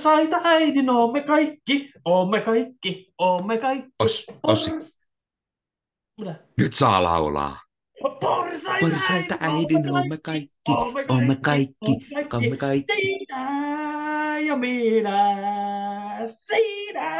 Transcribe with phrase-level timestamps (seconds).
[0.00, 3.90] Porsaita äidin, oomme kaikki, oomme kaikki, oomme kaikki.
[3.98, 4.70] Os, Ossi,
[6.20, 6.34] Mitä?
[6.56, 7.60] nyt saa laulaa.
[8.20, 10.72] Porsaita, Porsaita äidin, oomme kaikki,
[11.08, 11.92] oomme kaikki,
[12.32, 12.92] oomme kaikki.
[12.94, 15.36] Sinä ja minä,
[16.26, 17.16] sinä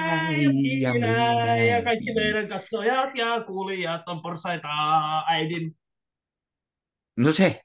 [0.00, 0.42] ja
[0.80, 1.56] ja minä, minä.
[1.56, 4.68] ja kaikki meidän katsojat ja kuulijat on porsaita
[5.28, 5.76] äidin.
[7.16, 7.60] No se,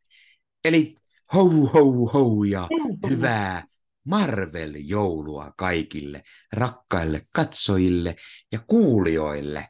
[0.65, 0.95] eli
[1.33, 2.67] hou hou hou ja
[3.09, 3.70] hyvää
[4.03, 6.23] Marvel-joulua kaikille
[6.53, 8.15] rakkaille katsojille
[8.51, 9.67] ja kuulijoille.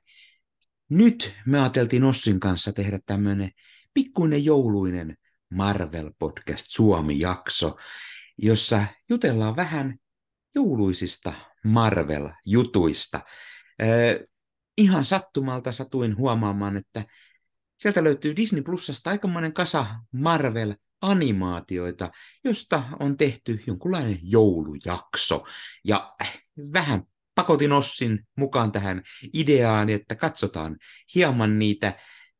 [0.90, 3.52] Nyt me ajateltiin Ossin kanssa tehdä tämmöinen
[3.94, 5.18] pikkuinen jouluinen
[5.54, 7.78] Marvel-podcast Suomi-jakso,
[8.38, 9.98] jossa jutellaan vähän
[10.56, 13.20] jouluisista Marvel-jutuista.
[14.78, 17.06] Ihan sattumalta satuin huomaamaan, että
[17.78, 19.86] sieltä löytyy Disney Plusasta aikamoinen kasa
[21.02, 22.12] Marvel-animaatioita,
[22.44, 25.48] josta on tehty jonkunlainen joulujakso.
[25.84, 26.42] Ja äh,
[26.74, 27.04] vähän
[27.36, 29.02] pakotin Ossin mukaan tähän
[29.34, 30.78] ideaan, että katsotaan
[31.16, 31.94] hieman niitä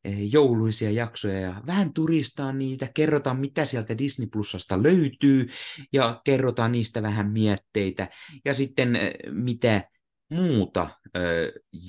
[0.04, 5.48] eh, jouluisia jaksoja ja vähän turistaa niitä, kerrotaan mitä sieltä Disney Plusasta löytyy
[5.92, 8.08] ja kerrotaan niistä vähän mietteitä
[8.44, 9.84] ja sitten eh, mitä
[10.32, 10.88] muuta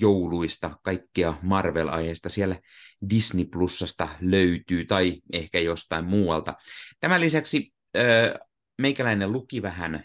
[0.00, 2.56] jouluista, kaikkea Marvel-aiheista siellä
[3.10, 6.54] Disney Plusasta löytyy tai ehkä jostain muualta.
[7.00, 7.72] Tämän lisäksi
[8.78, 10.04] meikäläinen luki vähän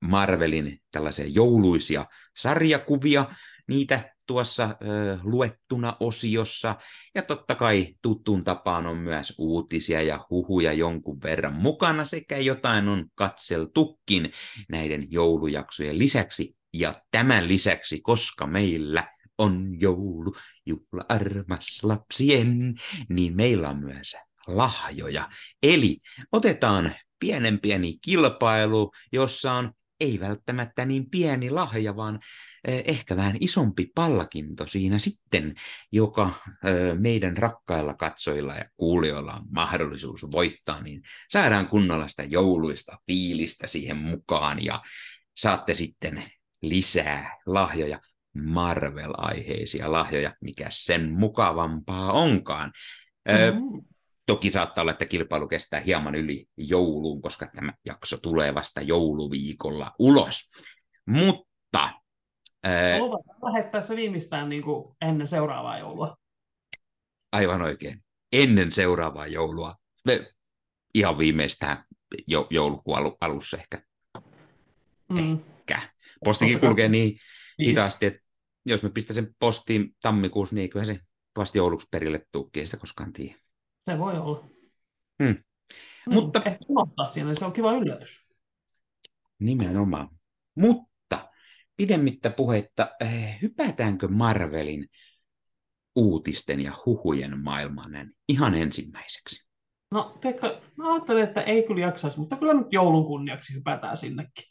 [0.00, 3.26] Marvelin tällaisia jouluisia sarjakuvia,
[3.68, 4.76] niitä tuossa
[5.22, 6.76] luettuna osiossa.
[7.14, 12.88] Ja totta kai tuttuun tapaan on myös uutisia ja huhuja jonkun verran mukana sekä jotain
[12.88, 14.32] on katseltukin
[14.68, 16.59] näiden joulujaksojen lisäksi.
[16.72, 22.74] Ja tämän lisäksi, koska meillä on joulu, juhla armas lapsien,
[23.08, 24.16] niin meillä on myös
[24.46, 25.28] lahjoja.
[25.62, 25.98] Eli
[26.32, 32.20] otetaan pienen pieni kilpailu, jossa on ei välttämättä niin pieni lahja, vaan
[32.64, 35.54] ehkä vähän isompi palkinto siinä sitten,
[35.92, 36.34] joka
[36.98, 43.96] meidän rakkailla katsojilla ja kuulijoilla on mahdollisuus voittaa, niin saadaan kunnolla sitä jouluista fiilistä siihen
[43.96, 44.82] mukaan ja
[45.36, 46.24] saatte sitten
[46.62, 48.00] lisää lahjoja,
[48.34, 52.72] Marvel-aiheisia lahjoja, mikä sen mukavampaa onkaan.
[53.28, 53.84] Mm-hmm.
[54.26, 59.92] Toki saattaa olla, että kilpailu kestää hieman yli jouluun, koska tämä jakso tulee vasta jouluviikolla
[59.98, 60.50] ulos.
[61.06, 61.90] Mutta...
[62.98, 66.16] Luvataan lähettää se viimeistään niin kuin ennen seuraavaa joulua.
[67.32, 68.04] Aivan oikein.
[68.32, 69.74] Ennen seuraavaa joulua.
[70.94, 71.84] Ihan viimeistään
[72.26, 73.82] jo, joulukuun alussa ehkä.
[75.08, 75.18] Mm.
[75.18, 75.44] Ehkä.
[76.24, 77.18] Postikin kulkee niin
[77.60, 78.20] hitaasti, että
[78.66, 81.00] jos me pistän sen postiin tammikuussa, niin eiköhän se
[81.36, 83.38] vasta jouluksi perille tuukki, sitä koskaan tiedä.
[83.90, 84.50] Se voi olla.
[85.22, 85.36] Hmm.
[86.06, 86.14] Hmm.
[86.14, 86.42] Mutta...
[86.44, 88.28] Ehkä unohtaa siinä, se on kiva yllätys.
[89.38, 90.08] Nimenomaan.
[90.54, 91.28] Mutta
[91.76, 92.90] pidemmittä puhetta,
[93.42, 94.86] hypätäänkö Marvelin
[95.96, 99.50] uutisten ja huhujen maailmaan ihan ensimmäiseksi?
[99.90, 104.44] No, Pekka, mä ajattelen, että ei kyllä jaksaisi, mutta kyllä nyt joulun kunniaksi hypätään sinnekin.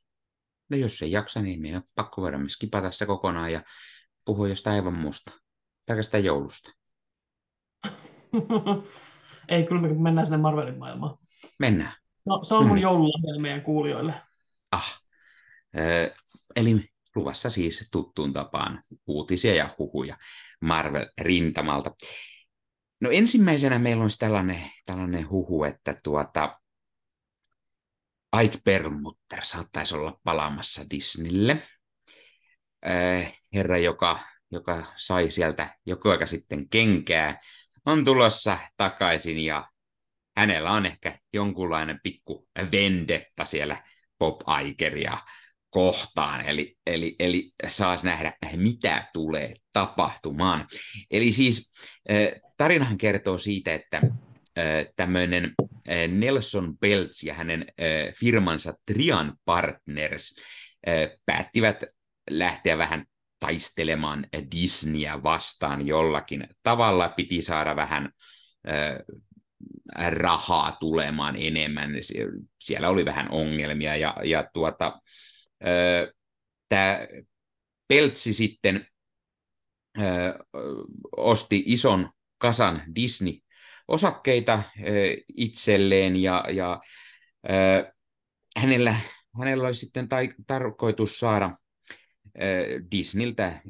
[0.69, 3.63] No jos ei jaksa, niin meidän on pakko voida myös skipata se kokonaan ja
[4.25, 5.31] puhua jostain aivan muusta.
[5.85, 6.71] Pelkästään joulusta.
[9.49, 11.17] ei, kyllä me mennään sinne Marvelin maailmaan.
[11.59, 11.93] Mennään.
[12.25, 14.13] No, se on mun joululahja meidän kuulijoille.
[14.71, 15.01] Ah.
[15.77, 16.13] Ö,
[16.55, 20.17] eli luvassa siis tuttuun tapaan uutisia ja huhuja
[20.61, 21.91] Marvel-rintamalta.
[23.01, 26.59] No ensimmäisenä meillä on tällainen, tällainen huhu, että tuota,
[28.43, 31.57] Ike Perlmutter saattaisi olla palaamassa Disneylle.
[32.87, 34.19] Äh, herra, joka,
[34.51, 37.39] joka sai sieltä joku aika sitten kenkää,
[37.85, 39.69] on tulossa takaisin ja
[40.37, 43.83] hänellä on ehkä jonkunlainen pikku vendetta siellä
[44.17, 45.17] Pop Ikeria
[45.69, 50.67] kohtaan, eli, eli, eli saas nähdä, mitä tulee tapahtumaan.
[51.11, 51.71] Eli siis
[52.57, 54.01] tarinahan kertoo siitä, että
[54.95, 55.55] tämmöinen
[56.07, 57.65] Nelson Peltz ja hänen
[58.19, 60.35] firmansa Trian Partners
[61.25, 61.83] päättivät
[62.29, 63.05] lähteä vähän
[63.39, 67.09] taistelemaan Disneyä vastaan jollakin tavalla.
[67.09, 68.09] Piti saada vähän
[70.07, 71.91] rahaa tulemaan enemmän.
[72.59, 74.99] Siellä oli vähän ongelmia ja, ja tuota,
[76.69, 77.07] tämä
[77.87, 78.87] Peltsi sitten
[81.17, 83.33] osti ison kasan Disney
[83.89, 84.63] osakkeita
[85.35, 86.81] itselleen ja, ja
[88.57, 88.95] hänellä,
[89.39, 91.57] hänellä olisi sitten tai, tarkoitus saada
[92.91, 93.61] Disneyltä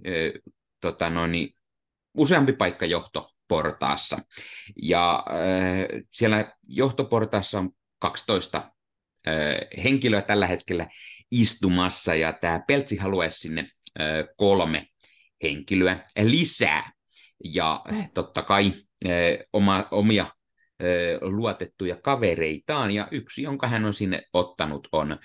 [0.81, 1.49] tota noin,
[2.17, 4.17] useampi paikka johtoportaassa.
[4.81, 5.25] Ja
[6.11, 8.71] siellä johtoportaassa on 12
[9.83, 10.87] henkilöä tällä hetkellä
[11.31, 13.69] istumassa, ja tämä Peltsi haluaisi sinne
[14.37, 14.87] kolme
[15.43, 16.91] henkilöä lisää.
[17.43, 17.83] Ja
[18.13, 18.73] totta kai
[19.53, 20.25] oma, omia
[21.21, 25.17] luotettuja kavereitaan, ja yksi, jonka hän on sinne ottanut, on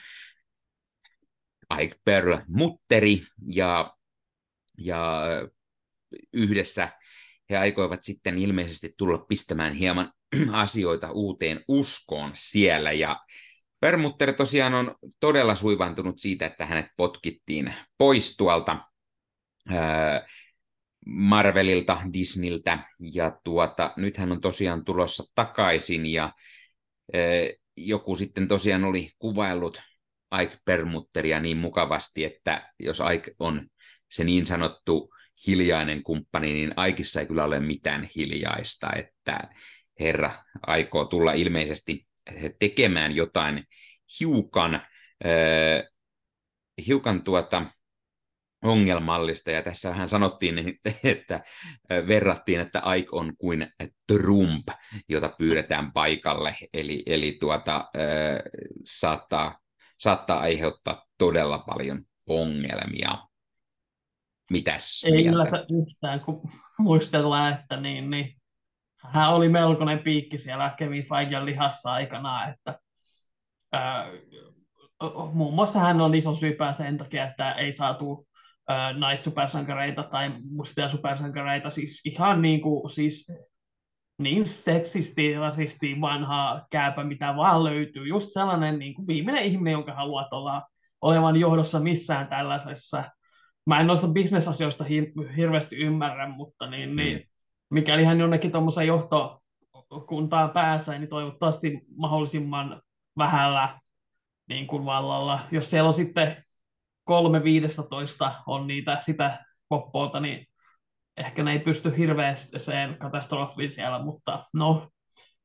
[1.81, 3.97] Ike Pearl Mutteri, ja,
[4.79, 5.23] ja
[6.33, 6.89] yhdessä
[7.51, 10.13] he aikoivat sitten ilmeisesti tulla pistämään hieman
[10.53, 13.21] asioita uuteen uskoon siellä, ja
[13.81, 18.79] Permutter tosiaan on todella suivantunut siitä, että hänet potkittiin pois tuolta
[21.07, 22.79] Marvelilta, Disneyltä,
[23.13, 26.33] ja tuota, nyt hän on tosiaan tulossa takaisin, ja
[27.15, 27.21] ää,
[27.77, 29.83] joku sitten tosiaan oli kuvaillut
[30.43, 33.67] Ike Permutteria niin mukavasti, että jos Ike on
[34.11, 35.15] se niin sanottu
[35.47, 39.49] hiljainen kumppani, niin Aikissa ei kyllä ole mitään hiljaista, että
[40.01, 40.31] herra
[40.67, 42.07] aikoo tulla ilmeisesti
[42.59, 43.65] tekemään jotain
[44.21, 45.91] hiukan, äh,
[46.87, 47.67] hiukan tuota,
[48.65, 50.59] ongelmallista, ja tässä hän sanottiin,
[51.05, 51.41] että
[51.91, 53.67] verrattiin, että Aik on kuin
[54.07, 54.69] Trump,
[55.09, 58.43] jota pyydetään paikalle, eli, eli tuota, äh,
[58.85, 59.59] saattaa,
[59.99, 63.19] saattaa aiheuttaa todella paljon ongelmia.
[64.51, 65.67] Mitäs Ei mieltä?
[65.87, 68.37] yhtään, kun muistellaan, että niin, niin,
[69.05, 72.79] hän oli melkoinen piikki siellä Kevin Feigen lihassa aikana, että
[73.73, 74.07] ää,
[75.33, 78.29] muun muassa hän on iso syypää sen takia, että ei saatu
[78.99, 83.33] naissupersankareita tai mustia supersankareita, siis ihan niin kuin, siis
[84.19, 88.07] niin seksisti, rasisti, vanha kääpä, mitä vaan löytyy.
[88.07, 90.63] Just sellainen niin kuin viimeinen ihminen, jonka haluat olla
[91.01, 93.05] olevan johdossa missään tällaisessa.
[93.67, 97.25] Mä en noista bisnesasioista hir- hirveästi ymmärrä, mutta niin, niin, mm.
[97.71, 102.83] mikäli hän jonnekin tuommoisen johtokuntaan pääsee, niin toivottavasti mahdollisimman
[103.19, 103.81] vähällä
[104.49, 105.41] niin kuin vallalla.
[105.51, 106.44] Jos siellä on sitten
[107.05, 110.47] kolme viidestoista on niitä sitä poppoota, niin
[111.17, 114.91] ehkä ne ei pysty hirveäseen katastrofiin siellä, mutta no,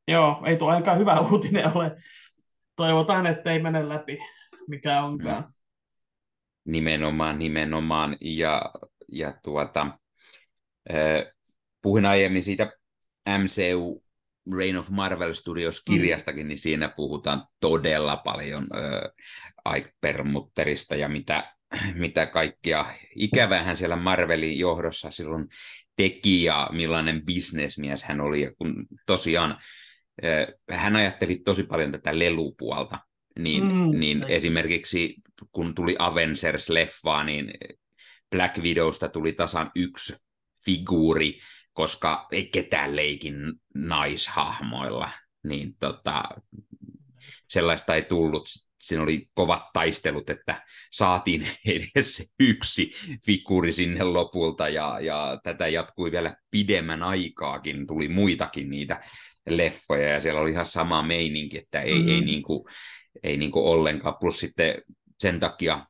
[0.07, 1.95] joo, ei tuo ainakaan hyvä uutinen ole.
[2.75, 4.17] Toivotaan, että ei mene läpi,
[4.67, 5.53] mikä onkaan.
[6.65, 8.17] Nimenomaan, nimenomaan.
[8.21, 8.71] Ja,
[9.11, 9.87] ja tuota,
[10.93, 11.33] äh,
[11.81, 12.71] puhuin aiemmin siitä
[13.37, 14.03] MCU
[14.57, 16.47] Reign of Marvel Studios-kirjastakin, mm.
[16.47, 21.53] niin siinä puhutaan todella paljon äh, Ike Permutterista ja mitä,
[21.93, 22.85] mitä kaikkea
[23.15, 25.47] ikävää hän siellä Marvelin johdossa silloin
[25.95, 28.41] teki ja millainen bisnesmies hän oli.
[28.41, 29.51] Ja kun tosiaan
[30.23, 30.47] äh,
[30.79, 32.99] hän ajatteli tosi paljon tätä lelupuolta,
[33.39, 35.15] niin, mm, niin esimerkiksi
[35.51, 37.51] kun tuli Avengers-leffaa, niin
[38.31, 40.13] Black Widowsta tuli tasan yksi
[40.65, 41.39] figuuri,
[41.79, 43.35] koska ei ketään leikin
[43.75, 45.09] naishahmoilla,
[45.43, 46.23] niin tota,
[47.49, 48.49] sellaista ei tullut.
[48.81, 52.91] Siinä oli kovat taistelut, että saatiin edes yksi
[53.25, 59.01] figuuri sinne lopulta, ja, ja tätä jatkui vielä pidemmän aikaakin, tuli muitakin niitä
[59.49, 62.09] leffoja, ja siellä oli ihan sama meininki, että ei, mm-hmm.
[62.09, 62.67] ei, niinku,
[63.23, 64.81] ei niinku ollenkaan, plus sitten
[65.19, 65.85] sen takia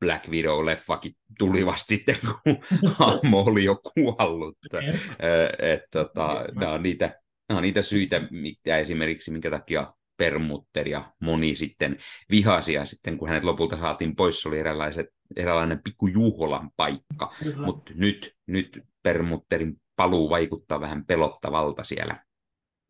[0.00, 2.58] Black Widow-leffakin tuli vasta sitten, kun
[2.98, 4.58] hahmo oli jo kuollut.
[5.72, 11.12] Et, tota, nämä, on niitä, nämä on niitä syitä, mitä esimerkiksi minkä takia Permutter ja
[11.20, 11.96] moni sitten
[12.30, 17.32] vihasia sitten, kun hänet lopulta saatiin pois, se oli eräänlaiset, eräänlainen pikku juhlan paikka.
[17.56, 22.24] Mutta nyt, nyt Permutterin paluu vaikuttaa vähän pelottavalta siellä.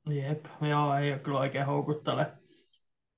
[0.08, 2.26] Jep, joo, ei ole kyllä oikein houkuttele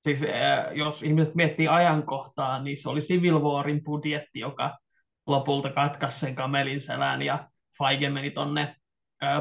[0.04, 0.24] siis
[0.72, 4.78] jos ihmiset miettii ajankohtaa, niin se oli Civil Warin budjetti, joka
[5.26, 8.76] lopulta katkaisi sen kamelin selän ja Feige meni tonne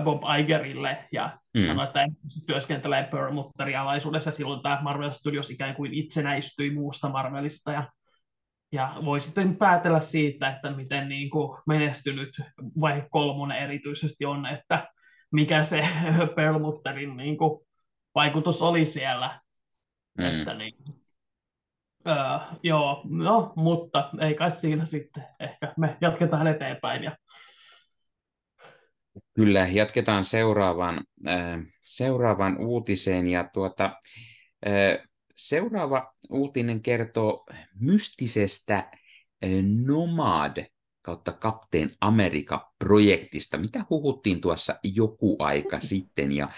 [0.04, 1.62] Bob Igerille ja mm.
[1.62, 2.06] sanoi, että
[2.48, 4.32] työskentelee Perlmutterin alaisuudessa.
[4.32, 7.92] Silloin tämä Marvel Studios ikään kuin itsenäistyi muusta Marvelista ja,
[8.72, 12.30] ja voi sitten päätellä siitä, että miten niin kuin menestynyt
[12.82, 14.88] vaihe kolmonen erityisesti on, että
[15.32, 15.88] mikä se
[16.36, 17.68] Perlmutterin niin kuin
[18.16, 19.40] vaikutus oli siellä
[20.18, 20.26] Mm.
[20.26, 20.76] Että niin,
[22.08, 22.16] öö,
[22.64, 25.24] joo, no, mutta ei kai siinä sitten.
[25.40, 27.04] Ehkä me jatketaan eteenpäin.
[27.04, 27.18] Ja...
[29.34, 33.28] Kyllä, jatketaan seuraavan, äh, seuraavan uutiseen.
[33.28, 33.86] Ja tuota,
[34.68, 37.46] äh, seuraava uutinen kertoo
[37.80, 38.92] mystisestä
[39.86, 40.66] Nomad
[41.02, 46.32] kautta Kapteen Amerikka-projektista, mitä huhuttiin tuossa joku aika sitten.
[46.32, 46.50] Ja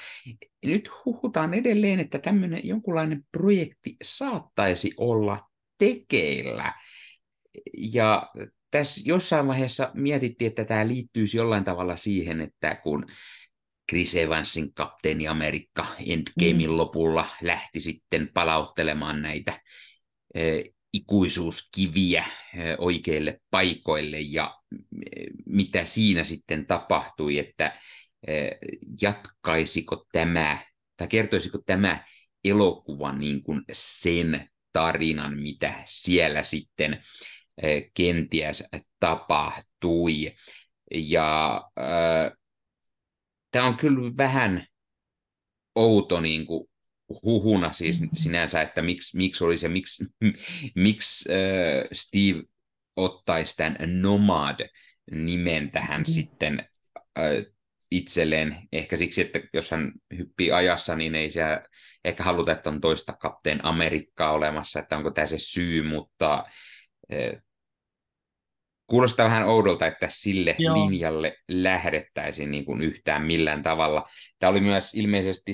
[0.66, 6.74] nyt huhutaan edelleen, että tämmöinen jonkunlainen projekti saattaisi olla tekeillä.
[7.78, 8.32] Ja
[8.72, 13.06] tässä jossain vaiheessa mietittiin, että tämä liittyisi jollain tavalla siihen, että kun
[13.90, 16.78] Chris Evansin kapteeni Amerikka Endgamein mm.
[16.78, 19.60] lopulla lähti sitten palauttelemaan näitä
[20.94, 22.26] ikuisuuskiviä
[22.78, 24.56] oikeille paikoille ja
[25.46, 27.80] mitä siinä sitten tapahtui, että
[29.02, 30.66] jatkaisiko tämä
[30.98, 32.06] tai kertoisiko tämä
[32.44, 37.04] elokuva niin kuin sen tarinan, mitä siellä sitten
[37.94, 38.64] kenties
[39.00, 40.36] tapahtui.
[40.94, 42.32] Ja äh,
[43.52, 44.68] tämä on kyllä vähän
[45.76, 46.73] outo niin kuin
[47.24, 48.18] huhuna siis mm-hmm.
[48.18, 50.06] sinänsä, että miksi, miksi oli se, miksi,
[50.76, 52.44] miksi äh, Steve
[52.96, 56.14] ottaisi tämän Nomad-nimen tähän mm-hmm.
[56.14, 56.68] sitten
[57.20, 57.46] äh,
[57.92, 58.58] itselleen.
[58.72, 61.42] Ehkä siksi, että jos hän hyppii ajassa, niin ei se
[62.06, 66.44] ehkä haluta, että on toista kapteen Amerikkaa olemassa, että onko tämä se syy, mutta
[67.14, 67.44] äh,
[68.88, 70.76] kuulostaa vähän oudolta, että sille Joo.
[70.76, 74.04] linjalle lähdettäisiin niin kuin yhtään millään tavalla.
[74.40, 75.54] Tämä oli myös ilmeisesti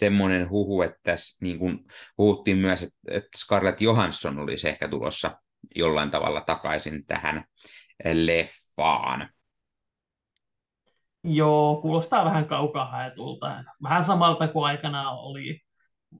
[0.00, 1.78] semmoinen huhu, että niin kuin
[2.18, 5.30] huhuttiin myös, että Scarlett Johansson olisi ehkä tulossa
[5.76, 7.44] jollain tavalla takaisin tähän
[8.12, 9.28] leffaan.
[11.24, 13.64] Joo, kuulostaa vähän kaukaa haetulta.
[13.82, 15.60] Vähän samalta kuin aikana oli,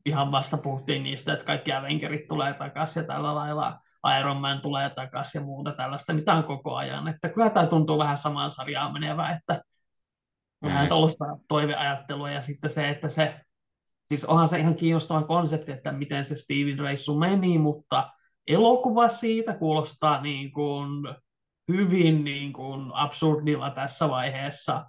[0.06, 3.78] ihan vasta puhuttiin niistä, että kaikki Avengerit tulee takaisin ja tällä lailla
[4.20, 7.08] Iron Man tulee takaisin ja muuta tällaista, mitä on koko ajan.
[7.08, 9.62] Että kyllä tämä tuntuu vähän samaan sarjaan menevä, että
[10.62, 10.88] vähän mm.
[10.88, 13.40] tuollaista toiveajattelua ja sitten se, että se,
[14.10, 18.10] siis onhan se ihan kiinnostava konsepti, että miten se Steven reissu meni, mutta
[18.46, 21.14] elokuva siitä kuulostaa niin kuin
[21.68, 24.84] hyvin niin kuin absurdilla tässä vaiheessa,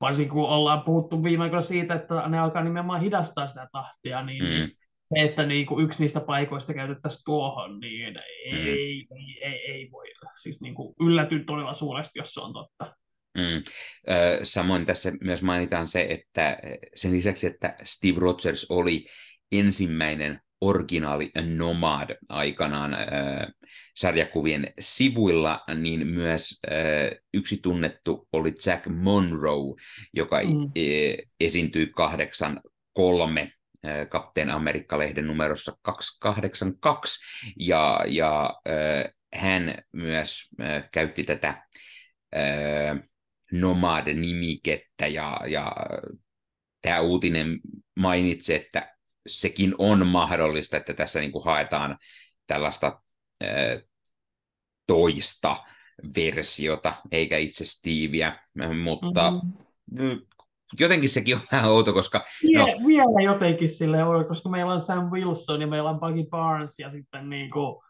[0.00, 4.44] varsinkin kun ollaan puhuttu viime aikoina siitä, että ne alkaa nimenomaan hidastaa sitä tahtia, niin
[4.44, 4.70] mm
[5.08, 9.16] se, että niin kuin yksi niistä paikoista käytettäisiin tuohon, niin ei, mm.
[9.16, 10.06] ei, ei, ei voi.
[10.42, 12.96] Siis niin kuin yllätyn todella suuresti, jos se on totta.
[13.38, 13.62] Mm.
[14.42, 16.58] Samoin tässä myös mainitaan se, että
[16.94, 19.06] sen lisäksi, että Steve Rogers oli
[19.52, 23.00] ensimmäinen originaali Nomad aikanaan äh,
[23.96, 29.74] sarjakuvien sivuilla, niin myös äh, yksi tunnettu oli Jack Monroe,
[30.14, 30.70] joka mm.
[30.74, 32.60] e- esiintyi kahdeksan
[32.92, 33.52] kolme
[34.08, 37.20] Kapteen Amerikka-lehden numerossa 282,
[37.60, 41.48] ja, ja äh, hän myös äh, käytti tätä
[42.36, 43.00] äh,
[43.52, 45.72] Nomad-nimikettä, ja, ja
[46.82, 47.60] tämä uutinen
[47.98, 51.98] mainitsi, että sekin on mahdollista, että tässä niin kuin haetaan
[52.46, 53.00] tällaista
[53.44, 53.82] äh,
[54.86, 55.56] toista
[56.16, 58.38] versiota, eikä itse Steveä,
[58.84, 60.18] mutta mm-hmm
[60.80, 62.24] jotenkin sekin on vähän outo, koska...
[62.42, 66.24] Vie, no, vielä jotenkin sille outo, koska meillä on Sam Wilson ja meillä on Buggy
[66.30, 67.82] Barnes ja sitten niin kuin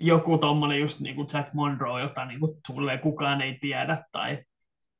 [0.00, 2.60] joku tommonen just niin kuin Jack Monroe, jota niin kuin
[3.02, 4.04] kukaan ei tiedä.
[4.12, 4.44] Tai,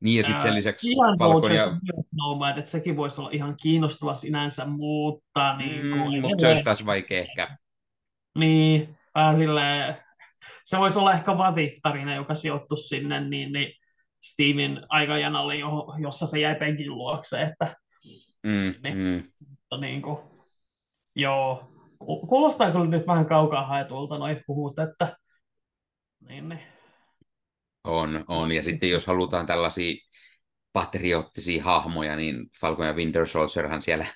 [0.00, 0.88] niin ja sitten sen lisäksi
[1.18, 1.76] Falcon ja...
[2.12, 5.56] Nomad, että sekin voisi olla ihan kiinnostava sinänsä, mutta...
[5.56, 7.56] Niin kuin, mm, mutta se olisi taas vaikea ehkä.
[8.38, 9.96] Niin, vähän silleen,
[10.64, 13.72] se voisi olla ehkä Vatif-tarina, joka sijoittuisi sinne, niin, niin
[14.22, 15.54] Steamin aikajanalle,
[15.98, 17.76] jossa se jäi penkin luokse, että
[18.42, 19.30] mm, niin, mm.
[19.48, 20.18] Mutta niin kuin,
[21.16, 21.72] joo,
[22.28, 25.16] kuulostaa kyllä nyt vähän kaukaa haetulta noin puhut, että
[26.28, 26.75] niin, niin.
[27.87, 28.52] On, on.
[28.52, 29.95] Ja sitten jos halutaan tällaisia
[30.73, 34.07] patriottisia hahmoja, niin Falcon ja Winter Soldierhan siellä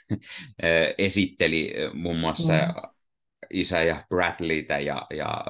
[0.99, 2.91] esitteli muun muassa mm.
[3.51, 5.45] isä ja Bradleytä ja, ja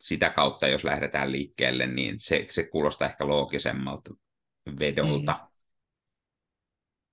[0.00, 4.14] sitä kautta, jos lähdetään liikkeelle, niin se, se kuulostaa ehkä loogisemmalta
[4.78, 5.48] vedolta.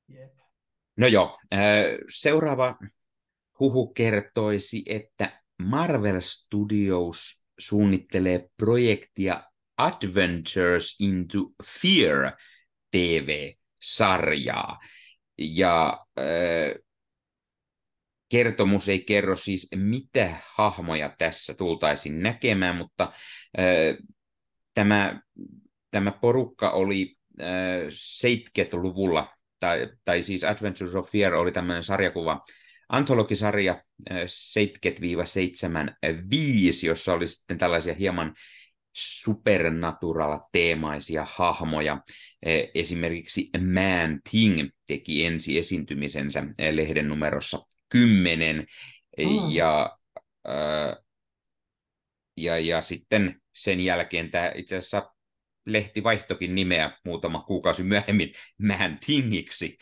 [0.07, 0.15] Mm.
[0.15, 0.33] Yep.
[0.97, 1.39] No joo,
[2.09, 2.77] seuraava
[3.59, 9.43] huhu kertoisi, että Marvel Studios suunnittelee projektia
[9.77, 11.39] Adventures into
[11.81, 12.31] Fear
[12.91, 14.77] TV-sarjaa.
[15.37, 16.05] Ja
[18.33, 23.11] kertomus ei kerro siis, mitä hahmoja tässä tultaisiin näkemään, mutta
[23.59, 23.97] äh,
[24.73, 25.21] tämä,
[25.91, 27.47] tämä porukka oli äh,
[28.25, 32.45] 70-luvulla, tai, tai siis Adventures of Fear oli tämmöinen sarjakuva,
[32.89, 34.25] antologisarja äh, 70-75,
[36.85, 38.33] jossa oli sitten tällaisia hieman
[38.93, 41.97] supernatural-teemaisia hahmoja.
[42.75, 47.59] Esimerkiksi Man Thing teki ensi esiintymisensä lehden numerossa
[47.89, 48.67] kymmenen.
[49.17, 49.51] Mm.
[49.51, 49.97] Ja,
[50.49, 50.95] äh,
[52.37, 55.13] ja, ja sitten sen jälkeen tämä itse asiassa
[55.65, 58.31] lehti vaihtokin nimeä muutama kuukausi myöhemmin
[58.67, 59.77] Man Tingiksi,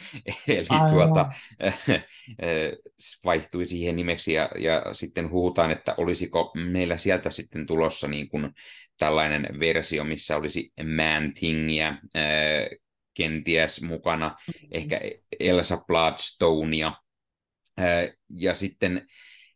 [0.47, 0.89] eli Aivan.
[0.89, 1.33] tuota, äh,
[3.25, 8.49] vaihtui siihen nimeksi ja, ja sitten huutaan, että olisiko meillä sieltä sitten tulossa niin kuin
[9.01, 12.79] tällainen versio, missä olisi Man Tingia äh,
[13.13, 14.69] kenties mukana, mm-hmm.
[14.71, 15.01] ehkä
[15.39, 16.93] Elsa Bloodstonea.
[18.29, 19.07] Ja sitten,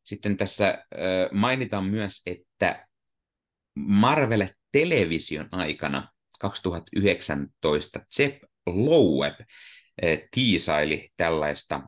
[0.04, 0.86] sitten tässä
[1.32, 2.88] mainitaan myös, että
[3.76, 9.34] Marvel Television aikana 2019 Jeff Loeb
[10.32, 11.82] tiisaili tällaista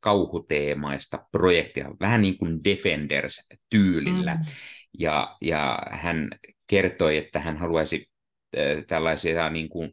[0.00, 4.34] kauhuteemaista projektia, vähän niin kuin Defenders-tyylillä.
[4.34, 4.44] Mm.
[4.98, 6.28] Ja, ja hän
[6.70, 8.10] kertoi, että hän haluaisi
[8.86, 9.92] tällaisia niin kuin,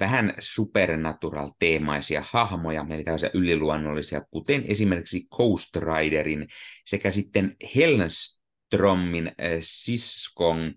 [0.00, 6.48] vähän supernatural-teemaisia hahmoja, eli tällaisia yliluonnollisia, kuten esimerkiksi Ghost Riderin
[6.86, 10.74] sekä sitten Hellströmin siskon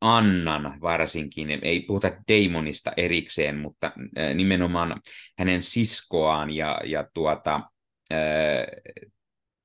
[0.00, 3.92] Annan varsinkin, ei puhuta Damonista erikseen, mutta
[4.34, 5.00] nimenomaan
[5.38, 7.60] hänen siskoaan ja, ja tuota,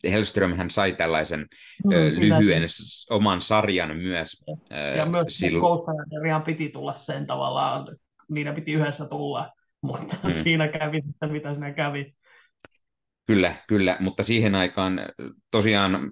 [0.03, 1.39] Hellström hän sai tällaisen
[1.84, 3.13] mm, lyhyen sitä.
[3.13, 4.43] oman sarjan myös.
[4.98, 5.62] Ja myös silloin...
[5.62, 5.86] Ghost
[6.46, 7.98] piti tulla sen tavallaan,
[8.29, 10.34] niiden piti yhdessä tulla, mutta mm.
[10.34, 12.13] siinä kävi, että mitä siinä kävi.
[13.27, 15.00] Kyllä, kyllä, mutta siihen aikaan
[15.51, 16.10] tosiaan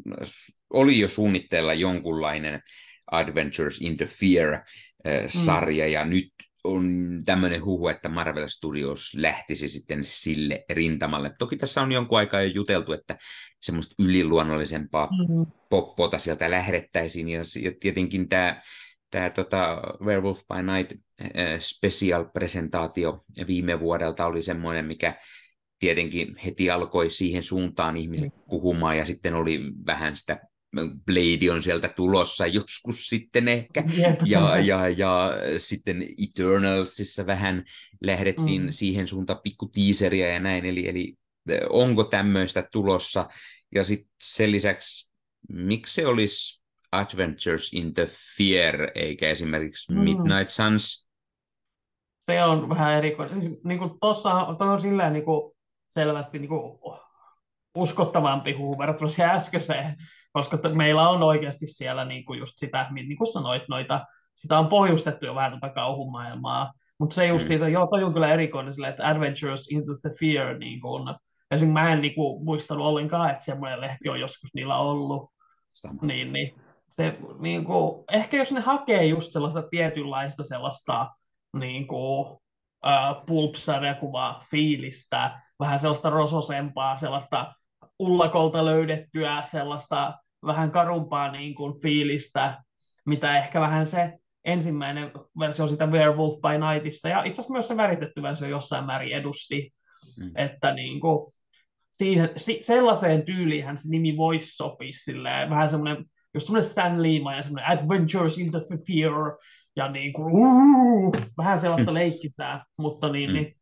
[0.74, 2.62] oli jo suunnitteilla jonkunlainen
[3.12, 5.92] Adventures in the Fear-sarja, mm.
[5.92, 6.86] ja nyt on
[7.26, 11.32] tämmöinen huhu, että Marvel Studios lähtisi sitten sille rintamalle.
[11.40, 13.18] Toki tässä on jonkun aikaa jo juteltu, että
[13.62, 15.46] semmoista yliluonnollisempaa mm-hmm.
[15.70, 18.62] poppota sieltä lähdettäisiin, ja, ja tietenkin tämä
[19.12, 25.20] tämä tota Werewolf by Night äh, special-presentaatio viime vuodelta oli semmoinen, mikä
[25.80, 28.42] tietenkin heti alkoi siihen suuntaan ihmiset mm.
[28.50, 30.40] puhumaan, ja sitten oli vähän sitä
[31.06, 33.84] Blade on sieltä tulossa joskus sitten ehkä,
[34.26, 37.64] ja, ja, ja sitten Eternalsissa vähän
[38.02, 38.72] lähdettiin mm.
[38.72, 41.14] siihen suuntaan pikku tiiseriä ja näin, eli, eli
[41.70, 43.28] onko tämmöistä tulossa,
[43.76, 45.12] ja sitten sen lisäksi,
[45.50, 50.00] miksi se olisi Adventures in the Fear, eikä esimerkiksi mm.
[50.00, 51.10] Midnight Suns?
[52.20, 53.42] Se on vähän erikoinen.
[53.42, 55.56] Siis, niin kuin tossa, on silleen niin kuin
[55.90, 56.80] selvästi niin kuin
[57.76, 59.96] uskottavampi huu verrattuna siihen äskeiseen,
[60.32, 64.68] koska meillä on oikeasti siellä niin kuin just sitä, niin kuin sanoit, noita, sitä on
[64.68, 67.72] pohjustettu jo vähän tuota kauhumaailmaa, mutta se justiinsa, mm.
[67.72, 71.16] joo, toi on kyllä erikoinen sille, että Adventures into the Fear, niin kuin,
[71.52, 75.32] esimerkiksi mä en niin kuin, muistanut ollenkaan, että semmoinen lehti on joskus niillä ollut,
[75.74, 76.00] Sama.
[76.02, 76.56] niin, niin
[76.90, 81.12] se, niin kuin, ehkä jos ne hakee just sellaista tietynlaista sellaista
[81.60, 82.28] niin kuin,
[82.86, 87.54] uh, pulpsarjakuvaa fiilistä, vähän sellaista rososempaa, sellaista
[88.00, 90.14] ullakolta löydettyä sellaista
[90.46, 92.64] vähän karumpaa niin kuin fiilistä,
[93.06, 94.14] mitä ehkä vähän se
[94.46, 99.16] ensimmäinen versio sitä Werewolf by Nightista, ja itse asiassa myös se väritetty versio jossain määrin
[99.16, 99.74] edusti,
[100.20, 100.32] mm.
[100.36, 101.34] että niin kuin,
[101.94, 102.30] siihen,
[102.62, 107.72] sellaiseen tyyliin se nimi voisi sopia silleen, vähän semmoinen, just semmoinen Stan Lee ja semmoinen
[107.72, 109.38] Adventures in the Fear,
[109.76, 111.96] ja niin kuin, uh, vähän sellaista mm.
[111.96, 113.34] leikkisää, mutta niin, mm.
[113.34, 113.59] niin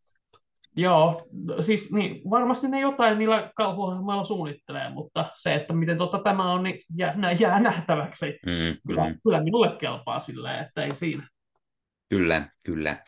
[0.77, 1.27] Joo,
[1.61, 6.63] siis niin, varmasti ne jotain niillä kauhuhahmoilla suunnittelee, mutta se, että miten totta tämä on,
[6.63, 8.25] niin jää, jää nähtäväksi.
[8.25, 9.19] Mm, kyllä, mm.
[9.23, 11.27] kyllä minulle kelpaa silleen, että ei siinä.
[12.09, 13.03] Kyllä, kyllä.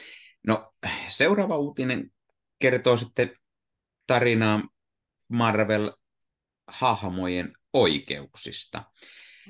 [0.47, 0.73] No
[1.07, 2.11] seuraava uutinen
[2.59, 3.31] kertoo sitten
[4.07, 4.61] tarinaa
[5.33, 8.83] Marvel-hahmojen oikeuksista.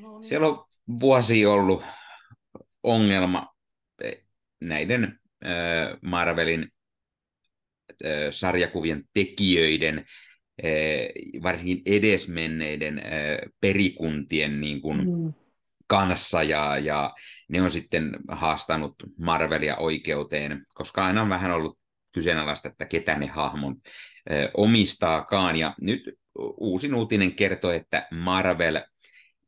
[0.01, 0.29] No niin.
[0.29, 0.65] Siellä on
[0.99, 1.83] vuosi ollut
[2.83, 3.47] ongelma
[4.03, 4.23] eh,
[4.65, 5.49] näiden äh,
[6.01, 6.71] Marvelin
[8.31, 10.05] sarjakuvien tekijöiden,
[11.43, 13.01] varsinkin edesmenneiden
[13.61, 15.33] perikuntien niin kuin, mm.
[15.87, 17.13] kanssa, ja, ja
[17.49, 21.79] ne on sitten haastanut Marvelia oikeuteen, koska aina on vähän ollut
[22.13, 23.75] kyseenalaista, että ketä ne hahmon
[24.53, 25.55] omistaakaan.
[25.55, 26.01] Ja nyt
[26.57, 28.81] uusin uutinen kertoo, että Marvel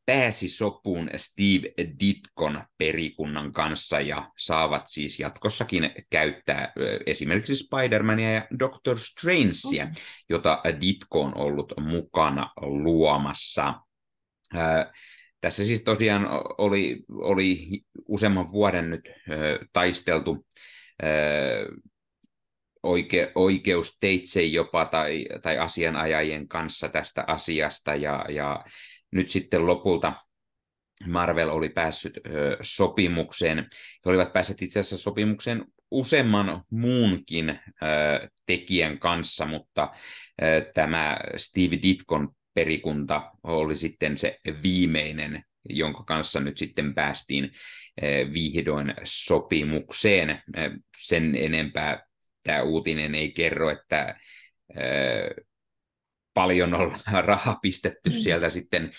[0.06, 6.72] pääsi sopuun Steve Ditkon perikunnan kanssa ja saavat siis jatkossakin käyttää
[7.06, 9.88] esimerkiksi Spider-Mania ja Doctor Strangea,
[10.28, 13.74] jota Ditko on ollut mukana luomassa.
[15.40, 19.08] Tässä siis tosiaan oli, oli useamman vuoden nyt
[19.72, 20.46] taisteltu
[22.82, 28.64] oike, oikeusteitse jopa tai, tai asianajajien kanssa tästä asiasta ja, ja
[29.12, 30.12] nyt sitten lopulta
[31.06, 32.20] Marvel oli päässyt
[32.62, 33.58] sopimukseen.
[33.58, 37.58] He olivat päässeet itse asiassa sopimukseen useamman muunkin
[38.46, 39.90] tekijän kanssa, mutta
[40.74, 47.50] tämä Steve Ditkon perikunta oli sitten se viimeinen, jonka kanssa nyt sitten päästiin
[48.32, 50.42] vihdoin sopimukseen.
[50.98, 52.06] Sen enempää
[52.42, 54.20] tämä uutinen ei kerro, että
[56.34, 56.94] paljon olla
[57.26, 58.14] rahaa pistetty mm.
[58.14, 58.90] sieltä sitten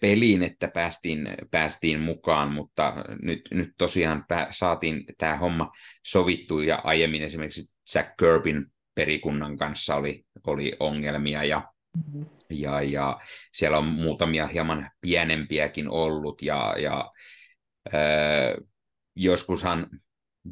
[0.00, 5.72] peliin, että päästiin, päästiin mukaan, mutta nyt, nyt tosiaan pää, saatiin tämä homma
[6.06, 11.62] sovittu ja aiemmin esimerkiksi Jack Kirbyn perikunnan kanssa oli, oli ongelmia ja,
[11.96, 12.26] mm-hmm.
[12.50, 13.20] ja, ja
[13.52, 17.12] siellä on muutamia hieman pienempiäkin ollut ja, ja
[17.94, 18.66] äh,
[19.16, 19.86] joskushan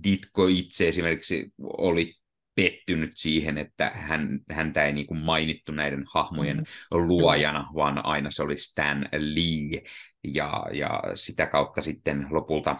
[0.04, 2.14] Ditko itse esimerkiksi oli
[2.54, 6.64] pettynyt siihen, että hän, häntä ei niin kuin mainittu näiden hahmojen mm.
[6.90, 9.82] luojana, vaan aina se oli Stan Lee,
[10.24, 12.76] ja, ja sitä kautta sitten lopulta,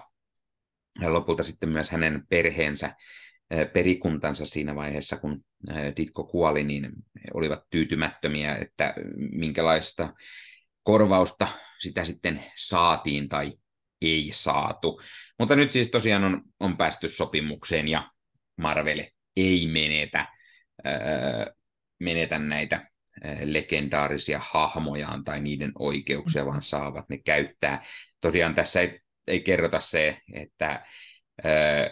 [1.01, 2.97] lopulta sitten myös hänen perheensä,
[3.73, 5.45] perikuntansa siinä vaiheessa, kun
[5.97, 6.85] Ditko kuoli, niin
[7.17, 10.15] he olivat tyytymättömiä, että minkälaista
[10.83, 11.49] korvausta
[11.81, 13.53] sitä sitten saatiin tai
[14.03, 15.01] ei saatu.
[15.39, 18.11] Mutta nyt siis tosiaan on, on päästy sopimukseen ja
[18.57, 19.05] Marvel
[19.37, 20.29] ei menetä,
[20.87, 21.53] öö,
[22.01, 22.87] menetä näitä
[23.45, 27.85] legendaarisia hahmojaan tai niiden oikeuksia, vaan saavat ne käyttää.
[28.21, 30.87] Tosiaan tässä ei, ei kerrota se, että
[31.45, 31.91] öö,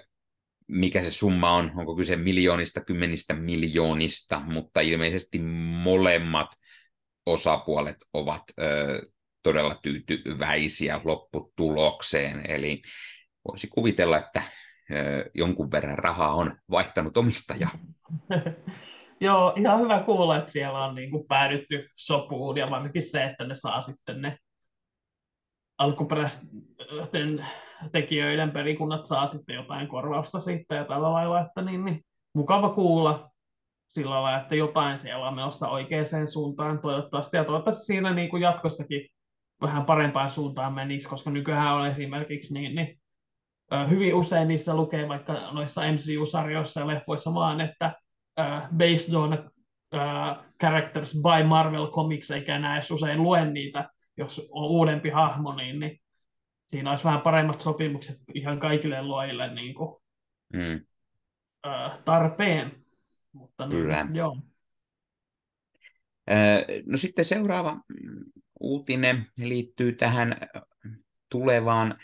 [0.68, 5.38] mikä se summa on, onko kyse miljoonista, kymmenistä miljoonista, mutta ilmeisesti
[5.82, 6.48] molemmat
[7.26, 9.02] osapuolet ovat ö,
[9.42, 12.50] todella tyytyväisiä lopputulokseen.
[12.50, 12.82] Eli
[13.48, 14.42] voisi kuvitella, että
[15.34, 17.70] jonkun verran rahaa on vaihtanut omistajaa.
[19.20, 23.44] Joo, ihan hyvä kuulla, että siellä on niin kuin päädytty sopuun ja varsinkin se, että
[23.44, 24.36] ne saa sitten ne
[25.78, 27.46] alkuperäisten
[27.92, 32.00] tekijöiden perikunnat saa sitten jotain korvausta sitten ja tällä lailla, että niin, niin
[32.34, 33.30] mukava kuulla
[33.88, 38.42] sillä lailla, että jotain siellä on menossa oikeaan suuntaan toivottavasti ja toivottavasti siinä niin kuin
[38.42, 39.08] jatkossakin
[39.62, 42.99] vähän parempaan suuntaan menisi, koska nykyään on esimerkiksi niin, niin
[43.90, 48.00] hyvin usein niissä lukee vaikka noissa MCU-sarjoissa ja leffoissa vaan, että
[48.40, 49.32] uh, based on
[49.94, 55.54] uh, characters by Marvel Comics, eikä enää edes usein lue niitä, jos on uudempi hahmo,
[55.54, 56.00] niin, niin
[56.68, 60.02] siinä olisi vähän paremmat sopimukset ihan kaikille luojille niin kuin,
[60.52, 60.80] mm.
[61.66, 62.84] uh, tarpeen.
[63.32, 64.06] Mutta niin, Kyllä.
[64.12, 64.36] Joo.
[66.86, 67.80] No sitten seuraava
[68.60, 70.36] uutinen liittyy tähän
[71.30, 71.94] tulevaan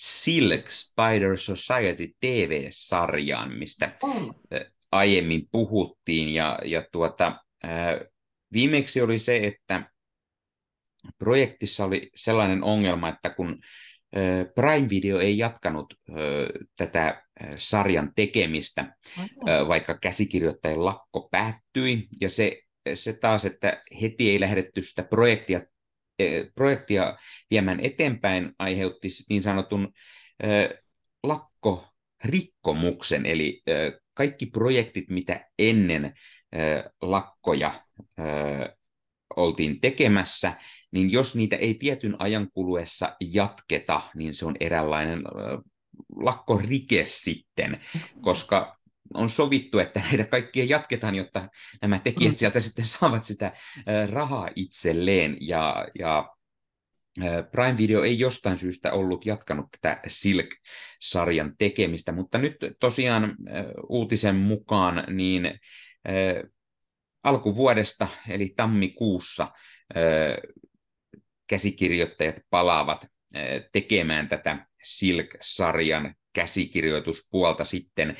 [0.00, 4.34] Silk Spider Society TV-sarjaan, mistä oh.
[4.92, 6.34] aiemmin puhuttiin.
[6.34, 7.44] Ja, ja tuota,
[8.52, 9.90] viimeksi oli se, että
[11.18, 13.58] projektissa oli sellainen ongelma, että kun
[14.54, 15.94] Prime Video ei jatkanut
[16.76, 17.22] tätä
[17.56, 18.96] sarjan tekemistä,
[19.68, 22.62] vaikka käsikirjoittajien lakko päättyi, ja se,
[22.94, 25.60] se taas, että heti ei lähdetty sitä projektia
[26.54, 27.16] projektia
[27.50, 29.92] viemään eteenpäin aiheutti niin sanotun
[31.22, 33.62] lakkorikkomuksen, eli
[34.14, 36.14] kaikki projektit, mitä ennen
[37.02, 37.72] lakkoja
[39.36, 40.52] oltiin tekemässä,
[40.92, 45.22] niin jos niitä ei tietyn ajan kuluessa jatketa, niin se on eräänlainen
[46.16, 47.80] lakkorike sitten,
[48.20, 48.79] koska
[49.14, 51.48] on sovittu, että näitä kaikkia jatketaan, jotta
[51.82, 52.36] nämä tekijät mm.
[52.36, 53.52] sieltä sitten saavat sitä
[54.10, 55.36] rahaa itselleen.
[55.40, 56.30] Ja, ja
[57.52, 63.36] Prime Video ei jostain syystä ollut jatkanut tätä Silk-sarjan tekemistä, mutta nyt tosiaan
[63.88, 65.60] uutisen mukaan niin
[67.22, 69.48] alkuvuodesta, eli tammikuussa,
[71.46, 73.06] käsikirjoittajat palaavat
[73.72, 78.16] tekemään tätä Silk-sarjan käsikirjoituspuolta sitten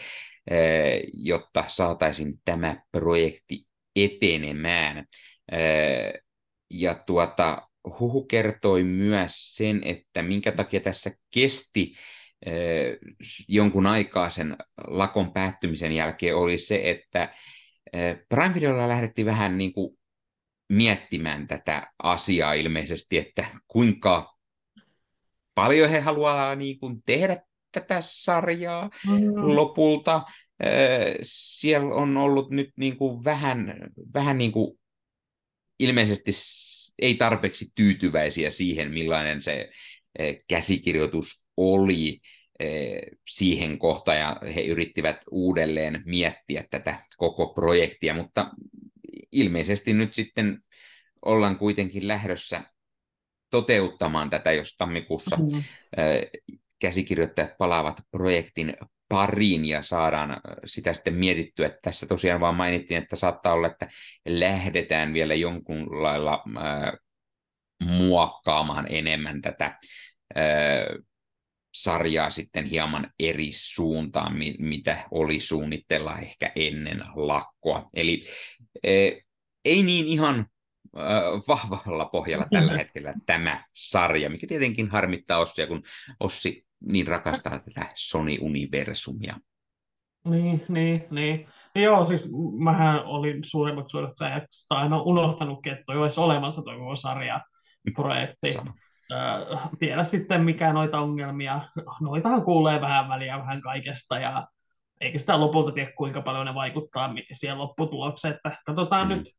[1.13, 5.07] jotta saataisiin tämä projekti etenemään.
[6.71, 7.67] Ja tuota,
[8.01, 11.95] Huhu kertoi myös sen, että minkä takia tässä kesti
[13.49, 17.35] jonkun aikaa sen lakon päättymisen jälkeen oli se, että
[18.29, 19.99] Prime Videolla lähdettiin vähän niin kuin
[20.73, 24.37] miettimään tätä asiaa ilmeisesti, että kuinka
[25.55, 29.35] paljon he haluaa niin kuin tehdä tätä sarjaa mm.
[29.35, 30.23] lopulta.
[31.23, 33.75] Siellä on ollut nyt niin kuin vähän,
[34.15, 34.79] vähän niin kuin
[35.79, 36.33] ilmeisesti
[36.99, 39.71] ei tarpeeksi tyytyväisiä siihen, millainen se
[40.49, 42.21] käsikirjoitus oli
[43.31, 48.51] siihen kohtaan, ja he yrittivät uudelleen miettiä tätä koko projektia, mutta
[49.33, 50.63] ilmeisesti nyt sitten
[51.25, 52.63] ollaan kuitenkin lähdössä
[53.51, 55.63] toteuttamaan tätä, jos tammikuussa mm
[56.81, 58.77] käsikirjoittajat palaavat projektin
[59.11, 61.67] pariin ja saadaan äh, sitä sitten mietittyä.
[61.67, 63.89] Että tässä tosiaan vaan mainittiin, että saattaa olla, että
[64.29, 66.93] lähdetään vielä jonkun lailla äh,
[67.83, 71.03] muokkaamaan enemmän tätä äh,
[71.75, 77.91] sarjaa sitten hieman eri suuntaan, mi- mitä oli suunnitella ehkä ennen lakkoa.
[77.95, 78.23] Eli
[78.87, 79.25] äh,
[79.65, 80.47] ei niin ihan
[81.49, 85.83] vahvalla pohjalla tällä hetkellä tämä sarja, mikä tietenkin harmittaa Ossia, kun
[86.21, 89.37] Ossi niin rakastaa tätä Sony-universumia.
[90.25, 91.49] Niin, niin, niin.
[91.75, 97.41] Joo, siis mähän olin suurimmaksi odottajaksi, ole unohtanutkin, että toi olisi olemassa tuo koko sarja
[97.95, 98.55] projekti.
[99.13, 101.61] Äh, tiedä sitten mikä noita ongelmia.
[102.01, 104.47] Noitahan kuulee vähän väliä vähän kaikesta ja
[105.01, 108.35] eikä sitä lopulta tiedä kuinka paljon ne vaikuttaa siihen lopputulokseen.
[108.35, 109.15] Että katsotaan mm.
[109.15, 109.31] nyt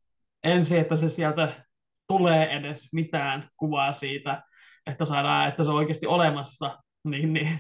[0.43, 1.65] ensin, että se sieltä
[2.07, 4.43] tulee edes mitään kuvaa siitä,
[4.85, 6.79] että saadaan, että se on oikeasti olemassa,
[7.11, 7.59] niin, niin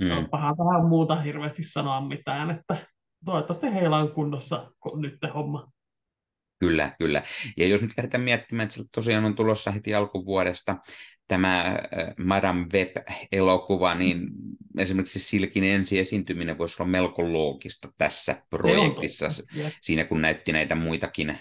[0.00, 0.28] mm.
[0.30, 2.86] paha vähän muuta hirveästi sanoa mitään, että
[3.24, 5.72] toivottavasti heillä on kunnossa nyt homma.
[6.58, 7.22] Kyllä, kyllä.
[7.56, 10.76] Ja jos nyt lähdetään miettimään, että tosiaan on tulossa heti alkuvuodesta
[11.28, 11.78] tämä äh,
[12.18, 14.28] Madame Web-elokuva, niin
[14.78, 19.28] esimerkiksi Silkin ensi esiintyminen voisi olla melko loogista tässä projektissa,
[19.80, 21.38] siinä kun näytti näitä muitakin äh,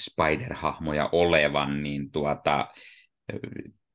[0.00, 3.38] Spider-hahmoja olevan, niin tuota, äh,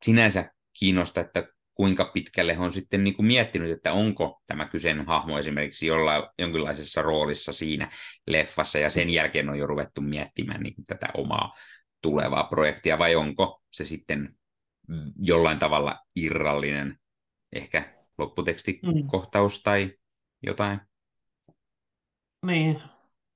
[0.03, 1.47] sinänsä kiinnosta, että
[1.81, 7.01] kuinka pitkälle on sitten niin kuin miettinyt, että onko tämä kyseinen hahmo esimerkiksi jollain, jonkinlaisessa
[7.01, 7.91] roolissa siinä
[8.27, 11.53] leffassa, ja sen jälkeen on jo ruvettu miettimään niin tätä omaa
[12.01, 14.35] tulevaa projektia, vai onko se sitten
[15.15, 16.97] jollain tavalla irrallinen,
[17.53, 19.63] ehkä lopputekstikohtaus mm.
[19.63, 19.93] tai
[20.43, 20.79] jotain.
[22.45, 22.81] Niin,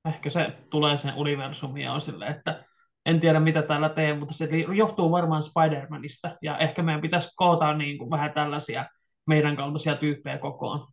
[0.08, 2.66] ehkä se tulee sen universumiin on sille, että
[3.06, 7.78] en tiedä mitä täällä teen, mutta se johtuu varmaan Spider-Manista, ja ehkä meidän pitäisi koota
[7.78, 8.86] niin kuin vähän tällaisia
[9.28, 10.88] meidän kaltaisia tyyppejä kokoon.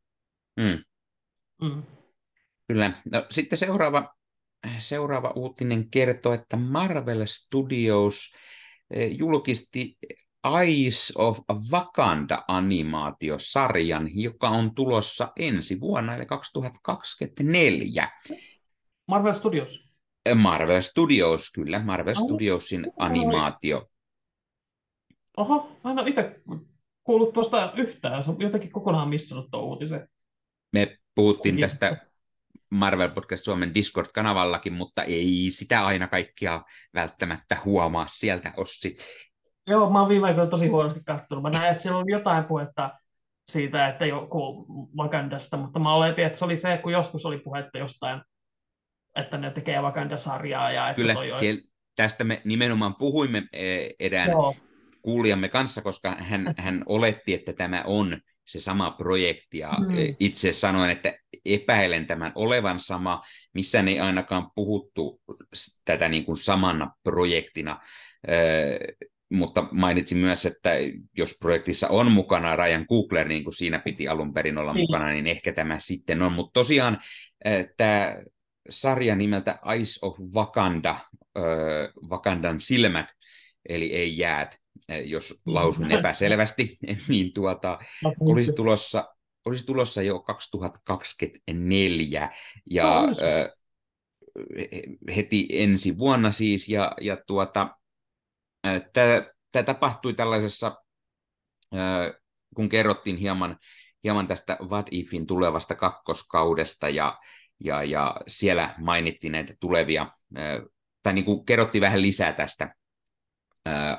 [0.56, 0.84] Mm.
[1.62, 1.82] Mm.
[2.68, 2.92] Kyllä.
[3.12, 4.14] No, sitten seuraava,
[4.78, 8.34] seuraava uutinen kertoo, että Marvel Studios
[8.90, 9.98] eh, julkisti
[10.60, 11.38] Eyes of
[11.70, 18.10] Wakanda-animaatiosarjan, joka on tulossa ensi vuonna, eli 2024.
[19.06, 19.91] Marvel Studios?
[20.34, 21.78] Marvel Studios, kyllä.
[21.78, 23.88] Marvel Studiosin oh, animaatio.
[25.36, 26.40] Oho, mä en ole itse
[27.04, 28.24] kuullut tuosta yhtään.
[28.24, 30.08] Se on jotenkin kokonaan missannut tuo uutisen.
[30.72, 31.70] Me puhuttiin Kiitos.
[31.70, 32.06] tästä
[32.70, 36.62] Marvel Podcast Suomen Discord-kanavallakin, mutta ei sitä aina kaikkia
[36.94, 38.94] välttämättä huomaa sieltä, Ossi.
[39.66, 41.42] Joo, mä oon viime aikoina tosi huonosti katsonut.
[41.42, 42.90] Mä näen, että siellä on jotain puhetta
[43.48, 44.66] siitä, että joku
[44.98, 48.22] Wakandasta, mutta mä oletin, että se oli se, kun joskus oli puhetta jostain,
[49.16, 50.72] että ne tekee Wakanda-sarjaa.
[50.72, 51.60] Ja että Kyllä, toi siellä,
[51.96, 54.54] tästä me nimenomaan puhuimme e, erään Joo.
[55.02, 60.16] kuulijamme kanssa, koska hän, hän oletti, että tämä on se sama projekti, ja mm.
[60.20, 63.22] itse sanoin, että epäilen tämän olevan sama,
[63.54, 65.20] missä ei ainakaan puhuttu
[65.84, 67.80] tätä niin kuin samana projektina
[69.32, 70.70] mutta mainitsin myös, että
[71.16, 74.82] jos projektissa on mukana Ryan Coogler, niin kuin siinä piti alun perin olla niin.
[74.82, 76.32] mukana, niin ehkä tämä sitten on.
[76.32, 76.98] Mutta tosiaan
[77.76, 78.16] tämä
[78.68, 80.96] sarja nimeltä Ice of Wakanda,
[82.08, 83.06] Wakandan silmät,
[83.68, 84.58] eli ei jäät,
[84.90, 87.78] äh, jos lausun epäselvästi, niin tuota,
[88.20, 92.30] olisi tulossa, olisi tulossa jo 2024,
[92.70, 93.02] ja
[95.16, 97.76] heti ensi vuonna siis, ja, ja tuota,
[99.52, 100.76] Tämä tapahtui tällaisessa,
[102.54, 103.58] kun kerrottiin hieman,
[104.04, 107.18] hieman tästä What Ifin tulevasta kakkoskaudesta ja,
[107.64, 110.06] ja, ja siellä mainittiin näitä tulevia,
[111.02, 112.74] tai niin kuin kerrottiin vähän lisää tästä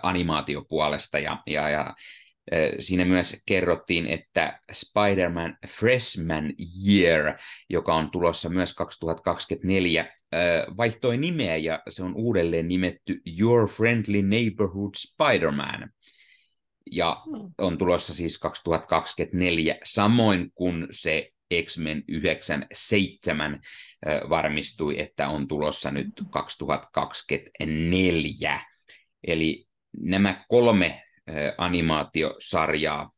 [0.04, 1.96] animaatiopuolesta ja, ja, ja
[2.80, 6.54] Siinä myös kerrottiin, että Spider-Man Freshman
[6.88, 7.38] Year,
[7.70, 10.14] joka on tulossa myös 2024,
[10.78, 15.90] vaihtoi nimeä ja se on uudelleen nimetty Your Friendly Neighborhood Spider-Man.
[16.92, 17.52] Ja hmm.
[17.58, 21.30] on tulossa siis 2024, samoin kuin se
[21.62, 23.62] X-Men 97
[24.30, 28.62] varmistui, että on tulossa nyt 2024.
[29.28, 29.66] Eli
[30.02, 31.04] nämä kolme
[31.58, 33.12] animaatiosarjaa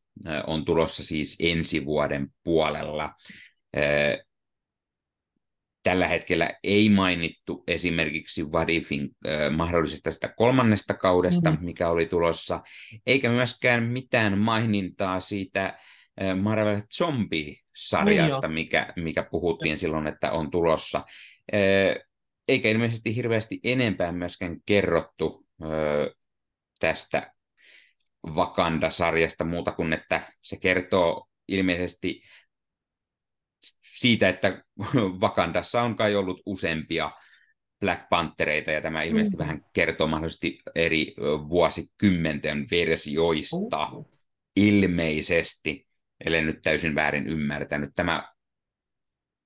[0.46, 3.14] on tulossa siis ensi vuoden puolella.
[5.82, 9.10] Tällä hetkellä ei mainittu esimerkiksi Wadifin
[9.56, 11.64] mahdollisesta sitä kolmannesta kaudesta, mm-hmm.
[11.64, 12.60] mikä oli tulossa,
[13.06, 15.78] eikä myöskään mitään mainintaa siitä
[16.42, 17.65] Marvel Zombie-sarjasta,
[18.04, 21.04] niin mikä, mikä puhuttiin silloin, että on tulossa.
[22.48, 25.46] Eikä ilmeisesti hirveästi enempää myöskään kerrottu
[26.80, 27.32] tästä
[28.26, 32.22] Wakanda-sarjasta muuta kuin, että se kertoo ilmeisesti
[33.98, 34.64] siitä, että
[35.22, 37.10] Wakandassa on kai ollut useampia
[37.80, 39.40] Black Panthereita, ja tämä ilmeisesti mm.
[39.40, 41.14] vähän kertoo mahdollisesti eri
[41.48, 44.04] vuosikymmenten versioista mm.
[44.56, 45.86] ilmeisesti,
[46.24, 47.90] ellei nyt täysin väärin ymmärtänyt.
[47.96, 48.32] Tämä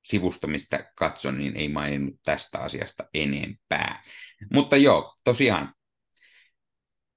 [0.04, 4.02] sivusto, mistä katson, niin ei maininnut tästä asiasta enempää.
[4.52, 5.74] Mutta joo, tosiaan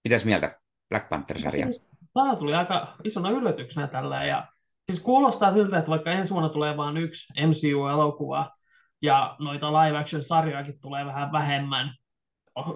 [0.04, 1.66] Mitäs mieltä Black Panther-sarja?
[1.66, 4.48] Siis, tämä tuli aika isona yllätyksenä tällä ja
[4.90, 8.52] siis kuulostaa siltä, että vaikka ensi vuonna tulee vain yksi MCU-elokuva
[9.02, 11.96] ja noita live action sarjoakin tulee vähän vähemmän,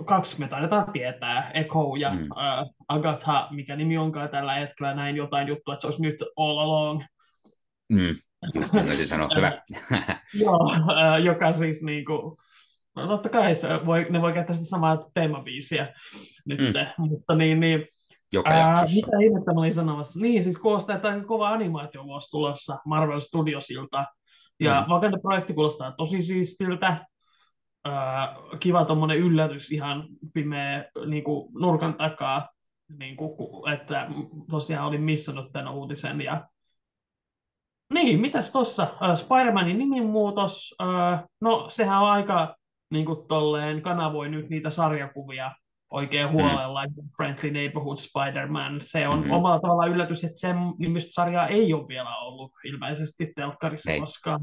[0.05, 2.21] kaksi me taidetaan tietää, Echo ja mm.
[2.21, 6.57] uh, Agatha, mikä nimi onkaan tällä hetkellä, näin jotain juttua, että se olisi nyt all
[6.57, 7.03] along.
[7.89, 8.15] Mm.
[8.55, 9.61] Just niin sanoa, hyvä.
[10.43, 12.37] Joo, uh, joka siis niin kuin,
[12.95, 15.93] no totta kai se voi, ne voi käyttää sitä samaa teemabiisiä
[16.45, 17.09] nyt, mm.
[17.09, 17.87] mutta niin, niin
[18.33, 20.19] joka ää, Mitä ihmettä mä olin sanomassa?
[20.19, 24.05] Niin, siis kuulostaa, että aika kova animaatio vuosi tulossa Marvel Studiosilta.
[24.59, 24.93] Ja mm.
[24.93, 27.05] Wakanda-projekti kuulostaa tosi siistiltä.
[28.59, 32.49] Kiva tuommoinen yllätys ihan pimeä niin kuin nurkan takaa.
[32.99, 34.07] Niin kuin, että
[34.51, 36.21] tosiaan olin missannut tämän uutisen.
[36.21, 36.47] Ja...
[37.93, 38.87] Niin, mitäs tuossa?
[39.15, 40.75] Spider-Manin nimimuutos.
[40.79, 42.55] Ää, no, sehän on aika
[42.91, 45.51] niin kuin tolleen kanavoi nyt niitä sarjakuvia
[45.91, 46.33] oikein mm.
[46.33, 46.93] huolella, mm.
[47.17, 48.81] Friendly Neighborhood Spider-Man.
[48.81, 49.31] Se on mm-hmm.
[49.31, 53.99] omalla tavalla yllätys, että sen nimistä sarjaa ei ole vielä ollut ilmeisesti telkkarissa ei.
[53.99, 54.41] koskaan.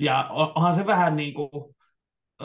[0.00, 1.50] Ja onhan se vähän niin kuin,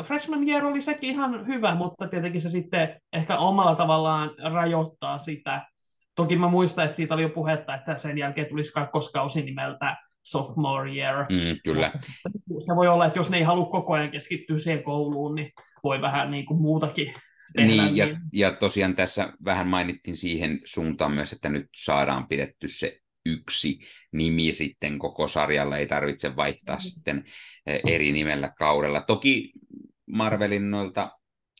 [0.04, 5.68] Freshman Year oli sekin ihan hyvä, mutta tietenkin se sitten ehkä omalla tavallaan rajoittaa sitä.
[6.16, 10.94] Toki mä muistan, että siitä oli jo puhetta, että sen jälkeen tulisi kakkoskausi nimeltä sophomore
[10.94, 11.26] year.
[11.30, 11.92] Mm, kyllä.
[12.66, 15.52] Se voi olla, että jos ne ei halua koko ajan keskittyä siihen kouluun, niin
[15.84, 17.14] voi vähän niin kuin muutakin
[17.56, 17.68] tehdä.
[17.68, 18.18] Niin, ja, niin.
[18.34, 23.80] ja tosiaan tässä vähän mainittiin siihen suuntaan myös, että nyt saadaan pidetty se yksi
[24.12, 26.82] nimi sitten koko sarjalla, ei tarvitse vaihtaa mm.
[26.82, 27.24] sitten
[27.66, 29.02] eh, eri nimellä kaudella.
[29.02, 29.52] Toki
[30.12, 31.12] Marvelin noilta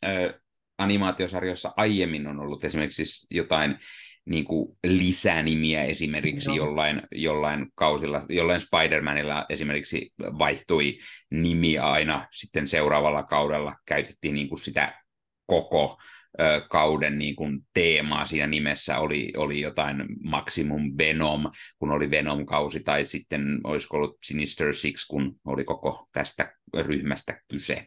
[0.04, 0.34] äh,
[0.78, 3.78] animaatiosarjoissa aiemmin on ollut esimerkiksi jotain
[4.24, 10.98] niin kuin lisänimiä esimerkiksi jollain, jollain kausilla, jollain Spider-Manilla esimerkiksi vaihtui
[11.30, 15.02] nimi aina sitten seuraavalla kaudella, käytettiin niin kuin sitä
[15.46, 15.98] koko
[16.40, 22.80] ö, kauden niin kuin teemaa siinä nimessä oli, oli jotain Maximum Venom, kun oli Venom-kausi,
[22.80, 27.86] tai sitten olisiko ollut Sinister Six, kun oli koko tästä ryhmästä kyse.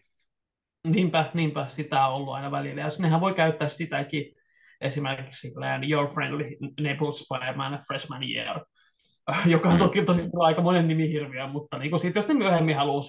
[0.87, 2.81] Niinpä, niinpä sitä on ollut aina välillä.
[2.81, 4.35] Ja nehän voi käyttää sitäkin
[4.81, 5.53] esimerkiksi
[5.89, 6.43] Your Friendly
[6.79, 8.65] Neighborhood Spider-Man Freshman Year,
[9.45, 9.79] joka on mm.
[9.79, 13.01] toki tosi aika monen nimihirviö, mutta niin sit, jos ne myöhemmin haluaa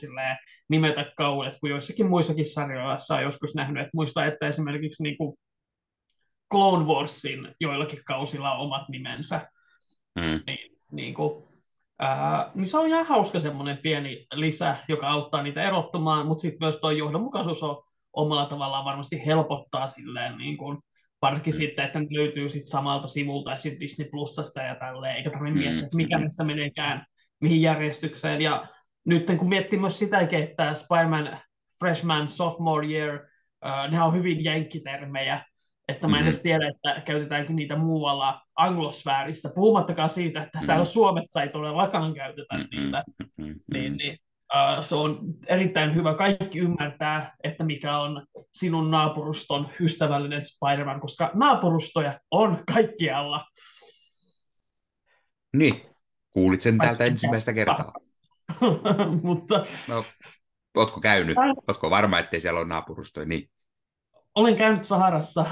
[0.68, 5.36] nimetä kaudet, kun joissakin muissakin sarjoissa on joskus nähnyt, että muista, että esimerkiksi niin kuin
[6.52, 9.48] Clone Warsin joillakin kausilla on omat nimensä,
[10.14, 10.40] mm.
[10.46, 11.44] niin, niin, kuin,
[12.54, 16.76] niin se on ihan hauska semmoinen pieni lisä, joka auttaa niitä erottumaan, mutta sitten myös
[16.76, 20.78] tuo johdonmukaisuus on omalla tavallaan varmasti helpottaa silleen niin kuin,
[21.22, 21.58] Varsinkin mm.
[21.58, 25.54] sitten, että ne löytyy sit samalta sivulta ja sitten Disney Plusasta ja tälleen, eikä tarvitse
[25.54, 25.58] mm.
[25.58, 27.06] miettiä, että mikä näistä meneekään
[27.40, 28.40] mihin järjestykseen.
[28.40, 28.66] Ja
[29.04, 31.38] nyt kun miettii myös sitäkin, että Spider-Man
[31.78, 33.18] Freshman Sophomore Year,
[33.90, 35.44] ne on hyvin jenkkitermejä,
[35.88, 36.42] että mä en edes mm-hmm.
[36.42, 40.66] tiedä, että käytetäänkö niitä muualla anglosfäärissä, puhumattakaan siitä, että mm.
[40.66, 42.82] täällä Suomessa ei todellakaan käytetä mm-hmm.
[42.82, 43.04] niitä.
[43.36, 43.54] Mm-hmm.
[43.72, 44.18] Niin, niin
[44.54, 46.14] Uh, se on erittäin hyvä.
[46.14, 53.46] Kaikki ymmärtää, että mikä on sinun naapuruston ystävällinen Spider-Man, koska naapurustoja on kaikkialla.
[55.56, 55.82] Niin,
[56.30, 57.92] kuulit sen täältä ensimmäistä kertaa.
[59.22, 59.66] Mutta...
[59.88, 60.04] No,
[60.76, 61.36] ootko käynyt?
[61.68, 63.26] Ootko varma, ettei siellä ole naapurustoja?
[63.26, 63.50] Niin.
[64.34, 65.46] Olen käynyt Saharassa,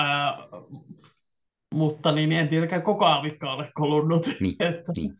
[0.00, 0.36] äh,
[1.74, 4.26] mutta niin en tietenkään koko aavikka ole kolunnut.
[4.40, 4.92] Niin, että...
[4.96, 5.18] niin.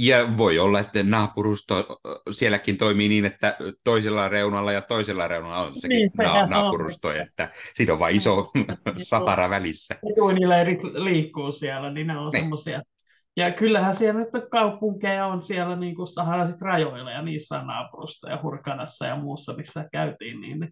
[0.00, 1.98] Ja voi olla, että naapurusto
[2.30, 7.16] sielläkin toimii niin, että toisella reunalla ja toisella reunalla on sekin niin, na- naapurusto, on.
[7.16, 8.50] että siinä on vain iso
[8.96, 9.96] sahara välissä.
[10.16, 12.42] Tuinileirit liikkuu siellä, niin ne on niin.
[12.42, 12.82] semmoisia.
[13.36, 18.28] Ja kyllähän siellä nyt kaupunkeja on siellä niin kuin saharaiset rajoilla ja niissä on naapurusto
[18.28, 20.40] ja Hurkanassa ja muussa, missä käytiin.
[20.40, 20.68] Niin.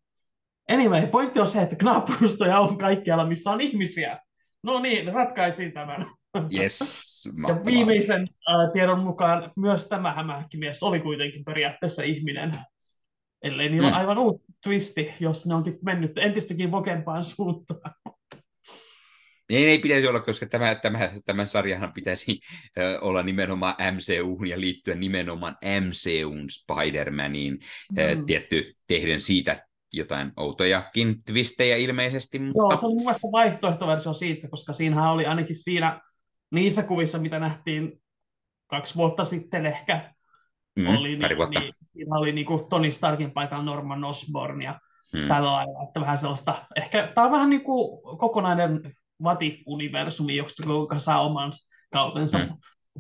[0.68, 4.18] Anyway, pointti on se, että naapurustoja on kaikkialla, missä on ihmisiä.
[4.62, 6.06] No niin, ratkaisin tämän.
[6.58, 6.78] Yes,
[7.48, 12.52] ja viimeisen äh, tiedon mukaan myös tämä hämähäkkimies oli kuitenkin periaatteessa ihminen.
[13.42, 13.96] Ellei niillä mm.
[13.96, 17.94] aivan uusi twisti, jos ne onkin mennyt entistäkin vokempaan suuntaan.
[19.50, 22.40] Ei, ei pitäisi olla, koska tämä, tämä, tämä sarjahan pitäisi
[22.78, 27.58] äh, olla nimenomaan MCU ja liittyä nimenomaan MCUn Spider-Maniin.
[27.92, 28.26] Mm.
[28.26, 29.66] Tietty tehden siitä
[29.96, 32.38] jotain outojakin twistejä ilmeisesti.
[32.38, 32.58] Mutta...
[32.58, 36.00] Joo, se on mun mielestä vaihtoehtoversio siitä, koska siinähän oli ainakin siinä
[36.50, 38.02] niissä kuvissa, mitä nähtiin
[38.66, 40.14] kaksi vuotta sitten ehkä,
[40.76, 41.60] mm, oli, niin, vuotta.
[41.60, 44.80] Niin, siinä oli niin kuin Tony Starkin paikalla Norman Osborn ja
[45.14, 45.28] mm.
[45.28, 50.36] tällä lailla, että vähän sellaista, ehkä tämä on vähän niin kuin kokonainen What If-universumi,
[50.66, 51.52] joka saa oman
[51.92, 52.38] kautensa.
[52.38, 52.48] Mm.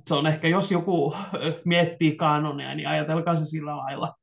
[0.06, 1.16] Se on ehkä, jos joku
[1.64, 4.14] miettii kanonia, niin ajatelkaa se sillä lailla.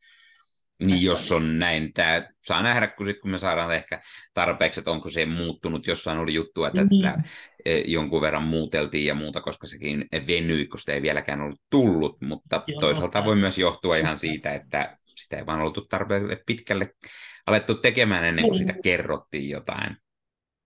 [0.79, 1.93] Niin, jos on näin.
[1.93, 4.01] Tämä saa nähdä, kun, sit, kun me saadaan ehkä
[4.33, 5.87] tarpeeksi, että onko se muuttunut.
[5.87, 7.03] Jossain oli juttu, että niin.
[7.03, 7.23] tätä
[7.85, 12.21] jonkun verran muuteltiin ja muuta, koska sekin venyi, koska sitä ei vieläkään ollut tullut.
[12.21, 16.89] Mutta Joo, toisaalta voi myös johtua ihan siitä, että sitä ei vaan oltu tarpeeksi pitkälle
[17.47, 19.97] alettu tekemään ennen kuin sitä kerrottiin jotain.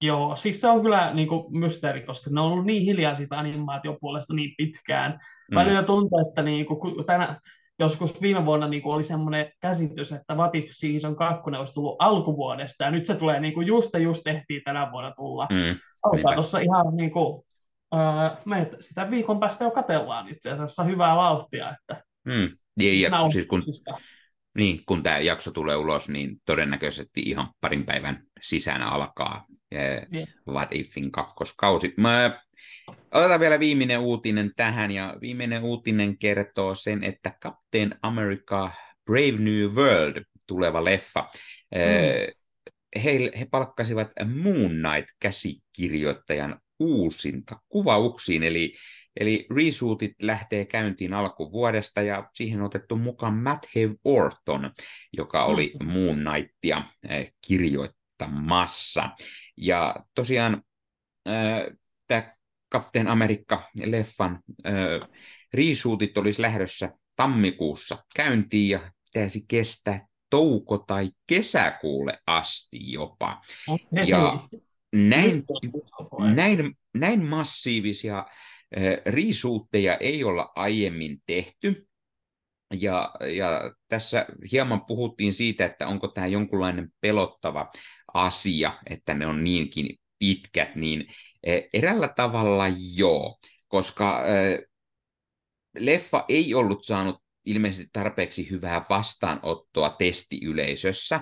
[0.02, 3.40] Joo, siis se on kyllä niin kuin mysteeri, koska ne on ollut niin hiljaa siitä
[3.40, 5.20] animaatiopuolesta niin pitkään.
[5.56, 5.88] Välillä mm.
[5.88, 7.40] tuntuu, että niin kuin, tänä,
[7.80, 11.96] joskus viime vuonna niin kuin oli semmoinen käsitys, että What If Season 2 olisi tullut
[12.00, 15.48] alkuvuodesta, ja nyt se tulee niin kuin just ja just tehtiin tänä vuonna tulla.
[15.52, 15.80] Mm.
[16.04, 17.44] Alkaa tuossa ihan niin kuin,
[17.96, 21.70] äh, me sitä viikon päästä jo katellaan itse asiassa hyvää vauhtia.
[21.76, 22.58] Että mm.
[22.80, 23.62] Ja, ja, siis kun,
[24.58, 30.28] niin, kun tämä jakso tulee ulos, niin todennäköisesti ihan parin päivän sisään alkaa yeah.
[30.50, 31.94] What Ifin kakkoskausi.
[31.98, 32.42] Mä
[33.12, 38.72] Otetaan vielä viimeinen uutinen tähän, ja viimeinen uutinen kertoo sen, että Captain America
[39.06, 41.30] Brave New World, tuleva leffa,
[41.76, 42.34] mm.
[43.04, 48.76] he, he palkkasivat Moon Knight-käsikirjoittajan uusinta kuvauksiin, eli,
[49.20, 54.72] eli reshootit lähtee käyntiin alkuvuodesta, ja siihen on otettu mukaan Matt Have Orton,
[55.14, 55.88] joka oli mm.
[55.88, 56.84] Moon Knightia
[57.48, 59.10] kirjoittamassa.
[59.58, 60.64] Ja tosiaan
[62.08, 62.37] tämä
[62.72, 64.40] Captain Amerikka-leffan
[65.54, 73.42] reshootit olisi lähdössä tammikuussa käyntiin ja pitäisi kestää touko- tai kesäkuulle asti jopa.
[73.68, 74.06] Okay.
[74.06, 74.48] Ja
[74.94, 75.44] näin,
[76.36, 78.26] näin, näin massiivisia
[79.06, 81.88] reshooteja ei olla aiemmin tehty.
[82.74, 87.72] Ja, ja tässä hieman puhuttiin siitä, että onko tämä jonkunlainen pelottava
[88.14, 91.08] asia, että ne on niinkin pitkät, niin
[91.44, 92.66] e, erällä tavalla
[92.96, 93.38] joo,
[93.68, 94.64] koska e,
[95.78, 97.16] leffa ei ollut saanut
[97.46, 101.22] ilmeisesti tarpeeksi hyvää vastaanottoa testiyleisössä,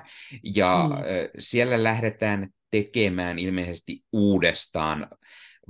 [0.56, 0.98] ja mm.
[0.98, 5.08] E, siellä lähdetään tekemään ilmeisesti uudestaan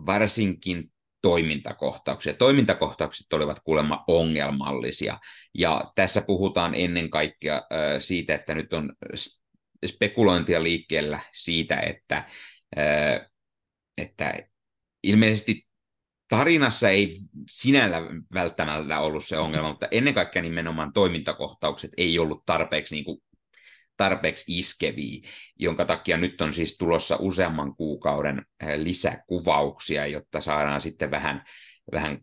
[0.05, 2.33] varsinkin toimintakohtauksia.
[2.33, 5.19] Toimintakohtaukset olivat kuulemma ongelmallisia,
[5.53, 7.61] ja tässä puhutaan ennen kaikkea
[7.99, 8.93] siitä, että nyt on
[9.85, 12.29] spekulointia liikkeellä siitä, että
[13.97, 14.33] että
[15.03, 15.67] ilmeisesti
[16.29, 17.19] tarinassa ei
[17.49, 17.97] sinällä
[18.33, 23.17] välttämättä ollut se ongelma, mutta ennen kaikkea nimenomaan toimintakohtaukset ei ollut tarpeeksi, niin kuin,
[23.97, 28.45] tarpeeksi iskeviä, jonka takia nyt on siis tulossa useamman kuukauden
[28.77, 31.43] lisäkuvauksia, jotta saadaan sitten vähän,
[31.91, 32.19] vähän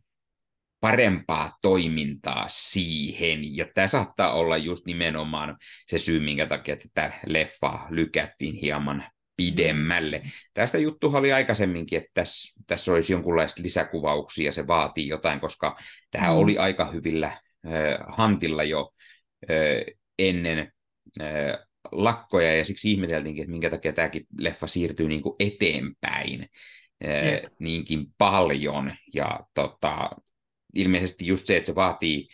[0.80, 3.56] parempaa toimintaa siihen.
[3.56, 5.56] Ja tämä saattaa olla just nimenomaan
[5.88, 9.04] se syy, minkä takia tätä leffaa lykättiin hieman
[9.36, 10.22] pidemmälle.
[10.54, 15.76] Tästä juttu oli aikaisemminkin, että tässä, tässä olisi jonkunlaista lisäkuvauksia, ja se vaatii jotain, koska
[16.10, 16.36] tämä mm.
[16.36, 17.40] oli aika hyvillä äh,
[18.08, 18.92] hantilla jo
[19.50, 20.72] äh, ennen
[21.20, 21.58] äh,
[21.92, 26.46] lakkoja, ja siksi ihmeteltiinkin, että minkä takia tämäkin leffa siirtyy niin kuin eteenpäin
[27.04, 30.10] äh, niinkin paljon, ja tota,
[30.74, 32.28] ilmeisesti just se, että se vaatii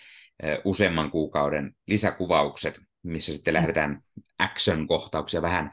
[0.45, 4.03] äh, useamman kuukauden lisäkuvaukset, missä sitten lähdetään
[4.39, 5.71] action-kohtauksia vähän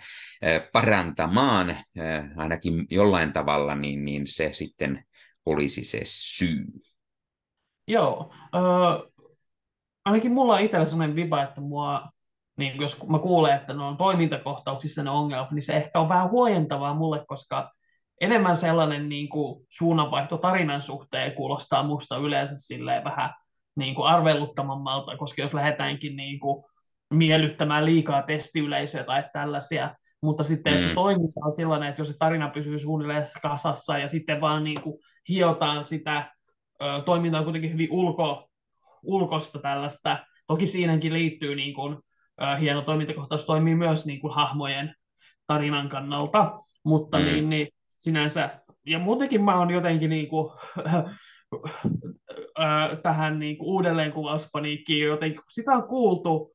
[0.74, 1.76] parantamaan,
[2.38, 5.06] ainakin jollain tavalla, niin, niin se sitten
[5.46, 6.66] olisi se syy.
[7.88, 9.12] Joo, äh,
[10.06, 12.10] ainakin mulla on itsellä sellainen viba, että mua,
[12.58, 16.30] niin jos mä kuulen, että ne on toimintakohtauksissa ne ongelmat, niin se ehkä on vähän
[16.30, 17.72] huojentavaa mulle, koska
[18.22, 23.34] enemmän sellainen niin kuin suunnanvaihto tarinan suhteen kuulostaa musta yleensä silleen vähän
[23.76, 26.66] niin kuin arveluttamammalta, koska jos lähdetäänkin niin kuin
[27.14, 30.96] miellyttämään liikaa testiyleisöä tai tällaisia, mutta sitten mm.
[30.96, 34.98] toiminta on sellainen, että jos se tarina pysyy suunnilleen kasassa ja sitten vaan niin kuin
[35.30, 36.32] hiotaan sitä,
[37.06, 38.50] toiminta on kuitenkin hyvin ulko,
[39.04, 41.98] ulkosta tällaista, toki siinäkin liittyy niin kuin,
[42.60, 44.96] hieno toimintakohtaus toimii myös niin kuin hahmojen
[45.48, 47.26] tarinan kannalta, mutta mm.
[47.26, 47.68] niin, niin
[48.00, 50.52] sinänsä, ja muutenkin mä oon jotenkin niin kuin,
[53.04, 56.55] tähän niin kuin uudelleenkuvauspaniikkiin, jotenkin sitä on kuultu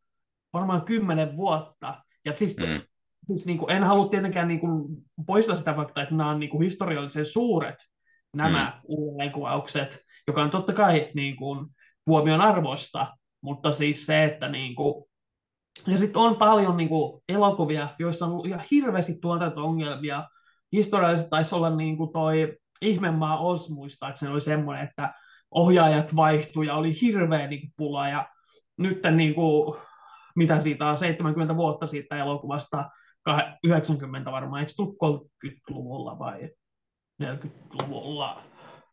[0.53, 2.05] varmaan kymmenen vuotta.
[2.25, 2.81] Ja siis, mm.
[3.25, 4.97] siis niin kuin, en halua tietenkään niin kuin,
[5.27, 7.77] poistaa sitä faktaa, että nämä on niin kuin, historiallisen suuret,
[8.37, 8.81] nämä mm.
[8.85, 11.67] uudelleenkuvaukset, joka on totta kai niin kuin,
[12.07, 15.05] huomion arvoista, mutta siis se, että niin kuin,
[15.87, 20.29] ja sitten on paljon niin kuin, elokuvia, joissa on ollut ihan hirveästi tuotanto-ongelmia.
[20.73, 25.15] Historiallisesti taisi olla niin kuin toi Ihmemaa Os, muistaakseni oli semmoinen, että
[25.51, 28.09] ohjaajat vaihtui ja oli hirveä niin kuin, pula.
[28.09, 28.29] Ja
[28.79, 29.81] nyt niin kuin,
[30.37, 32.91] mitä siitä on 70 vuotta siitä elokuvasta,
[33.65, 36.51] 90 varmaan, eikö tullut 30-luvulla vai
[37.23, 38.43] 40-luvulla?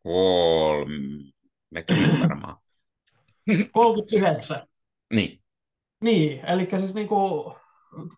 [0.04, 2.58] 30 varmaan.
[3.72, 4.62] 39.
[5.14, 5.40] Niin.
[6.02, 7.56] Niin, eli siis niin kuin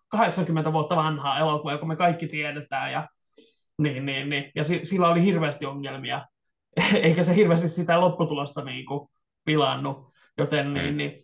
[0.07, 3.07] 80 vuotta vanhaa elokuva, joka me kaikki tiedetään, ja,
[3.81, 4.51] niin, niin, niin.
[4.55, 6.25] ja sillä oli hirveästi ongelmia,
[7.03, 9.09] eikä se hirveästi sitä lopputulosta niin kuin
[9.45, 10.97] pilannut, joten niin, mm.
[10.97, 11.21] niin,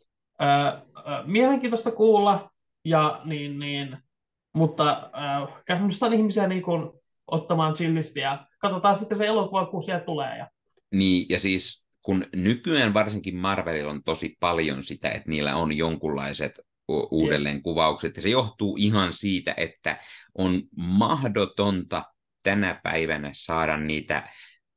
[1.27, 2.51] mielenkiintoista kuulla,
[2.86, 3.97] ja niin, niin,
[4.53, 5.11] mutta
[5.69, 6.91] äh, ihmisiä niin kuin,
[7.27, 10.38] ottamaan chillisti ja katsotaan sitten se elokuva, kun sieltä tulee.
[10.38, 10.47] Ja...
[10.91, 16.59] Niin, ja siis kun nykyään varsinkin Marvelilla on tosi paljon sitä, että niillä on jonkunlaiset
[17.11, 19.97] uudelleenkuvaukset, ja se johtuu ihan siitä, että
[20.38, 22.03] on mahdotonta
[22.43, 24.29] tänä päivänä saada niitä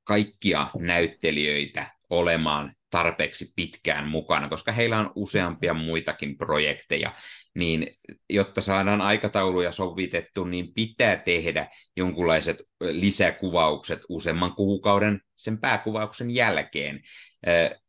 [0.04, 7.12] kaikkia näyttelijöitä olemaan tarpeeksi pitkään mukana, koska heillä on useampia muitakin projekteja,
[7.55, 7.86] niin
[8.30, 17.01] jotta saadaan aikatauluja sovitettu, niin pitää tehdä jonkunlaiset lisäkuvaukset useamman kuukauden sen pääkuvauksen jälkeen.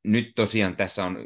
[0.03, 1.25] Nyt tosiaan tässä on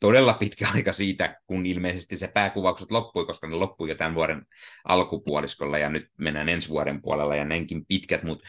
[0.00, 4.42] todella pitkä aika siitä, kun ilmeisesti se pääkuvaukset loppui, koska ne loppui jo tämän vuoden
[4.84, 8.48] alkupuoliskolla ja nyt mennään ensi vuoden puolella ja näinkin pitkät, mutta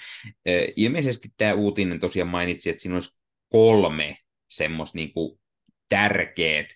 [0.76, 3.18] ilmeisesti tämä uutinen tosiaan mainitsi, että siinä olisi
[3.50, 4.18] kolme
[4.50, 5.40] semmoista niin kuin
[5.90, 6.68] tärkeät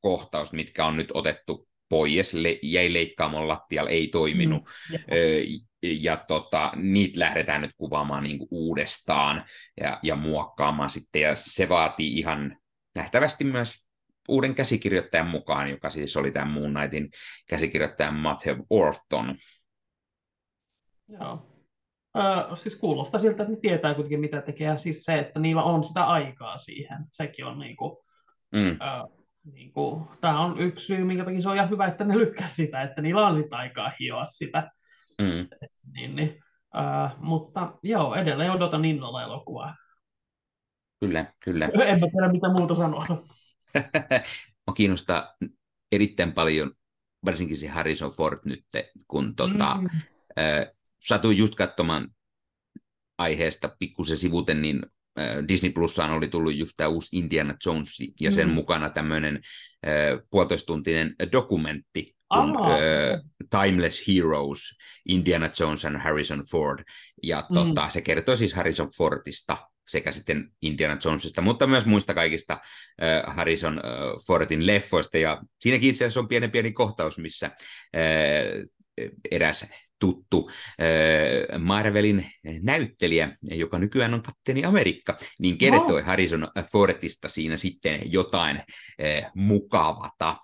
[0.00, 6.16] kohtaus, mitkä on nyt otettu pois, le- jäi leikkaamon lattialla, ei toiminut, mm, ja, ja
[6.16, 9.44] tota, niitä lähdetään nyt kuvaamaan niin uudestaan
[9.80, 12.58] ja, ja muokkaamaan sitten, ja se vaatii ihan
[12.94, 13.86] nähtävästi myös
[14.28, 17.10] uuden käsikirjoittajan mukaan, joka siis oli tämän Moon Knightin
[17.48, 19.36] käsikirjoittajan Matthew Orton.
[21.08, 21.51] Joo.
[22.16, 25.62] Ö, siis kuulostaa siltä, että ne tietää kuitenkin mitä tekee, ja siis se, että niillä
[25.62, 27.96] on sitä aikaa siihen, sekin on niin kuin,
[28.52, 28.70] mm.
[28.70, 32.18] ö, niin kuin, tämä on yksi syy, minkä takia se on ihan hyvä, että ne
[32.18, 34.70] lykkäs sitä, että niillä on sitä aikaa hioa sitä.
[35.20, 35.48] Mm.
[35.92, 36.42] Niin, niin.
[36.76, 39.76] Uh, mutta joo, edelleen odotan innolla elokuvaa.
[41.00, 41.64] Kyllä, kyllä.
[41.84, 43.06] En mä tiedä, mitä muuta sanoa.
[44.66, 45.34] Mä kiinnostaa
[45.92, 46.70] erittäin paljon,
[47.24, 48.64] varsinkin se Harrison Ford nyt,
[49.08, 49.88] kun tota, mm.
[50.38, 50.66] äh,
[51.06, 52.08] satuin just katsomaan
[53.18, 54.82] aiheesta pikkusen sivuten, niin
[55.48, 58.54] Disney Plusaan oli tullut just tämä uusi Indiana Jones ja sen mm.
[58.54, 59.40] mukana tämmöinen
[59.86, 59.92] äh,
[60.30, 64.60] puolitoistuntinen dokumentti kun, äh, Timeless Heroes,
[65.08, 66.84] Indiana Jones and Harrison Ford.
[67.22, 67.54] Ja mm.
[67.54, 69.56] tota, se kertoo siis Harrison Fordista
[69.88, 72.60] sekä sitten Indiana Jonesista, mutta myös muista kaikista
[73.02, 73.82] äh, Harrison äh,
[74.26, 75.18] Fordin leffoista.
[75.18, 79.72] Ja siinäkin itse asiassa on pieni pieni kohtaus, missä äh, eräs
[80.02, 80.50] tuttu
[81.58, 82.26] Marvelin
[82.62, 86.06] näyttelijä, joka nykyään on kapteeni Amerikka, niin kertoi no.
[86.06, 88.60] Harrison Fordista siinä sitten jotain
[89.34, 90.36] mukavata,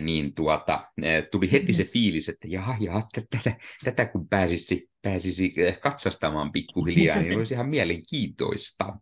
[0.00, 0.90] niin tuota,
[1.30, 7.36] tuli heti se fiilis, että jaha, jaha tätä, tätä kun pääsisi, pääsisi katsastamaan pikkuhiljaa, niin
[7.38, 8.96] olisi ihan mielenkiintoista.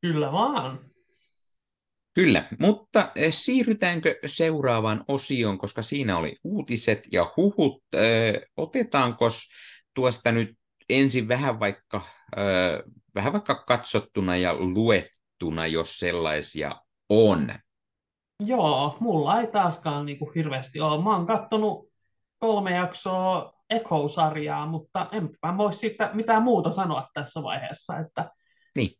[0.00, 0.90] Kyllä vaan.
[2.14, 7.82] Kyllä, mutta eh, siirrytäänkö seuraavaan osioon, koska siinä oli uutiset ja huhut.
[7.96, 9.28] Eh, otetaanko
[9.94, 10.58] tuosta nyt
[10.88, 12.00] ensin vähän vaikka,
[12.36, 16.72] eh, vähän vaikka katsottuna ja luettuna, jos sellaisia
[17.08, 17.52] on?
[18.40, 21.04] Joo, mulla ei taaskaan niin kuin hirveästi ole.
[21.04, 21.90] Mä oon kattonut
[22.38, 27.98] kolme jaksoa Echo-sarjaa, mutta en mä voi siitä mitään muuta sanoa tässä vaiheessa.
[27.98, 28.30] Että
[28.76, 28.90] niin.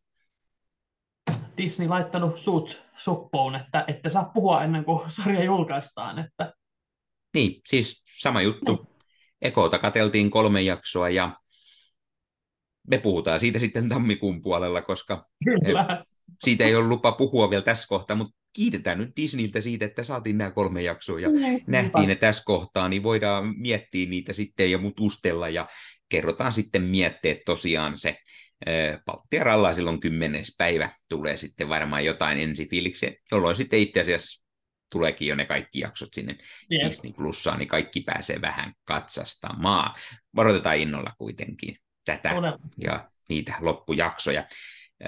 [1.60, 6.18] Disney laittanut suut suppoon, että ette saa puhua ennen kuin sarja julkaistaan.
[6.18, 6.52] Että...
[7.34, 8.74] Niin, siis sama juttu.
[8.74, 8.86] Niin.
[9.42, 11.36] Ekota kateltiin kolme jaksoa ja
[12.88, 16.04] me puhutaan siitä sitten tammikuun puolella, koska Kyllä.
[16.44, 20.38] siitä ei ole lupa puhua vielä tässä kohtaa, mutta kiitetään nyt Disneyltä siitä, että saatiin
[20.38, 24.78] nämä kolme jaksoa ja niin, nähtiin ne tässä kohtaa, niin voidaan miettiä niitä sitten ja
[24.78, 25.68] mutustella ja
[26.08, 28.16] kerrotaan sitten mietteet tosiaan se
[29.06, 34.46] Baltiaralla silloin kymmenes päivä tulee sitten varmaan jotain ensi fiiliksi, jolloin sitten itse asiassa
[34.92, 36.36] tuleekin jo ne kaikki jaksot sinne
[36.72, 36.88] yep.
[36.88, 39.94] Disney Plussaan, niin kaikki pääsee vähän katsastamaan.
[40.36, 42.58] Varoitetaan innolla kuitenkin tätä Todella.
[42.84, 44.44] ja niitä loppujaksoja.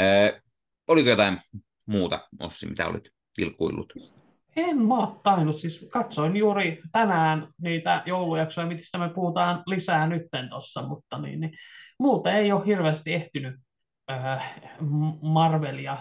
[0.00, 0.40] Ö,
[0.88, 1.40] oliko jotain
[1.86, 3.92] muuta, Ossi, mitä olit vilkuillut?
[4.56, 5.60] En mä ole tainnut.
[5.60, 11.52] Siis katsoin juuri tänään niitä joulujaksoja, mistä me puhutaan lisää nytten tuossa, mutta niin, niin,
[11.98, 13.54] muuten ei ole hirveästi ehtinyt
[14.10, 14.54] äh,
[15.22, 15.96] Marvelia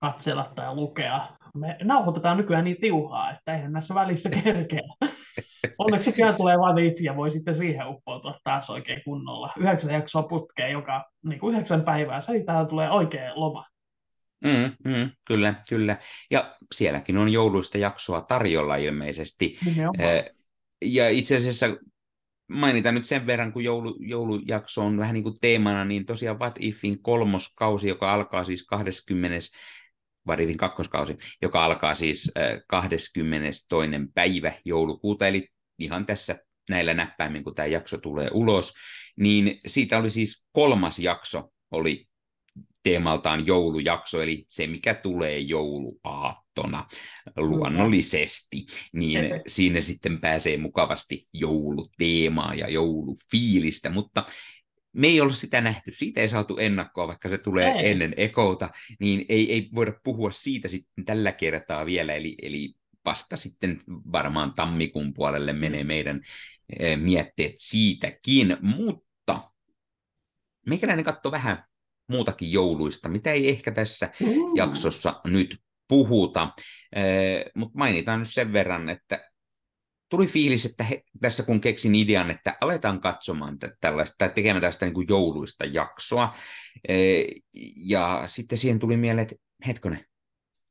[0.00, 1.28] katsella tai lukea.
[1.54, 4.82] Me nauhoitetaan nykyään niin tiuhaa, että eihän näissä välissä kerkeä.
[5.78, 9.52] Onneksi pian tulee vain wifi ja voi sitten siihen uppoutua taas oikein kunnolla.
[9.56, 12.32] Yhdeksän jaksoa putkeen joka niin kuin yhdeksän päivää, se
[12.68, 13.64] tulee oikein loma.
[14.44, 15.96] Mm, mm, kyllä, kyllä.
[16.30, 19.58] Ja sielläkin on jouluista jaksoa tarjolla ilmeisesti.
[19.64, 20.24] Nimenomaan.
[20.84, 21.66] Ja itse asiassa
[22.48, 26.54] mainitaan nyt sen verran, kun joulu, joulujakso on vähän niin kuin teemana, niin tosiaan What
[26.60, 29.38] Ifin kolmoskausi, joka alkaa siis 20
[30.26, 32.32] Varitin kakkoskausi, joka alkaa siis
[32.66, 33.10] 22.
[34.14, 36.38] päivä joulukuuta, eli ihan tässä
[36.70, 38.74] näillä näppäimin, kun tämä jakso tulee ulos,
[39.16, 42.07] niin siitä oli siis kolmas jakso, oli
[42.82, 46.86] teemaltaan joulujakso, eli se, mikä tulee jouluaattona
[47.36, 54.24] luonnollisesti, niin siinä sitten pääsee mukavasti jouluteemaa ja joulufiilistä, mutta
[54.92, 57.90] me ei ole sitä nähty, siitä ei saatu ennakkoa, vaikka se tulee ei.
[57.90, 58.70] ennen ekouta,
[59.00, 62.74] niin ei, ei voida puhua siitä sitten tällä kertaa vielä, eli, eli
[63.04, 66.20] vasta sitten varmaan tammikuun puolelle menee meidän
[66.78, 69.50] e, mietteet siitäkin, mutta
[70.66, 71.64] meikäläinen katsoi vähän
[72.08, 74.56] muutakin jouluista, mitä ei ehkä tässä mm.
[74.56, 76.52] jaksossa nyt puhuta,
[77.54, 79.28] mutta mainitaan nyt sen verran, että
[80.08, 84.86] tuli fiilis, että he, tässä kun keksin idean, että aletaan katsomaan tällaista, tai tekemään tästä
[84.86, 86.34] niin kuin jouluista jaksoa,
[86.88, 87.22] e,
[87.76, 89.36] ja sitten siihen tuli mieleen, että
[89.66, 90.06] hetkonen,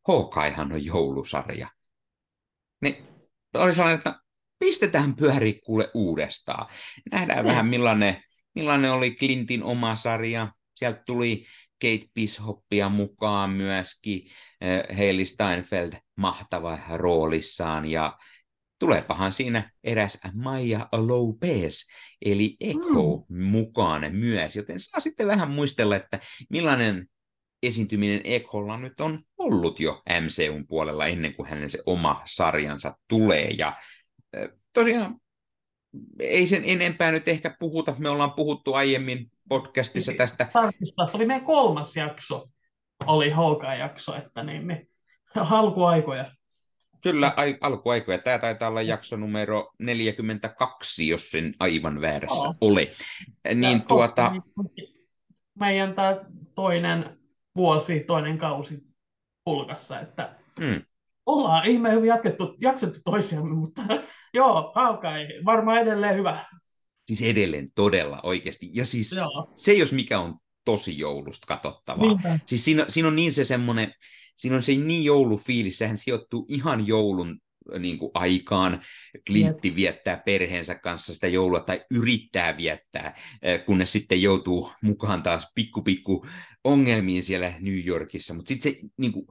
[0.07, 1.69] Hawkeyehan on joulusarja.
[2.81, 2.95] Niin
[3.53, 4.19] oli sellainen, että
[4.59, 6.67] pistetään pyöri kuule uudestaan.
[7.11, 7.49] Nähdään mm.
[7.49, 8.23] vähän millainen,
[8.55, 10.53] millainen oli Clintin oma sarja.
[10.77, 11.45] Sieltä tuli
[11.81, 14.21] Kate Bishoppia mukaan myöskin,
[14.97, 18.17] Hailey Steinfeld mahtava roolissaan ja
[18.79, 21.81] tuleepahan siinä eräs Maija Lopez,
[22.25, 23.43] eli Echo mm.
[23.43, 26.19] mukaan myös, joten saa sitten vähän muistella, että
[26.49, 27.07] millainen
[27.63, 33.49] esiintyminen Ekolla nyt on ollut jo MCUn puolella ennen kuin hänen se oma sarjansa tulee.
[33.49, 33.77] Ja
[34.73, 35.15] tosiaan
[36.19, 37.95] ei sen enempää nyt ehkä puhuta.
[37.97, 40.47] Me ollaan puhuttu aiemmin podcastissa tästä.
[40.53, 42.47] Tarkistaa, se oli meidän kolmas jakso,
[43.05, 44.89] oli Hawkeye-jakso, että niin, niin
[45.35, 46.31] alkuaikoja.
[47.01, 48.17] Kyllä, ai, alkuaikoja.
[48.17, 52.55] Tämä taitaa olla jakso numero 42, jos sen aivan väärässä oh.
[52.61, 52.91] ole.
[53.55, 54.31] Niin, tuota...
[55.59, 56.17] Meidän tämä
[56.55, 57.17] toinen
[57.55, 58.79] vuosi, toinen kausi
[59.43, 60.81] pulkassa, että mm.
[61.25, 63.81] ollaan ihme hyvin jatkettu, jaksettu toisiamme, mutta
[64.33, 66.45] joo, Haukai, varmaan edelleen hyvä.
[67.07, 68.69] Siis edelleen todella oikeasti.
[68.73, 69.51] Ja siis joo.
[69.55, 72.07] se, jos mikä on tosi joulusta katsottavaa.
[72.07, 72.39] Niinpä.
[72.45, 73.93] Siis siinä, siinä on niin se semmoinen,
[74.35, 77.39] siinä on se niin joulufiilis, sehän sijoittuu ihan joulun
[77.79, 78.81] niin kuin aikaan.
[79.27, 85.47] Klintti viettää perheensä kanssa sitä joulua tai yrittää viettää, eh, kunnes sitten joutuu mukaan taas
[85.55, 86.25] pikku pikku
[86.63, 88.33] ongelmiin siellä New Yorkissa.
[88.33, 89.27] Mutta sitten se niin kuin,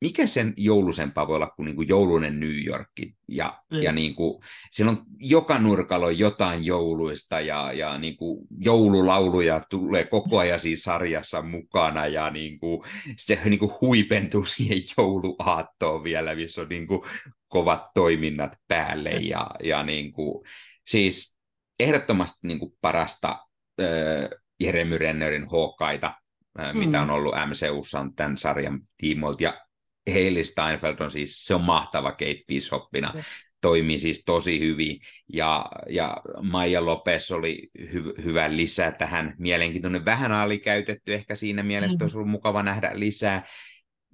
[0.00, 2.90] mikä sen joulusempaa voi olla kuin, niin kuin joulunen New York.
[3.28, 3.82] Ja, mm.
[3.82, 4.42] ja niin kuin,
[4.72, 10.60] siellä on joka nurkalla on jotain jouluista ja, ja niin kuin joululauluja tulee koko ajan
[10.60, 12.82] siinä sarjassa mukana ja niin kuin,
[13.16, 17.02] se niin kuin huipentuu siihen jouluaattoon vielä, missä on niin kuin
[17.48, 20.46] kovat toiminnat päälle ja, ja niin kuin,
[20.86, 21.36] siis
[21.80, 23.38] ehdottomasti niin kuin parasta
[23.80, 24.30] äh,
[24.60, 26.14] Jeremy Rennerin Hawkeita,
[26.60, 26.78] äh, mm.
[26.78, 29.65] mitä on ollut MCUssa tämän sarjan tiimoilta ja
[30.10, 33.20] Hailey Steinfeld on siis, se on mahtava Kate Bishoppina, mm.
[33.60, 35.00] toimii siis tosi hyvin,
[35.32, 41.98] ja, ja Maija Lopes oli hy, hyvä lisä tähän, mielenkiintoinen, vähän alikäytetty ehkä siinä mielessä,
[41.98, 42.02] mm.
[42.02, 43.46] olisi ollut mukava nähdä lisää,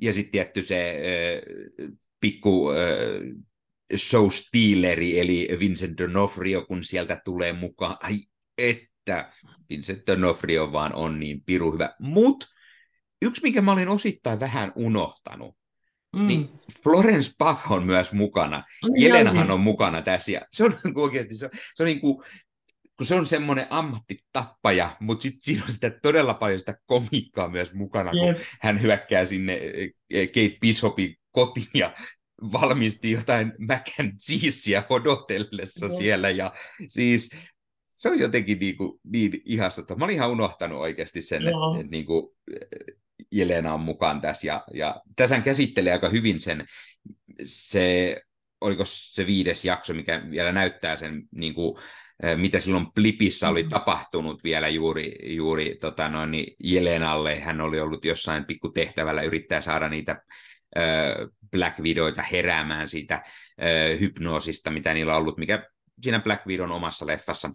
[0.01, 1.89] ja sitten tietty se äh,
[2.21, 2.77] pikku äh,
[3.97, 8.19] show stealeri, eli Vincent D'Onofrio, kun sieltä tulee mukaan, ai
[8.59, 9.33] että
[9.71, 12.47] Vincent D'Onofrio vaan on niin piru hyvä, mutta
[13.23, 15.57] yksi, minkä mä olin osittain vähän unohtanut,
[16.17, 16.27] Mm.
[16.27, 16.51] Niin
[16.83, 18.65] Florence Bach on myös mukana.
[18.83, 20.33] Niin Jelenahan on mukana tässä.
[20.33, 22.25] Ja se on oikeasti, se, se on niin kuin,
[22.97, 27.75] kun se on semmoinen ammattitappaja, mutta sitten siinä on sitä todella paljon sitä komikkaa myös
[27.75, 28.37] mukana, yep.
[28.37, 31.95] kun hän hyökkää sinne eh, eh, Kate Bishopin kotiin ja
[32.53, 35.97] valmisti jotain mac and cheesea odotellessa yep.
[35.99, 36.31] siellä.
[36.31, 36.53] Ja
[36.89, 37.31] siis
[37.89, 39.99] se on jotenkin niin, kuin, niin ihastuttava.
[39.99, 42.37] Mä olin ihan unohtanut oikeasti sen, että, että niin kuin,
[43.31, 46.67] Jelena on mukaan tässä, ja, ja tässä käsittelee aika hyvin sen,
[47.45, 48.17] se,
[48.61, 51.79] oliko se viides jakso, mikä vielä näyttää sen, niin kuin,
[52.37, 53.71] mitä silloin Blipissä oli mm-hmm.
[53.71, 57.41] tapahtunut vielä juuri, juuri tota noin, niin Jelenalle.
[57.41, 60.23] Hän oli ollut jossain pikku tehtävällä, yrittää saada niitä
[61.51, 63.23] Black Widoita heräämään siitä
[64.01, 65.67] hypnoosista, mitä niillä on ollut, mikä
[66.03, 67.51] siinä Black Widon omassa leffassa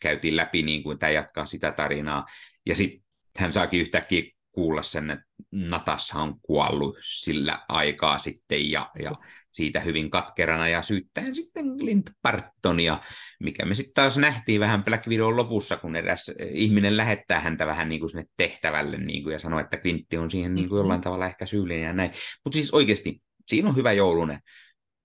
[0.00, 2.26] käytiin läpi, niin kuin tämä jatkaa sitä tarinaa.
[2.66, 3.00] Ja sitten
[3.38, 4.22] hän saakin yhtäkkiä
[4.54, 9.12] kuulla sen, että Natassa on kuollut sillä aikaa sitten ja, ja
[9.50, 12.98] siitä hyvin katkerana ja syyttäen sitten Clint Bartonia,
[13.40, 17.88] mikä me sitten taas nähtiin vähän Black Widow lopussa, kun eräs ihminen lähettää häntä vähän
[17.88, 20.98] niin kuin sinne tehtävälle niin kuin, ja sanoo, että Clintti on siihen niin kuin jollain
[20.98, 21.04] mm-hmm.
[21.04, 22.10] tavalla ehkä syyllinen ja näin.
[22.44, 24.38] Mutta siis oikeasti, siinä on hyvä joulunen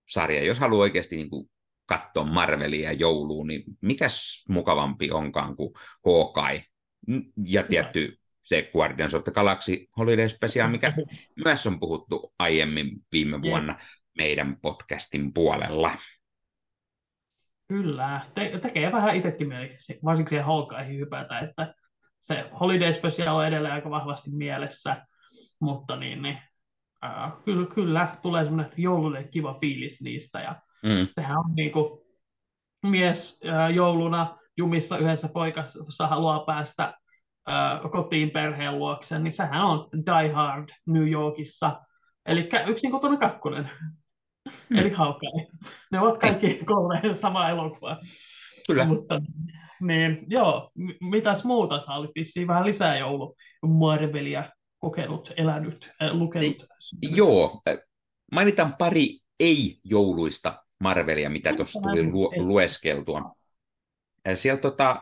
[0.10, 0.43] sarja.
[0.43, 1.50] Jos haluaa oikeasti niin kuin
[1.86, 5.74] katsoa Marvelia jouluun, niin mikäs mukavampi onkaan kuin
[6.06, 6.64] Hawkeye
[7.45, 10.94] ja tietty se Guardians of the Galaxy Holiday Special, mikä
[11.46, 13.80] myös on puhuttu aiemmin viime vuonna
[14.18, 15.92] meidän podcastin puolella.
[17.68, 21.74] Kyllä, Te- tekee vähän itsekin mieli, varsinkin siihen Hawkeihin hypätä, että
[22.20, 25.06] se Holiday Special on edelleen aika vahvasti mielessä,
[25.60, 26.38] mutta niin, niin
[27.04, 31.08] äh, kyllä, kyllä tulee semmoinen joululle kiva fiilis niistä, ja mm.
[31.12, 32.00] sehän on niin kuin,
[32.84, 36.99] mies äh, jouluna jumissa yhdessä poikassa haluaa päästä
[37.91, 41.82] kotiin perheen luokse, niin sehän on Die Hard New Yorkissa,
[42.26, 43.70] eli yksin kotona kakkonen.
[44.70, 44.78] Mm.
[44.78, 45.47] Eli Hawkeye.
[45.91, 47.97] Ne ovat kaikki kolme sama elokuva.
[48.68, 48.86] Kyllä.
[48.86, 49.22] Mutta,
[49.82, 50.72] niin, joo,
[51.02, 53.36] mitäs muuta sä olit vissiin vähän lisää joulu
[53.68, 56.66] Marvelia kokenut, elänyt, äh, lukenut?
[57.16, 57.62] Joo,
[58.32, 63.36] mainitaan pari ei-jouluista Marvelia, mitä tuossa tuli lu- lueskeltua.
[64.36, 65.02] Siellä tota,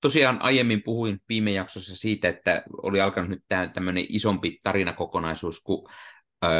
[0.00, 3.44] tosiaan aiemmin puhuin viime jaksossa siitä, että oli alkanut nyt
[3.74, 5.86] tämmöinen isompi tarinakokonaisuus kuin
[6.44, 6.50] äh,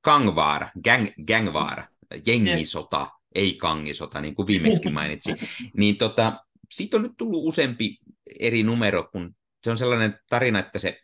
[0.00, 1.82] Kangvaar, gang, Gangvaar,
[2.26, 5.36] jengisota, ei kangisota, niin kuin viimeksi mainitsin.
[5.76, 7.98] Niin tota, siitä on nyt tullut useampi
[8.40, 9.34] eri numero, kun
[9.64, 11.00] se on sellainen tarina, että se,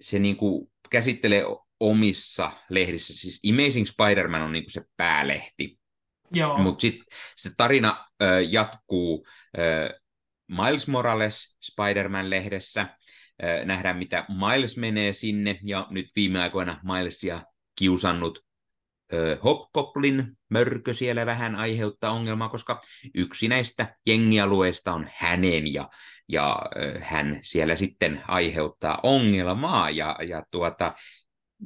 [0.00, 1.44] se niin kuin käsittelee
[1.80, 3.14] omissa lehdissä.
[3.16, 5.78] Siis Amazing Spider-Man on niin kuin se päälehti.
[6.58, 7.04] Mutta sitten
[7.36, 9.26] se tarina ö, jatkuu
[9.58, 10.00] ö,
[10.52, 12.86] Miles Morales Spider-Man-lehdessä.
[13.64, 17.42] Nähdään, mitä Miles menee sinne, ja nyt viime aikoina Milesia
[17.78, 18.44] kiusannut
[19.44, 22.80] Hobgoblin mörkö siellä vähän aiheuttaa ongelmaa, koska
[23.14, 25.88] yksi näistä jengialueista on hänen ja,
[26.28, 26.62] ja
[27.00, 30.94] hän siellä sitten aiheuttaa ongelmaa ja, ja tuota,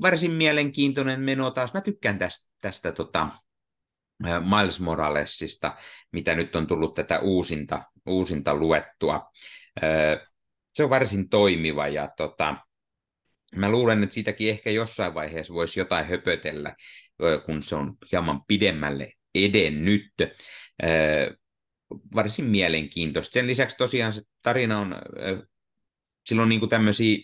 [0.03, 1.75] varsin mielenkiintoinen meno taas.
[1.75, 3.29] Mä tykkään tästä, tästä tota,
[4.23, 5.77] Miles Moralesista,
[6.13, 9.31] mitä nyt on tullut tätä uusinta, uusinta luettua.
[10.75, 12.57] Se on varsin toimiva ja tota,
[13.55, 16.77] Mä luulen, että siitäkin ehkä jossain vaiheessa voisi jotain höpötellä,
[17.47, 20.13] kun se on hieman pidemmälle edennyt.
[22.15, 23.33] Varsin mielenkiintoista.
[23.33, 24.97] Sen lisäksi tosiaan se tarina on,
[26.27, 27.19] sillä on niin tämmöisiä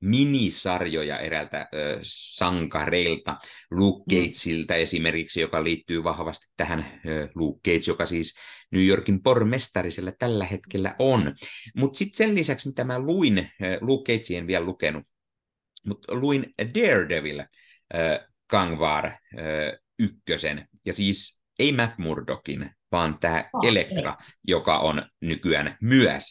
[0.00, 3.36] minisarjoja eräältä ö, sankareilta,
[3.70, 4.22] Luke mm.
[4.22, 4.80] Gatesilta mm.
[4.80, 8.34] esimerkiksi, joka liittyy vahvasti tähän ö, Luke Gates, joka siis
[8.72, 11.34] New Yorkin pormestarisella tällä hetkellä on.
[11.76, 15.04] Mutta sitten sen lisäksi, mitä mä luin, ö, Luke Gatesin en vielä lukenut,
[15.86, 17.44] mutta luin Daredevil
[18.46, 19.10] Kangvar
[19.98, 24.26] ykkösen, ja siis ei Matt Murdockin, vaan tämä oh, Elektra, ei.
[24.46, 26.24] joka on nykyään myös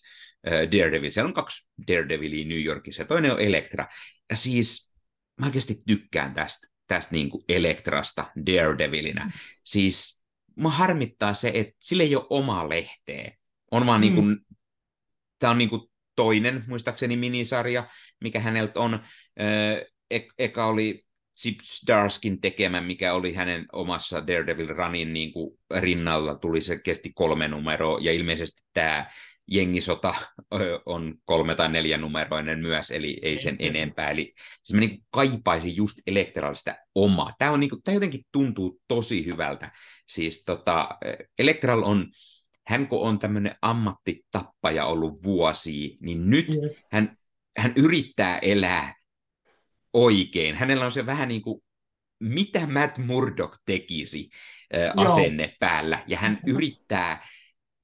[0.52, 1.12] Daredevil.
[1.12, 3.88] Siellä on kaksi Daredevilia New Yorkissa, toinen on Elektra.
[4.30, 4.96] Ja siis
[5.40, 9.26] mä oikeasti tykkään tästä, tästä niin kuin Elektrasta Daredevilinä.
[9.26, 9.32] Mm.
[9.64, 10.26] Siis
[10.56, 13.32] mä harmittaa se, että sillä ei ole omaa lehteä.
[13.72, 14.16] On vaan niin mm.
[14.16, 14.58] niin kuin,
[15.40, 15.82] tämä on niin kuin
[16.16, 17.88] toinen, muistaakseni minisarja,
[18.22, 19.00] mikä häneltä on.
[20.10, 21.06] E- eka oli
[21.42, 27.12] Chip Darskin tekemä, mikä oli hänen omassa Daredevil Runin niin kuin rinnalla, tuli se kesti
[27.16, 29.12] kolme numeroa, ja ilmeisesti tämä
[29.48, 30.16] jengisota
[30.86, 34.10] on kolme tai neljä numeroinen myös, eli ei sen enempää.
[34.10, 34.34] Eli
[34.64, 37.34] siis mä niin kaipaisin just Elektralista omaa.
[37.38, 39.72] Tämä, on niin kuin, tämä jotenkin tuntuu tosi hyvältä.
[40.10, 40.90] Siis tota,
[41.40, 42.08] Elektral on
[42.68, 46.56] hän kun on tämmöinen ammattitappaja ollut vuosia, niin nyt mm.
[46.92, 47.18] hän,
[47.58, 48.96] hän yrittää elää
[49.94, 50.56] oikein.
[50.56, 51.62] Hänellä on se vähän niin kuin,
[52.20, 54.30] mitä Matt Murdock tekisi
[54.76, 55.56] äh, asenne Joo.
[55.60, 57.28] päällä, ja hän yrittää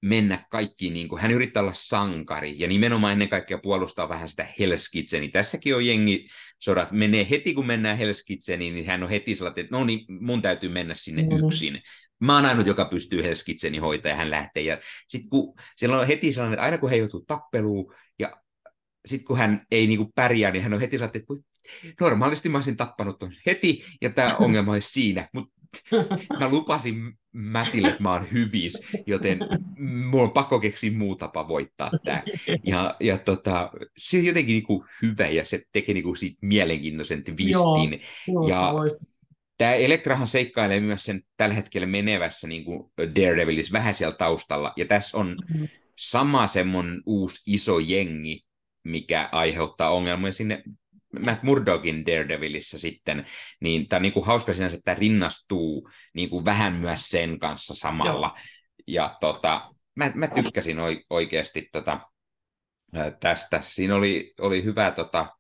[0.03, 4.47] mennä kaikkiin, niin kuin, hän yrittää olla sankari, ja nimenomaan ennen kaikkea puolustaa vähän sitä
[4.59, 5.27] Hell's Kitseni.
[5.27, 6.27] Tässäkin on jengi
[6.59, 10.05] sodat, menee heti kun mennään Hell's Kitseniin, niin hän on heti sellainen, että no niin,
[10.09, 11.47] mun täytyy mennä sinne mm-hmm.
[11.47, 11.81] yksin
[12.19, 14.63] mä oon ainut, joka pystyy Helskitseni hoitaa ja hän lähtee.
[14.63, 14.77] Ja
[15.07, 18.37] sitten kun siellä on heti sellainen, että aina kun he joutuu tappeluun ja
[19.05, 21.33] sitten kun hän ei niinku pärjää, niin hän on heti sellainen, että
[22.01, 25.53] normaalisti mä olisin tappanut ton heti ja tämä ongelma olisi siinä, mutta
[26.39, 29.39] mä lupasin Mätille, että mä oon hyvis, joten
[29.79, 32.23] mulla on pakko keksiä muu tapa voittaa tämä.
[32.65, 38.01] Ja, ja tota, se on jotenkin niinku hyvä ja se tekee niinku siitä mielenkiintoisen twistin.
[38.27, 38.73] Joo, ja
[39.57, 44.85] Tämä Elektrahan seikkailee myös sen tällä hetkellä menevässä niin kuin Daredevilissä vähän siellä taustalla, ja
[44.85, 45.67] tässä on mm-hmm.
[45.97, 48.41] sama semmoinen uusi iso jengi,
[48.83, 50.63] mikä aiheuttaa ongelmia sinne
[51.19, 53.25] Matt Murdockin Daredevilissä sitten,
[53.61, 57.39] niin tämä on niin kuin hauska sinänsä, että tämä rinnastuu niin kuin vähän myös sen
[57.39, 58.31] kanssa samalla.
[58.35, 58.45] Joo.
[58.87, 60.77] Ja tota, mä, mä tykkäsin
[61.09, 61.99] oikeasti tota,
[63.19, 63.61] tästä.
[63.65, 65.35] Siinä oli, oli hyvä, tota,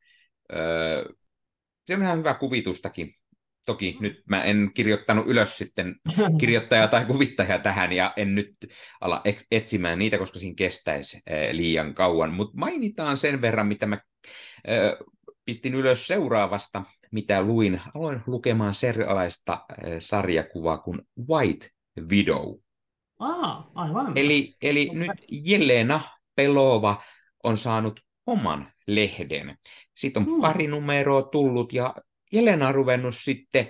[1.85, 3.15] se on ihan hyvä kuvitustakin
[3.65, 5.95] toki nyt mä en kirjoittanut ylös sitten
[6.39, 8.55] kirjoittajaa tai kuvittajaa tähän ja en nyt
[9.01, 9.21] ala
[9.51, 11.21] etsimään niitä, koska siinä kestäisi
[11.51, 13.97] liian kauan, mutta mainitaan sen verran, mitä mä
[15.45, 17.81] pistin ylös seuraavasta, mitä luin.
[17.95, 19.65] Aloin lukemaan serialaista
[19.99, 21.69] sarjakuvaa kuin White
[22.09, 22.55] Widow.
[23.19, 24.11] Ah, aivan.
[24.15, 26.01] Eli, eli nyt Jelena
[26.35, 27.01] Pelova
[27.43, 29.57] on saanut oman lehden.
[29.95, 30.41] Siitä on hmm.
[30.41, 31.95] pari numeroa tullut ja
[32.33, 33.69] Jelena on ruvennut sitten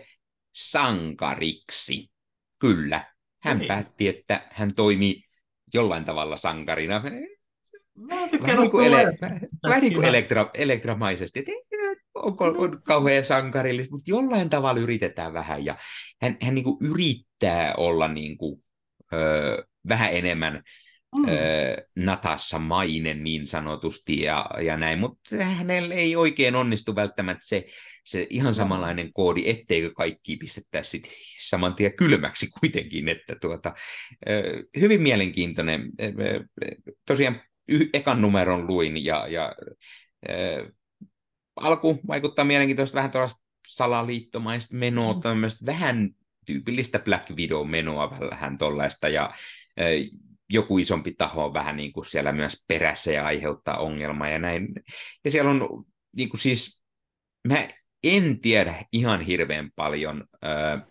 [0.51, 2.11] sankariksi.
[2.59, 3.13] Kyllä.
[3.43, 3.67] Hän Ei.
[3.67, 5.23] päätti, että hän toimii
[5.73, 7.01] jollain tavalla sankarina.
[8.41, 9.17] Vähän niin kuin, ele,
[9.67, 11.39] vähän niin kuin elektra, elektramaisesti.
[11.39, 11.45] Et
[12.15, 12.77] onko, on no.
[12.83, 15.65] kauhean sankarillista, mutta jollain tavalla yritetään vähän.
[15.65, 15.75] Ja
[16.21, 18.63] hän, hän niin kuin yrittää olla niin kuin,
[19.13, 20.63] ö, vähän enemmän
[21.15, 21.27] mm.
[21.27, 21.33] ö,
[21.95, 27.65] natassa mainen niin sanotusti ja, ja näin, mutta hänellä ei oikein onnistu välttämättä se,
[28.05, 31.03] se ihan samanlainen koodi, etteikö kaikki pistettäisi
[31.39, 33.73] saman tien kylmäksi kuitenkin, että tuota,
[34.29, 35.89] ö, hyvin mielenkiintoinen.
[37.07, 39.55] Tosiaan y- ekan numeron luin ja, ja
[40.29, 40.71] ö,
[41.55, 45.21] alku vaikuttaa mielenkiintoista vähän tuollaista salaliittomaista menoa, mm.
[45.21, 46.09] tämmöistä vähän
[46.45, 49.33] tyypillistä Black Widow-menoa vähän tuollaista, ja
[50.49, 54.67] joku isompi taho on vähän niin kuin siellä myös perässä ja aiheuttaa ongelmaa ja näin.
[55.25, 55.85] Ja siellä on
[56.17, 56.83] niin kuin siis,
[57.47, 57.67] mä
[58.03, 60.81] en tiedä ihan hirveän paljon äh,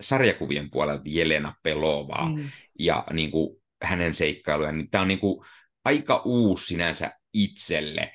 [0.00, 2.50] sarjakuvien puolelta Jelena Pelovaa mm.
[2.78, 5.46] ja niin kuin hänen seikkailuja, niin tämä on niin kuin
[5.84, 8.12] aika uusi sinänsä itselle.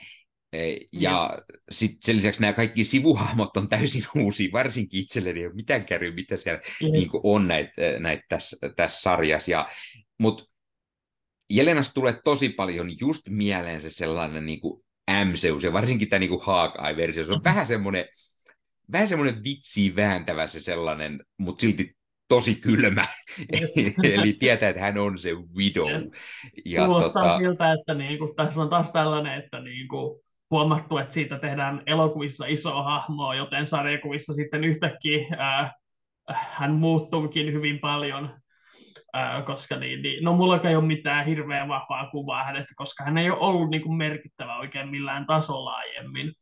[0.91, 1.59] Ja mm.
[1.71, 6.11] sitten sen lisäksi nämä kaikki sivuhahmot on täysin uusia, varsinkin itselleni ei ole mitään kärryä,
[6.11, 6.91] mitä siellä mm.
[6.91, 9.65] niin on näitä näit tässä, tässä sarjassa.
[10.17, 10.43] Mutta
[11.49, 14.83] Jelenasta tulee tosi paljon just mieleen se sellainen niin kuin
[15.25, 17.43] MCU, ja varsinkin tämä niin Hawkeye-versio, se on mm.
[17.43, 18.05] vähän semmoinen
[18.91, 21.96] vähän semmoinen vitsi vääntävä se sellainen, mutta silti
[22.27, 23.05] tosi kylmä.
[24.03, 26.11] Eli tietää, että hän on se widow.
[26.65, 27.37] Ja Kuulostaa tota...
[27.37, 32.83] siltä, että niinku, tässä on taas tällainen, että niinku, huomattu, että siitä tehdään elokuvissa iso
[32.83, 35.73] hahmo, joten sarjakuvissa sitten yhtäkkiä ää,
[36.29, 38.29] hän muuttuukin hyvin paljon,
[39.13, 43.17] ää, koska niin, niin, no mulla ei ole mitään hirveän vahvaa kuvaa hänestä, koska hän
[43.17, 46.33] ei ole ollut niin kuin merkittävä oikein millään tasolla aiemmin.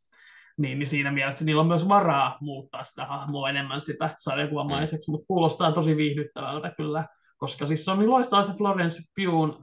[0.58, 5.12] Niin, niin siinä mielessä niillä on myös varaa muuttaa sitä hahmoa enemmän sitä sarjakuvamaiseksi, mm.
[5.12, 7.04] mutta kuulostaa tosi viihdyttävältä kyllä,
[7.36, 9.60] koska siis se on niin loistava se Florence Pugh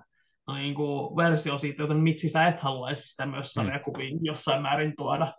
[0.48, 3.64] no, niin kuin versio siitä, joten miksi sä et haluaisi sitä myös mm.
[3.64, 4.26] sarjakuviin mm.
[4.26, 5.34] jossain määrin tuoda.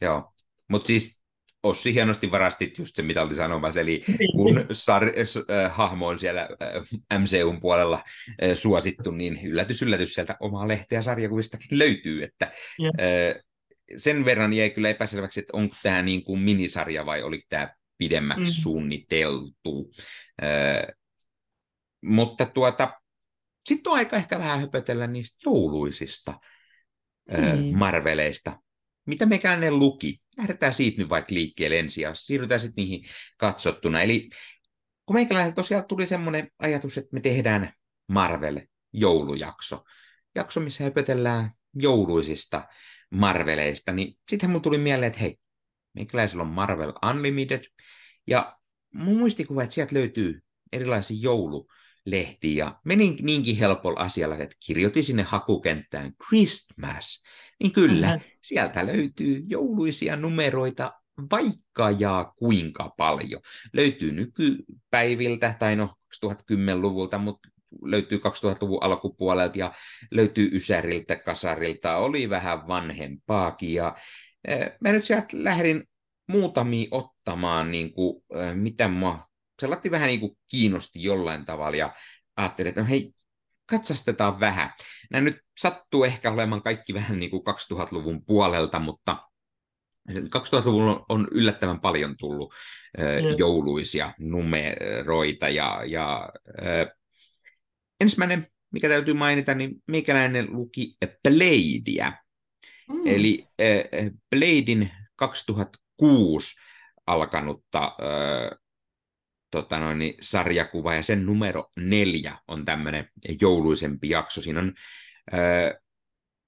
[0.00, 0.32] Joo,
[0.68, 1.18] mutta siis
[1.62, 4.32] Ossi hienosti varastit just se, mitä oli sanomassa, eli niin.
[4.36, 8.04] kun sar- äh, hahmo on siellä äh, MCUn puolella
[8.42, 13.42] äh, suosittu, niin yllätys, yllätys sieltä omaa lehteä sarjakuvistakin löytyy, että äh,
[13.96, 18.42] sen verran jäi kyllä epäselväksi, että onko tämä niin kuin minisarja vai oliko tämä pidemmäksi
[18.44, 18.62] mm.
[18.62, 19.92] suunniteltu.
[20.42, 20.94] Äh,
[22.04, 23.00] mutta tuota,
[23.68, 26.38] sitten on aika ehkä vähän höpötellä niistä jouluisista
[27.28, 27.78] mm.
[27.78, 28.60] Marveleista.
[29.06, 30.20] Mitä mekään ne luki?
[30.36, 33.04] Lähdetään siitä nyt vaikka liikkeelle ensin ja siirrytään sitten niihin
[33.36, 34.02] katsottuna.
[34.02, 34.30] Eli
[35.06, 37.72] kun meikäläisellä tosiaan tuli semmoinen ajatus, että me tehdään
[38.12, 39.84] Marvel-joulujakso.
[40.34, 42.68] Jakso, missä höpötellään jouluisista
[43.10, 45.36] Marveleista, niin sittenhän mulla tuli mieleen, että hei,
[45.94, 47.64] meikäläisellä on Marvel Unlimited,
[48.26, 48.58] ja
[48.94, 50.40] mun muistikuva, että sieltä löytyy
[50.72, 51.68] erilaisia joulu
[52.06, 57.22] lehti ja menin niinkin helpolla asialla, että kirjoitin sinne hakukenttään Christmas,
[57.60, 58.30] niin kyllä, mm-hmm.
[58.44, 60.92] sieltä löytyy jouluisia numeroita
[61.30, 63.40] vaikka ja kuinka paljon.
[63.72, 65.94] Löytyy nykypäiviltä, tai no
[66.26, 67.48] 2010-luvulta, mutta
[67.82, 69.72] löytyy 2000-luvun alkupuolelta ja
[70.10, 73.74] löytyy Ysäriltä, Kasarilta, oli vähän vanhempaakin.
[73.74, 73.96] Ja,
[74.80, 75.84] mä nyt sieltä lähdin
[76.26, 78.22] muutamia ottamaan, niin kuin,
[78.54, 79.28] mitä mua
[79.60, 81.94] se vähän niin kuin kiinnosti jollain tavalla ja
[82.36, 83.12] ajattelin, että no hei,
[83.66, 84.70] katsastetaan vähän.
[85.10, 87.42] Nämä nyt sattuu ehkä olemaan kaikki vähän niin kuin
[87.72, 89.16] 2000-luvun puolelta, mutta
[90.10, 92.54] 2000-luvulla on yllättävän paljon tullut
[92.98, 93.04] mm.
[93.38, 96.28] jouluisia numeroita ja, ja
[98.00, 102.12] ensimmäinen, mikä täytyy mainita, niin meikäläinen luki Bladea.
[102.88, 103.06] Mm.
[103.06, 106.56] Eli äh, Bladein 2006
[107.06, 108.58] alkanutta äh,
[109.50, 113.08] tota noin, niin sarjakuva, ja sen numero neljä on tämmöinen
[113.40, 114.42] jouluisempi jakso.
[114.42, 114.72] Siinä on
[115.34, 115.80] äh,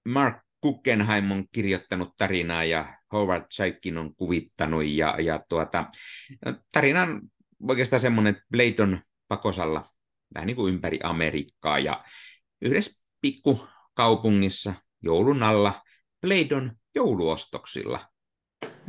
[0.09, 5.85] Mark Guggenheim on kirjoittanut tarinaa, ja Howard Chaikin on kuvittanut, ja, ja tuota,
[6.73, 7.21] tarina on
[7.69, 9.91] oikeastaan semmoinen, että Blade on pakosalla
[10.35, 12.05] vähän niin kuin ympäri Amerikkaa, ja
[12.63, 15.83] yhdessä pikkukaupungissa joulun alla
[16.21, 18.01] Blade on jouluostoksilla.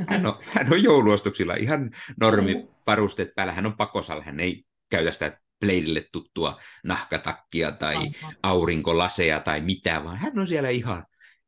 [0.08, 3.54] Hän on, hän on jouluostoksilla ihan normivarusteet päällä.
[3.54, 8.12] Hän on pakosalla, hän ei käytä sitä Bladeille tuttua nahkatakkia tai
[8.44, 11.06] aurinkolaseja tai mitään, vaan hän on siellä ihan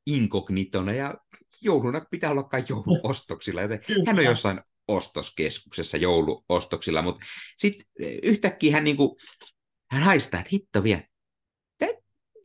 [0.08, 1.16] inkognitona ja
[1.62, 7.26] jouluna pitää olla kai jouluostoksilla, joten hän on jossain ostoskeskuksessa jouluostoksilla, mutta
[7.58, 7.86] sitten
[8.24, 9.18] yhtäkkiä hän, niinku,
[9.94, 11.04] hän haistaa, että hitto vielä,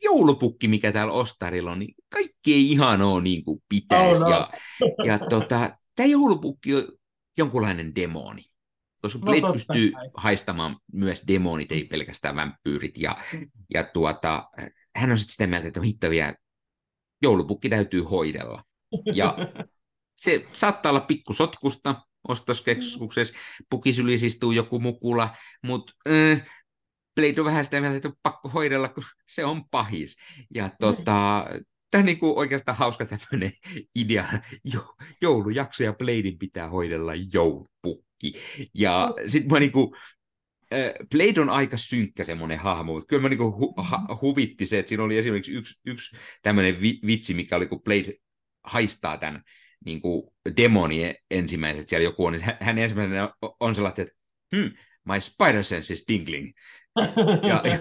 [0.03, 4.23] joulupukki, mikä täällä ostarilla on, niin kaikki ei ihan ole niin kuin pitäisi.
[4.23, 4.35] Oh, no.
[4.35, 4.49] Ja,
[5.05, 6.87] ja tota, tämä joulupukki on
[7.37, 8.43] jonkunlainen demoni.
[9.01, 10.09] Koska Blade no, pystyy kai.
[10.13, 12.97] haistamaan myös demonit, ei pelkästään vampyyrit.
[12.97, 13.17] Ja,
[13.73, 14.49] ja tuota,
[14.95, 16.35] hän on sitten sitä mieltä, että hitto vielä,
[17.21, 18.63] joulupukki täytyy hoidella.
[19.13, 19.37] Ja
[20.23, 23.33] se saattaa olla pikku sotkusta ostoskeskuksessa,
[23.69, 26.49] pukisylis istuu joku mukula, mutta äh,
[27.19, 30.17] Blade on vähän sitä mieltä, että on pakko hoidella, kun se on pahis.
[30.55, 30.71] Ja mm.
[30.79, 31.45] tota,
[31.91, 33.51] tämä on niin kuin oikeastaan hauska tämmöinen
[33.95, 34.25] idea.
[34.73, 38.33] Jo, joulujakso ja Bladein pitää hoidella joulupukki.
[38.73, 39.29] Ja mm.
[39.29, 39.91] sitten mä niin kuin,
[41.11, 44.89] Blade on aika synkkä semmoinen hahmo, mutta kyllä mä niin hu- ha- huvitti se, että
[44.89, 48.13] siinä oli esimerkiksi yksi, yksi tämmöinen vitsi, mikä oli, kun Blade
[48.63, 49.43] haistaa tämän
[49.85, 50.23] niin kuin
[50.57, 54.15] demoni ensimmäiset siellä joku on, niin hän ensimmäisenä on sellainen, että
[54.55, 54.71] hmm,
[55.13, 56.53] my spider sense is tingling
[57.47, 57.79] ja, ja,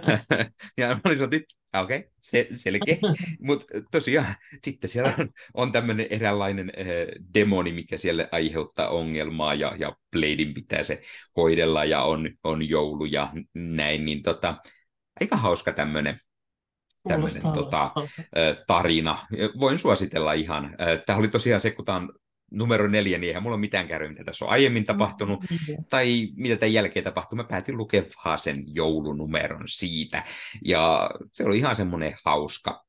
[0.76, 1.44] ja mä olin sellainen,
[1.82, 2.96] okei, okay, se, selkeä.
[3.40, 6.86] Mutta tosiaan sitten siellä on, on tämmöinen eräänlainen äh,
[7.34, 11.02] demoni, mikä siellä aiheuttaa ongelmaa ja, ja Bladein pitää se
[11.36, 14.54] hoidella ja on, on joulu ja näin, niin tota,
[15.20, 16.20] aika hauska tämmöinen
[17.08, 17.92] tämmöinen tota,
[18.66, 19.18] tarina.
[19.58, 20.76] Voin suositella ihan.
[21.06, 22.12] Tämä oli tosiaan se, kun tämä on
[22.50, 25.84] numero neljä, niin eihän mulla ole mitään kärryä, mitä tässä on aiemmin tapahtunut, mm-hmm.
[25.90, 27.36] tai mitä tämän jälkeen tapahtui.
[27.36, 30.24] Mä päätin lukea vaan sen joulunumeron siitä,
[30.64, 32.84] ja se oli ihan semmoinen hauska.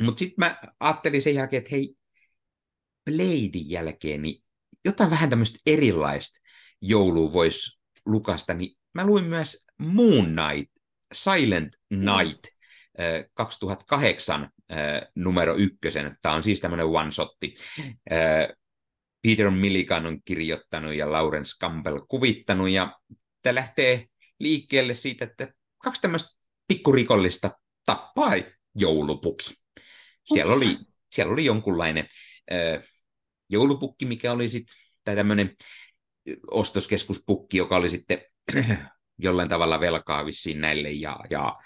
[0.00, 1.94] Mutta sitten mä ajattelin sen jälkeen, että hei,
[3.04, 4.44] Bladein jälkeen, niin
[4.84, 6.40] jotain vähän tämmöistä erilaista
[6.80, 10.72] joulua voisi lukasta, niin mä luin myös Moon Knight,
[11.12, 12.44] Silent Night,
[13.34, 14.50] 2008
[15.16, 16.16] numero ykkösen.
[16.22, 17.54] Tämä on siis tämmöinen one-shotti.
[19.22, 22.98] Peter Milligan on kirjoittanut ja Lawrence Campbell kuvittanut, ja
[23.42, 24.06] tämä lähtee
[24.38, 27.50] liikkeelle siitä, että kaksi tämmöistä pikkurikollista
[27.86, 28.32] tappaa
[28.74, 29.54] joulupuki.
[30.32, 30.78] Siellä oli,
[31.12, 32.08] siellä oli jonkunlainen
[32.52, 32.82] äh,
[33.48, 35.56] joulupukki, mikä oli sitten, tai tämmöinen
[36.50, 38.20] ostoskeskuspukki, joka oli sitten
[39.18, 41.56] jollain tavalla velkaa vissiin näille, ja, ja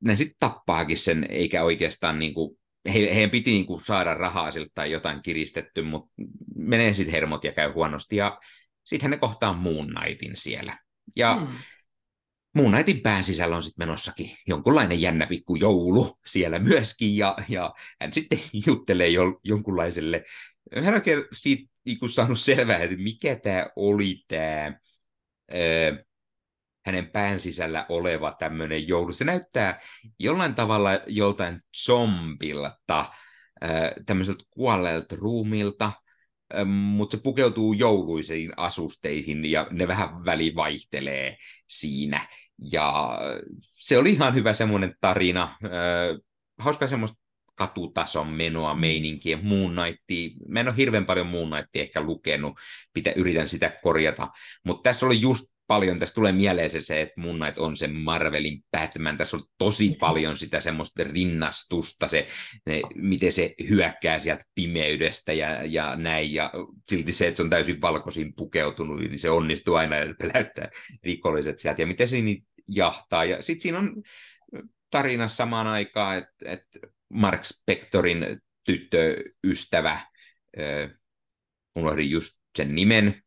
[0.00, 2.58] ne sitten tappaakin sen, eikä oikeastaan niin kuin
[2.92, 6.12] he, heidän piti niin kuin saada rahaa siltä tai jotain kiristetty, mutta
[6.56, 8.16] menee sitten hermot ja käy huonosti.
[8.16, 8.40] Ja
[8.84, 10.78] sitten ne kohtaa Moon Knightin siellä.
[11.16, 11.58] Ja hmm.
[12.54, 17.74] Moon Knightin pään sisällä on sitten menossakin jonkunlainen jännä pikku joulu siellä myöskin, ja, ja
[18.00, 20.24] hän sitten juttelee jo, jonkunlaiselle,
[20.84, 24.72] hän on siitä niin kuin saanut selvää, että mikä tämä oli tämä
[26.88, 29.12] hänen pään sisällä oleva tämmöinen joulu.
[29.12, 29.80] Se näyttää
[30.18, 33.04] jollain tavalla joltain zombilta,
[34.06, 35.92] tämmöiseltä kuolleelta ruumilta,
[36.64, 41.36] mutta se pukeutuu jouluisiin asusteihin ja ne vähän välivaihtelee
[41.68, 42.26] siinä.
[42.70, 43.18] Ja
[43.60, 45.56] se oli ihan hyvä semmoinen tarina.
[46.58, 47.18] Hauska semmoista
[47.54, 50.30] katutason menoa, meininkiä, Moon Knightia.
[50.48, 52.58] Mä en ole hirveän paljon Moon Knightia ehkä lukenut,
[52.92, 54.28] pitä, yritän sitä korjata,
[54.64, 57.86] mutta tässä oli just paljon, tässä tulee mieleen se, se että mun Knight on se
[57.86, 62.26] Marvelin Batman, tässä on tosi paljon sitä semmoista rinnastusta, se,
[62.66, 66.52] ne, miten se hyökkää sieltä pimeydestä ja, ja näin, ja
[66.88, 70.70] silti se, että se on täysin valkoisin pukeutunut, niin se onnistuu aina ja peläyttää
[71.04, 74.02] rikolliset sieltä, ja miten se niitä jahtaa, ja sitten siinä on
[74.90, 80.90] tarina samaan aikaan, että, että Mark Spectorin tyttöystävä, äh,
[81.76, 83.22] unohdin just sen nimen,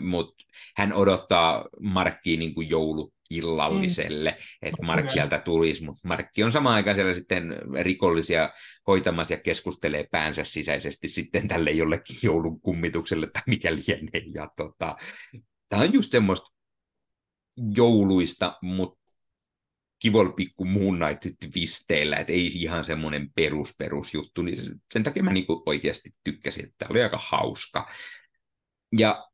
[0.00, 0.44] mutta
[0.76, 4.68] hän odottaa Markkiin niin kuin jouluillalliselle, mm.
[4.68, 8.50] että Mark sieltä tulisi, mutta Markki on samaan aikaan siellä sitten rikollisia
[8.86, 14.22] hoitamassa ja keskustelee päänsä sisäisesti sitten tälle jollekin joulun kummitukselle tai mikä lienee.
[14.34, 14.96] Ja tota,
[15.68, 16.52] tämä on just semmoista
[17.76, 19.02] jouluista, mutta
[19.98, 24.58] kivol pikku Moon Knight twisteillä, että ei ihan semmoinen perus perus juttu, niin
[24.92, 27.88] sen takia mä niinku oikeasti tykkäsin, että tämä oli aika hauska.
[28.98, 29.31] Ja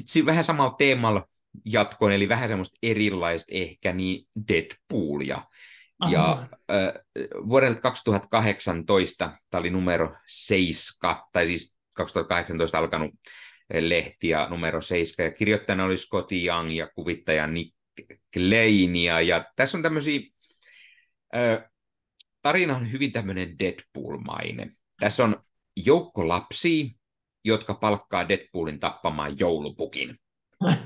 [0.00, 1.28] sitten vähän samalla teemalla
[1.64, 5.42] jatkoon, eli vähän semmoista erilaista ehkä, niin Deadpoolia.
[5.98, 6.12] Aha.
[6.12, 6.92] Ja äh,
[7.48, 13.10] vuodelta 2018, tämä oli numero 7, tai siis 2018 alkanut
[13.74, 17.76] lehti ja numero 7, ja kirjoittajana oli Scott Young ja kuvittaja Nick
[18.32, 20.20] Kleinia, ja tässä on tämmöisiä,
[21.36, 21.70] äh,
[22.42, 24.72] tarina on hyvin tämmöinen Deadpool-mainen.
[25.00, 25.42] Tässä on
[25.76, 26.84] joukko lapsia,
[27.46, 30.16] jotka palkkaa Deadpoolin tappamaan joulupukin.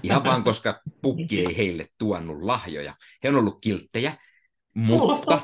[0.03, 2.95] Ihan vaan koska pukki ei heille tuonut lahjoja.
[3.25, 4.17] He on ollut kilttejä,
[4.75, 5.43] mutta.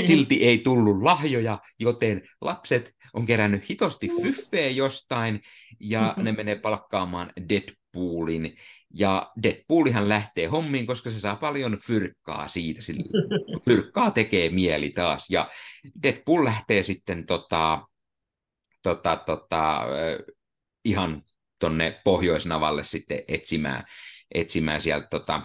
[0.00, 5.40] Silti ei tullut lahjoja, joten lapset on kerännyt hitosti fyffeä jostain,
[5.80, 8.56] ja ne menee palkkaamaan Deadpoolin.
[8.94, 12.80] Ja Deadpoolihan lähtee hommiin, koska se saa paljon fyrkkaa siitä.
[13.64, 15.30] Fyrkkaa tekee mieli taas.
[15.30, 15.48] Ja
[16.02, 17.86] Deadpool lähtee sitten tota,
[18.82, 19.82] tota, tota,
[20.84, 21.22] ihan
[21.58, 23.84] tonne Pohjoisnavalle sitten etsimään,
[24.34, 25.42] etsimään sieltä tota,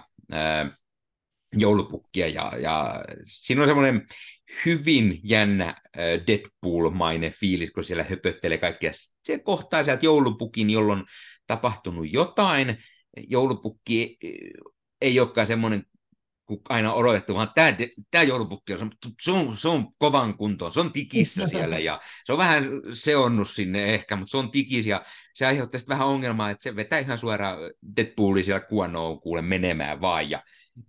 [1.54, 4.08] joulupukkia ja, ja siinä on semmoinen
[4.66, 5.82] hyvin jännä
[6.28, 8.92] Deadpool-mainen fiilis, kun siellä höpöttelee kaikkia.
[9.24, 11.04] Se kohtaa sieltä joulupukin, jolloin
[11.48, 12.84] tapahtunut jotain.
[13.28, 14.18] Joulupukki
[15.02, 15.86] ei olekaan semmoinen
[16.70, 17.76] aina odotettu, vaan tämä,
[18.12, 18.92] tämä joulupukki on,
[19.22, 23.50] se on, se on kovan kuntoon, se on tikissä siellä ja se on vähän seonnut
[23.50, 25.04] sinne ehkä, mutta se on tikis ja
[25.36, 27.58] se aiheuttaa sitten vähän ongelmaa, että se vetää ihan suoraan
[27.96, 30.42] Deadpooli siellä kuonoon kuule menemään vaan ja,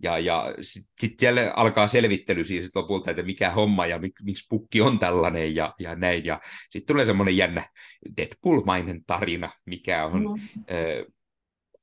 [0.03, 4.45] ja, ja sitten sit siellä alkaa selvittely siis lopulta, että mikä homma ja mik, miksi
[4.49, 6.25] pukki on tällainen ja, ja näin.
[6.25, 6.39] Ja
[6.69, 7.69] sitten tulee semmoinen jännä
[8.17, 10.63] Deadpool-mainen tarina, mikä on mm.
[10.71, 11.05] ö,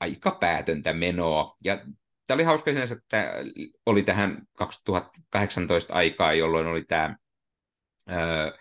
[0.00, 1.56] aika päätöntä menoa.
[1.64, 1.84] Ja
[2.32, 3.34] tämä oli hauska sinänsä, että
[3.86, 7.16] oli tähän 2018 aikaa, jolloin oli tämä
[8.10, 8.52] äh,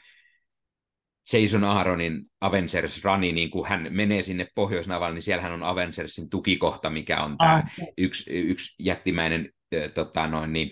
[1.34, 6.90] Jason Aaronin Avengers Runi, niin kun hän menee sinne Pohjoisnavalle, niin siellähän on Avengersin tukikohta,
[6.90, 7.64] mikä on tämä ah.
[7.98, 10.72] yksi, yksi jättimäinen äh, tota noin, niin,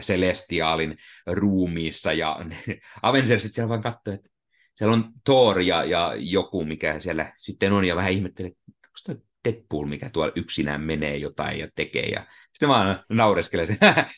[0.00, 2.40] Celestiaalin ruumiissa, ja
[3.02, 4.28] Avengersit siellä vaan katsoo, että
[4.74, 9.22] siellä on Thor ja, ja joku, mikä siellä sitten on, ja vähän ihmettelee, että onko
[9.44, 12.06] Deadpool, mikä tuolla yksinään menee jotain ja tekee.
[12.06, 13.66] Ja sitten vaan naureskelee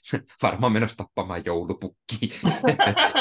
[0.02, 2.16] se, varmaan menossa tappamaan joulupukki.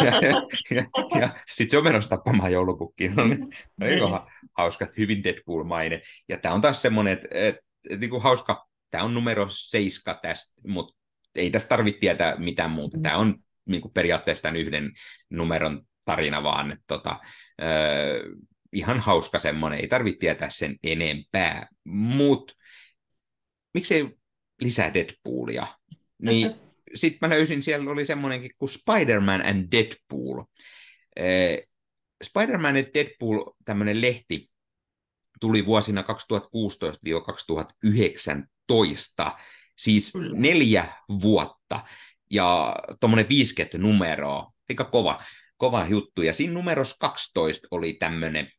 [0.06, 0.42] ja, ja,
[0.72, 0.86] ja,
[1.20, 3.10] ja sitten se on menossa tappamaan joulupukki.
[3.10, 4.28] No niin, no,
[4.58, 6.02] hauska, hyvin Deadpool-mainen.
[6.30, 7.56] Ja tämä on taas semmoinen, että et,
[7.90, 10.96] et, niin kuin hauska, tämä on numero seiska tästä, mutta
[11.36, 12.98] ei tästä tarvitse tietää mitään muuta.
[13.02, 13.36] Tämä on
[13.66, 14.92] niin kuin periaatteessa tämän yhden
[15.30, 17.20] numeron tarina vaan, että tota,
[17.62, 18.30] öö,
[18.74, 21.68] ihan hauska semmoinen, ei tarvitse tietää sen enempää.
[21.84, 22.54] Mutta
[23.74, 24.10] miksei
[24.62, 25.68] lisää Deadpoolia?
[26.22, 26.52] Niin
[26.96, 30.44] sitten mä löysin, siellä oli semmoinenkin kuin Spider-Man and Deadpool.
[31.16, 31.68] Eh,
[32.24, 34.52] Spider-Man and Deadpool, tämmöinen lehti,
[35.40, 36.06] tuli vuosina 2016-2019,
[39.78, 40.88] siis neljä
[41.22, 41.84] vuotta,
[42.32, 45.24] ja tuommoinen 50 numeroa, aika kova,
[45.58, 46.22] kova juttu.
[46.22, 48.52] Ja siinä numerossa 12 oli tämmöinen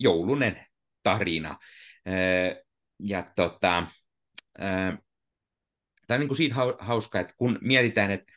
[0.00, 0.66] joulunen
[1.02, 1.58] tarina.
[2.98, 3.86] Ja tota,
[6.06, 8.32] tämä on niin kuin siitä hauska, että kun mietitään, että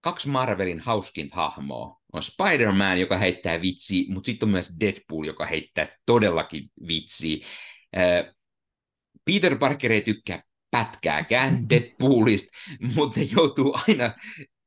[0.00, 5.46] kaksi Marvelin hauskinta hahmoa on Spider-Man, joka heittää vitsi, mutta sitten on myös Deadpool, joka
[5.46, 7.42] heittää todellakin vitsi.
[9.24, 12.58] Peter Parker ei tykkää pätkääkään Deadpoolista,
[12.94, 14.14] mutta ne joutuu aina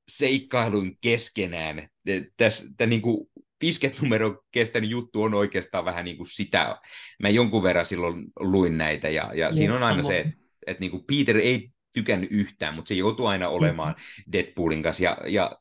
[0.08, 1.90] seikkailun keskenään.
[2.38, 3.28] Tässä niin kuin
[3.64, 6.78] 50 numero kestänyt juttu on oikeastaan vähän niin kuin sitä.
[7.20, 10.16] Mä jonkun verran silloin luin näitä ja, ja niin, siinä on aina samoin.
[10.16, 10.38] se, että,
[10.68, 13.96] että niin kuin Peter ei tykännyt yhtään, mutta se joutuu aina olemaan
[14.32, 15.04] Deadpoolin kanssa.
[15.04, 15.58] Ja, ja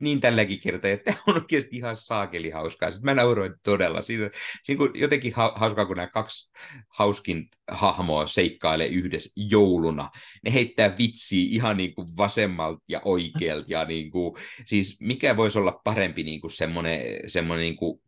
[0.00, 2.90] niin tälläkin kertaa, että tämä on oikeasti ihan saakeli hauskaa.
[2.90, 4.02] Sitten mä nauroin todella.
[4.02, 4.30] Siinä,
[4.62, 6.50] siinä kun jotenkin hauskaa, kun nämä kaksi
[6.88, 10.10] hauskin hahmoa seikkailee yhdessä jouluna.
[10.44, 13.66] Ne heittää vitsiä ihan niin kuin vasemmalta ja oikealta.
[13.68, 14.34] Ja niin kuin,
[14.66, 18.00] siis mikä voisi olla parempi niin kuin semmoinen, semmoinen niin kuin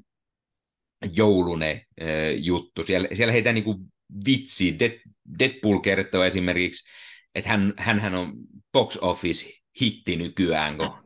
[1.14, 1.86] joulune
[2.36, 2.84] juttu.
[2.84, 3.78] Siellä, siellä heitää niin kuin
[4.26, 4.78] vitsi.
[4.78, 5.00] Dead,
[5.38, 6.88] Deadpool kertoo esimerkiksi,
[7.34, 8.32] että hän, hänhän on
[8.72, 11.05] box office hitti nykyään, kun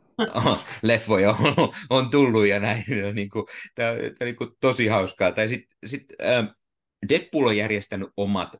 [0.82, 2.84] leffoja on, on tullut ja näin.
[3.04, 5.32] Ja niin kuin, tämä, tämä niin kuin tosi hauskaa.
[5.32, 6.48] Tai sitten sit, äh,
[7.08, 8.54] Deadpool on järjestänyt omat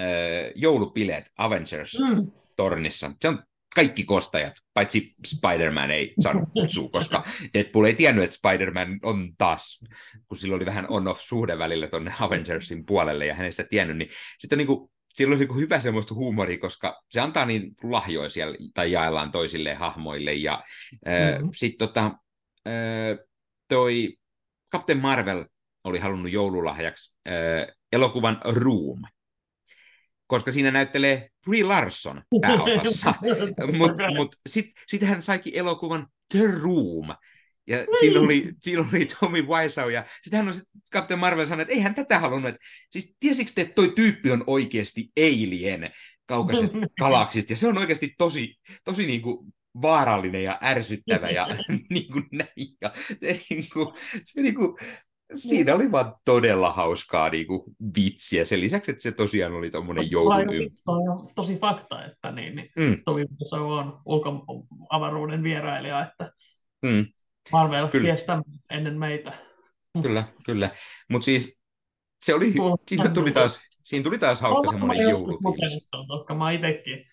[0.00, 0.06] äh,
[0.54, 3.08] joulupileet Avengers-tornissa.
[3.08, 3.14] Mm.
[3.22, 3.42] Se on
[3.74, 7.24] kaikki kostajat, paitsi Spider-Man ei saanut kutsua, koska
[7.54, 9.84] Deadpool ei tiennyt, että Spider-Man on taas,
[10.28, 14.56] kun sillä oli vähän on-off suhde välillä tuonne Avengersin puolelle ja hänestä tiennyt, niin sitten
[14.56, 18.56] on niin kuin sillä on niin hyvä semmoista huumoria, koska se antaa niin lahjoja siellä,
[18.74, 20.34] tai jaellaan toisille hahmoille.
[20.34, 20.62] Ja
[20.92, 21.50] mm-hmm.
[21.54, 22.10] sitten tota,
[23.68, 24.16] toi
[24.72, 25.44] Captain Marvel
[25.84, 29.02] oli halunnut joululahjaksi äh, elokuvan Room,
[30.26, 33.14] koska siinä näyttelee Brie Larson pääosassa.
[33.76, 37.06] Mutta mut, sitten sit hän saikin elokuvan The Room,
[37.66, 37.98] ja Ui.
[38.00, 40.54] siinä oli, siinä oli Tommy Wiseau, ja sitten hän on
[40.92, 42.54] Captain Marvel sanoi, että eihän tätä halunnut.
[42.90, 45.90] Siis tiesikö te, että toi tyyppi on oikeasti alien
[46.26, 49.52] kaukaisesta galaksista, ja se on oikeasti tosi, tosi niin kuin
[49.82, 51.46] vaarallinen ja ärsyttävä ja
[51.90, 52.76] niin kuin näin.
[52.80, 53.88] Ja se, niin kuin,
[54.24, 54.76] se niin kuin,
[55.34, 57.62] siinä oli vaan todella hauskaa niin kuin,
[57.96, 58.44] vitsiä.
[58.44, 60.34] Sen lisäksi, että se tosiaan oli tuommoinen joulun
[60.86, 63.02] on tosi fakta, että niin, niin mm.
[63.04, 66.32] Tomi se on ulkoavaruuden vierailija, että
[66.82, 67.06] mm.
[67.52, 68.26] Marvel tiesi
[68.70, 69.32] ennen meitä.
[70.02, 70.70] Kyllä, kyllä.
[71.10, 71.62] Mutta siis
[72.20, 72.54] se oli,
[72.88, 75.88] siinä tuli taas, siinä tuli taas hauska semmoinen joulufiilis.
[76.08, 77.06] Koska mä itsekin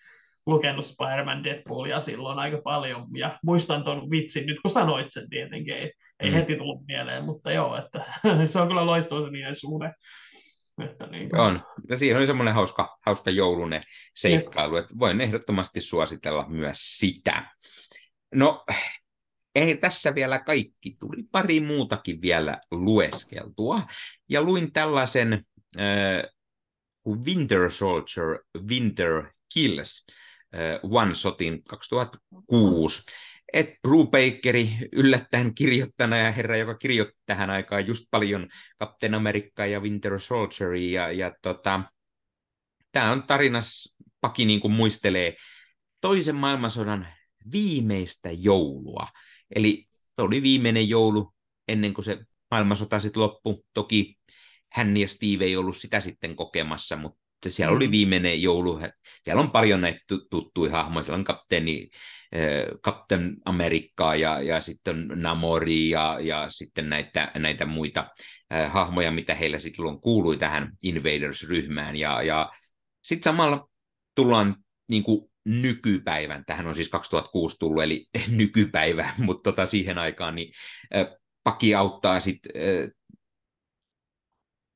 [0.46, 5.74] lukenut Spider-Man Deadpoolia silloin aika paljon, ja muistan tuon vitsin, nyt kun sanoit sen tietenkin,
[5.74, 6.34] ei, ei mm.
[6.34, 8.04] heti tullut mieleen, mutta joo, että
[8.48, 9.92] se on kyllä loistava niiden suhde.
[10.84, 11.40] Että niin kuin...
[11.40, 13.82] On, ja siinä oli semmoinen hauska, hauska joulunen
[14.16, 17.46] seikkailu, että voin ehdottomasti suositella myös sitä.
[18.34, 18.64] No,
[19.54, 23.82] ei tässä vielä kaikki, tuli pari muutakin vielä lueskeltua,
[24.28, 25.44] ja luin tällaisen
[25.78, 26.22] äh,
[27.24, 30.06] Winter Soldier, Winter Kills,
[30.82, 33.02] One-shotin 2006.
[33.52, 38.48] Ed Brubakeri yllättäen kirjoittana ja herra, joka kirjoitti tähän aikaan just paljon
[38.80, 41.02] Captain America ja Winter Soldieria.
[41.02, 41.82] Ja, ja tota,
[42.92, 45.36] tämä on tarinas, Paki niin kuin muistelee
[46.00, 47.08] toisen maailmansodan
[47.52, 49.06] viimeistä joulua.
[49.54, 49.86] Eli
[50.16, 51.34] se oli viimeinen joulu
[51.68, 52.18] ennen kuin se
[52.50, 53.62] maailmansota sitten loppui.
[53.74, 54.18] Toki
[54.72, 57.90] hän ja Steve ei ollut sitä sitten kokemassa, mutta siellä oli mm.
[57.92, 58.80] viimeinen joulu.
[59.24, 60.00] Siellä on paljon näitä
[60.30, 61.02] tuttuja hahmoja.
[61.02, 61.88] Siellä on kapteeni,
[62.84, 68.06] Captain Amerikkaa ja, ja sitten Namori ja, ja sitten näitä, näitä muita
[68.52, 71.96] äh, hahmoja, mitä heillä silloin kuului tähän Invaders-ryhmään.
[71.96, 72.50] Ja, ja
[73.02, 73.68] sitten samalla
[74.14, 74.56] tullaan
[74.90, 80.52] niin kuin nykypäivän, tähän on siis 2006 tullut, eli nykypäivä, mutta tota siihen aikaan niin
[80.96, 81.06] äh,
[81.44, 82.90] Paki auttaa sitten, äh,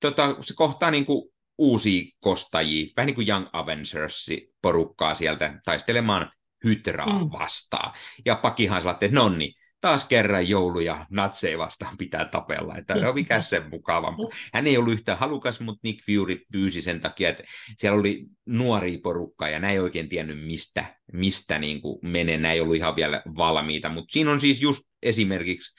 [0.00, 6.32] tota, se kohtaa niin kuin uusia kostajia, vähän niin kuin Young Avengers-porukkaa sieltä taistelemaan
[6.64, 7.30] Hydraa mm.
[7.32, 7.92] vastaan.
[8.24, 9.54] Ja Pakihan sillä että nonni,
[9.84, 14.14] taas kerran jouluja natseja vastaan pitää tapella, että no mikä sen mukava.
[14.54, 17.42] Hän ei ollut yhtä halukas, mutta Nick Fury pyysi sen takia, että
[17.76, 22.54] siellä oli nuori porukka ja näin ei oikein tiennyt mistä, mistä niin kuin menee, näin
[22.54, 25.74] ei ollut ihan vielä valmiita, mutta siinä on siis just esimerkiksi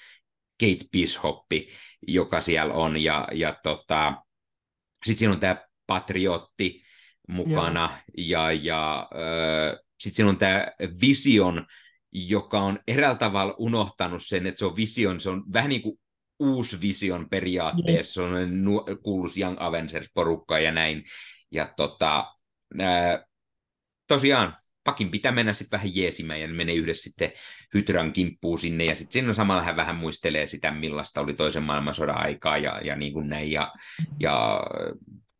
[0.59, 1.67] Kate Bishoppi,
[2.07, 4.13] joka siellä on, ja, ja tota,
[5.05, 6.83] sitten siinä on tämä Patriotti
[7.27, 8.25] mukana, Joo.
[8.27, 10.67] ja, ja äh, sitten siinä on tämä
[11.01, 11.65] Vision,
[12.15, 15.99] joka on eräällä tavalla unohtanut sen, että se on Vision, se on vähän niin kuin
[16.39, 21.03] uusi Vision periaatteessa, se on nu- kuuluisi Young Avengers-porukka ja näin,
[21.51, 22.33] ja tota,
[22.81, 23.25] äh,
[24.07, 27.31] tosiaan, pakin pitää mennä sitten vähän jeesimään ja menee yhdessä sitten
[27.73, 32.17] Hydran kimppuun sinne ja sitten siinä samalla hän vähän muistelee sitä, millaista oli toisen maailmansodan
[32.17, 33.51] aikaa ja, ja niin kuin näin.
[33.51, 33.73] Ja,
[34.19, 34.63] ja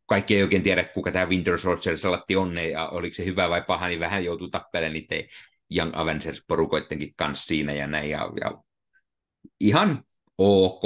[0.05, 3.61] kaikki ei oikein tiedä, kuka tämä Winter Soldier salatti on ja oliko se hyvä vai
[3.61, 5.23] paha, niin vähän joutuu tappelemaan niiden
[5.75, 8.63] Young Avengers-porukoidenkin kanssa siinä ja näin ja, ja
[9.59, 10.03] ihan
[10.37, 10.83] ok,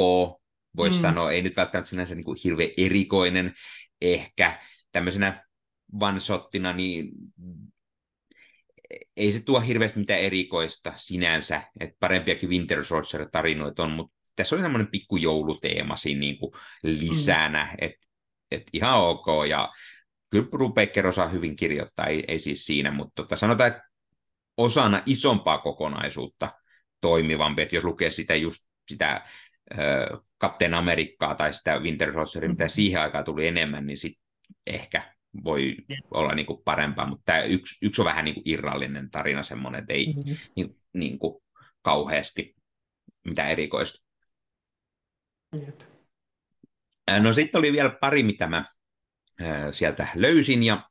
[0.78, 1.02] voisi mm.
[1.02, 3.54] sanoa, ei nyt välttämättä sinänsä niin kuin hirveän erikoinen
[4.02, 4.60] ehkä
[4.92, 5.46] tämmöisenä
[5.94, 7.12] one-shottina, niin
[9.18, 14.62] ei se tuo hirveästi mitään erikoista sinänsä, että parempiakin Winter Soldier-tarinoita on, mutta tässä oli
[14.62, 16.52] semmoinen pikku jouluteema siinä niin kuin
[16.84, 17.78] lisänä, mm.
[17.82, 18.08] että
[18.52, 19.70] et ihan ok, ja
[20.30, 23.89] kyllä Brubaker osaa hyvin kirjoittaa, ei, ei siis siinä, mutta tota, sanotaan, että
[24.60, 26.50] osana isompaa kokonaisuutta
[27.02, 29.28] toimivampi, että jos lukee sitä just sitä
[30.42, 32.74] Captain Amerikkaa tai sitä Winter Soldieria, mitä mm-hmm.
[32.74, 34.24] siihen aikaan tuli enemmän, niin sitten
[34.68, 35.76] ehkä voi
[36.12, 39.80] olla niin kuin parempaa, mutta tämä yksi, yksi on vähän niin kuin irrallinen tarina semmoinen,
[39.80, 40.36] että ei mm-hmm.
[40.56, 41.44] niin, niin kuin
[41.82, 42.56] kauheasti
[43.26, 44.06] mitä erikoista.
[45.62, 45.82] Jep.
[47.20, 48.66] No sitten oli vielä pari, mitä mä
[49.72, 50.90] sieltä löysin, ja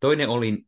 [0.00, 0.62] toinen oli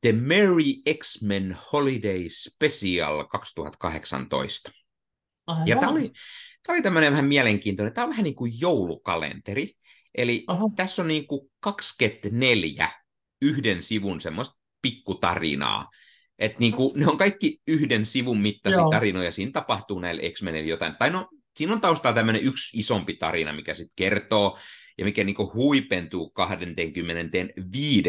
[0.00, 4.70] The Merry X-Men Holiday Special 2018.
[5.46, 5.66] Aivan.
[5.66, 6.12] Ja tämä oli,
[6.66, 9.78] tämä oli tämmöinen vähän mielenkiintoinen, tämä on vähän niin kuin joulukalenteri,
[10.18, 10.64] Eli Aha.
[10.76, 12.88] tässä on niin kuin 24
[13.42, 15.88] yhden sivun semmoista pikkutarinaa.
[16.38, 18.90] Et niin kuin, ne on kaikki yhden sivun mittaisia Joo.
[18.90, 20.96] tarinoja, siinä tapahtuu näille X-Menille jotain.
[20.98, 24.58] Tai no, siinä on taustalla tämmöinen yksi isompi tarina, mikä sitten kertoo,
[24.98, 28.02] ja mikä niin kuin huipentuu 25.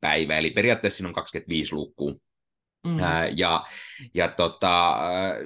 [0.00, 2.14] päivään, eli periaatteessa siinä on 25 lukua.
[2.86, 2.98] Mm.
[2.98, 3.64] Ää, ja
[4.14, 4.96] ja tota,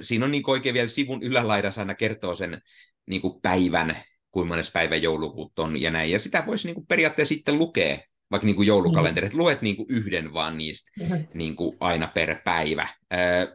[0.01, 2.61] siinä on niin oikein vielä sivun ylälaidassa aina kertoo sen
[3.09, 3.97] niin kuin päivän,
[4.31, 6.11] kuin monessa päivä joulukuut on ja näin.
[6.11, 7.97] Ja sitä voisi niin kuin periaatteessa sitten lukea,
[8.31, 11.27] vaikka niin kuin joulukalenteri, että luet niin kuin yhden vaan niistä mm-hmm.
[11.33, 12.87] niin kuin aina per päivä.
[13.09, 13.47] Ää,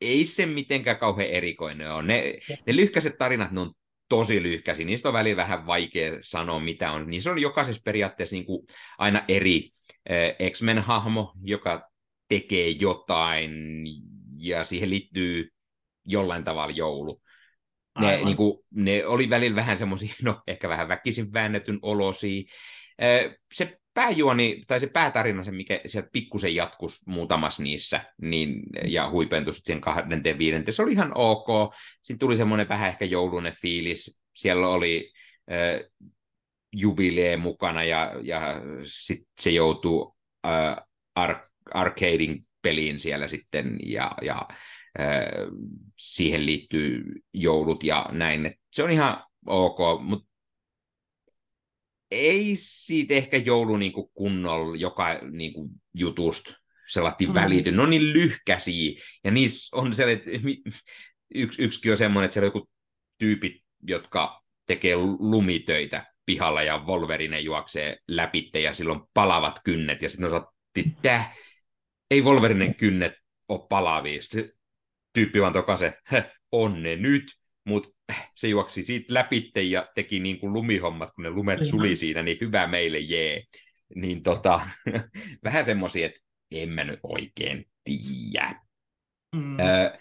[0.00, 2.02] ei se mitenkään kauhean erikoinen ole.
[2.02, 2.34] Ne,
[2.66, 3.72] ne lyhkäiset tarinat, ne on
[4.08, 4.86] tosi lyhkäisiä.
[4.86, 7.06] Niistä on välillä vähän vaikea sanoa, mitä on.
[7.18, 8.66] Se on jokaisessa periaatteessa niin kuin
[8.98, 9.70] aina eri
[10.10, 11.90] äh, X-Men-hahmo, joka
[12.28, 13.52] tekee jotain,
[14.36, 15.48] ja siihen liittyy
[16.04, 17.22] jollain tavalla joulu.
[18.00, 22.42] ne, niin kuin, ne oli välillä vähän semmoisia, no ehkä vähän väkisin väännetyn olosia.
[23.54, 29.54] Se pääjuoni, tai se päätarina, se mikä sieltä pikkusen jatkus muutamassa niissä, niin, ja huipentui
[29.54, 31.74] sitten siihen kahdenteen viidenteen, se oli ihan ok.
[32.02, 34.20] Sitten tuli semmoinen vähän ehkä joulunen fiilis.
[34.34, 35.12] Siellä oli
[35.52, 35.90] äh,
[36.72, 38.54] jubilee mukana, ja, ja
[38.84, 40.16] sitten se joutuu
[40.46, 40.76] äh,
[41.14, 44.48] ar- arcadein peliin siellä sitten, ja, ja
[45.00, 45.28] äh,
[45.96, 47.04] siihen liittyy
[47.34, 48.46] joulut ja näin.
[48.46, 50.27] Et se on ihan ok, mutta
[52.10, 56.54] ei siitä ehkä joulu niin kuin kunnolla joka niin kuin jutusta
[56.88, 57.34] sellainen mm.
[57.34, 57.72] välity.
[57.72, 60.30] Ne on niin lyhkäisiä, ja niissä on se, että
[61.34, 62.70] yksi, yksikin on semmoinen, että siellä on joku
[63.18, 70.32] tyypit, jotka tekee lumitöitä pihalla, ja Wolverine juoksee läpi, ja silloin palavat kynnet, ja sitten
[70.32, 71.24] on että
[72.10, 73.12] ei Wolverinen kynnet
[73.48, 74.22] ole palavia.
[74.22, 74.52] Se
[75.12, 75.94] tyyppi vaan tokase,
[76.52, 77.24] on ne nyt,
[77.68, 77.88] mutta
[78.34, 82.38] se juoksi siitä läpi ja teki niin kuin lumihommat, kun ne lumet suli siinä, niin
[82.40, 83.42] hyvä meille, jee.
[83.94, 84.60] Niin tota,
[85.44, 86.20] vähän semmoisia, että
[86.50, 88.60] en mä nyt oikein tiedä.
[89.36, 89.60] Mm.
[89.60, 89.98] Ö,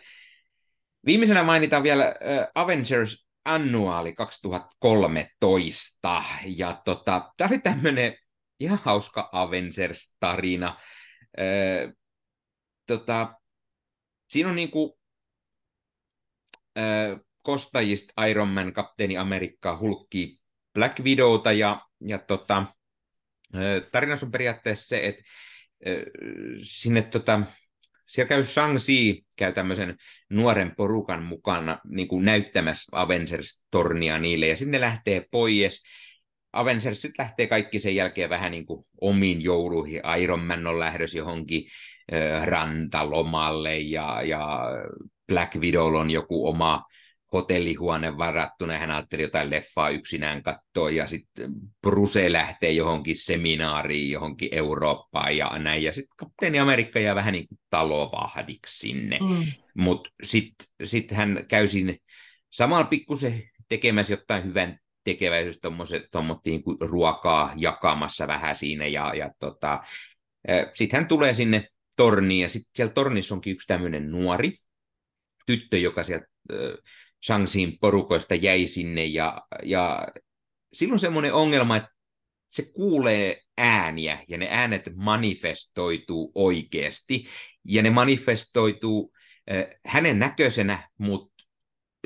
[1.05, 2.15] viimeisenä mainitaan vielä
[2.55, 8.17] Avengers Annuaali 2013, ja tota, tämä oli tämmöinen
[8.59, 10.79] ihan hauska Avengers-tarina.
[11.39, 11.93] Ö,
[12.87, 13.33] tota,
[14.29, 14.99] siinä on niinku,
[16.77, 20.39] ö, kostajista Iron Man, Kapteeni Amerikkaa, Hulkki,
[20.73, 22.65] Black Widowta ja, ja tota,
[23.91, 25.23] tarinassa on periaatteessa se, että
[26.63, 27.41] sinne tota,
[28.07, 29.95] siellä käy Shang-Chi, käy tämmöisen
[30.29, 35.83] nuoren porukan mukana niin kuin näyttämässä Avengers-tornia niille, ja sinne lähtee pois.
[36.53, 40.01] Avengers sitten lähtee kaikki sen jälkeen vähän niin kuin omiin jouluihin.
[40.21, 41.63] Iron Man on lähdössä johonkin
[42.45, 44.59] rantalomalle, ja, ja
[45.27, 46.83] Black Widow on joku oma
[47.33, 51.51] hotellihuone varattuna, hän ajatteli jotain leffaa yksinään katsoa, ja sitten
[51.81, 57.47] Bruce lähtee johonkin seminaariin, johonkin Eurooppaan ja näin, ja sitten kapteeni Amerikka jää vähän niin
[57.47, 59.45] kuin talovahdiksi sinne, mm.
[59.77, 61.97] mutta sitten sit hän käy sinne
[62.49, 65.59] samalla pikkusen tekemässä jotain hyvän tekeväisyys,
[66.11, 69.83] tuommoista niin ruokaa jakamassa vähän siinä, ja, ja tota,
[70.75, 74.53] sitten hän tulee sinne torniin, ja sitten siellä tornissa onkin yksi tämmöinen nuori
[75.45, 76.27] tyttö, joka sieltä
[77.25, 80.07] Shangxin porukoista jäi sinne ja, ja
[80.73, 81.89] silloin semmoinen ongelma, että
[82.47, 87.25] se kuulee ääniä ja ne äänet manifestoituu oikeasti.
[87.65, 89.13] Ja ne manifestoituu
[89.51, 91.43] äh, hänen näköisenä, mutta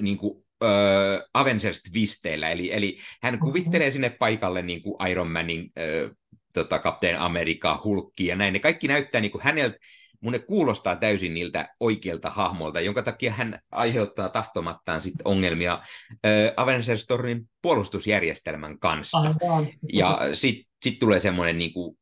[0.02, 6.16] niin kuin, äh, Avengers-twisteillä, eli, eli hän kuvittelee sinne paikalle niin kuin Iron Manin äh,
[6.54, 9.78] tota, Captain America, Hulkki ja näin, ne kaikki näyttää niin kuin häneltä
[10.22, 16.54] mun ne kuulostaa täysin niiltä oikeilta hahmolta, jonka takia hän aiheuttaa tahtomattaan sit ongelmia äh,
[16.58, 19.18] Avengers Stormin puolustusjärjestelmän kanssa.
[19.18, 19.68] Aivan.
[19.94, 21.98] Ja sitten sit tulee semmoinen niinku,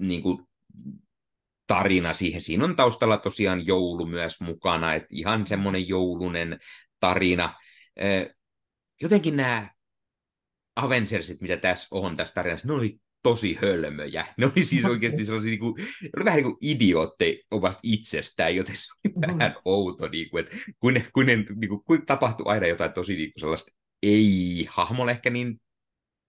[0.00, 0.48] niinku
[1.66, 2.40] tarina siihen.
[2.40, 6.58] Siinä on taustalla tosiaan joulu myös mukana, että ihan semmoinen joulunen
[7.00, 7.44] tarina.
[8.02, 8.34] Äh,
[9.02, 9.70] jotenkin nämä
[10.76, 14.26] Avengersit, mitä tässä on tässä tarinassa, ne oli tosi hölmöjä.
[14.36, 18.56] Ne oli siis oikeasti sellaisia, niin kuin, ne oli vähän niin kuin idiootteja omasta itsestään,
[18.56, 19.38] joten se oli mm-hmm.
[19.38, 22.92] vähän outo, niin kuin, että kun, ne, kun, ne, niin kuin, kun tapahtui aina jotain
[22.92, 23.72] tosi niin kuin sellaista
[24.02, 25.60] ei-hahmolle ehkä niin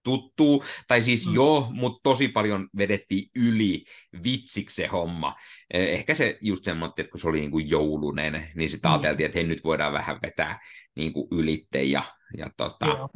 [0.03, 1.35] tuttu, tai siis mm.
[1.35, 3.83] joo, mutta tosi paljon vedettiin yli
[4.23, 5.35] vitsiksi se homma.
[5.73, 8.93] Eh, ehkä se just semmoinen, että kun se oli niin kuin joulunen, niin sitten mm.
[8.93, 10.59] ajateltiin, että hei, nyt voidaan vähän vetää
[10.95, 12.03] niin kuin ylitte ja,
[12.37, 13.09] ja tota,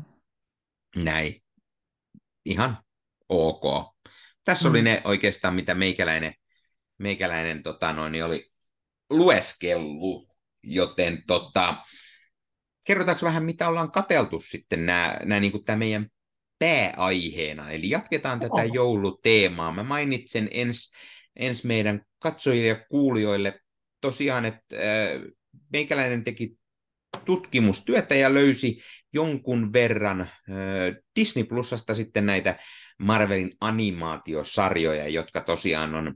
[0.96, 1.42] näin.
[2.46, 2.85] Ihan
[3.30, 3.96] ok.
[4.44, 4.72] Tässä mm.
[4.72, 6.34] oli ne oikeastaan, mitä meikäläinen,
[6.98, 8.52] meikäläinen tota, noin, niin oli
[9.10, 10.28] lueskellut,
[10.64, 11.76] joten tota,
[12.84, 16.08] kerrotaanko vähän, mitä ollaan kateltu sitten nämä, nämä niin tämä meidän
[16.60, 18.74] pääaiheena, eli jatketaan tätä oh.
[18.74, 19.74] jouluteemaa.
[19.74, 20.94] Mä mainitsen ens,
[21.36, 23.60] ens meidän katsojille ja kuulijoille
[24.02, 25.22] tosiaan, että äh,
[25.74, 26.58] meikäläinen teki
[27.26, 28.82] tutkimustyötä ja löysi
[29.14, 30.30] jonkun verran
[31.16, 32.60] Disney Plusasta sitten näitä
[33.00, 36.16] Marvelin animaatiosarjoja, jotka tosiaan on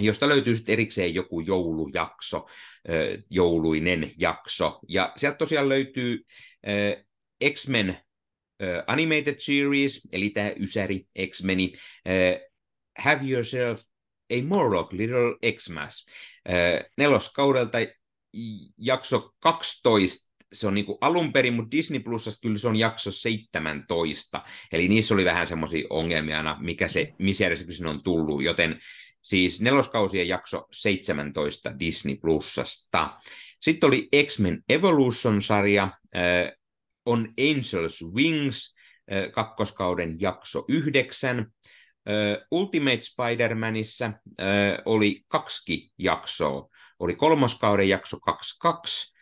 [0.00, 2.46] josta löytyy sitten erikseen joku joulujakso,
[3.30, 4.80] jouluinen jakso.
[4.88, 6.24] Ja sieltä tosiaan löytyy
[7.52, 7.96] X-Men
[8.86, 11.72] Animated Series, eli tämä Ysäri X-Meni,
[12.98, 13.80] Have Yourself
[14.32, 16.06] a Morlock Little Xmas,
[16.98, 17.78] neloskaudelta
[18.78, 23.12] jakso 12 se on niin kuin alun perin, mutta Disney Plusasta kyllä se on jakso
[23.12, 24.42] 17,
[24.72, 28.80] eli niissä oli vähän semmoisia ongelmia aina, mikä se, missä järjestyksessä on tullut, joten
[29.22, 33.18] siis neloskausien jakso 17 Disney Plusasta.
[33.60, 35.90] Sitten oli X-Men Evolution-sarja,
[37.06, 38.74] On Angels Wings,
[39.32, 41.46] kakkoskauden jakso yhdeksän.
[42.50, 44.12] Ultimate Spider-Manissa
[44.84, 46.68] oli kaksi jaksoa.
[47.00, 49.14] Oli kolmoskauden jakso 22,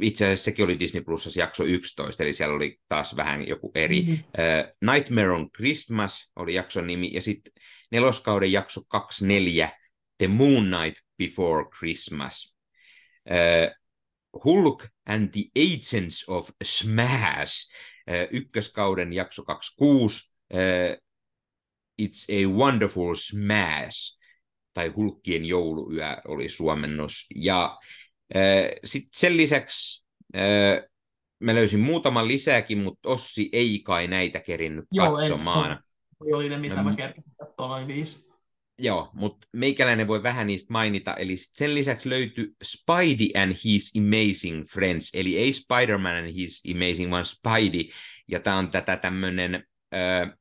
[0.00, 4.02] itse asiassa sekin oli Disney Plusassa jakso 11, eli siellä oli taas vähän joku eri.
[4.02, 4.12] Mm.
[4.12, 7.52] Uh, Nightmare on Christmas oli jakson nimi, ja sitten
[7.90, 9.70] neloskauden jakso 24,
[10.18, 12.56] The Moon Night Before Christmas.
[13.30, 13.74] Uh,
[14.44, 17.70] Hulk and the Agents of Smash,
[18.10, 20.58] uh, ykköskauden jakso 26, uh,
[22.02, 24.18] It's a Wonderful Smash,
[24.74, 27.78] tai Hulkkien jouluyö oli suomennos, ja
[28.84, 30.04] sitten sen lisäksi
[31.40, 35.84] mä löysin muutaman lisääkin, mutta Ossi ei kai näitä kerinnyt Joo, katsomaan.
[36.26, 38.28] Ei, oli ne, mitä mä kerkesin katsoa noin viisi.
[38.78, 41.14] Joo, mutta meikäläinen voi vähän niistä mainita.
[41.14, 47.10] Eli sen lisäksi löytyi Spidey and His Amazing Friends, eli ei Spider-Man and His Amazing,
[47.10, 47.84] vaan Spidey.
[48.28, 49.54] Ja tämä on tätä tämmöinen
[49.94, 50.38] äh,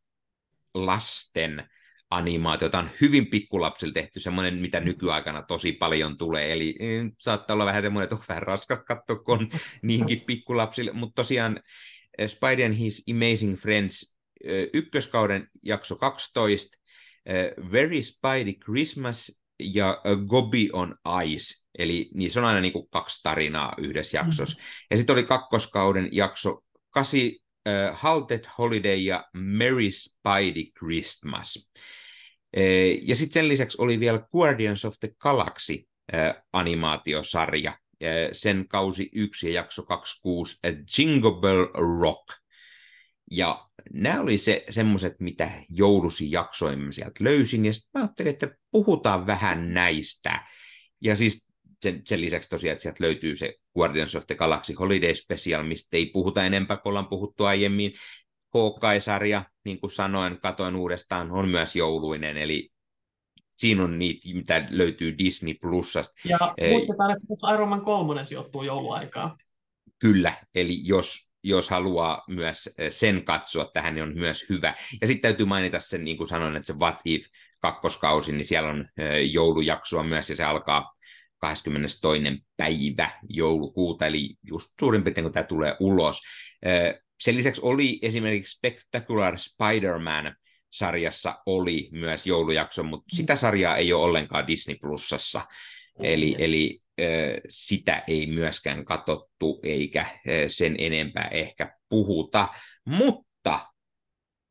[0.73, 1.69] lasten
[2.09, 7.65] animaatiota on hyvin pikkulapsilla tehty, semmoinen, mitä nykyaikana tosi paljon tulee, eli mm, saattaa olla
[7.65, 9.49] vähän semmoinen, että on vähän raskasta katsoa, kun on
[9.81, 11.59] niinkin pikkulapsille, mutta tosiaan
[12.17, 16.77] eh, Spidey and His Amazing Friends eh, ykköskauden jakso 12,
[17.25, 20.95] eh, Very Spidey Christmas ja Gobi on
[21.25, 24.57] Ice, eli niissä on aina niin kuin kaksi tarinaa yhdessä jaksossa.
[24.57, 24.63] Mm.
[24.91, 27.19] Ja sitten oli kakkoskauden jakso 8,
[27.69, 31.71] uh, Halted Holiday ja Merry Spidey Christmas.
[32.53, 35.73] Eh, ja sitten sen lisäksi oli vielä Guardians of the Galaxy
[36.13, 37.77] eh, animaatiosarja,
[38.33, 40.59] sen kausi 1 ja jakso 26,
[40.97, 41.65] Jingle Bell
[42.01, 42.27] Rock.
[43.31, 49.27] Ja nämä oli se, semmoiset, mitä joulusi jaksoimme sieltä löysin, ja sitten ajattelin, että puhutaan
[49.27, 50.47] vähän näistä.
[51.01, 51.47] Ja siis
[51.83, 55.97] sen, sen lisäksi tosiaan, että sieltä löytyy se Guardians of the Galaxy Holiday Special, mistä
[55.97, 57.93] ei puhuta enempää, kun ollaan puhuttu aiemmin.
[58.53, 62.69] Hawkeye-sarja, niin kuin sanoin, katoin uudestaan, on myös jouluinen, eli
[63.57, 66.13] siinä on niitä, mitä löytyy Disney Plusasta.
[66.25, 66.37] Ja
[66.69, 69.37] muistetaan, että Iron Man 3 sijoittuu jouluaikaan.
[69.99, 74.75] Kyllä, eli jos, jos haluaa myös eh, sen katsoa tähän, niin on myös hyvä.
[75.01, 77.25] Ja sitten täytyy mainita sen, niin kuin sanoin, että se What If
[77.59, 80.93] kakkoskausi, niin siellä on eh, joulujaksoa myös, ja se alkaa
[81.43, 81.99] 22.
[82.57, 86.21] päivä joulukuuta, eli just suurin piirtein kun tämä tulee ulos.
[87.19, 90.35] Sen lisäksi oli esimerkiksi Spectacular Spider-Man
[90.69, 93.15] sarjassa oli myös joulujakso, mutta mm.
[93.15, 95.41] sitä sarjaa ei ole ollenkaan Disney Plusassa.
[95.99, 96.81] Eli, eli
[97.49, 100.05] sitä ei myöskään katottu eikä
[100.47, 102.47] sen enempää ehkä puhuta.
[102.85, 103.67] Mutta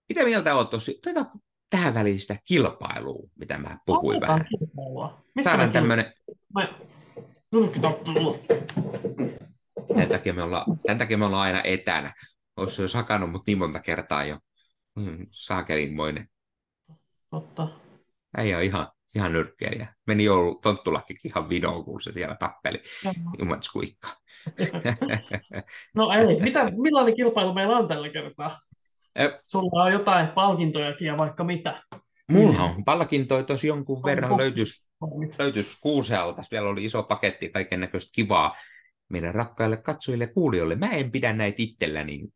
[0.08, 1.00] mitä mieltä olet tosi?
[1.70, 4.44] tähän väliin sitä kilpailua, mitä mä puhuin Otetaan
[4.94, 5.44] vähän.
[5.44, 6.12] Saadaan tämmöinen...
[9.88, 12.10] Tämän takia, me ollaan, tämän takia me ollaan aina etänä.
[12.56, 14.38] Olisi jo sakannut mut niin monta kertaa jo.
[14.96, 16.28] Mm, saakelinmoinen.
[17.30, 17.68] Totta.
[18.38, 19.94] Ei ole ihan, ihan nyrkkeilijä.
[20.06, 22.82] Meni joulu tonttulakkikin ihan videoon, kun se siellä tappeli.
[23.38, 24.08] Jumat skuikka.
[25.94, 28.60] no ei, mitä, millainen kilpailu meillä on tällä kertaa?
[29.44, 31.82] Sulla on jotain palkintojakin ja vaikka mitä.
[32.30, 34.90] Mulla on palkintoja tosi jonkun verran löytyisi,
[35.38, 36.42] löytyisi kuusealta.
[36.50, 38.54] Vielä oli iso paketti kaiken näköistä kivaa
[39.08, 40.76] meidän rakkaille katsojille ja kuulijoille.
[40.76, 42.28] Mä en pidä näitä itselläni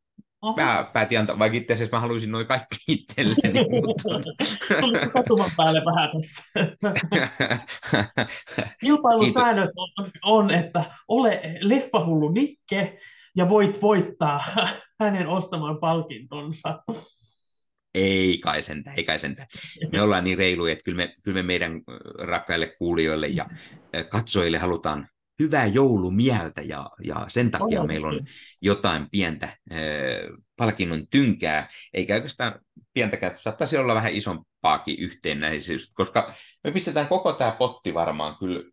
[0.42, 0.56] Oho.
[0.56, 3.60] Mä päätin antaa, vaikka itse asiassa mä haluaisin noin kaikki itselleni.
[3.86, 4.04] mutta...
[4.80, 6.44] Tulitko katuman päälle vähän tässä?
[8.80, 12.98] Kilpailusäännöt on, on, että ole leffahullu Nikke
[13.36, 14.44] ja voit voittaa
[15.00, 16.82] hänen ostamaan palkintonsa.
[17.96, 19.46] Ei kai sentä, ei kai sentä.
[19.92, 21.82] Me ollaan niin reiluja, että kyllä me, kyllä me meidän
[22.18, 23.46] rakkaille kuulijoille ja
[24.10, 25.08] katsojille halutaan
[25.42, 28.26] hyvää joulumieltä ja, ja sen takia oh, meillä on
[28.62, 29.78] jotain pientä äh,
[30.56, 32.60] palkinnon tynkää, eikä oikeastaan
[32.94, 38.70] pientäkään, saattaisi olla vähän isompaakin yhteennäisyys, koska me pistetään koko tämä potti varmaan kyllä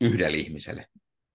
[0.00, 0.86] yhdelle ihmiselle.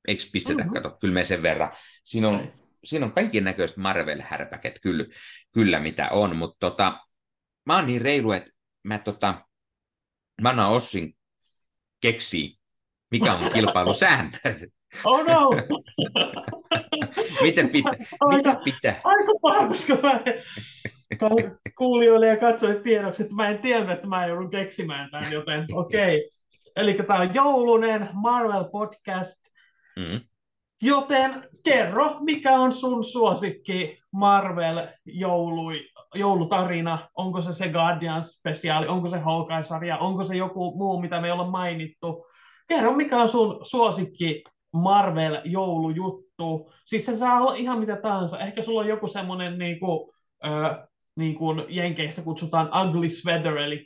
[0.08, 0.74] Eikö pistetä, mm-hmm.
[0.74, 1.72] kato, kyllä me sen verran.
[2.04, 2.54] Siinä on,
[2.84, 5.06] siinä on kaiken näköiset Marvel-härpäket kyllä,
[5.54, 7.00] kyllä mitä on, mutta tota,
[7.66, 8.52] mä oon niin reilu, että
[8.84, 9.46] mä, tota,
[10.42, 11.18] mä annan Ossin
[12.02, 12.60] keksii
[13.12, 14.42] mikä on kilpailusäännöt?
[15.06, 15.50] Oh no!
[17.42, 17.94] Miten pitää?
[18.36, 19.02] Mitä pitää?
[19.04, 20.22] Aika paha, koska mä
[21.78, 26.18] kuulijoille ja katsojille tiedoksi, että mä en tiedä, että mä joudun keksimään tämän, joten okei.
[26.18, 26.30] Okay.
[26.76, 29.46] Eli tämä on joulunen Marvel podcast.
[29.96, 30.22] Mm.
[30.82, 37.10] Joten kerro, mikä on sun suosikki Marvel joului, joulutarina?
[37.16, 41.32] Onko se se Guardians spesiaali, onko se Hawkeye-sarja, onko se joku muu, mitä me ei
[41.32, 42.26] olla mainittu?
[42.68, 46.30] Kerro, mikä on sun suosikki Marvel-joulujuttu?
[46.40, 46.72] juttu.
[46.86, 48.40] Siis se saa olla ihan mitä tahansa.
[48.40, 50.10] Ehkä sulla on joku semmoinen niin kuin,
[50.46, 50.88] ö,
[51.18, 53.86] niin kuin Jenkeissä kutsutaan ugly sweater, eli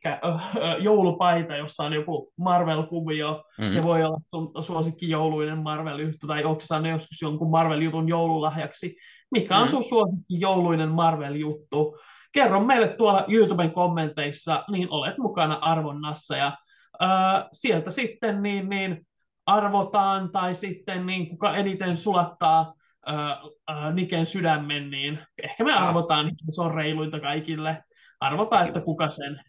[0.79, 3.43] joulupaita, jossa on joku Marvel-kuvio.
[3.57, 3.73] Mm-hmm.
[3.73, 8.95] Se voi olla sun suosikki jouluinen Marvel-juttu, tai onko saanut joskus jonkun Marvel-jutun joululahjaksi.
[9.31, 9.71] Mikä on mm-hmm.
[9.71, 11.97] sun suosikki jouluinen Marvel-juttu?
[12.33, 16.37] Kerro meille tuolla YouTuben kommenteissa, niin olet mukana arvonnassa.
[16.37, 16.57] Ja
[17.01, 19.07] äh, sieltä sitten niin, niin
[19.45, 22.73] arvotaan, tai sitten niin kuka eniten sulattaa
[23.09, 27.83] äh, Niken sydämen, niin ehkä me arvotaan, että se on reiluinta kaikille.
[28.19, 29.41] Arvotaan, että kuka sen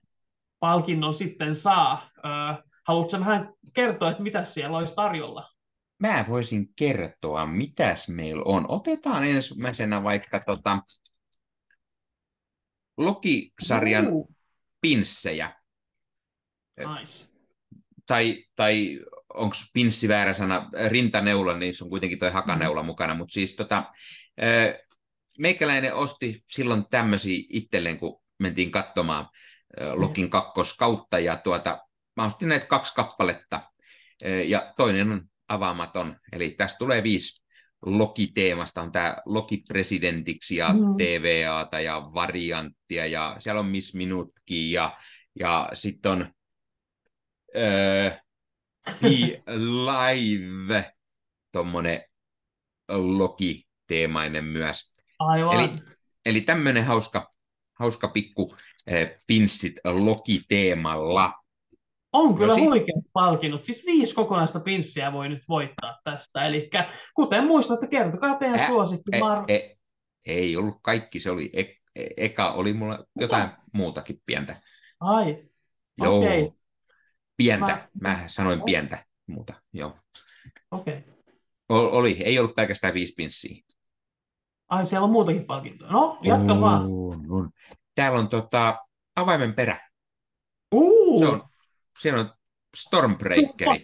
[0.60, 2.10] palkinnon sitten saa.
[2.24, 5.50] Äh, haluatko vähän kertoa, että mitä siellä olisi tarjolla?
[5.98, 8.66] Mä voisin kertoa, mitäs meillä on.
[8.68, 10.78] Otetaan ensimmäisenä vaikka tota,
[12.96, 14.34] Loki-sarjan uh.
[14.80, 15.52] pinssejä.
[16.76, 17.30] Nice.
[18.06, 19.00] Tai, tai
[19.34, 22.86] onko pinssi väärä sana, rintaneula, niin se on kuitenkin toi hakaneula mm.
[22.86, 23.92] mukana, mutta siis tota,
[25.38, 29.28] meikäläinen osti silloin tämmöisiä itselleen, kun mentiin katsomaan
[29.94, 31.78] Lokin kakkoskautta, ja tuota,
[32.16, 33.70] mä ostin näitä kaksi kappaletta,
[34.46, 37.43] ja toinen on avaamaton, eli tästä tulee viisi
[37.86, 40.80] Loki-teemasta, on tämä Loki presidentiksi ja mm.
[40.96, 44.98] TVAta ja varianttia, ja siellä on Miss Minutki, ja,
[45.40, 46.34] ja sitten on
[47.56, 48.10] öö,
[49.00, 50.92] Be Live,
[51.52, 52.04] tuommoinen
[52.88, 54.94] Loki-teemainen myös.
[55.18, 55.60] Aivan.
[55.60, 55.70] Eli,
[56.26, 57.34] eli tämmöinen hauska,
[57.78, 58.56] hauska pikku
[58.86, 61.43] eh, pinssit Loki-teemalla.
[62.14, 63.64] On kyllä no, huikeat palkinnot.
[63.64, 66.46] Siis viisi kokonaista pinssiä voi nyt voittaa tästä.
[66.46, 66.70] Eli
[67.14, 69.10] kuten muistatte, kertokaa teidän Ä, suosikki.
[69.12, 69.76] E, Mar- e,
[70.24, 71.60] ei ollut kaikki, se oli e,
[71.96, 73.58] e, eka, oli mulla jotain Mitä?
[73.72, 74.56] muutakin pientä.
[75.00, 75.44] Ai,
[76.02, 76.18] Joo.
[76.18, 76.50] Okay.
[77.36, 77.88] Pientä.
[78.00, 79.54] Mä, mä sanoin pientä muuta.
[79.72, 79.96] Joo.
[80.70, 80.98] Okei.
[80.98, 81.14] Okay.
[81.68, 83.62] Oli, ei ollut pelkästään viisi pinssiä.
[84.68, 85.92] Ai, siellä on muutakin palkintoja.
[85.92, 86.82] No, jatka on, vaan.
[87.30, 87.50] On.
[87.94, 88.78] Täällä on tota,
[89.16, 89.88] avaimen perä.
[90.74, 91.18] Uh.
[91.20, 91.48] Se on,
[91.98, 92.30] siellä on
[92.76, 93.80] Stormbreakeri.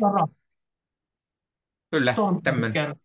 [1.90, 2.96] Kyllä, tämmöinen.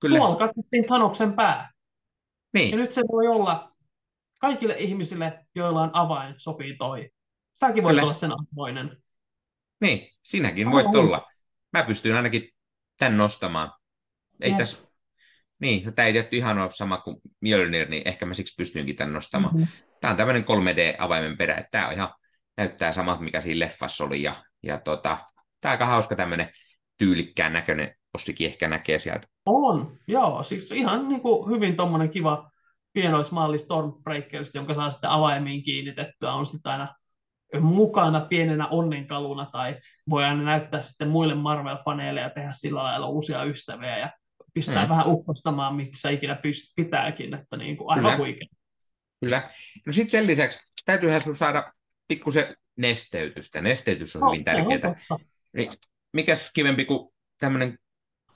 [0.00, 0.18] Kyllä.
[0.18, 1.72] Tuolla katsottiin Thanoksen pää.
[2.54, 2.70] Niin.
[2.70, 3.76] Ja nyt se voi olla
[4.40, 7.10] kaikille ihmisille, joilla on avain, sopii toi.
[7.54, 8.02] Säkin voit Kyllä.
[8.02, 9.02] olla sen avoinen.
[9.80, 11.26] Niin, sinäkin voit oh, olla.
[11.72, 12.48] Mä pystyn ainakin
[12.98, 13.72] tän nostamaan.
[14.40, 14.58] Ei yes.
[14.58, 14.88] tässä...
[15.58, 18.96] Niin, no tämä ei tietty ihan ole sama kuin Mjölnir, niin ehkä mä siksi pystyinkin
[18.96, 19.54] tän nostamaan.
[19.54, 19.68] Mm-hmm.
[20.00, 22.14] Tämä on tämmöinen 3D-avaimen perä, että tämä on ihan,
[22.56, 24.22] näyttää samat, mikä siinä leffassa oli.
[24.22, 25.18] Ja, ja tota,
[25.60, 26.48] tämä aika hauska tämmöinen
[26.98, 29.28] tyylikkään näköinen, Ossikin ehkä näkee sieltä.
[29.46, 32.50] On, joo, siis ihan niin kuin hyvin tuommoinen kiva
[32.92, 36.94] pienoismalli Stormbreakerista, jonka saa sitten avaimiin kiinnitettyä, on sitten aina
[37.60, 39.76] mukana pienenä onnenkaluna tai
[40.10, 44.10] voi aina näyttää sitten muille Marvel-faneille ja tehdä sillä lailla uusia ystäviä ja
[44.54, 44.88] pistää mm.
[44.88, 46.40] vähän uppostamaan, missä ikinä
[46.76, 48.46] pitääkin, että niin kuin aivan huikea.
[49.20, 49.50] Kyllä.
[49.86, 51.72] No sitten sen lisäksi täytyyhän sun saada
[52.08, 53.60] pikkusen nesteytystä.
[53.60, 54.94] Nesteytys on no, hyvin tärkeää.
[55.52, 55.72] Niin,
[56.12, 57.08] mikäs kivempi kuin
[57.40, 57.78] tämmöinen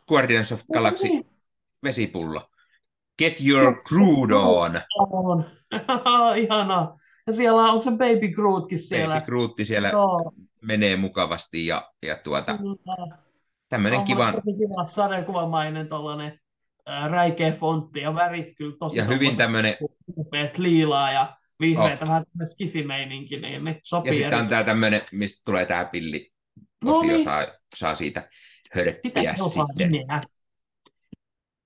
[0.09, 1.27] Guardians of Galaxy no, niin.
[1.83, 2.51] vesipullo?
[3.19, 4.81] Get your crude on.
[4.99, 5.45] on.
[6.43, 6.97] Ihanaa.
[7.27, 9.15] Ja siellä on, onko se Baby Grootkin siellä?
[9.15, 10.33] Baby Grootti siellä Joo.
[10.63, 12.59] menee mukavasti ja, ja tuota,
[13.69, 14.33] tämmöinen kiva...
[14.33, 16.41] kiva sarjakuvamainen tuollainen
[17.11, 19.77] räikeä fontti ja värit kyllä tosi Ja hyvin tämmöinen...
[20.17, 22.09] Upeat liilaa ja vihreitä, oh.
[22.09, 26.31] vähän skifimeininki, niin ne sopii Ja sitten on tämä tämmöinen, mistä tulee tämä pilli
[26.85, 27.25] no niin.
[27.25, 27.47] saa,
[27.77, 28.31] saa siitä
[28.75, 29.93] hörppiä sitten.
[29.93, 30.21] Nimeä.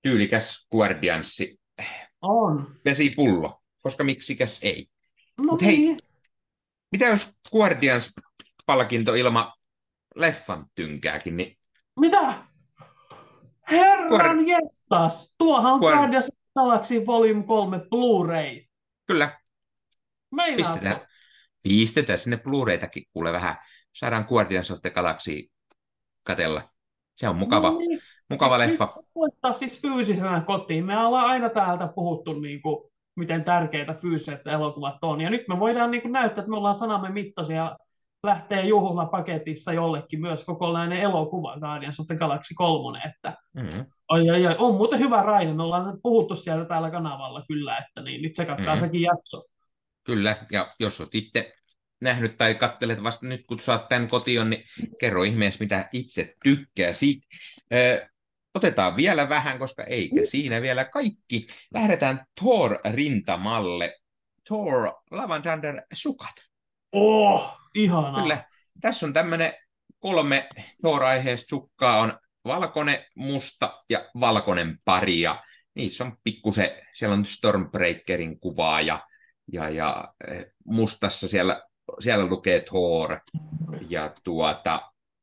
[0.01, 1.59] Tyylikäs Guardianssi.
[2.21, 2.75] On.
[2.85, 4.87] Vesipullo, koska miksikäs ei.
[5.37, 5.97] No Mut hei, niin.
[6.91, 9.53] mitä jos Guardians-palkinto ilma
[10.15, 11.57] leffan tynkääkin, niin...
[11.99, 12.43] Mitä?
[13.71, 14.47] Herran Guard...
[14.47, 15.35] jestas!
[15.37, 15.97] Tuohan on Guard...
[15.97, 18.65] Guardians Galaxy Volume 3 Blu-ray.
[19.05, 19.39] Kyllä.
[20.35, 20.73] Meinaatko?
[20.73, 21.07] Pistetään,
[21.63, 23.55] pistetään sinne Blu-raytakin, kuule vähän.
[23.93, 25.31] Saadaan Guardians of the Galaxy
[26.23, 26.61] katella.
[27.15, 28.01] Se on mukava, no niin.
[28.29, 28.87] mukava siis leffa.
[29.15, 30.85] Voittaa siis fyysisenä kotiin.
[30.85, 35.21] Me ollaan aina täältä puhuttu niin kuin miten tärkeitä fyysiset elokuvat on.
[35.21, 37.77] Ja nyt me voidaan niin kuin näyttää, että me ollaan sanamme mittaisia
[38.25, 43.85] lähtee juhlapaketissa jollekin myös kokonainen elokuva Guardians of the Galaxy 3, että mm-hmm.
[44.09, 48.01] oi, oi, oi, on muuten hyvä Raine, me ollaan puhuttu sieltä täällä kanavalla kyllä, että
[48.01, 48.77] niin, nyt katkaa mm-hmm.
[48.77, 49.43] sekin jakso.
[50.05, 51.53] Kyllä, ja jos olet itse
[52.01, 54.63] nähnyt tai katselet vasta nyt, kun saat tämän kotiin, niin
[54.99, 57.27] kerro ihmeessä, mitä itse tykkää siitä.
[58.53, 61.47] Otetaan vielä vähän, koska eikä siinä vielä kaikki.
[61.73, 63.95] Lähdetään Thor-rintamalle.
[64.47, 66.35] Thor Lavander sukat.
[66.91, 68.21] Oh, ihanaa.
[68.21, 68.43] Kyllä.
[68.81, 69.53] Tässä on tämmöinen
[69.99, 70.47] kolme
[70.81, 75.43] Thor-aiheesta sukkaa on valkoinen, musta ja valkoinen pari, ja
[75.75, 79.07] niissä on pikkusen, siellä on Stormbreakerin kuvaa, ja,
[79.51, 81.63] ja, ja eh, mustassa siellä,
[81.99, 83.17] siellä lukee Thor,
[83.89, 84.81] ja tuota,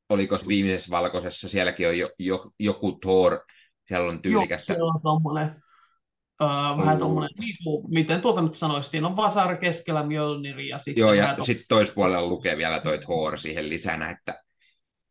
[0.09, 3.39] oliko viimeisessä valkoisessa, sielläkin on jo, jo, joku Thor,
[3.89, 4.73] siellä on tyylikästä.
[4.73, 5.63] Joo, siellä on tommonen,
[6.43, 7.29] uh, vähän kuin,
[7.89, 11.01] miten tuota nyt sanoisi, siinä on Vasar keskellä Mjölniri ja sitten...
[11.01, 14.43] Joo, ja sitten toispuolella lukee vielä toi Thor siihen lisänä, että...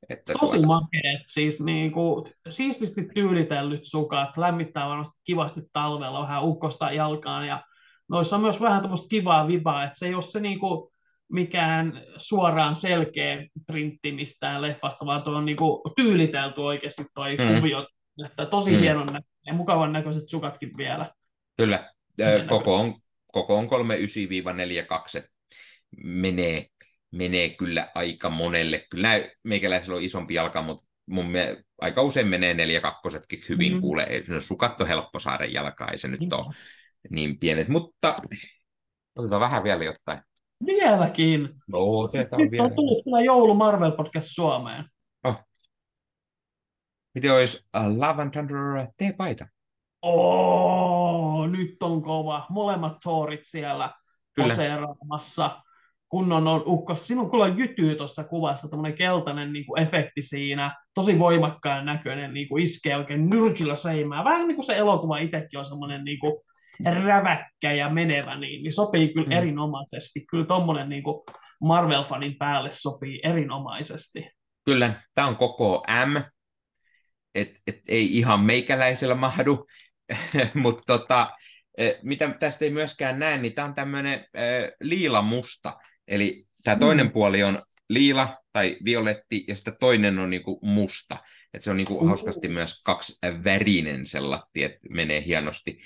[0.10, 0.68] että Tosi tuota...
[0.68, 7.64] makeet, siis niin kuin, siististi tyylitellyt sukat, lämmittää varmasti kivasti talvella vähän ukkosta jalkaan, ja
[8.12, 10.92] noissa on myös vähän tämmöistä kivaa vibaa, että se ei ole se niin kuin,
[11.32, 17.56] mikään suoraan selkeä printti mistään leffasta, vaan tuo on niin kuin, tyylitelty oikeasti toi mm.
[17.56, 17.88] kuvio,
[18.26, 18.80] että tosi mm.
[18.80, 21.12] hienon näköinen ja mukavan näköiset sukatkin vielä.
[21.58, 21.90] Kyllä,
[22.48, 22.96] koko on,
[23.28, 23.68] koko on 39-42,
[26.04, 26.66] menee,
[27.12, 28.86] menee kyllä aika monelle.
[28.90, 29.10] Kyllä
[29.44, 33.20] meikäläisellä on isompi jalka, mutta mun mielestä aika usein menee 42
[33.50, 33.82] hyvin mm.
[33.82, 34.24] kuulee.
[34.40, 36.28] Sukat on helppo saada jalkaa, ei se nyt mm.
[36.32, 36.54] ole
[37.10, 38.16] niin pienet, mutta
[39.16, 40.22] otetaan vähän vielä jotain.
[40.66, 41.50] Vieläkin.
[41.68, 42.64] No, siis on vielä.
[42.64, 44.86] on tullut kyllä joulu Marvel Podcast Suomeen.
[45.24, 45.36] Oh.
[47.16, 49.48] Miten olisi uh, Love and Thunder T-paita?
[50.02, 52.46] Oo, nyt on kova.
[52.50, 53.94] Molemmat Thorit siellä
[54.38, 55.62] poseeraamassa.
[56.10, 57.08] Kunnon on ukkos.
[57.08, 60.76] Siinä on kyllä jytyy tuossa kuvassa, tämmöinen keltainen niin kuin efekti siinä.
[60.94, 64.24] Tosi voimakkaan näköinen, niin kuin iskee oikein nyrkillä seimää.
[64.24, 66.34] Vähän niin kuin se elokuva itsekin on semmoinen niin kuin
[66.86, 69.32] räväkkä ja menevä, niin, niin sopii kyllä mm.
[69.32, 70.26] erinomaisesti.
[70.30, 71.04] Kyllä tuommoinen niin
[71.64, 74.30] Marvel-fanin päälle sopii erinomaisesti.
[74.66, 76.18] Kyllä, tämä on koko M,
[77.36, 79.68] et, et ei ihan meikäläisellä mahdu,
[80.54, 81.32] mutta tota,
[81.78, 84.26] e, mitä tästä ei myöskään näe, niin tämä on tämmöinen
[84.82, 85.78] liila musta.
[86.08, 87.12] Eli tämä toinen mm.
[87.12, 91.18] puoli on liila tai violetti ja sitten toinen on niinku musta.
[91.54, 95.80] Et se on niinku hauskasti myös kaksi värinen sellatti, että menee hienosti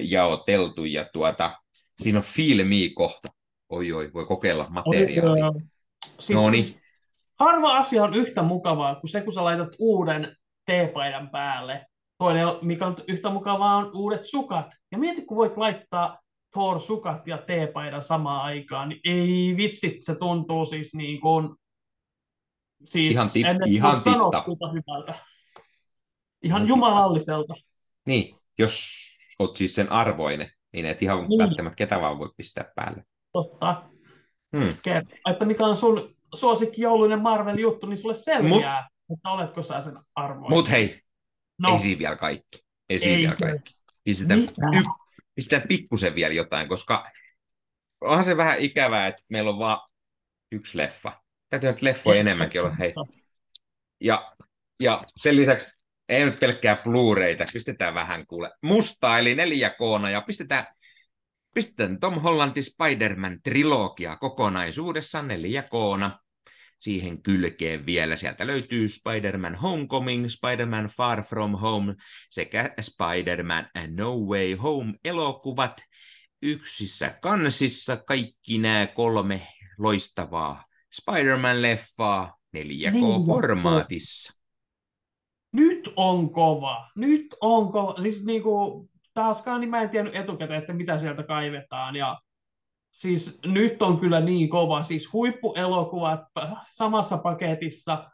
[0.00, 1.62] jaoteltu ja tuota,
[2.02, 3.28] siinä on filmi kohta.
[3.68, 5.52] Oi oi, voi kokeilla materiaalia.
[6.18, 6.80] Siis, no niin.
[7.38, 10.36] Harva asia on yhtä mukavaa kuin se, kun sä laitat uuden
[10.66, 11.86] teepaidan päälle.
[12.18, 14.66] Toinen, mikä on yhtä mukavaa, on uudet sukat.
[14.92, 16.18] Ja mieti, kun voit laittaa
[16.52, 21.48] Thor-sukat ja teepaidan samaan aikaan, niin ei vitsit, se tuntuu siis niin kuin...
[22.84, 24.14] Siis ihan tip, ihan tip
[24.72, 25.14] hyvältä.
[26.42, 27.54] Ihan ihan jumalalliselta.
[28.06, 29.05] Niin, jos
[29.38, 31.38] olet siis sen arvoinen, niin et ihan niin.
[31.38, 33.04] välttämättä ketä vaan voi pistää päälle.
[33.32, 33.82] Totta.
[34.56, 34.74] Hmm.
[34.82, 39.80] Kerro, että mikä on sun suosikki jouluinen Marvel-juttu, niin sulle selviää, Mut, että oletko sä
[39.80, 40.50] sen arvoinen.
[40.50, 41.00] Mut hei,
[41.58, 41.72] no.
[41.72, 42.58] ei siinä vielä kaikki.
[42.88, 43.72] Ei siinä vielä kaikki.
[44.04, 44.92] Pistetään, y-
[45.34, 47.10] pistetään pikkusen vielä jotain, koska
[48.00, 49.88] onhan se vähän ikävää, että meillä on vaan
[50.52, 51.22] yksi leffa.
[51.50, 52.94] Täytyy nyt leffoja enemmänkin olla, hei.
[54.00, 54.34] Ja,
[54.80, 55.75] ja sen lisäksi
[56.08, 59.80] ei nyt pelkkää Blu-rayta, pistetään vähän kuule musta eli 4 k
[60.12, 60.66] ja pistetään,
[61.54, 65.70] pistetään Tom Hollandin Spider-Man trilogia kokonaisuudessaan 4 k
[66.78, 68.16] siihen kylkeen vielä.
[68.16, 71.94] Sieltä löytyy Spider-Man Homecoming, Spider-Man Far From Home
[72.30, 75.80] sekä Spider-Man No Way Home elokuvat
[76.42, 77.96] yksissä kansissa.
[77.96, 79.46] Kaikki nämä kolme
[79.78, 84.35] loistavaa Spider-Man-leffaa 4K-formaatissa.
[85.56, 86.88] Nyt on kova.
[86.96, 88.00] Nyt on kova.
[88.00, 91.96] Siis niin kuin, taaskaan niin mä en tiennyt etukäteen, että mitä sieltä kaivetaan.
[91.96, 92.18] Ja
[92.90, 94.82] siis nyt on kyllä niin kova.
[94.82, 96.20] Siis huippuelokuvat
[96.66, 98.10] samassa paketissa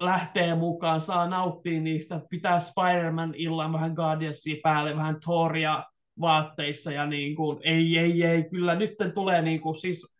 [0.00, 5.84] lähtee mukaan, saa nauttia niistä, pitää Spider-Man illan vähän Guardiansia päälle, vähän Thoria
[6.20, 10.16] vaatteissa ja niin kuin, ei, ei, ei, kyllä nyt tulee niin kuin, siis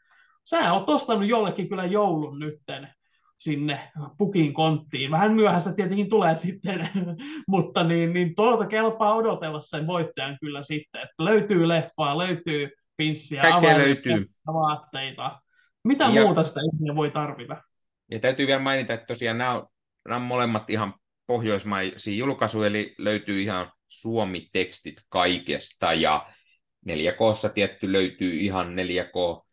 [0.51, 2.89] sä oot ostanut jollekin kyllä joulun nytten
[3.43, 5.11] sinne pukin konttiin.
[5.11, 6.89] Vähän myöhässä tietenkin tulee sitten,
[7.49, 11.03] mutta niin, niin tuolta kelpaa odotella sen voittajan kyllä sitten.
[11.03, 13.43] Että löytyy leffaa, löytyy pinssiä,
[13.77, 14.27] löytyy.
[14.47, 15.41] vaatteita.
[15.85, 17.63] Mitä ja, muuta sitä ihminen voi tarvita?
[18.11, 19.67] Ja täytyy vielä mainita, että tosiaan nämä on,
[20.09, 20.95] nämä on molemmat ihan
[21.27, 26.27] pohjoismaisia julkaisuja, eli löytyy ihan suomi-tekstit kaikesta, ja
[26.89, 29.52] 4K tietty löytyy ihan 4K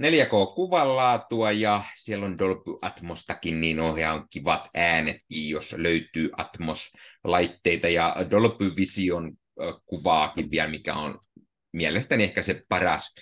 [0.00, 8.16] 4K-kuvanlaatua ja siellä on Dolby Atmostakin, niin on ihan kivat äänet, jos löytyy Atmos-laitteita ja
[8.30, 9.32] Dolby Vision
[9.86, 11.18] kuvaakin vielä, mikä on
[11.72, 13.14] mielestäni ehkä se paras,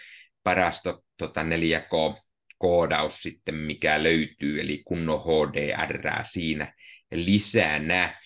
[0.43, 6.75] paras to, tota 4K-koodaus sitten, mikä löytyy, eli kunnon HDR siinä
[7.13, 8.21] lisänä.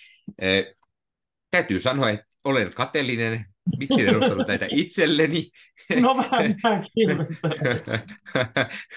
[1.50, 5.50] täytyy sanoa, että olen kateellinen miksi en ostanut näitä itselleni?
[6.00, 6.56] No vähän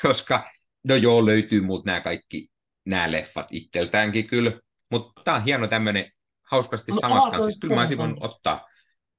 [0.02, 0.52] Koska,
[0.84, 2.48] no joo, löytyy muut nämä kaikki
[2.85, 4.52] nämä leffat itseltäänkin kyllä,
[4.91, 6.06] Mutta tämä on hieno tämmöinen
[6.52, 7.52] hauskasti No, samassa aa, kanssa.
[7.52, 8.68] Siis kyllä mä olisin voinut ottaa,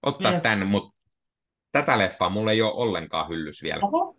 [0.02, 0.40] ottaa Niin.
[0.42, 0.94] tämän, mutta
[1.72, 3.80] tätä leffaa mulla ei ole ollenkaan hyllys vielä.
[3.82, 4.16] Oho,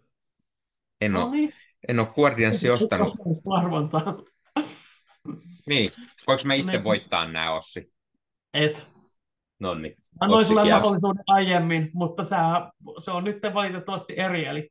[1.02, 1.54] En no ole, niin.
[1.88, 3.14] en ole Guardiansia ostanut.
[3.58, 4.16] Arvontaa.
[5.68, 5.90] Niin,
[6.28, 6.84] voinko mä itse Niin.
[6.84, 7.94] voittaa nämä, Ossi?
[8.54, 8.96] Et.
[9.60, 9.96] No niin.
[10.20, 14.46] Annoin sulle mahdollisuuden aiemmin, mutta sä, se on nyt valitettavasti eri.
[14.46, 14.70] Eli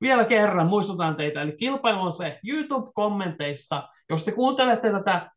[0.00, 3.88] vielä kerran muistutan teitä, eli kilpailu on se YouTube-kommenteissa.
[4.10, 5.30] Jos te kuuntelette tätä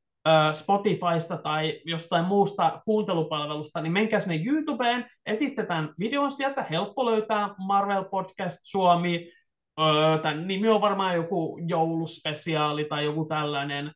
[0.52, 7.56] Spotifysta tai jostain muusta kuuntelupalvelusta, niin menkää sinne YouTubeen, etitte tämän videon sieltä, helppo löytää
[7.58, 9.32] Marvel Podcast Suomi,
[10.22, 13.92] tämän nimi on varmaan joku jouluspesiaali tai joku tällainen.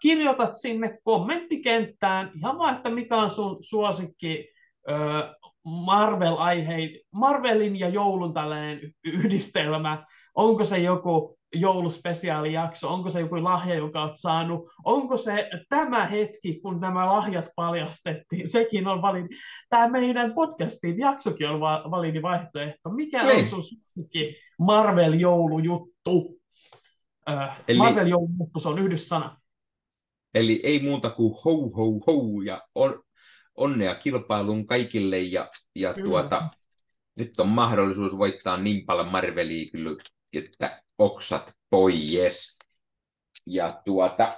[0.00, 4.48] Kirjoitat sinne kommenttikenttään ihan vaan, että mikä on sun suosikki
[4.90, 4.96] öö,
[5.64, 10.04] Marvel-aihe, Marvelin ja joulun tällainen yhdistelmä.
[10.34, 16.60] Onko se joku jouluspesiaalijakso, onko se joku lahja, joka olet saanut, onko se tämä hetki,
[16.60, 19.28] kun nämä lahjat paljastettiin, sekin on validi.
[19.70, 22.90] Tämä meidän podcastin jaksokin on va- validi vaihtoehto.
[22.90, 23.48] Mikä on Niin.
[23.48, 26.40] sun suosikki Marvel-joulujuttu?
[27.68, 29.36] Eli- Marvel-joulujuttu, se on yhdyssana.
[30.36, 33.02] Eli ei muuta kuin hou hou hou ja on,
[33.54, 36.08] onnea kilpailuun kaikille ja, ja Kyllä.
[36.08, 36.48] tuota,
[37.16, 39.90] nyt on mahdollisuus voittaa niin paljon Marvelia kyllä,
[40.32, 42.58] että oksat pois.
[43.46, 44.32] Ja tuota,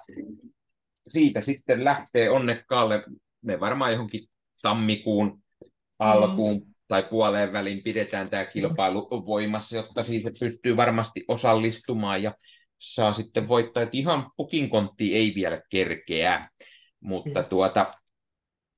[1.09, 3.05] siitä sitten lähtee onnekkaalle,
[3.43, 4.29] me varmaan johonkin
[4.63, 5.43] tammikuun
[5.99, 6.75] alkuun mm.
[6.89, 12.35] tai puoleen väliin pidetään tämä kilpailu voimassa, jotta siitä pystyy varmasti osallistumaan ja
[12.79, 16.49] saa sitten voittaa, että ihan pukinkontti ei vielä kerkeä,
[17.01, 17.95] mutta tuota,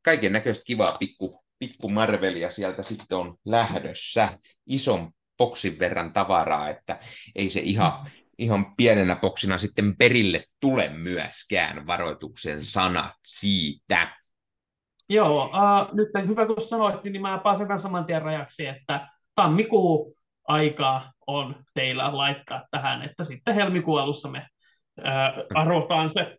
[0.02, 4.38] kaiken näköistä kivaa pikku, pikku Marvelia sieltä sitten on lähdössä.
[4.66, 6.98] Ison boksin verran tavaraa, että
[7.34, 8.06] ei se ihan,
[8.38, 14.16] ihan pienenä boksina sitten perille tule myöskään varoituksen sanat siitä.
[15.08, 20.16] Joo, uh, nyt hyvä kun sanoit, niin mä pääsen saman tien rajaksi, että tammikuu
[20.48, 24.46] aikaa on teillä laittaa tähän, että sitten helmikuun alussa me
[24.98, 26.36] uh, arvotaan se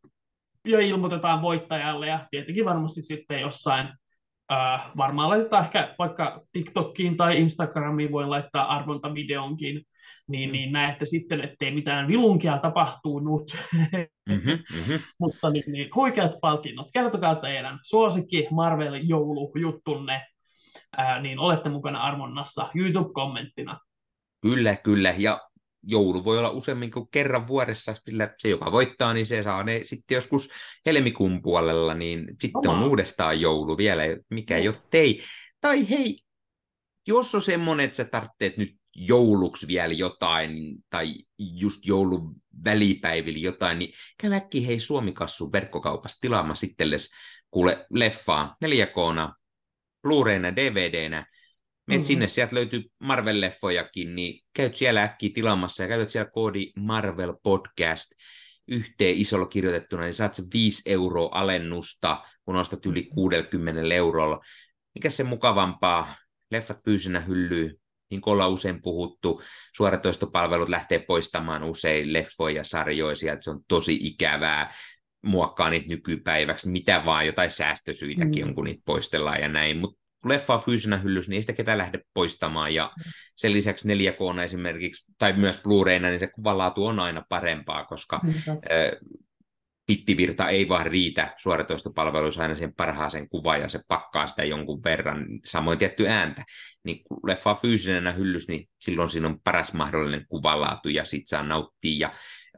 [0.68, 7.38] ja ilmoitetaan voittajalle ja tietenkin varmasti sitten jossain uh, varmaan laitetaan ehkä vaikka TikTokiin tai
[7.42, 9.82] Instagramiin voi laittaa arvontavideonkin,
[10.28, 10.52] niin, Mm.
[10.52, 13.58] niin näette sitten, ettei mitään vilunkia tapahtunut.
[14.30, 15.00] Mm-hmm, mm-hmm.
[15.20, 16.88] Mutta niin, niin, huikeat palkinnot.
[16.94, 20.22] Kertokaa teidän suosikki Marvel-joulujuttunne,
[20.98, 23.80] ää, niin olette mukana arvonnassa YouTube-kommenttina.
[24.42, 25.16] Kyllä, kyllä.
[25.18, 25.42] Ja
[25.84, 29.82] joulu voi olla useammin kuin kerran vuodessa, sillä se, joka voittaa, niin se saa ne
[29.84, 30.50] sitten joskus
[30.86, 35.24] helmikuun puolella, niin sitten on uudestaan joulu vielä, mikä ei ole tei.
[35.62, 36.22] Tai hei,
[37.08, 42.36] jos on semmoinen, että sä tarvitset nyt jouluksi vielä jotain, tai just joulun
[42.66, 47.16] välipäivillä jotain, niin käy äkkiä hei Suomikassun verkkokaupassa tilaamassa itsellesi
[47.52, 49.34] kuule leffaa 4Kna,
[50.02, 51.26] Blu-rayna, DVDnä,
[52.00, 52.06] Mhm.
[52.06, 58.12] sinne, sieltä löytyy Marvel-leffojakin, niin käyt siellä äkkiä tilaamassa ja käytät siellä koodi Marvel Podcast
[58.68, 64.40] yhteen isolla kirjoitettuna, niin saat se 5 euroa alennusta, kun ostat yli 60 eurolla.
[64.96, 66.16] Mikä se mukavampaa?
[66.52, 69.42] Leffat fyysinä hyllyy, niin kuin ollaan usein puhuttu,
[69.78, 74.74] suoratoistopalvelut lähtee poistamaan usein leffoja ja sarjoja sieltä, se on tosi ikävää
[75.26, 78.50] muokkaa niitä nykypäiväksi, mitä vaan, jotain säästösyitäkin Mm.
[78.50, 81.54] on, kun niitä poistellaan ja näin, mutta kun leffa on fyysinä hyllys, niin ei sitä
[81.54, 82.92] ketään lähde poistamaan, ja
[83.36, 88.22] sen lisäksi 4K esimerkiksi, tai myös Blu-rayna, niin se kuvanlaatu on aina parempaa, koska
[88.72, 89.00] ö,
[89.86, 95.26] pittivirta ei vaan riitä suoratoistopalveluissa aina sen parhaaseen kuvaan, ja se pakkaa sitä jonkun verran,
[95.46, 96.44] samoin tietty ääntä,
[96.84, 101.28] niin kun leffa on fyysinenä hyllys, niin silloin siinä on paras mahdollinen kuvanlaatu, ja sit
[101.28, 102.14] saa nauttia, ja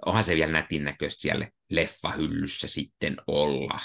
[0.05, 3.79] onhan se vielä nätin näköistä siellä leffahyllyssä sitten olla,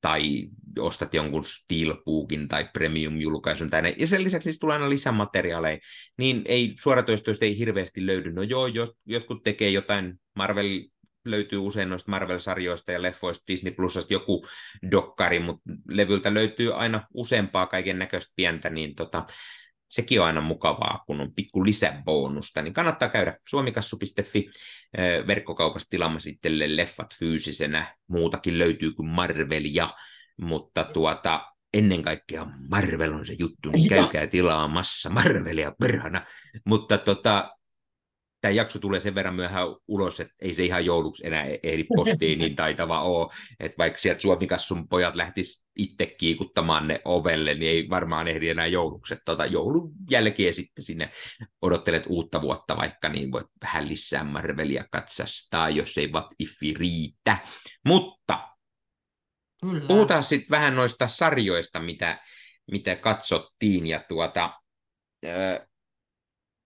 [0.00, 3.94] tai ostat jonkun Steelbookin tai Premium-julkaisun, tai näin.
[3.98, 5.78] ja sen lisäksi niistä tulee aina lisämateriaaleja,
[6.18, 8.32] niin ei suoratoistoista ei hirveästi löydy.
[8.32, 10.80] No joo, jos, jotkut tekee jotain, Marvel
[11.24, 14.46] löytyy usein noista Marvel-sarjoista ja leffoista, Disney Plusasta joku
[14.90, 19.26] dokkari, mutta levyltä löytyy aina useampaa kaiken näköistä pientä, niin tota,
[19.94, 24.50] sekin on aina mukavaa, kun on pikku lisäbonusta, niin kannattaa käydä suomikassu.fi
[25.26, 29.88] verkkokaupassa tilaamassa itselle leffat fyysisenä, muutakin löytyy kuin Marvelia,
[30.40, 36.22] mutta tuota, ennen kaikkea Marvel on se juttu, niin käykää tilaamassa Marvelia perhana,
[36.64, 37.56] mutta tota,
[38.44, 41.84] tämä jakso tulee sen verran myöhään ulos, että ei se ihan jouluksi enää e- ehdi
[41.96, 47.70] postiin niin taitava ole, että vaikka sieltä Suomikassun pojat lähtis itse kiikuttamaan ne ovelle, niin
[47.70, 49.14] ei varmaan ehdi enää jouluksi.
[49.14, 51.10] Että Tota, joulun jälkeen sitten sinne
[51.62, 57.36] odottelet uutta vuotta vaikka, niin voit vähän lisää Marvelia katsastaa, jos ei What If riitä.
[57.86, 58.48] Mutta
[59.60, 59.86] Kyllä.
[59.86, 62.22] Puhutaan sitten vähän noista sarjoista, mitä,
[62.70, 64.60] mitä katsottiin ja tuota,
[65.26, 65.66] äh,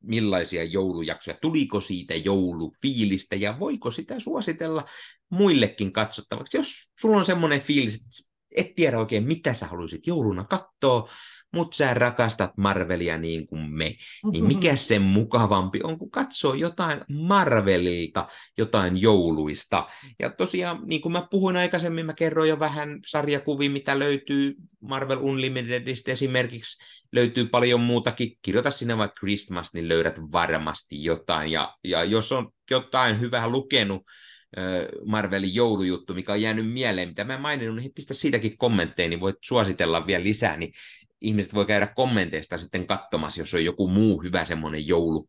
[0.02, 4.84] millaisia joulujaksoja, tuliko siitä joulufiilistä ja voiko sitä suositella
[5.30, 10.44] muillekin katsottavaksi, jos sulla on semmoinen fiilis, että et tiedä oikein, mitä sä haluaisit jouluna
[10.44, 11.10] katsoa,
[11.52, 13.94] mutta sä rakastat Marvelia niin kuin me,
[14.32, 19.86] niin mikä sen mukavampi on, kun katsoo jotain Marvelilta, jotain jouluista.
[20.18, 25.18] Ja tosiaan, niin kuin mä puhuin aikaisemmin, mä kerroin jo vähän sarjakuvia, mitä löytyy Marvel
[25.20, 28.32] Unlimitedista esimerkiksi, löytyy paljon muutakin.
[28.42, 31.50] Kirjoita sinne vaikka Christmas, niin löydät varmasti jotain.
[31.50, 34.02] Ja, ja jos on jotain hyvää lukenut,
[35.06, 39.36] Marvelin joulujuttu, mikä on jäänyt mieleen, mitä mä maininnut, niin pistä siitäkin kommentteja, niin voit
[39.44, 40.72] suositella vielä lisää, niin
[41.20, 45.28] ihmiset voi käydä kommenteista sitten katsomassa, jos on joku muu hyvä semmoinen joulu,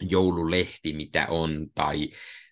[0.00, 2.10] joululehti, mitä on, tai,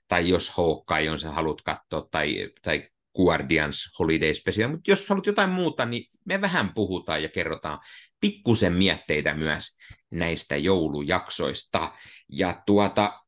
[0.08, 2.82] tai jos Hawkeye on, sä haluat katsoa, tai, tai
[3.16, 7.78] Guardians Holiday Special, mutta jos haluat jotain muuta, niin me vähän puhutaan ja kerrotaan
[8.20, 9.76] pikkusen mietteitä myös
[10.10, 11.92] näistä joulujaksoista.
[12.28, 13.20] Ja tuota,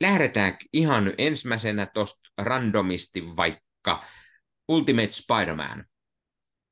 [0.00, 4.04] lähdetään ihan ensimmäisenä tuosta randomisti vaikka
[4.68, 5.84] Ultimate Spider-Man.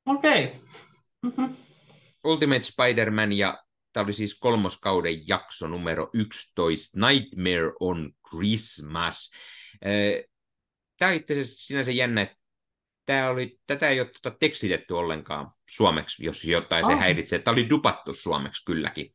[0.05, 0.43] Okei.
[0.43, 0.59] Okay.
[1.23, 1.68] Mm-hmm.
[2.29, 9.31] Ultimate Spider-Man ja tämä oli siis kolmoskauden jakso numero 11, Nightmare on Christmas.
[10.97, 12.35] Tämä on itse asiassa sinänsä jännä, että
[13.05, 16.99] tämä oli, tätä ei ole tuota tekstitetty ollenkaan suomeksi, jos jotain se oh.
[16.99, 17.39] häiritsee.
[17.39, 19.13] Tämä oli dupattu suomeksi kylläkin.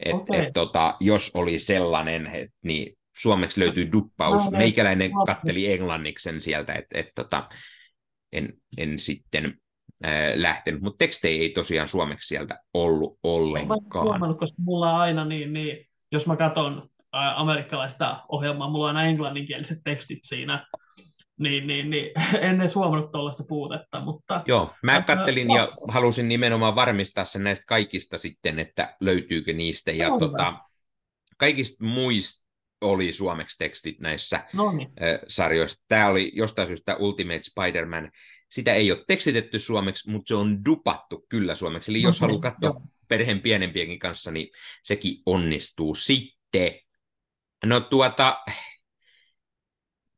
[0.00, 0.40] Et, okay.
[0.40, 4.50] et, tota, jos oli sellainen, et, niin suomeksi löytyy duppaus.
[4.50, 7.48] Meikäläinen katteli englanniksen sieltä, että et, tota,
[8.32, 9.58] en, en sitten
[10.34, 13.80] lähtenyt, mutta tekstejä ei tosiaan suomeksi sieltä ollut ollenkaan.
[13.94, 16.88] Mä huomannut, koska mulla on aina niin, niin jos mä katson
[17.36, 20.66] amerikkalaista ohjelmaa, mulla on aina englanninkieliset tekstit siinä,
[21.40, 22.10] niin, niin, niin
[22.40, 24.00] en edes huomannut tuollaista puutetta.
[24.00, 29.92] Mutta, Joo, mä kattelin ja halusin nimenomaan varmistaa sen näistä kaikista sitten, että löytyykö niistä.
[29.92, 30.54] Ja tota,
[31.36, 32.45] kaikista muista
[32.80, 34.88] oli suomeksi tekstit näissä Noniin.
[35.28, 35.84] sarjoissa.
[35.88, 38.10] Tämä oli jostain syystä Ultimate Spider-Man
[38.50, 41.92] sitä ei ole tekstitetty suomeksi, mutta se on dupattu kyllä suomeksi.
[41.92, 42.80] Eli jos okay, haluaa katsoa jo.
[43.08, 44.48] perheen pienempienkin kanssa, niin
[44.82, 46.72] sekin onnistuu sitten.
[47.66, 48.38] No tuota,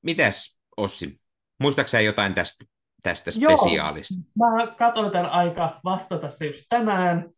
[0.03, 1.21] mitäs Ossi,
[1.61, 2.65] muistaaksä jotain tästä,
[3.03, 4.15] tästä spesiaalista?
[4.15, 7.31] Joo, mä katsoin tämän aika vastata se just tänään.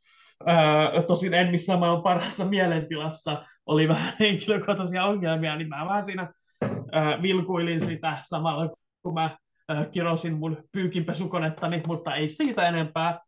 [0.48, 6.32] Öö, tosin en missään maailman parhaassa mielentilassa, oli vähän henkilökohtaisia ongelmia, niin mä vähän siinä
[6.64, 8.68] öö, vilkuilin sitä samalla,
[9.02, 9.36] kun mä
[9.92, 13.18] kirosin mun pyykinpesukonettani, mutta ei siitä enempää.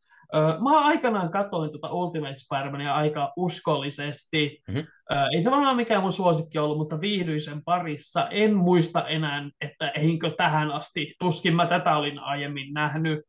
[0.63, 4.63] Mä aikanaan katoin tuota Ultimate Spider-Mania aika uskollisesti.
[4.69, 4.87] Mm-hmm.
[5.33, 8.29] Ei se varmaan mikään mun suosikki ollut, mutta viihdyin sen parissa.
[8.29, 11.15] En muista enää, että einkö tähän asti.
[11.19, 13.21] Tuskin mä tätä olin aiemmin nähnyt.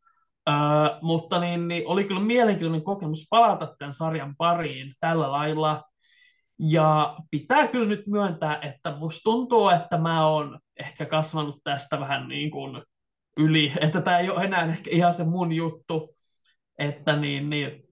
[1.02, 5.84] Mutta niin, niin, oli kyllä mielenkiintoinen kokemus palata tämän sarjan pariin tällä lailla.
[6.60, 12.28] Ja pitää kyllä nyt myöntää, että musta tuntuu, että mä oon ehkä kasvanut tästä vähän
[12.28, 12.74] niin kuin
[13.38, 16.16] yli, että tämä ei ole enää ehkä ihan se mun juttu,
[16.78, 17.84] että niin, niin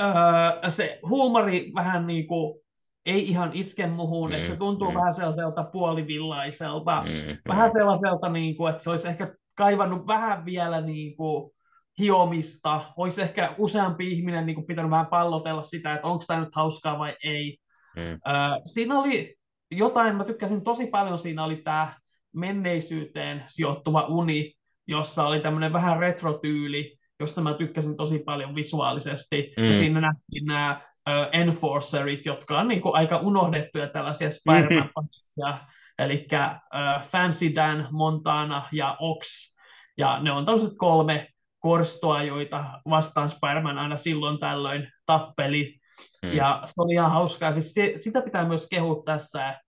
[0.00, 2.62] öö, se huumori vähän niin kuin
[3.06, 4.94] ei ihan iske muhun, mm, että se tuntuu mm.
[4.94, 10.80] vähän sellaiselta puolivillaiselta, mm, vähän sellaiselta, niin kuin, että se olisi ehkä kaivannut vähän vielä
[10.80, 11.52] niin kuin,
[11.98, 16.54] hiomista, olisi ehkä useampi ihminen niin kuin, pitänyt vähän pallotella sitä, että onko tämä nyt
[16.54, 17.56] hauskaa vai ei.
[17.96, 18.02] Mm.
[18.02, 19.36] Öö, siinä oli
[19.70, 21.94] jotain, mä tykkäsin tosi paljon, siinä oli tämä
[22.34, 24.52] menneisyyteen sijoittuva uni,
[24.86, 29.52] jossa oli tämmöinen vähän retrotyyli, josta mä tykkäsin tosi paljon visuaalisesti.
[29.56, 29.64] Mm.
[29.64, 34.84] Ja siinä nähtiin nämä uh, enforcerit, jotka on niin kuin aika unohdettuja tällaisia spider
[36.04, 36.26] eli
[37.00, 39.26] Fancy Dan, Montana ja Ox.
[39.98, 45.78] Ja ne on tällaiset kolme korstoa, joita vastaan Spider-Man aina silloin tällöin tappeli.
[46.22, 46.32] Mm.
[46.32, 47.52] Ja se oli ihan hauskaa.
[47.52, 49.60] Siis sitä pitää myös kehua tässä,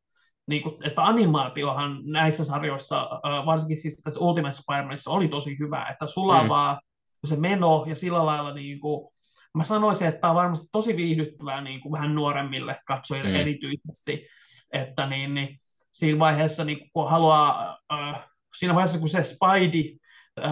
[0.46, 3.10] niin kuin, että animaatiohan näissä sarjoissa,
[3.46, 7.28] varsinkin siis tässä Ultimate Spider-Manissa oli tosi hyvä, että sulavaa mm.
[7.28, 9.14] se meno ja sillä lailla niin kuin,
[9.54, 13.36] mä sanoisin, että tämä on varmasti tosi viihdyttävää niin kuin vähän nuoremmille katsojille mm.
[13.36, 14.26] erityisesti,
[14.72, 15.60] että niin, niin,
[15.94, 19.96] siinä vaiheessa, niin kun haluaa, äh, siinä vaiheessa kun se Spidey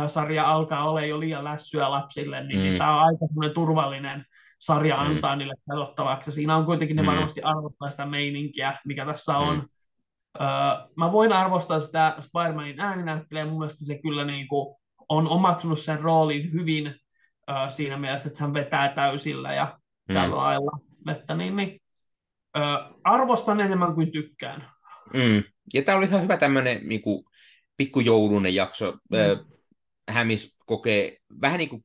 [0.06, 2.62] sarja alkaa olla jo liian lässyä lapsille, niin, mm.
[2.62, 4.24] niin tämä on aika turvallinen
[4.58, 5.02] sarja mm.
[5.02, 5.38] antaa mm.
[5.38, 6.32] niille katsottavaksi.
[6.32, 7.06] Siinä on kuitenkin ne mm.
[7.06, 9.56] varmasti arvostaa sitä meininkiä, mikä tässä on.
[9.56, 9.68] Mm.
[10.40, 10.46] Öö,
[10.96, 14.76] mä voin arvostaa sitä Spider-Manin ääninäyttelijä, mun mielestä se kyllä niin kuin
[15.08, 16.86] on omaksunut sen roolin hyvin
[17.50, 19.78] öö, siinä mielessä, että hän vetää täysillä ja
[20.08, 20.14] mm.
[20.14, 20.78] tällä lailla.
[21.08, 21.80] Että niin, niin,
[22.56, 22.64] öö,
[23.04, 24.71] arvostan enemmän kuin tykkään.
[25.14, 25.42] Mm.
[25.74, 27.02] Ja tämä oli ihan hyvä tämmöinen niin
[27.76, 28.92] pikkujoulunen jakso.
[28.92, 29.18] Mm.
[30.08, 31.84] Hämis kokee vähän niin kuin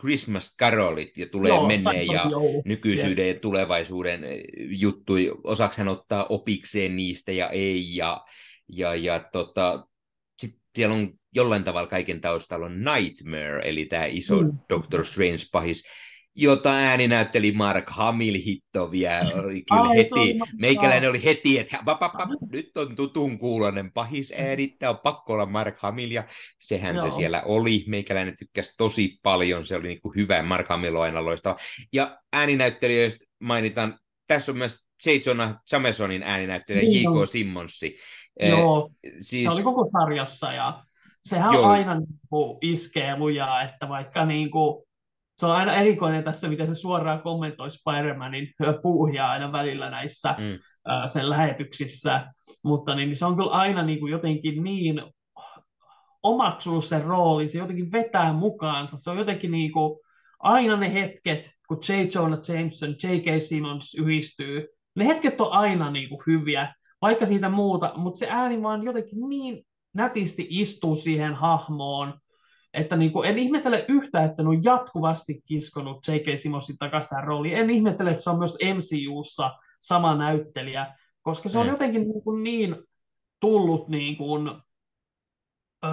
[0.00, 2.62] Christmas Carolit ja tulee Joo, menneen ja joulu.
[2.64, 4.20] nykyisyyden ja tulevaisuuden
[4.58, 5.12] juttu.
[5.44, 7.96] Osaksi hän ottaa opikseen niistä ja ei.
[7.96, 8.24] Ja,
[8.68, 9.86] ja, ja tota,
[10.38, 14.58] sitten siellä on jollain tavalla kaiken taustalla on Nightmare, eli tämä iso mm.
[14.68, 15.82] Doctor Strange-pahis,
[16.34, 19.10] jota ääni näytteli Mark Hamill hittovia.
[19.20, 23.92] Oli kyllä Ai, heti, meikäläinen oli heti, että pap, pap, pap, nyt on tutun kuulonen
[23.92, 26.24] pahis ääni, tämä on pakko olla Mark Hamill, ja
[26.60, 27.10] sehän Joo.
[27.10, 27.84] se siellä oli.
[27.86, 31.56] Meikäläinen tykkäsi tosi paljon, se oli niin kuin hyvä, Mark Hamill on aina loistava.
[31.92, 35.10] Ja ääninäyttelijöistä mainitaan, tässä on myös J.
[35.26, 37.28] Jonah Jamesonin ääninäyttelijä niin J.K.
[37.28, 37.96] Simmonsi.
[38.40, 38.90] Joo,
[39.20, 39.44] siis...
[39.44, 40.84] se oli koko sarjassa, ja
[41.24, 41.66] sehän Joo.
[41.66, 44.84] aina niin kuin iskee lujaa, että vaikka niin kuin,
[45.42, 50.58] se on aina erikoinen tässä, miten se suoraan kommentoi Spider-Manin puuhia aina välillä näissä mm.
[51.06, 52.26] sen lähetyksissä,
[52.64, 55.02] mutta niin, niin se on kyllä aina niin kuin jotenkin niin
[56.22, 59.98] omaksunut sen rooli, se jotenkin vetää mukaansa, se on jotenkin niin kuin,
[60.38, 61.92] aina ne hetket, kun J.
[62.14, 63.42] Jonah Jameson, J.K.
[63.42, 68.62] Simmons yhdistyy, ne hetket on aina niin kuin hyviä, vaikka siitä muuta, mutta se ääni
[68.62, 72.14] vaan jotenkin niin nätisti istuu siihen hahmoon,
[72.74, 76.40] että niin kuin, en ihmettele yhtä, että ne on jatkuvasti kiskonut J.K.
[76.40, 77.56] Simonsin takaisin tähän rooliin.
[77.56, 81.70] En ihmettele, että se on myös MCUssa sama näyttelijä, koska se on mm.
[81.70, 82.76] jotenkin niin, kuin niin
[83.40, 84.48] tullut niin kuin,
[85.84, 85.88] ö,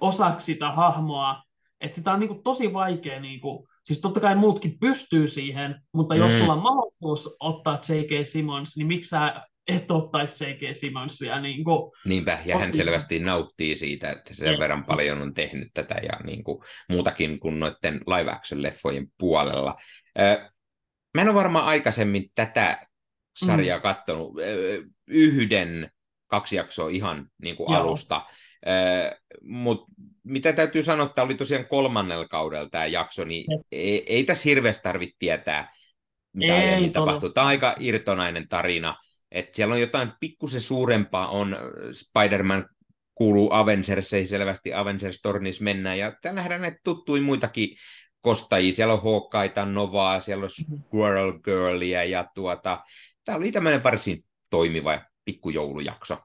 [0.00, 1.42] osaksi sitä hahmoa,
[1.80, 5.82] että sitä on niin kuin tosi vaikea, niin kuin, siis totta kai muutkin pystyy siihen,
[5.92, 6.38] mutta jos mm.
[6.38, 8.26] sulla on mahdollisuus ottaa J.K.
[8.26, 10.60] Simmons, niin miksi sä et ottaisi J.K.
[10.72, 11.40] Simmonsia.
[11.40, 15.94] Niin kuin, Niinpä, ja hän selvästi nauttii siitä, että sen verran paljon on tehnyt tätä
[15.94, 19.76] ja niin kuin, muutakin kuin noiden live action-leffojen puolella.
[21.14, 22.86] Mä en ole varmaan aikaisemmin tätä
[23.44, 23.82] sarjaa mm.
[23.82, 24.32] katsonut.
[25.06, 25.90] Yhden,
[26.26, 28.22] kaksi jaksoa ihan niin kuin alusta.
[29.42, 29.92] Mutta
[30.24, 34.82] mitä täytyy sanoa, että oli tosiaan kolmannella kaudella tämä jakso, niin ei, ei tässä hirveästi
[34.82, 35.72] tarvitse tietää,
[36.32, 37.30] mitä ei, aiemmin tapahtuu.
[37.30, 38.96] Tämä on aika irtonainen tarina
[39.32, 41.60] että siellä on jotain pikkusen suurempaa, on äh,
[41.92, 42.68] Spider-Man
[43.14, 47.76] kuuluu Avengerseihin selvästi, Avengers Tornis mennään, ja täällä nähdään näitä tuttuja muitakin
[48.20, 50.80] kostajia, siellä on Hawkeita, Novaa, siellä on mhm.
[50.82, 52.84] Squirrel Girlia, ja tuota,
[53.24, 56.18] tämä oli tämmöinen varsin toimiva pikkujoulujakso.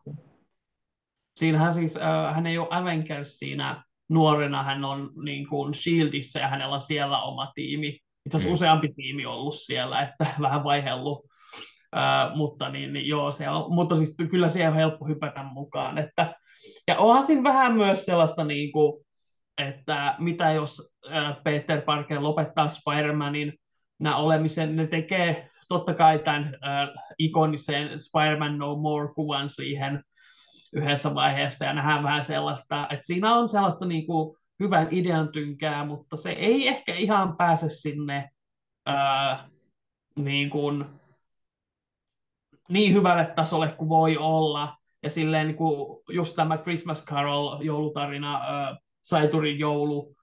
[1.39, 6.47] Siinähän siis, äh, hän ei ole Avengers siinä nuorena, hän on niin kuin Shieldissä ja
[6.47, 7.87] hänellä on siellä oma tiimi.
[8.25, 8.53] Itse asiassa mm.
[8.53, 11.25] useampi tiimi ollut siellä, että vähän vaihellut
[11.95, 15.97] Uh, mutta niin, niin joo, se on, mutta siis kyllä siihen on helppo hypätä mukaan.
[15.97, 16.35] Että,
[16.87, 19.05] ja onhan siinä vähän myös sellaista, niin kuin,
[19.57, 20.95] että mitä jos
[21.43, 23.53] Peter Parker lopettaa Spider-Manin
[23.99, 30.03] nämä olemisen, ne tekee totta kai tämän uh, ikonisen Spider-Man No More-kuvan siihen
[30.73, 35.85] yhdessä vaiheessa, ja nähdään vähän sellaista, että siinä on sellaista niin kuin, hyvän idean tynkää,
[35.85, 38.29] mutta se ei ehkä ihan pääse sinne
[38.89, 39.51] uh,
[40.23, 40.85] niin kuin,
[42.69, 44.77] niin hyvälle tasolle kuin voi olla.
[45.03, 50.15] Ja silleen niin kuin just tämä Christmas Carol joulutarina, äh, Saiturin joulu,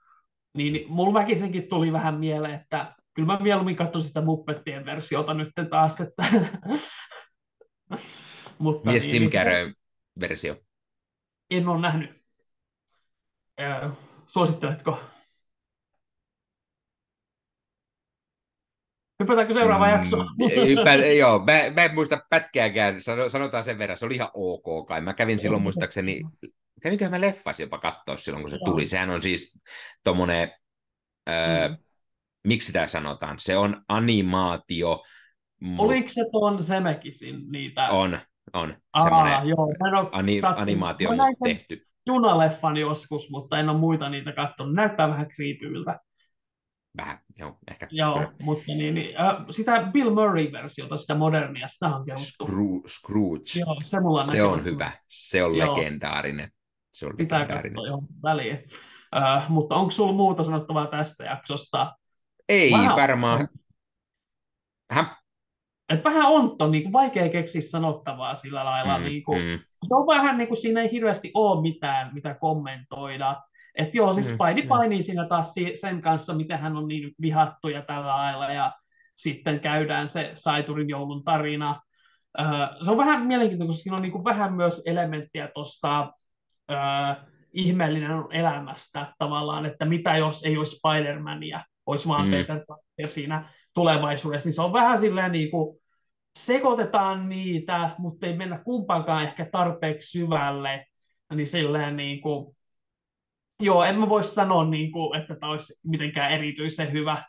[0.55, 5.49] niin mulla väkisenkin tuli vähän mieleen, että kyllä mä mieluummin katsoin sitä Muppettien versiota nyt
[5.71, 6.25] taas, että...
[8.59, 9.73] Mutta Mies niin, Jim Carrey
[10.21, 10.57] versio.
[11.51, 12.11] En ole nähnyt.
[13.61, 13.93] Äh,
[14.27, 15.01] suositteletko?
[19.23, 20.17] Hypätäänkö seuraava mm, jakso?
[20.85, 25.01] Pä, joo, mä, mä en muista pätkääkään, sanotaan sen verran, se oli ihan ok kai.
[25.01, 26.21] Mä kävin silloin muistaakseni,
[26.83, 28.87] kävinkö mä leffas jopa katsoa silloin, kun se tuli.
[28.87, 29.61] Sehän on siis
[30.05, 30.51] tommonen,
[31.29, 31.77] mm.
[32.47, 35.03] miksi tämä sanotaan, se on animaatio.
[35.79, 37.89] Oliko se tuon Semekisin niitä?
[37.89, 38.19] On,
[38.53, 38.77] on.
[38.93, 41.87] Aa, joo, ani, animaatio on tehty.
[42.07, 44.75] Junaleffan joskus, mutta en ole muita niitä katsonut.
[44.75, 46.01] Näyttää vähän kriipyiltä
[46.97, 47.89] vähän, joo, ehkä.
[47.91, 52.47] Joo, mutta niin, niin äh, sitä Bill Murray-versiota, sitä modernia, sitä on kehuttu.
[52.47, 53.61] Scroo- Scrooge.
[53.61, 55.77] Joo, se mulla se on hyvä, se on joo.
[55.77, 56.51] legendaarinen.
[56.93, 57.75] Se on Pitää legendaarinen.
[57.75, 58.59] katsoa jo väliin.
[59.17, 61.97] Äh, mutta onko sulla muuta sanottavaa tästä jaksosta?
[62.49, 63.49] Ei vähän varmaan.
[64.91, 65.23] Häh?
[65.89, 68.99] Et vähän on niin kuin vaikea keksiä sanottavaa sillä lailla.
[68.99, 69.59] Mm, niin kuin, mm.
[69.89, 73.43] Se on vähän niin kuin siinä ei hirveästi ole mitään, mitä kommentoida.
[73.75, 74.69] Että joo, siis mm, Spidey mm.
[74.69, 78.73] painii siinä taas sen kanssa, miten hän on niin vihattu ja tällä lailla, ja
[79.17, 81.81] sitten käydään se Saiturin joulun tarina.
[82.85, 86.13] se on vähän mielenkiintoista, koska siinä on niin kuin vähän myös elementtiä tuosta
[87.53, 92.31] ihmeellinen elämästä tavallaan, että mitä jos ei olisi Spider-Mania, olisi vaan mm.
[92.31, 95.79] Peter Parker siinä tulevaisuudessa, niin se on vähän silleen niin kuin,
[96.39, 100.87] sekoitetaan niitä, mutta ei mennä kumpaankaan ehkä tarpeeksi syvälle,
[101.35, 102.57] niin silleen niin kuin,
[103.65, 107.23] joo, en mä voi sanoa, niin kuin, että tämä olisi mitenkään erityisen hyvä.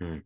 [0.00, 0.22] Mm.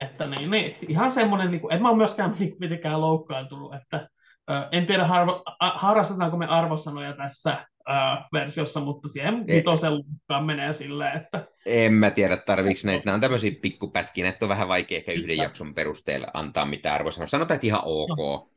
[0.00, 3.74] Että niin, niin, ihan semmoinen, niin kuin, en mä ole myöskään niin kuin, mitenkään loukkaantunut,
[3.74, 4.08] että
[4.50, 7.92] ö, en tiedä harvo, a, harrastetaanko me arvosanoja tässä ö,
[8.32, 13.02] versiossa, mutta siihen vitosen luokkaan menee silleen, että En mä tiedä, tarviiko näitä.
[13.04, 17.28] Nämä on tämmöisiä pikkupätkiä, että on vähän vaikea ehkä yhden jakson perusteella antaa mitään arvosanoja.
[17.28, 18.50] Sanotaan, että ihan ok.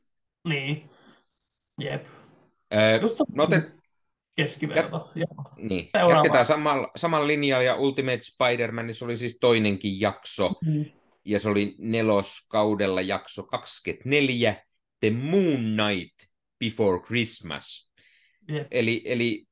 [0.47, 0.89] niin,
[1.79, 2.05] jep,
[2.73, 3.71] Öö, just no te,
[4.35, 5.11] keskiverto.
[5.15, 5.27] Joo.
[5.57, 6.13] niin, Seuraava.
[6.13, 10.85] jatketaan samalla, samalla linjalla, ja Ultimate Spider-Manissa oli siis toinenkin jakso, Mm.
[11.25, 14.55] ja se oli neloskaudella jakso 24,
[14.99, 16.15] The Moon Knight
[16.59, 17.91] Before Christmas.
[18.47, 18.67] Jep.
[18.71, 19.45] Eli, eli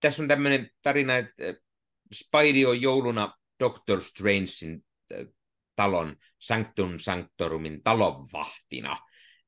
[0.00, 1.54] tässä on tämmöinen tarina, että äh,
[2.14, 5.26] Spidey on jouluna Doctor Strangein äh,
[5.76, 8.96] talon, Sanctum Sanctorumin talonvahtina,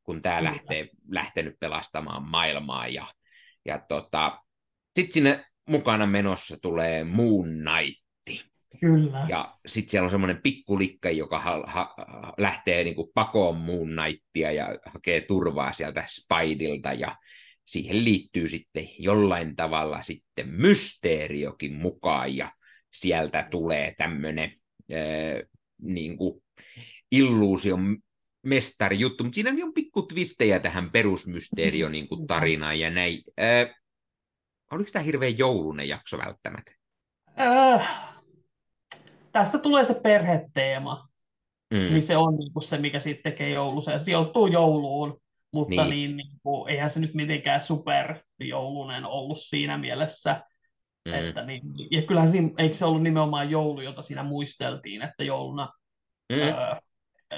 [0.02, 2.88] kun tämä lähtee, lähtenyt pelastamaan maailmaa.
[2.88, 3.06] Ja,
[3.66, 4.38] ja tota,
[4.96, 8.06] sitten sinne mukana menossa tulee Moon Knight.
[8.80, 9.26] Kyllä.
[9.28, 11.94] Ja sitten siellä on semmoinen pikkulikka, joka ha- ha-
[12.38, 17.16] lähtee niinku pakoon Moon Knightia ja hakee turvaa sieltä Spideilta ja
[17.66, 22.50] siihen liittyy sitten jollain tavalla sitten mysteeriokin mukaan ja
[22.92, 24.52] sieltä tulee tämmöinen
[25.82, 26.42] niinku
[27.12, 27.96] illuusion
[28.46, 33.22] mestari juttu, mutta siinäkin on pikku twistejä tähän perusmysteerio niinku tarinaan ja näin.
[33.36, 33.74] Ää,
[34.72, 36.72] oliko tämä hirveän joulunen jakso välttämättä?
[37.40, 38.14] Äh,
[39.32, 41.08] tässä tulee se perheteema,
[41.70, 41.78] Mm.
[41.78, 44.00] niin se on niin kuin se, mikä sitten tekee joulusen.
[44.00, 45.20] Se sijoittuu jouluun,
[45.52, 45.90] mutta Niin.
[45.90, 46.16] niin.
[46.16, 50.42] Niin, kuin, eihän se nyt mitenkään superjoulunen ollut siinä mielessä.
[51.08, 51.14] Mm.
[51.14, 55.72] Että niin, ja kyllähän siinä, eikö se ollut nimenomaan joulu, jota siinä muisteltiin, että jouluna,
[56.32, 56.38] Mm.
[56.38, 56.76] öö,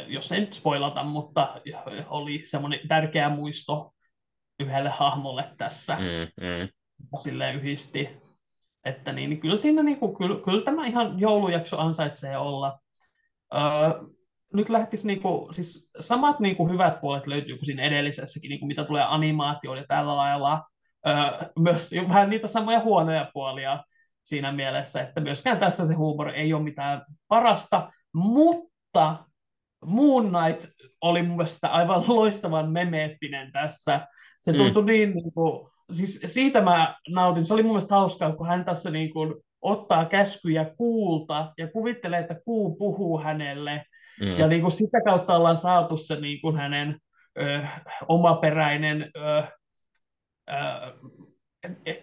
[0.07, 1.61] jos ei nyt spoilata, mutta
[2.07, 3.95] oli semmoinen tärkeä muisto
[4.61, 5.97] yhdelle hahmolle tässä.
[5.97, 6.69] Mm, mm.
[7.19, 8.09] silleen yhdisti.
[8.85, 12.79] Että niin, niin kyllä siinä niin kuin, kyllä, kyllä tämä ihan joulujakso ansaitsee olla.
[13.55, 13.61] Öö,
[14.55, 18.61] nyt lähtisi niin kuin, siis samat niin kuin hyvät puolet löytyy kuin siinä edellisessäkin, niin
[18.61, 20.65] kuin mitä tulee animaatioon ja tällä lailla.
[21.07, 21.15] Öö,
[21.59, 23.85] myös vähän niitä samoja huonoja puolia
[24.25, 29.25] siinä mielessä, että myöskään tässä se huumori ei ole mitään parasta, mutta
[29.85, 30.67] Moon Knight
[31.01, 34.07] oli mun mielestä aivan loistavan memeettinen tässä.
[34.41, 34.59] Se Mm.
[34.59, 37.45] tuntui niin, niin kuin, siis siitä mä nautin.
[37.45, 42.21] Se oli mun mielestä hauskaa, kun hän tässä niin kuin ottaa käskyjä kuulta ja kuvittelee,
[42.21, 43.83] että kuu puhuu hänelle.
[44.21, 44.39] Mm.
[44.39, 46.99] Ja niin kuin sitä kautta ollaan saatu se niin kuin hänen
[47.41, 47.61] ö,
[48.09, 49.43] omaperäinen, ö,
[50.51, 50.55] ö,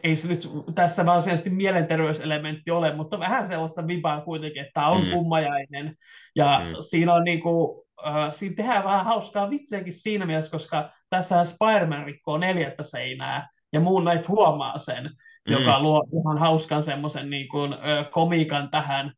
[0.04, 5.04] ei se nyt tässä varsinaisesti mielenterveyselementti ole, mutta vähän sellaista vibaa kuitenkin, että tämä on
[5.06, 5.12] Mm.
[5.12, 5.96] kummajainen.
[6.36, 6.76] Ja Mm.
[6.80, 12.06] siinä on niin kuin, äh, siinä tehdään vähän hauskaa vitseäkin siinä mielessä, koska tässä Spider-Man
[12.06, 15.54] rikkoo neljättä seinää, ja Moon Knight huomaa sen, Mm.
[15.54, 19.12] joka luo ihan hauskan semmoisen niin kuin, ö, komiikan tähän.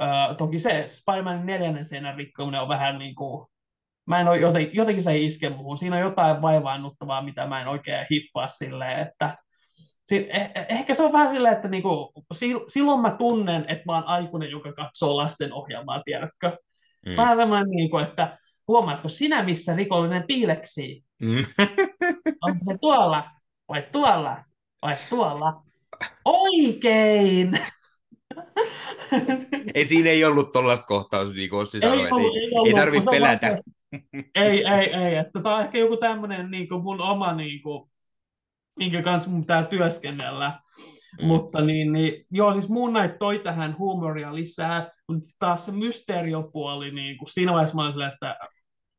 [0.00, 3.46] Ö, toki se Spider-Manin neljännen seinän rikkominen on vähän niin kuin,
[4.06, 5.78] mä en ole joten, jotenkin se ei iske muuhun.
[5.78, 9.36] Siinä on jotain vaivaannuttavaa, mitä mä en oikein hiffaa silleen, että
[10.06, 13.82] si- eh- eh- ehkä se on vähän silleen, että niinku, sil- silloin mä tunnen, että
[13.86, 16.56] mä oon aikuinen, joka katsoo lasten ohjelmaa, tiedätkö?
[17.06, 17.16] Mm.
[17.16, 18.38] Vähän semmoinen, niinku, että
[18.68, 21.02] huomaatko sinä, missä rikollinen piileksii?
[21.22, 21.44] Mm.
[22.46, 23.24] Onko se tuolla
[23.68, 24.44] vai tuolla
[24.82, 25.62] vai tuolla?
[26.24, 27.58] Oikein!
[29.74, 32.68] ei, siinä ei ollut tuollaista kohtausta, niin kuin Ossi sanoi, Ei ollut, ei, ei ollut,
[32.68, 33.58] ei tarvitse pelätä.
[34.34, 35.16] Ei, ei, ei.
[35.16, 37.90] Että tämä on ehkä joku tämmöinen niin mun oma, niin kuin,
[38.78, 40.60] minkä kanssa mun pitää työskennellä.
[41.20, 41.26] Mm.
[41.26, 46.90] Mutta niin, niin, joo, siis Moon Knight toi tähän huumoria lisää, mutta taas se mysteeriopuoli,
[46.90, 48.36] niin kuin siinä vaiheessa mä olin silleen, että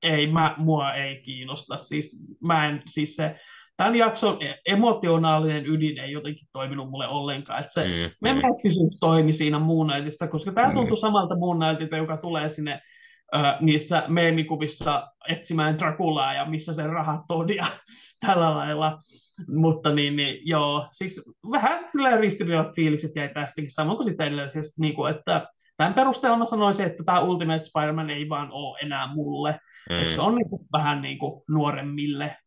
[0.04, 1.78] ei, mä, mua ei kiinnosta.
[1.78, 3.36] Siis, mä en, siis se,
[3.78, 7.60] tämän jakson e- emotionaalinen ydin ei jotenkin toiminut mulle ollenkaan.
[7.60, 10.74] Että se Mm, mm, memeettisyys toimi siinä Knightista, koska tämä Mm.
[10.74, 12.82] tuntui samalta Knightilta, joka tulee sinne
[13.36, 17.66] ö, niissä meemikuvissa etsimään Draculaa ja missä sen rahat on ja
[18.26, 18.98] tällä lailla.
[19.48, 24.82] Mutta niin, niin joo, siis vähän silleen ristiriidat fiilikset jäi tästäkin, samoin kuin sitten edellisessä,
[24.82, 25.48] niin kuin, että
[25.78, 29.60] tämän perusteella mä sanoisin, että tämä Ultimate Spider-Man ei vaan ole enää mulle.
[29.90, 29.96] mm.
[30.00, 32.38] Että se on niin kuin, vähän niin kuin nuoremmille.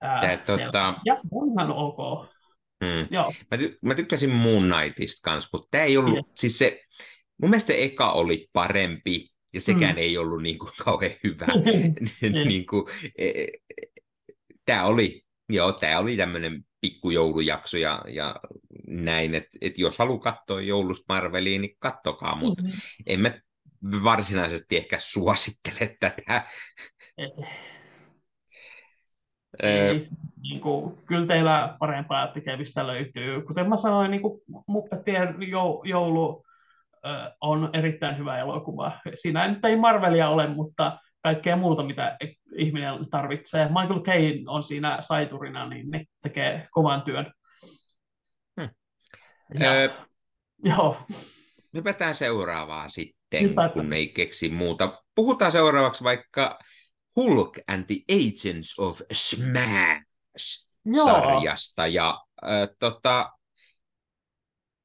[0.00, 2.28] Ää, tota- Ja se on ihan ok.
[2.80, 3.06] Mm.
[3.10, 6.24] Joo, Mä, ty- mä tykkäsin Moon Knightista kanssa, mutta tämä ei ollut, Joo.
[6.36, 6.80] siis se,
[7.42, 9.98] mun mielestä se eka oli parempi, ja sekään Mm.
[9.98, 11.46] ei ollut niin kuin kauhean hyvä.
[12.22, 12.48] Niin.
[12.48, 12.84] niin kuin,
[13.18, 13.46] e, e,
[14.66, 15.22] tämä oli,
[15.54, 18.36] joo, tämä oli tämmöinen pikkujoulujakso ja, ja
[18.86, 22.80] näin, että et jos haluaa katsoa joulusta Marveliin, niin kattokaa, mutta Mm-hmm.
[23.06, 23.32] en mä
[24.04, 26.42] varsinaisesti ehkä suosittele tätä.
[29.62, 29.98] Ei,
[30.42, 33.42] niin kuin, kyllä teillä parempaa tekemistä löytyy.
[33.42, 35.36] Kuten mä sanoin, niin kuin Muppettien
[35.84, 36.44] joulu
[37.40, 39.00] on erittäin hyvä elokuva.
[39.14, 42.16] Siinä nyt ei Marvelia ole, mutta kaikkea muuta, mitä
[42.56, 43.68] ihminen tarvitsee.
[43.68, 47.32] Michael Caine on siinä saiturina, niin ne tekee kovan työn.
[48.60, 48.70] Hmm.
[49.60, 49.88] Ja, öö,
[50.64, 50.96] joo.
[51.74, 53.72] Hypätään seuraavaan sitten, Hypätään.
[53.72, 55.02] kun ei keksi muuta.
[55.14, 56.58] Puhutaan seuraavaksi vaikka
[57.16, 61.86] Hulk and the Agents of Smash-sarjasta.
[61.86, 63.32] Ja äh, tota,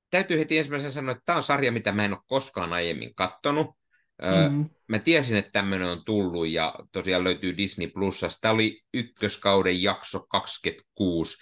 [0.10, 3.77] täytyy heti ensimmäisenä sanoa, että tämä on sarja, mitä mä en ole koskaan aiemmin kattonut.
[4.22, 4.70] Mm.
[4.88, 8.42] Mä tiesin, että tämmöinen on tullut ja tosiaan löytyy Disney Plusasta.
[8.42, 11.38] Tämä oli ykköskauden jakso 26.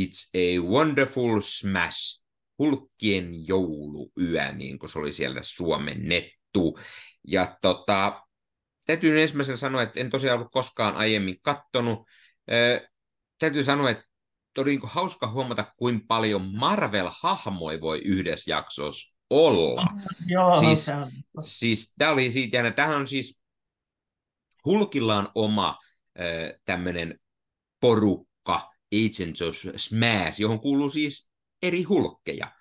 [0.00, 2.24] It's a Wonderful Smash.
[2.58, 6.78] Hulkkien jouluyö, niin kuin se oli siellä suomennettu.
[7.28, 8.22] Ja tota,
[8.86, 12.06] täytyy ensimmäisenä sanoa, että en tosiaan ollut koskaan aiemmin kattonut.
[13.38, 14.04] täytyy sanoa, että
[14.58, 19.86] oli niin hauska huomata, kuinka paljon Marvel-hahmoja voi yhdessä jaksossa olla.
[20.26, 20.86] Joo, siis,
[21.42, 23.40] siis tämä oli siitä, ja tämähän on siis,
[24.64, 25.78] Hulkilla on oma
[26.64, 27.20] tämmöinen
[27.80, 31.30] porukka, Agents of Smash, johon kuuluu siis
[31.62, 32.52] eri hulkkeja.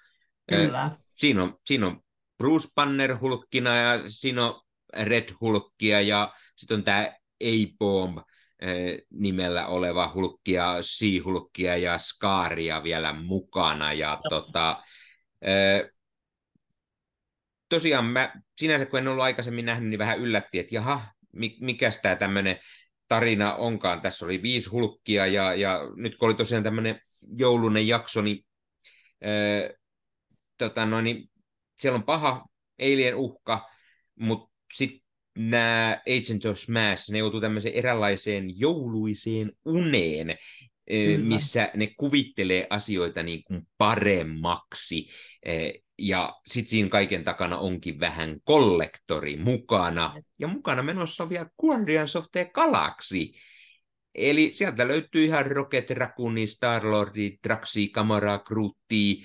[0.49, 0.91] Kyllä.
[0.93, 2.01] Siinä on, siinä on
[2.37, 4.61] Bruce Banner hulkkina ja siinä on
[4.93, 7.11] Red Hulkkia ja sitten on tämä
[7.43, 8.17] A-Bomb
[9.09, 13.93] nimellä oleva hulkkia, Sea-hulkkia ja Skaaria vielä mukana.
[13.93, 14.83] Ja tota,
[17.69, 21.01] tosiaan mä sinänsä kun en ollut aikaisemmin nähnyt, niin vähän yllätti, että jaha,
[21.59, 22.59] mikä tämä tämmöinen
[23.07, 24.01] tarina onkaan.
[24.01, 27.01] Tässä oli viisi hulkkia ja, ja nyt kun oli tosiaan tämmöinen
[27.37, 28.45] joulunen jakso, niin,
[29.21, 29.69] ää,
[30.57, 31.29] tota noin, niin
[31.79, 32.45] siellä on paha
[32.81, 33.69] alien uhka,
[34.15, 34.99] mutta sitten
[35.37, 40.37] nämä Agent of Smash, ne joutuu tämmöiseen eräänlaiseen jouluiseen uneen,
[40.89, 41.25] Kyllä.
[41.25, 45.07] missä ne kuvittelee asioita niin kuin paremmaksi.
[45.99, 50.13] Ja sitten siinä kaiken takana onkin vähän kollektori mukana.
[50.39, 53.31] Ja mukana menossa on vielä Guardians of the Galaxy.
[54.15, 59.23] Eli sieltä löytyy ihan Rocket Raccoon, Star-Lordi, Draxi, Gamora, Grootti.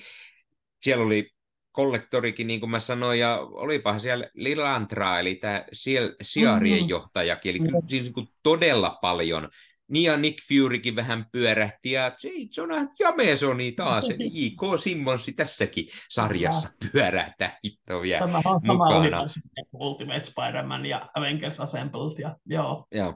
[0.83, 1.31] Siellä oli
[1.73, 5.65] kollektorikin, niin kuin mä sanoin, ja olipa siellä Lilantra, eli tämä
[6.23, 6.89] Siarien mm-hmm.
[6.89, 9.49] johtajakin, eli kyllä siis niin todella paljon.
[9.93, 12.13] Niin ja Nick Furykin vähän pyörähti, ja.
[12.57, 14.81] Jonah Jamesoni taas, eli J.K.
[14.81, 19.25] Simmonsi tässäkin sarjassa pyörähtää hitto vielä Tämä on mukana.
[19.73, 22.87] Ultimate Spider-Man ja Avengers Assembled, ja joo.
[22.93, 23.15] joo.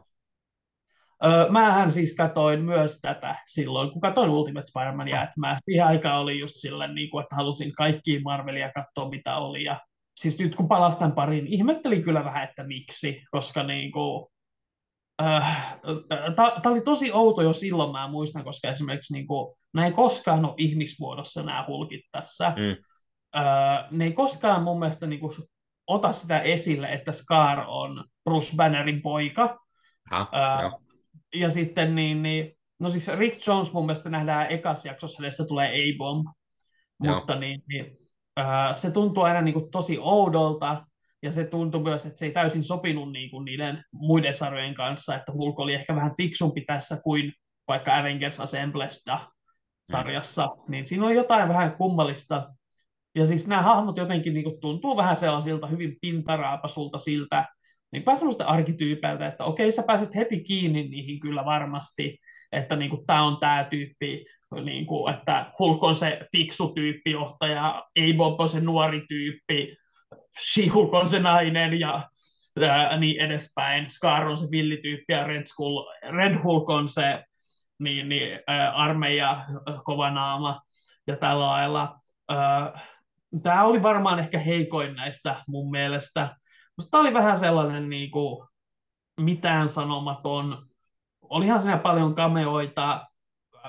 [1.25, 6.21] Öö, mähän siis katoin myös tätä silloin, kun katoin Ultimate Spider-Mania, että mä siihen aikaan
[6.21, 9.81] oli just silleen, niin kuin, että halusin kaikki Marvelia katsoa, mitä oli, ja
[10.17, 14.29] siis nyt kun palastan pariin, ihmettelin kyllä vähän, että miksi, koska niin kuin,
[15.23, 15.79] äh,
[16.37, 20.45] tämä oli tosi outo jo silloin, mä muistan, koska esimerkiksi niin kuin, nämä ei koskaan
[20.45, 22.53] ole ihmismuodossa nämä hulkit tässä.
[22.57, 22.85] Mm.
[23.41, 25.33] Äh, ne ei koskaan mun mielestä niin kuin,
[25.87, 29.59] ota sitä esille, että Scar on Bruce Bannerin poika.
[30.11, 30.73] Ha, äh,
[31.35, 35.69] ja sitten niin, niin, no siis Rick Jones mun mielestä nähdään ekas jaksossa, hänestä tulee
[35.69, 36.27] A-bomb,
[36.99, 37.99] mutta niin, niin,
[38.39, 40.86] äh, se tuntuu aina niin kuin tosi oudolta,
[41.23, 45.15] ja se tuntui myös, että se ei täysin sopinut niin kuin niiden muiden sarjojen kanssa,
[45.15, 47.33] että Hulk oli ehkä vähän fiksumpi tässä kuin
[47.69, 49.33] vaikka Avengers Assemblesta
[49.93, 50.71] sarjassa, mm.
[50.71, 52.49] niin siinä on jotain vähän kummallista.
[53.15, 57.45] Ja siis nämä hahmot jotenkin niin kuin tuntuu vähän sellaisilta hyvin pintaraapasulta siltä,
[57.93, 62.19] niin pääs semmoista arkityypeiltä, että okei, sä pääset heti kiinni niihin kyllä varmasti,
[62.53, 64.25] että niin kuin, tämä on tämä tyyppi,
[64.65, 67.85] niin kuin, että Hulk on se fiksu tyyppi johtaja,
[68.17, 69.77] Bob on se nuori tyyppi,
[70.41, 72.09] She-Hulk on se nainen ja
[72.69, 73.91] ää, niin edespäin.
[73.91, 77.25] Scar on se villityyppi ja Red, Skull, Red Hulk on se
[77.79, 79.47] niin, niin, ää, armeija
[79.85, 80.63] kova naama
[81.07, 81.99] ja tällä lailla.
[83.43, 86.37] Tämä oli varmaan ehkä heikoin näistä mun mielestä.
[86.91, 88.49] Tämä oli vähän sellainen niin kuin,
[89.21, 90.67] mitään sanomaton.
[91.23, 93.07] Olihan siinä paljon kameoita.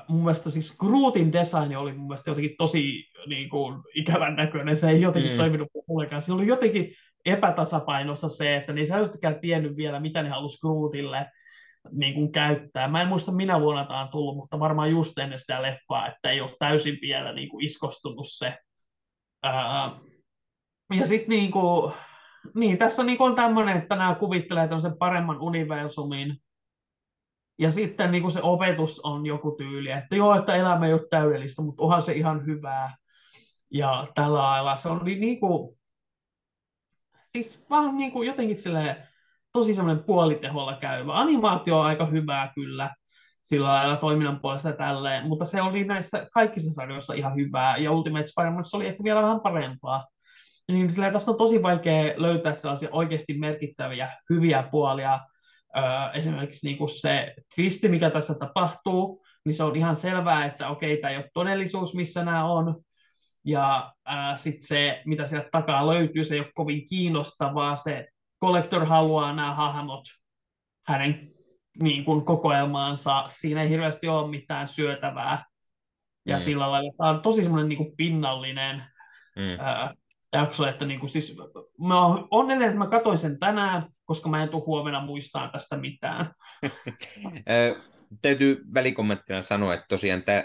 [0.08, 4.78] Mun mielestä siis Grootin design oli mun mielestä jotenkin tosi niin kuin, ikävän näköinen.
[4.78, 5.38] Se ei jotenkin mm.
[5.38, 6.22] toiminut mullekaan.
[6.22, 6.94] Se oli jotenkin
[7.26, 11.26] epätasapainossa se, että ne ei sellaistakaan tiennyt vielä, mitä ne halusi Grootille
[11.92, 12.88] niin kuin käyttää.
[12.88, 16.30] Mä en muista minä vuonna tämä on tullut, mutta varmaan just ennen sitä leffaa, että
[16.30, 18.56] ei ole täysin vielä niin kuin iskostunut se.
[19.44, 20.00] Ää,
[20.94, 21.94] ja sitten niin kuin,
[22.56, 26.38] niin, tässä niin on tämmöinen, että nämä kuvittelee tämmöisen paremman universumin,
[27.60, 31.08] ja sitten niin kuin se opetus on joku tyyli, että joo, että elämä ei ole
[31.10, 32.96] täydellistä, mutta onhan se ihan hyvää.
[33.72, 35.78] Ja tällä lailla se on niin kuin,
[37.30, 38.58] siis vaan niin kuin jotenkin
[39.54, 41.20] tosi semmoinen puoliteholla käyvä.
[41.20, 42.96] Animaatio on aika hyvää kyllä.
[43.48, 48.26] sillä lailla toiminnan puolesta tälleen, mutta se oli näissä kaikissa sarjoissa ihan hyvää, ja Ultimate
[48.26, 50.06] spider oli ehkä vielä vähän parempaa.
[50.72, 55.20] Niin sillä tässä on tosi vaikea löytää sellaisia oikeasti merkittäviä, hyviä puolia.
[56.14, 60.98] Esimerkiksi niin kuin se twisti, mikä tässä tapahtuu, niin se on ihan selvää, että okei,
[60.98, 62.82] tämä ei ole todellisuus, missä nämä on,
[63.46, 67.76] ja äh, sitten se, mitä sieltä takaa löytyy, se ei ole kovin kiinnostavaa.
[67.76, 68.08] Se
[68.42, 70.04] Collector haluaa nämä hahmot
[70.88, 71.32] hänen
[71.80, 73.24] niin kuin, kokoelmaansa.
[73.28, 75.46] Siinä ei hirveästi ole mitään syötävää.
[76.26, 76.40] Ja mm.
[76.40, 78.84] sillä lailla tämä on tosi semmoinen niin kuin pinnallinen
[79.36, 79.60] mm.
[79.60, 79.94] ää,
[80.34, 81.38] jakso, että niin kuin, siis,
[81.80, 85.78] mä oon onnellinen, että mä katsoin sen tänään, koska mä en tule huomenna muistaa tästä
[85.78, 86.32] mitään.
[88.22, 90.44] Täytyy välikommenttina sanoa, että tosiaan tämä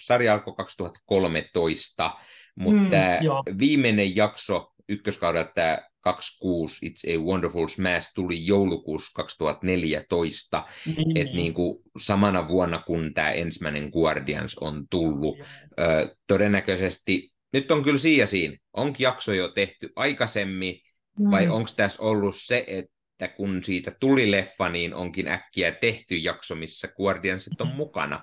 [0.00, 2.10] sarja alkoi 2013,
[2.58, 3.18] mutta mm, tämä
[3.58, 10.94] viimeinen jakso ykköskaudella, tämä 26 It's a Wonderful Smash tuli joulukuussa 2014, mm.
[11.14, 15.38] että niin kuin samana vuonna kun tämä ensimmäinen Guardians on tullut.
[15.80, 20.80] Ö, todennäköisesti, nyt on kyllä siinä siinä, onko jakso jo tehty aikaisemmin,
[21.18, 21.30] mm.
[21.30, 26.54] vai onko tässä ollut se, että kun siitä tuli leffa, niin onkin äkkiä tehty jakso,
[26.54, 28.20] missä Guardiansit on mukana?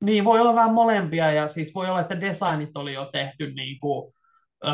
[0.00, 3.80] Niin, voi olla vähän molempia, ja siis voi olla, että designit oli jo tehty niin
[3.80, 4.14] kuin,
[4.64, 4.70] ö,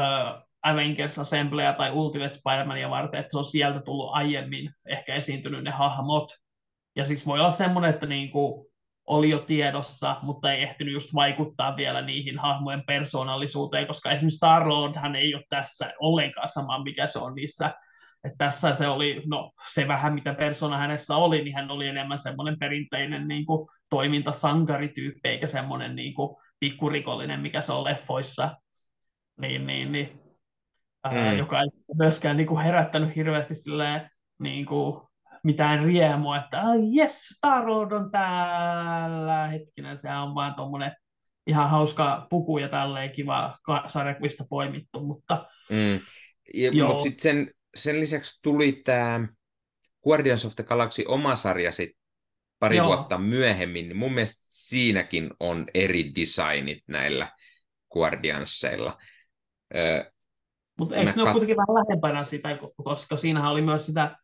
[0.62, 5.70] Avengers Assembleja tai Ultimate Spider-Mania varten, että se on sieltä tullut aiemmin ehkä esiintynyt ne
[5.70, 6.32] hahmot.
[6.96, 8.69] Ja siis voi olla semmoinen, että niin kuin
[9.06, 14.97] oli jo tiedossa, mutta ei ehtinyt just vaikuttaa vielä niihin hahmojen persoonallisuuteen, koska esimerkiksi Star-Lord
[14.97, 17.74] hän ei ole tässä ollenkaan sama, mikä se on niissä.
[18.24, 22.18] Että tässä se oli, no se vähän mitä persona hänessä oli, niin hän oli enemmän
[22.18, 28.56] semmoinen perinteinen niin kuin, toimintasankarityyppi, eikä semmoinen niin kuin, pikkurikollinen, mikä se on leffoissa.
[29.40, 30.20] Niin, niin, niin
[31.05, 31.39] ää, mm.
[31.39, 31.68] joka ei
[31.98, 35.09] myöskään niin kuin herättänyt hirveästi silleen, niin kuin,
[35.44, 36.62] mitään riemua, että
[36.96, 40.92] yes, Star Lord on täällä, hetkinen, se on vaan tuommoinen
[41.46, 46.00] ihan hauska puku ja tälleen kiva sarjakuvista poimittu, mutta mm.
[46.54, 49.28] ja, Mutta sitten sen, sen lisäksi tuli tämä
[50.04, 51.90] Guardians of the Galaxy oma sarja sit
[52.58, 52.86] pari Joo.
[52.86, 57.28] vuotta myöhemmin, niin mun mielestä siinäkin on eri designit näillä
[57.92, 58.98] Guardiansseilla.
[60.78, 61.22] Mutta eikö ne kat...
[61.22, 64.16] ole kuitenkin vähän lähempänä sitä, koska siinähän oli myös sitä,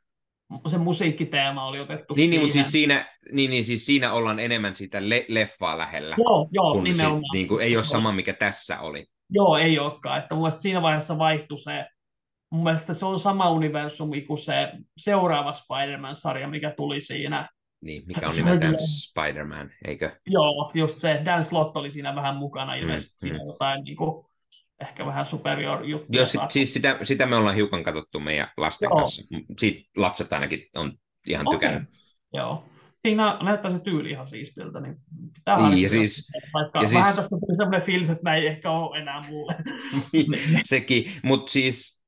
[0.67, 2.31] se musiikkiteema oli otettu niin, siihen.
[2.31, 6.17] Niin, mutta siis siinä, niin, niin, siis siinä ollaan enemmän sitä le- leffaa lähellä.
[6.19, 7.23] Joo, joo kun nimenomaan.
[7.33, 9.07] Se, niin kuin, ei ole sama, mikä tässä oli.
[9.31, 10.19] Joo, ei olekaan.
[10.19, 11.87] Että mun siinä vaiheessa vaihtui se,
[12.51, 17.49] mun mielestä se on sama universumi kuin se seuraava Spider-Man-sarja, mikä tuli siinä.
[17.81, 20.11] Niin, mikä on nimeltään Spider-Man, eikö?
[20.27, 23.47] Joo, just se Dan Slott oli siinä vähän mukana ilmeisesti mm, siinä mm.
[23.47, 24.27] jotain niin kuin,
[24.81, 26.07] ehkä vähän superior juttu.
[26.11, 28.99] Joo, sit, siis sitä, sitä me ollaan hiukan katsottu meidän lasten Joo.
[28.99, 29.23] kanssa.
[29.59, 30.93] Siitä lapset ainakin on
[31.27, 31.59] ihan okay.
[31.59, 31.91] tykännyt.
[32.33, 32.65] Joo.
[33.03, 34.97] Siinä näyttää se tyyli ihan siistiltä, niin
[35.35, 38.49] pitää niin, ja siis, vaikka ja vähän siis, tästä tuli sellainen fiilis, että näin ei
[38.49, 39.57] ehkä ole enää mulle.
[40.65, 42.07] Sekin, mutta siis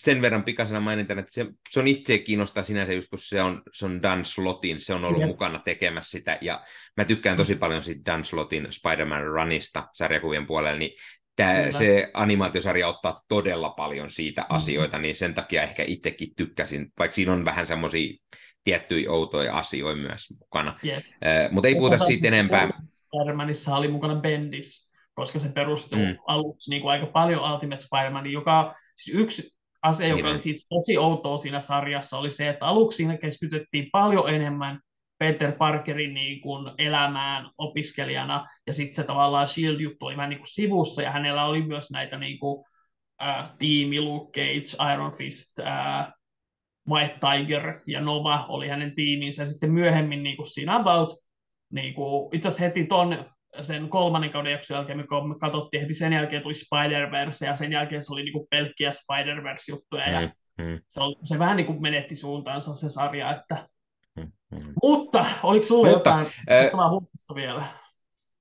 [0.00, 3.62] sen verran pikasena mainitan, että se, se on itse kiinnostaa sinänsä just, kun se on,
[3.72, 5.28] se on Dan Slotin, se on ollut Jep.
[5.28, 6.64] mukana tekemässä sitä, ja
[6.96, 10.90] mä tykkään tosi paljon siitä Dan Slotin Spider-Man Runista sarjakuvien puolella, niin
[11.36, 14.56] Tää, se animaatiosarja ottaa todella paljon siitä mm-hmm.
[14.56, 18.18] asioita, niin sen takia ehkä itsekin tykkäsin, vaikka siinä on vähän semmoisia
[18.64, 20.78] tiettyjä outoja asioita myös mukana.
[20.84, 20.98] Yep.
[20.98, 22.68] Uh, mutta ei puhuta siitä enempää.
[23.00, 26.16] Spider-Manissa oli mukana Bendis, koska se perustuu mm.
[26.26, 30.98] aluksi niin kuin aika paljon Ultimate Spider-Manin, joka siis yksi asia, joka oli siis tosi
[30.98, 34.80] outoa siinä sarjassa, oli se, että aluksi siinä keskityttiin paljon enemmän
[35.24, 40.52] Peter Parkerin niin kuin elämään opiskelijana, ja sitten se tavallaan Shield-juttu oli vähän niin kuin
[40.52, 42.64] sivussa, ja hänellä oli myös näitä niin kuin,
[43.22, 46.12] äh, tiimi Luke Cage, Iron Fist, äh,
[46.88, 51.18] White Tiger ja Nova oli hänen tiiminsä, ja sitten myöhemmin niin kuin siinä about,
[51.72, 53.24] niin kuin, itse asiassa heti ton
[53.62, 55.04] sen kolmannen kauden jakson jälkeen, me
[55.40, 60.10] katsottiin heti sen jälkeen tuli Spider-Verse, ja sen jälkeen se oli niin kuin pelkkiä Spider-Verse-juttuja,
[60.10, 60.80] ja mm, mm.
[60.88, 63.68] Se, oli, se vähän niin kuin menetti suuntaansa se sarja, että
[64.16, 64.32] Mm.
[64.82, 67.78] Mutta oliko sinulla Mutta, jotain äh, vielä?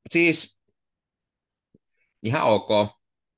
[0.09, 0.59] Siis
[2.23, 2.69] ihan ok.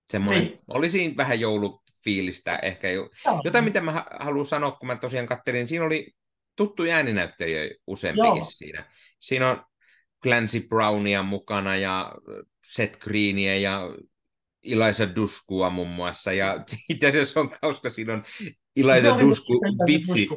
[0.06, 0.60] Semmoinen, niin.
[0.68, 2.90] oli siinä vähän joulufiilistä ehkä.
[2.90, 3.10] Jo.
[3.44, 6.12] Jotain, mitä mä haluan sanoa, kun mä tosiaan kattelin, siinä oli
[6.56, 8.46] tuttu ääninäyttelijä useampikin Joo.
[8.50, 8.92] siinä.
[9.20, 9.66] Siinä on
[10.24, 12.16] Clancy Brownia mukana ja
[12.66, 13.82] Seth Greenia ja
[14.64, 16.34] Ilaisa Duskua muun muassa.
[16.34, 18.24] Ja itse asiassa on hauska, siinä on
[18.76, 19.54] Ilaisa Dusku
[19.88, 20.30] vitsi.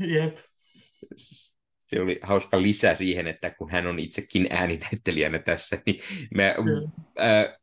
[0.00, 0.38] Yep
[1.78, 6.00] se oli hauska lisä siihen, että kun hän on itsekin ääninäyttelijänä tässä, niin
[6.34, 6.54] mä,
[7.18, 7.58] ää,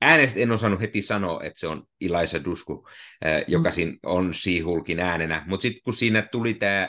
[0.00, 2.88] äänestä en osannut heti sanoa, että se on Ilaisa Dusku,
[3.24, 3.72] ää, joka mm.
[3.72, 6.88] siinä on Seahulkin äänenä, mutta sitten kun siinä tuli tämä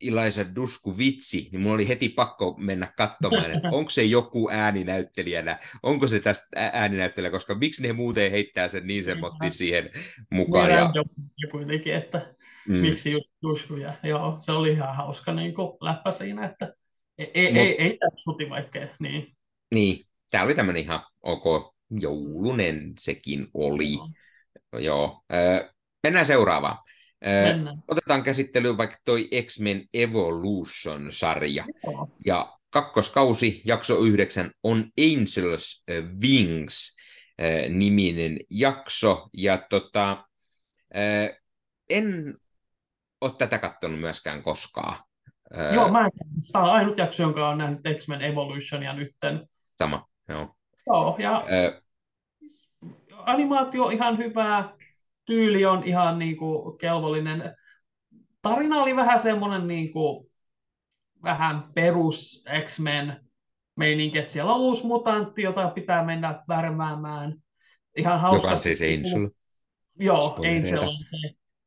[0.00, 5.58] Eliza Dusku vitsi, niin mulla oli heti pakko mennä katsomaan, että onko se joku ääninäyttelijänä,
[5.82, 9.90] onko se tästä ääninäyttelijä, koska miksi ne muuten heittää sen niin semmotti siihen
[10.30, 10.70] mukaan.
[10.70, 10.92] Ja...
[11.50, 12.34] kuitenkin, että
[12.68, 12.76] mm.
[12.76, 16.74] miksi just Dusku, ja joo, se oli ihan hauska niin kuin läppä siinä, että
[17.18, 17.62] ei, ei, Mut...
[17.62, 19.36] ei, ei suti vaikka, niin.
[19.74, 23.96] Niin, tämä oli tämmöinen ihan ok joulunen sekin oli.
[24.72, 24.78] No.
[24.78, 25.22] Joo.
[26.02, 26.78] Mennään seuraavaan.
[27.24, 27.82] Mennään.
[27.88, 31.64] Otetaan käsittelyyn vaikka toi X-Men Evolution-sarja.
[31.84, 32.08] Joo.
[32.26, 35.84] Ja kakkoskausi, jakso yhdeksän, on Angels
[36.22, 36.96] Wings
[37.68, 39.28] niminen jakso.
[39.32, 40.24] Ja tota,
[41.90, 42.34] en
[43.20, 44.96] ole tätä katsonut myöskään koskaan.
[45.74, 46.10] Joo, mä en.
[46.52, 48.20] Tämä on ainut jakso, jonka on nähnyt X-Men
[48.82, 49.48] ja nytten.
[49.78, 50.56] Sama, joo.
[50.86, 51.82] Joo, ja Ö...
[53.10, 54.74] animaatio on ihan hyvää,
[55.24, 57.56] tyyli on ihan niin kuin kelvollinen.
[58.42, 60.30] Tarina oli vähän semmoinen niin kuin,
[61.22, 63.20] vähän perus X-Men
[63.76, 67.34] meininki, että siellä on uusi mutantti, jota pitää mennä värmäämään.
[67.96, 68.46] Ihan hauska.
[68.46, 69.30] Joka on siis Angel.
[69.98, 71.16] Joo, Angel on se,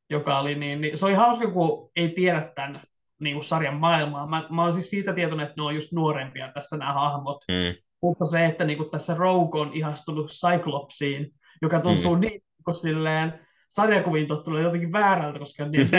[0.09, 2.81] joka oli niin, niin, se oli hauska, kun ei tiedä tämän
[3.19, 4.27] niin kuin sarjan maailmaa.
[4.27, 7.43] Mä, mä olen siis siitä tietoinen, että ne on just nuorempia tässä nämä hahmot.
[7.47, 7.75] Mm.
[8.01, 11.31] Mutta se, että niin kuin tässä Rogue on ihastunut Cyclopsiin,
[11.61, 12.21] joka tuntuu mm.
[12.21, 15.89] niin kuin silleen, sarjakuviin tottunut jotenkin väärältä, koska niin,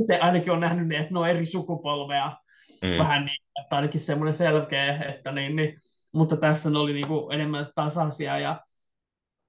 [0.00, 2.36] itse ainakin on nähnyt, että ne on eri sukupolvea.
[2.82, 2.98] Mm.
[2.98, 5.76] Vähän niin, että ainakin semmoinen selkeä, että niin, niin,
[6.12, 8.60] mutta tässä ne oli niin kuin enemmän tasaisia ja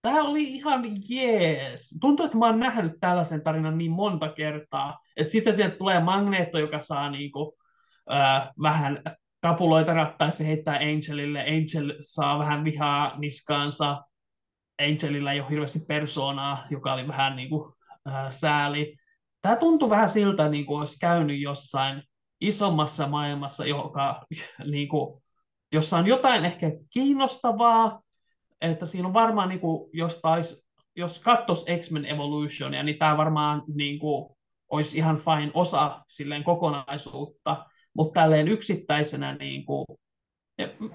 [0.01, 1.97] tämä oli ihan jees.
[2.01, 6.59] Tuntuu, että mä oon nähnyt tällaisen tarinan niin monta kertaa, että sitten sieltä tulee Magneetto,
[6.59, 7.51] joka saa niin kuin,
[8.11, 9.03] äh, vähän
[9.41, 11.41] kapuloita rattaissa heittää Angelille.
[11.41, 14.03] Angel saa vähän vihaa niskaansa.
[14.81, 17.73] Angelilla ei ole hirveästi persoonaa, joka oli vähän niin kuin,
[18.09, 18.97] äh, sääli.
[19.41, 22.03] Tämä tuntui vähän siltä, niin kuin olisi käynyt jossain
[22.41, 24.25] isommassa maailmassa, joka,
[24.71, 25.21] niin kuin,
[25.71, 28.01] jossa on jotain ehkä kiinnostavaa,
[28.61, 30.65] että siinä on varmaan, niin kuin, jos, tais,
[30.95, 34.35] jos katsoisi X-Men Evolutionia, niin tämä varmaan niin kuin,
[34.69, 39.85] olisi ihan fine osa silleen kokonaisuutta, mutta tälleen yksittäisenä, niin kuin,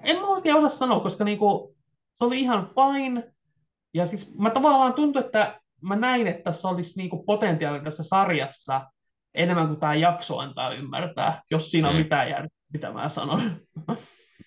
[0.03, 1.77] en mä oikein osaa sanoa, koska niin kuin,
[2.15, 3.33] se oli ihan fine,
[3.95, 8.03] ja siis mä tavallaan tuntui, että mä näin, että tässä olisi niin kuin potentiaalia tässä
[8.03, 8.91] sarjassa
[9.35, 11.99] enemmän kuin tämä jakso antaa ymmärtää, jos siinä on mm.
[11.99, 13.43] mitään järkeä, mitä mä sanon.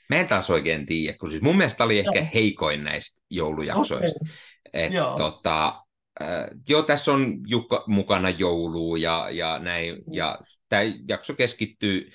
[0.10, 2.27] Mä en taas oikein tiedä, kun siis mun mielestä oli ehkä joo.
[2.34, 4.19] heikoin näistä joulujaksoista.
[4.22, 4.36] Okay.
[4.73, 5.18] Et, joo.
[5.18, 5.84] Tota,
[6.22, 10.14] äh, joo, tässä on Jukka mukana jouluun ja, ja näin, mm.
[10.14, 12.10] ja tämä jakso keskittyy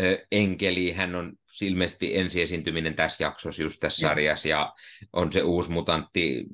[0.00, 0.94] äh, Enkeliin.
[0.94, 1.32] Hän on
[1.62, 4.10] ilmeisesti ensiesiintyminen tässä jaksossa just tässä ja.
[4.10, 4.72] sarjassa, ja
[5.12, 6.46] on se uusi mutantti.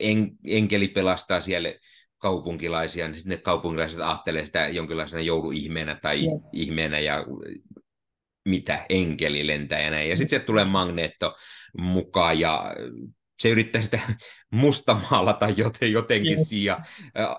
[0.00, 1.74] En, enkeli pelastaa siellä
[2.18, 6.30] kaupunkilaisia, niin sitten ne kaupunkilaiset ajattelee sitä jonkinlaisena jouluihmeenä tai ja.
[6.52, 7.24] ihmeenä, ja
[8.46, 10.10] mitä, enkeli lentää ja näin.
[10.10, 11.36] Ja sitten se tulee magneetto
[11.78, 12.74] mukaan ja
[13.38, 14.00] se yrittää sitä
[14.50, 16.48] mustamaalata joten, jotenkin yes.
[16.48, 16.76] siihen,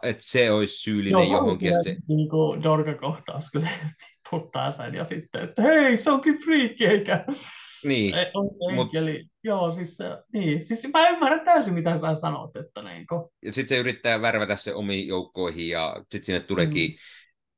[0.04, 1.84] että se olisi syyllinen Joo, johonkin.
[1.84, 1.96] Se...
[2.08, 3.68] Niin kuin Dorga-kohtaus, kun se
[4.24, 7.26] tiputtaa sen ja sitten, että hei, se onkin friikki, eikä
[7.86, 8.16] niin.
[8.34, 9.24] on enkeli.
[9.24, 9.32] Mut...
[9.44, 9.98] Joo, siis,
[10.34, 10.66] niin.
[10.66, 12.56] siis mä ymmärrän täysin, mitä sä sanot.
[12.56, 13.30] Että niin kuin...
[13.46, 16.98] Ja sitten se yrittää värvätä se omiin joukkoihin ja sitten sinne tuleekin mm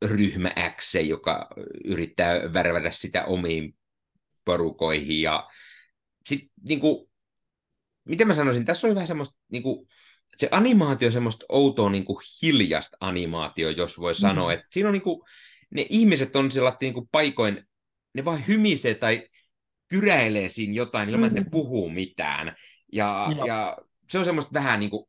[0.01, 1.47] ryhmä X, joka
[1.85, 3.75] yrittää värvätä sitä omiin
[4.45, 5.21] porukoihin.
[5.21, 5.49] Ja
[6.29, 7.09] sit, niin kuin,
[8.05, 9.87] miten mä sanoisin, tässä oli vähän semmoista, niin kuin,
[10.37, 14.15] se animaatio on semmoista outoa niin kuin hiljasta animaatio, jos voi mm.
[14.15, 14.53] sanoa.
[14.53, 15.21] Että siinä on niin kuin,
[15.71, 17.67] ne ihmiset on sellainen niin kuin paikoin,
[18.13, 19.27] ne vaan hymisee tai
[19.87, 21.51] kyräilee siinä jotain ilman, että ne mm.
[21.51, 22.55] puhuu mitään.
[22.91, 23.77] Ja, ja
[24.09, 25.05] se on semmoista vähän niin kuin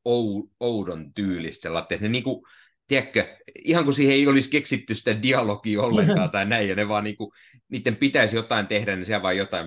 [0.61, 2.43] oudon tyylistä että ne niin kuin,
[2.91, 7.05] tiedätkö, ihan kuin siihen ei olisi keksitty sitä dialogia ollenkaan tai näin, ja ne vaan
[7.05, 7.33] niinku,
[7.69, 9.67] niiden pitäisi jotain tehdä, niin siellä vaan jotain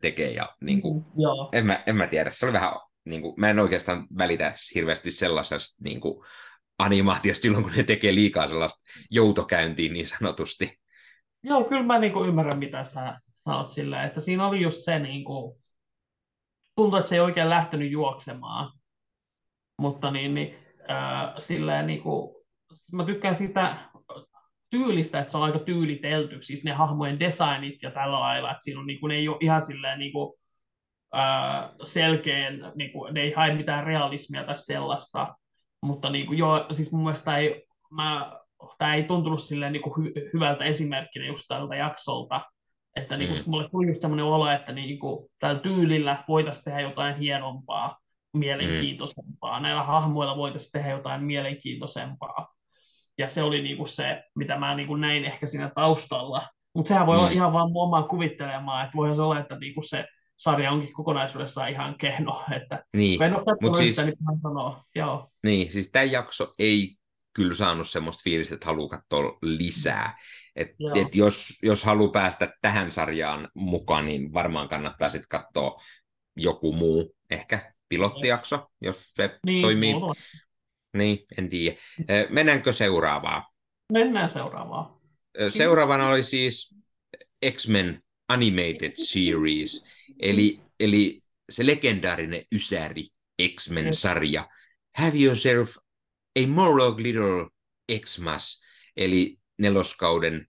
[0.00, 2.72] tekee, ja niinku, mm, en, mä, en mä tiedä, se oli vähän,
[3.04, 6.24] niinku, mä en oikeastaan välitä hirveästi sellaisesta niinku,
[6.78, 10.80] animaatiosta silloin, kun ne tekee liikaa sellaista joutokäyntiä niin sanotusti.
[11.42, 15.58] Joo, kyllä mä niinku ymmärrän, mitä sä sanot silleen, että siinä oli just se, niinku,
[16.74, 18.72] tuntuu, että se ei oikein lähtenyt juoksemaan,
[19.78, 22.36] mutta niin, niin äh, silleen niin kuin,
[22.92, 23.90] mä tykkään siitä
[24.70, 28.80] tyylistä, että se on aika tyylitelty, siis ne hahmojen designit ja tällä lailla, että siinä
[28.80, 30.34] on, niin kuin, ne ei ole ihan silleen niin kuin,
[31.16, 35.34] äh, selkeän, niin kuin, ne ei hae mitään realismia tai sellaista,
[35.82, 38.40] mutta niin kuin, joo, siis mun mielestä ei, mä,
[38.78, 42.40] tämä ei tuntunut silleen niin kuin hy- hyvältä esimerkkinä just tältä jaksolta,
[42.96, 43.50] että niin kuin, mm.
[43.50, 47.98] mulle tuli just sellainen olo, että niin kuin, tällä tyylillä voitaisiin tehdä jotain hienompaa,
[48.32, 49.58] mielenkiintoisempaa.
[49.58, 49.62] Mm.
[49.62, 52.54] Näillä hahmoilla voitaisiin tehdä jotain mielenkiintoisempaa.
[53.18, 56.48] ja se oli niinku se, mitä mä niinku näin ehkä siinä taustalla.
[56.74, 57.20] Mutta sehän voi mm.
[57.20, 60.04] olla ihan vaan omaa kuvittelemaan, että voihan se olla, että niinku se
[60.36, 62.44] sarja onkin kokonaisuudessaan ihan kehno.
[62.56, 64.84] Että niin, en ole siis, yhtä, niin sanoa.
[64.94, 65.30] Joo.
[65.42, 66.96] Niin, siis tämä jakso ei
[67.32, 70.18] kyllä saanut semmoista fiilistä, että haluaa katsoa lisää.
[70.56, 75.82] Et, et jos, jos haluaa päästä tähän sarjaan mukaan, niin varmaan kannattaa sitten katsoa
[76.36, 79.94] joku muu, ehkä pilottijakso, jos se niin, toimii.
[79.94, 80.14] Mulla.
[80.96, 81.76] Niin, en tiedä.
[82.28, 83.42] Mennäänkö seuraavaan?
[83.92, 85.00] Mennään seuraavaan.
[85.48, 86.74] Seuraavana oli siis
[87.50, 89.86] X-Men Animated Series,
[90.20, 93.06] eli, eli se legendaarinen Ysäri
[93.54, 94.48] X-Men-sarja.
[94.96, 95.76] Have yourself
[96.38, 97.48] a Morlock Little
[98.00, 98.62] Xmas,
[98.96, 100.46] eli neloskauden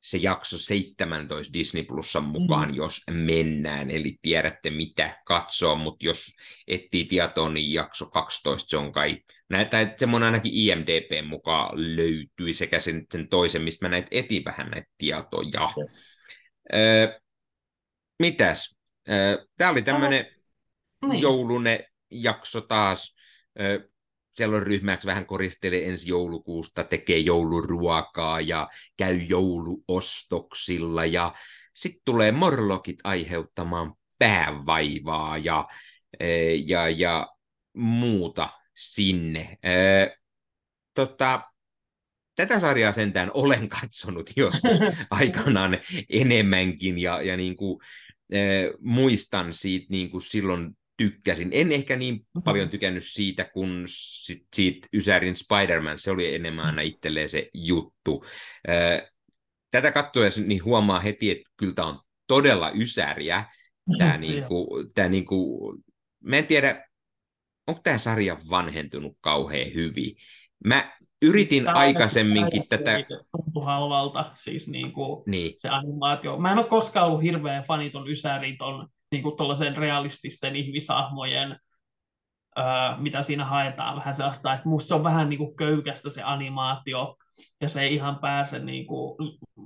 [0.00, 2.74] se jakso 17 Disney Plusan mukaan, mm.
[2.74, 6.36] jos mennään, eli tiedätte mitä katsoa, mutta jos
[6.68, 9.18] etsii tietoa, niin jakso 12 se on kai,
[9.48, 14.70] näitä, semmoinen ainakin IMDP mukaan löytyi, sekä sen, sen toisen, mistä mä näitä etin vähän
[14.70, 15.72] näitä tietoja.
[16.74, 17.20] Öö,
[18.18, 18.76] mitäs?
[19.08, 20.26] Öö, Tämä oli tämmöinen
[21.08, 21.22] niin.
[21.22, 23.16] joulunen jakso taas.
[23.60, 23.89] Öö,
[24.40, 31.34] siellä on ryhmäksi vähän koristelee ensi joulukuusta, tekee jouluruokaa ja käy jouluostoksilla ja
[31.74, 35.68] sitten tulee morlokit aiheuttamaan päävaivaa ja,
[36.20, 37.28] e, ja, ja
[37.76, 39.58] muuta sinne.
[39.62, 39.72] E,
[40.94, 41.42] tota,
[42.34, 44.78] tätä sarjaa sentään olen katsonut joskus
[45.10, 45.78] aikanaan
[46.10, 47.80] enemmänkin ja, ja niin kuin,
[48.34, 51.48] äh, muistan siitä niin kuin silloin tykkäsin.
[51.52, 52.42] En ehkä niin mm-hmm.
[52.42, 58.24] paljon tykännyt siitä kuin sit, siitä Ysärin Spider-Man, se oli enemmän aina itselleen se juttu.
[59.70, 63.44] Tätä katsoessa niin huomaa heti, että kyllä tämä on todella Ysäriä.
[63.98, 65.74] Tämä niinku, tää niinku,
[66.24, 66.88] mä en tiedä,
[67.66, 70.16] onko tämä sarja vanhentunut kauhean hyvin.
[70.64, 73.04] Mä yritin siis aikaisemminkin tätä...
[73.44, 75.54] Tuntui halvalta, siis niinku niin.
[75.56, 76.38] se animaatio.
[76.38, 79.36] Mä en ole koskaan ollut hirveän faniton Ysärin ton niin kuin
[79.76, 81.58] realististen ihmisahmojen,
[82.58, 82.64] öö,
[82.98, 87.16] mitä siinä haetaan vähän sellaista, että musta se on vähän niin kuin köykästä se animaatio,
[87.60, 89.16] ja se ei ihan pääse, niin kuin,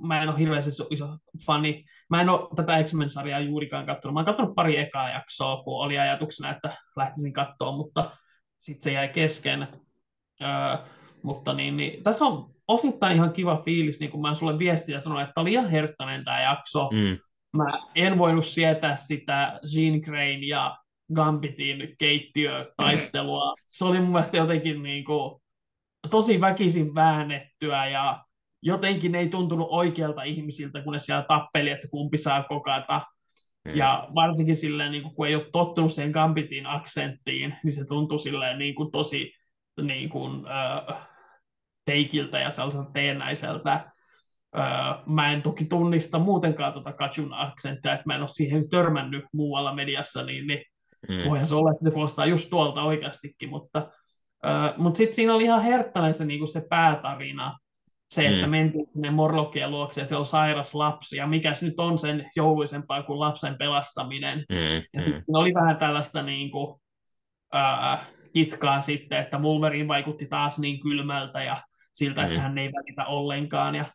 [0.07, 4.25] mä en ole hirveästi iso fani, mä en ole tätä X-Men-sarjaa juurikaan katsonut, mä oon
[4.25, 8.11] katsonut pari ekaa jaksoa, kun oli ajatuksena, että lähtisin katsoa, mutta
[8.59, 9.67] sitten se jäi kesken.
[10.41, 10.77] Öö,
[11.23, 14.99] mutta niin, niin, tässä on osittain ihan kiva fiilis, niin kuin mä sulle viestin ja
[14.99, 17.17] sanoin, että oli ihan herttainen tämä jakso, mm
[17.55, 20.77] mä en voinut sietää sitä Jean Grayn ja
[21.13, 23.53] Gambitin keittiötaistelua.
[23.67, 25.41] Se oli mun mielestä jotenkin niin kuin,
[26.09, 28.25] tosi väkisin väännettyä ja
[28.61, 33.01] jotenkin ei tuntunut oikealta ihmisiltä, kun ne siellä tappeli, että kumpi saa kokata.
[33.65, 33.75] Mm.
[33.75, 38.19] Ja varsinkin silleen, niin kuin, kun ei ole tottunut siihen Gambitin aksenttiin, niin se tuntui
[38.19, 39.33] silleen niin kuin, tosi
[39.81, 41.07] niin kuin, äh,
[41.85, 43.91] teikiltä ja sellaiselta teennäiseltä.
[44.57, 44.63] Öö,
[45.05, 49.73] mä en toki tunnista muutenkaan tuota Kachun aksenttia, että mä en ole siihen törmännyt muualla
[49.73, 50.63] mediassa, niin, niin
[51.09, 51.29] mm.
[51.29, 53.91] voihan se olla, että se kuulostaa just tuolta oikeastikin, mutta,
[54.45, 57.57] öö, mutta sitten siinä oli ihan herttäinen se, niin se päätarina,
[58.13, 58.51] se, että mm.
[58.51, 63.03] mentiin sinne Morlokkien luokse ja se on sairas lapsi, ja mikäs nyt on sen jouluisempaa
[63.03, 64.37] kuin lapsen pelastaminen.
[64.49, 64.83] Mm.
[64.93, 65.35] Ja sitten mm.
[65.35, 66.81] oli vähän tällaista niin kuin,
[67.55, 67.61] öö,
[68.33, 71.63] kitkaa sitten, että Wolverine vaikutti taas niin kylmältä ja
[71.93, 72.27] siltä, mm.
[72.27, 73.85] että hän ei välitä ollenkaan, ja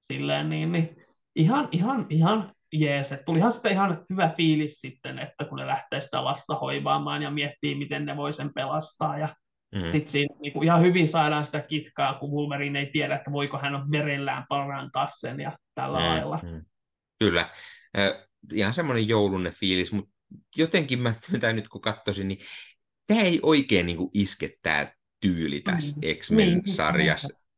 [0.00, 0.96] silleen niin, niin
[1.36, 3.12] ihan, ihan, ihan jees.
[3.12, 7.30] Et tulihan sitten ihan hyvä fiilis sitten, että kun ne lähtee sitä lasta hoivaamaan ja
[7.30, 9.18] miettii, miten ne voi sen pelastaa.
[9.18, 9.36] Ja
[9.74, 9.90] mm.
[9.92, 13.58] sitten siinä niin kuin ihan hyvin saadaan sitä kitkaa, kun Wolverine ei tiedä, että voiko
[13.58, 16.04] hän verellään parantaa sen ja tällä mm.
[16.04, 16.40] lailla.
[16.42, 16.64] Mm.
[17.18, 17.50] Kyllä.
[17.98, 20.12] Äh, ihan semmoinen joulunne fiilis, mutta
[20.56, 22.38] jotenkin mä tämän nyt kun katsoisin, niin
[23.06, 26.18] tämä ei oikein niin kuin iske tämä tyyli tässä mm.
[26.18, 27.28] X-Men-sarjassa.
[27.28, 27.48] Niin,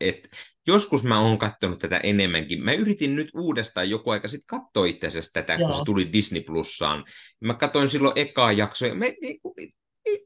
[0.00, 0.30] et
[0.70, 2.64] joskus mä oon katsonut tätä enemmänkin.
[2.64, 5.68] Mä yritin nyt uudestaan joku aika sitten katsoa itse asiassa tätä, Joo.
[5.68, 7.04] kun se tuli Disney Plussaan.
[7.40, 9.54] Mä katsoin silloin ekaa jaksoa, ja me, niinku,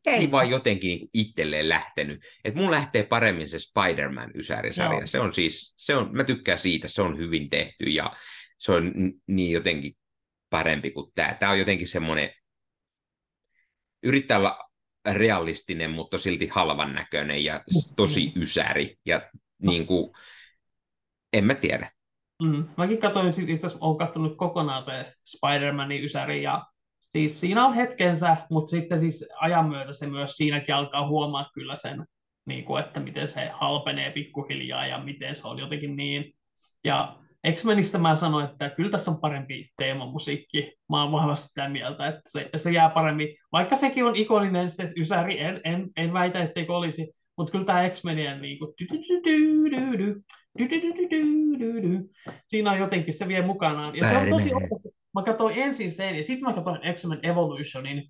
[0.03, 2.21] tämä ei vaan jotenkin niinku itselleen lähtenyt.
[2.45, 5.07] Et mun lähtee paremmin se Spider-Man Ysäri-sarja.
[5.07, 8.13] Se on siis, se on, mä tykkään siitä, se on hyvin tehty ja
[8.59, 8.93] se on
[9.27, 9.93] niin jotenkin
[10.51, 11.37] parempi kuin tämä.
[11.41, 12.31] Tämä on jotenkin semmoinen,
[14.03, 14.59] yrittää olla
[15.13, 17.65] realistinen, mutta silti halvan näköinen ja
[17.97, 18.97] tosi ysäri.
[19.07, 19.31] Ja
[19.71, 20.13] niin kuin,
[21.33, 21.91] en mä tiedä.
[22.43, 22.69] Mm.
[22.77, 26.67] Mäkin katsoin, siis itse olen katsonut kokonaan se Spider-Manin ysäri, ja
[27.01, 31.77] siis siinä on hetkensä, mutta sitten siis ajan myötä se myös siinäkin alkaa huomaa kyllä
[31.77, 32.05] sen,
[32.47, 36.35] niin kuin, että miten se halpenee pikkuhiljaa ja miten se on jotenkin niin.
[36.85, 37.17] Ja
[37.53, 40.73] X-Menistä mä sanoin, että kyllä tässä on parempi teemamusiikki.
[40.91, 43.29] Mä oon vahvasti sitä mieltä, että se, se jää paremmin.
[43.53, 47.91] Vaikka sekin on ikoninen se Ysäri, en, en, en väitä, etteikö olisi, mutta kyllä tämä
[47.91, 48.75] X-Menien niin kuin,
[52.49, 53.97] siinä on jotenkin, se vie mukanaan.
[53.97, 54.51] Ja se on tosi
[55.15, 58.03] Mä katsoin ensin sen, ja sitten mä katsoin X-Men Evolutionin,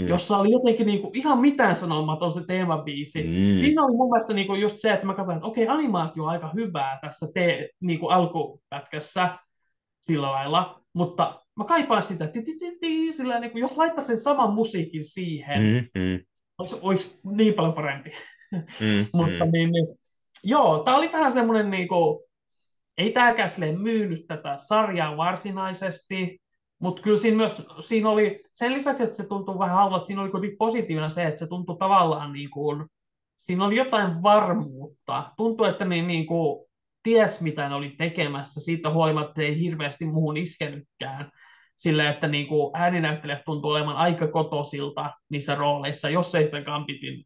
[0.00, 0.08] mm.
[0.08, 3.22] jossa oli jotenkin niinku ihan mitään sanomaton se teemabiisi.
[3.22, 3.58] Mm.
[3.58, 6.50] Siinä oli mun mielestä niinku just se, että mä katsoin, että okei, animaatio on aika
[6.54, 9.38] hyvää tässä te, niinku alkupätkässä
[10.00, 12.28] sillä lailla, mutta mä kaipaan sitä,
[13.12, 15.62] sillä niin kuin, jos laittaa sen saman musiikin siihen,
[15.94, 16.20] mm,
[16.58, 18.12] olisi, olisi niin paljon parempi.
[18.52, 19.52] Mm, mutta mm.
[19.52, 19.86] Niin, niin,
[20.44, 22.24] joo, tämä oli vähän semmoinen, niin kuin,
[22.98, 26.42] ei tämäkään myynyt tätä sarjaa varsinaisesti,
[26.78, 30.30] mutta kyllä siinä myös, siinä oli, sen lisäksi, että se tuntui vähän halvalta, siinä oli
[30.30, 32.86] kuitenkin positiivinen se, että se tuntui tavallaan niin kuin,
[33.40, 35.32] siinä oli jotain varmuutta.
[35.36, 36.66] Tuntui, että ne niin kuin,
[37.02, 41.30] ties mitä ne oli tekemässä, siitä huolimatta ei hirveästi muuhun iskenytkään.
[41.76, 47.24] Sillä, että niin kuin ääninäyttelijät tuntuu olevan aika kotosilta niissä rooleissa, jos ei sitä kampitin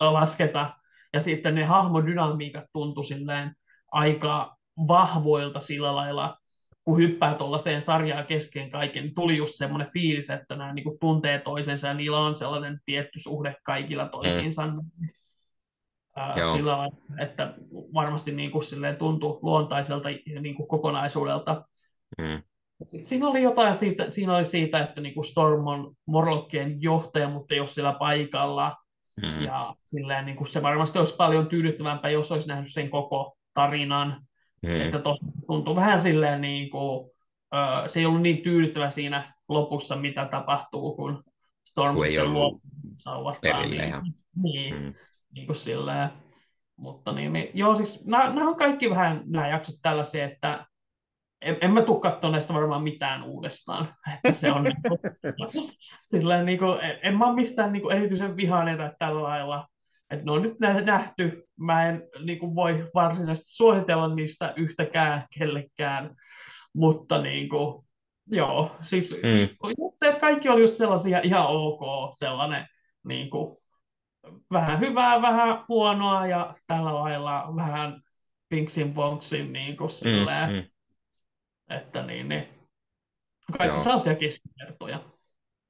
[0.00, 0.74] lasketa.
[1.12, 3.54] Ja sitten ne hahmodynamiikat tuntui silleen
[3.92, 4.56] aika
[4.88, 6.36] vahvoilta sillä lailla,
[6.84, 11.38] kun hyppää tuollaiseen sarjaan kesken kaiken, niin tuli just semmoinen fiilis, että nämä niin tuntee
[11.38, 14.66] toisensa ja niillä on sellainen tietty suhde kaikilla toisiinsa.
[14.66, 15.08] Mm.
[16.16, 17.54] Ää, sillä lailla, että
[17.94, 20.08] varmasti niin kuin silleen tuntui luontaiselta
[20.40, 21.64] niin kuin kokonaisuudelta.
[22.18, 22.42] Mm.
[22.84, 27.54] siinä oli jotain siitä, siinä oli siitä, että niin kuin Storm on Morlockien johtaja, mutta
[27.54, 28.76] ei ole siellä paikalla.
[29.22, 29.42] Mm.
[29.42, 34.22] Ja silleen, niin kuin se varmasti olisi paljon tyydyttävämpää, jos olisi nähnyt sen koko tarinan.
[34.62, 34.80] Mm.
[34.80, 35.00] Että
[35.46, 40.96] tuntuu vähän silleen, niin kuin, uh, se ei ollut niin tyydyttävä siinä lopussa, mitä tapahtuu,
[40.96, 41.24] kun
[41.64, 42.60] Storm kun sitten luo
[42.96, 43.70] sauvastaan.
[43.70, 43.92] Niin,
[44.42, 44.94] niin, mm.
[45.34, 46.08] niin kuin silleen.
[46.76, 50.66] Mutta niin, niin, joo, siis nämä, nämä on kaikki vähän nämä jaksot tällaisia, että
[51.42, 53.94] en, en mä tule katsoa näistä varmaan mitään uudestaan.
[54.24, 55.70] Että se on niin kuin,
[56.06, 59.68] silleen, niin kuin, en, en mä ole mistään niin kuin erityisen vihainen tai tällä lailla
[60.12, 61.48] että ne on nyt nähty.
[61.56, 66.16] Mä en niin kuin voi varsinaisesti suositella niistä yhtäkään kellekään,
[66.74, 67.84] mutta niin kuin,
[68.26, 69.68] joo, siis mm.
[69.96, 71.80] se, että kaikki oli just sellaisia ihan ok,
[72.18, 72.66] sellainen
[73.04, 73.56] niin kuin,
[74.52, 78.02] vähän hyvää, vähän huonoa ja tällä lailla vähän
[78.48, 80.64] pinksin bonksin niin kuin silleen, mm, mm.
[81.76, 82.48] Että niin, niin
[83.58, 85.04] kaikki sellaisia keskivertoja.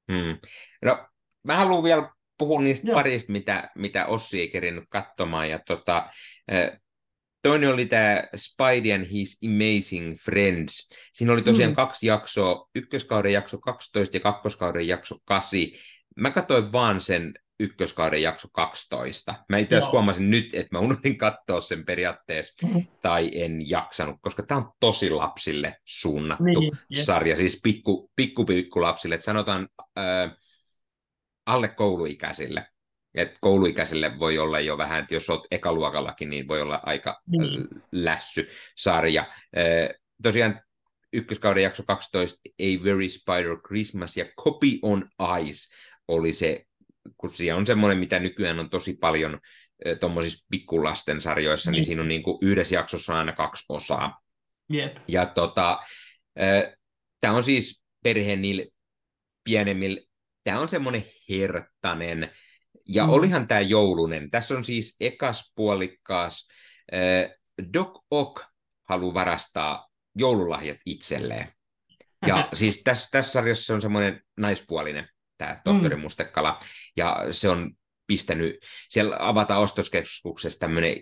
[0.07, 0.37] Mm.
[0.81, 1.07] No,
[1.43, 2.95] mä haluan vielä puhun niistä Joo.
[2.95, 5.49] parista, mitä, mitä Ossi ei kerinyt katsomaan.
[5.49, 6.09] Ja tota,
[7.41, 10.89] toinen oli tämä Spidey and His Amazing Friends.
[11.13, 11.75] Siinä oli tosiaan mm.
[11.75, 15.59] kaksi jaksoa, ykköskauden jakso 12 ja kakkoskauden jakso 8.
[16.15, 19.35] Mä katsoin vaan sen ykköskauden jakso 12.
[19.49, 22.85] Mä itse asiassa huomasin nyt, että mä unohdin katsoa sen periaatteessa, mm.
[23.01, 28.81] tai en jaksanut, koska tämä on tosi lapsille suunnattu niin, sarja, siis pikku, pikku, pikku
[28.81, 29.15] lapsille.
[29.15, 29.67] Et sanotaan,
[29.97, 30.31] äh,
[31.45, 32.67] alle kouluikäisille.
[33.15, 37.81] Et kouluikäisille voi olla jo vähän, että jos olet ekaluokallakin, niin voi olla aika mm.
[37.91, 39.25] lässy sarja.
[40.23, 40.61] tosiaan
[41.13, 45.09] ykköskauden jakso 12, A Very Spider Christmas ja Copy on
[45.41, 45.75] Ice
[46.07, 46.65] oli se,
[47.17, 49.39] kun siellä on semmoinen, mitä nykyään on tosi paljon
[49.99, 54.21] tuommoisissa pikkulasten sarjoissa, niin, niin siinä on niin kuin yhdessä jaksossa aina kaksi osaa.
[54.73, 54.97] Yep.
[55.07, 55.79] Ja tota,
[57.19, 58.65] tämä on siis perheen niillä
[59.43, 60.01] pienemmillä
[60.43, 62.31] tämä on semmoinen herttainen,
[62.89, 63.09] ja mm.
[63.09, 64.31] olihan tämä joulunen.
[64.31, 66.47] Tässä on siis ekas puolikkaas.
[67.73, 68.43] Doc Ock
[68.89, 71.47] haluaa varastaa joululahjat itselleen.
[72.27, 75.07] Ja siis tässä, tässä sarjassa on semmoinen naispuolinen,
[75.43, 76.01] tämä tohtori mm.
[76.01, 76.59] Mustekala,
[76.97, 77.71] ja se on
[78.07, 78.55] pistänyt,
[78.89, 80.95] siellä avataan ostoskeskuksessa tämmöinen,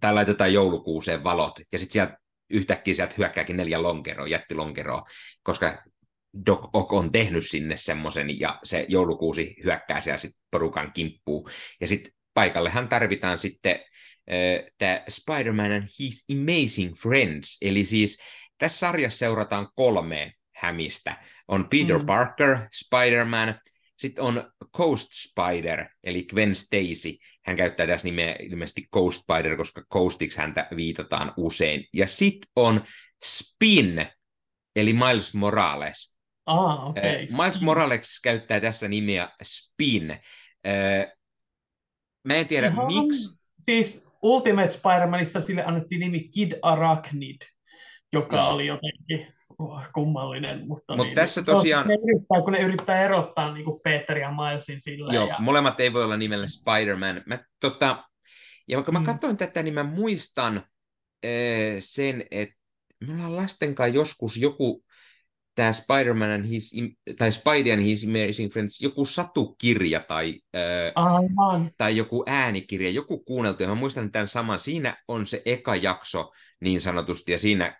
[0.00, 2.18] tai laitetaan joulukuuseen valot, ja sitten sieltä
[2.50, 5.02] yhtäkkiä sieltä hyökkääkin neljä lonkeroa, jättilonkeroa,
[5.42, 5.82] koska
[6.46, 11.50] Doc Ock on tehnyt sinne semmoisen, ja se joulukuusi hyökkää siellä sitten porukan kimppuun.
[11.80, 18.18] Ja sitten paikallehan tarvitaan sitten äh, tämä Spider-Man and His Amazing Friends, eli siis
[18.58, 21.16] tässä sarjassa seurataan kolme hämistä.
[21.48, 22.06] On Peter mm.
[22.06, 23.54] Parker, Spider-Man,
[23.98, 27.16] sitten on Coast Spider, eli Gwen Stacy.
[27.44, 31.84] Hän käyttää tässä nimeä ilmeisesti Coast Spider, koska Coastiksi häntä viitataan usein.
[31.94, 32.84] Ja sitten on
[33.24, 34.06] Spin,
[34.76, 36.16] eli Miles Morales.
[36.46, 37.26] Ah, okay.
[37.42, 40.18] Miles Morales käyttää tässä nimeä Spin.
[42.24, 43.40] Mä en tiedä Ihan, miksi.
[43.58, 47.36] Siis Ultimate Spider-Manissa sille annettiin nimi Kid Arachnid,
[48.12, 48.50] joka no.
[48.50, 49.34] oli jotenkin
[49.94, 50.68] kummallinen.
[50.68, 51.88] Mutta Mut niin, tässä tosiaan...
[51.88, 55.14] Ne yrittää, kun ne yrittää erottaa niin kuin Peter ja Milesin sillä.
[55.14, 55.36] Joo, ja...
[55.38, 57.22] molemmat ei voi olla nimellä Spider-Man.
[57.26, 58.04] Mä, tota,
[58.68, 58.92] ja mm.
[58.92, 61.32] mä katsoin tätä, niin mä muistan äh,
[61.78, 62.54] sen, että
[63.06, 64.84] me ollaan lasten kanssa joskus joku
[65.54, 66.72] tämä Spider-Man and his,
[67.18, 70.40] tai Spidey and his Amazing Friends, joku satukirja tai,
[70.94, 71.70] Aivan.
[71.76, 76.30] tai joku äänikirja, joku kuunneltu, ja mä muistan tämän saman, siinä on se eka jakso
[76.60, 77.79] niin sanotusti, ja siinä,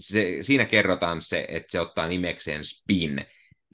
[0.00, 3.24] se, siinä kerrotaan se, että se ottaa nimekseen Spin,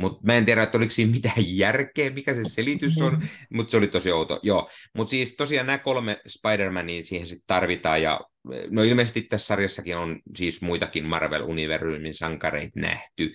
[0.00, 3.76] mutta mä en tiedä, että oliko siinä mitään järkeä, mikä se selitys on, mutta se
[3.76, 4.40] oli tosi outo.
[4.42, 8.20] Joo, mutta siis tosiaan nämä kolme Spider-Mania siihen sitten tarvitaan, ja
[8.70, 13.34] no ilmeisesti tässä sarjassakin on siis muitakin Marvel-universumin sankareita nähty.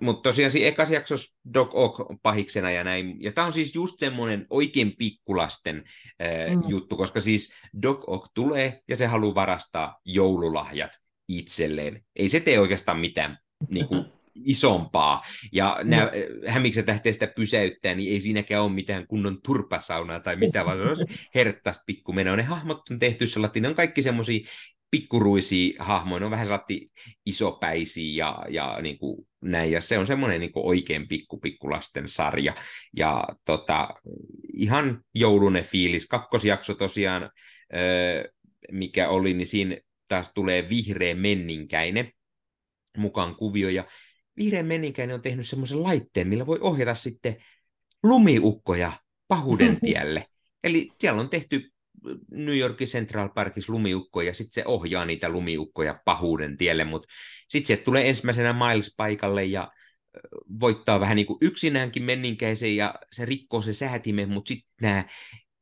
[0.00, 3.22] Mutta tosiaan siinä ekas jaksossa Doc Ock pahiksena ja näin.
[3.22, 5.84] Ja tämä on siis just semmoinen oikein pikkulasten
[6.22, 6.62] äh, mm.
[6.68, 7.52] juttu, koska siis
[7.82, 10.90] Doc Ock tulee ja se haluaa varastaa joululahjat
[11.28, 12.04] itselleen.
[12.16, 14.04] Ei se tee oikeastaan mitään niin kuin,
[14.44, 15.22] isompaa.
[15.52, 16.10] Ja nämä no.
[16.46, 21.02] hämikset lähtee sitä pysäyttää, niin ei siinäkään ole mitään kunnon turpasaunaa tai mitä, vaan se
[21.02, 22.36] on herttaista pikkumenoa.
[22.36, 24.40] Ne hahmot on tehty sellainen, ne on kaikki semmoisia
[24.90, 26.88] pikkuruisia hahmoja, ne on vähän sellainen
[27.26, 32.54] isopäisiä ja, ja niin kuin näin, ja se on semmoinen niin oikein pikku pikkulasten sarja,
[32.96, 33.88] ja tota,
[34.52, 37.30] ihan joulunen fiilis, kakkosjakso tosiaan,
[38.72, 39.76] mikä oli, niin siinä
[40.08, 42.12] taas tulee vihreä menninkäinen
[42.96, 43.84] mukaan kuvio, ja
[44.36, 47.36] vihreän menninkäinen on tehnyt semmoisen laitteen, millä voi ohjata sitten
[48.02, 48.92] lumiukkoja
[49.28, 50.26] pahuuden tielle.
[50.64, 51.72] Eli siellä on tehty
[52.30, 57.08] New Yorkin Central Parkissa lumiukkoja, ja sitten se ohjaa niitä lumiukkoja pahuuden tielle, mutta
[57.48, 59.72] sitten se tulee ensimmäisenä Miles paikalle ja
[60.60, 65.04] voittaa vähän niin kuin yksinäänkin menninkäisen, ja se rikkoo se säätimen, mutta sitten nämä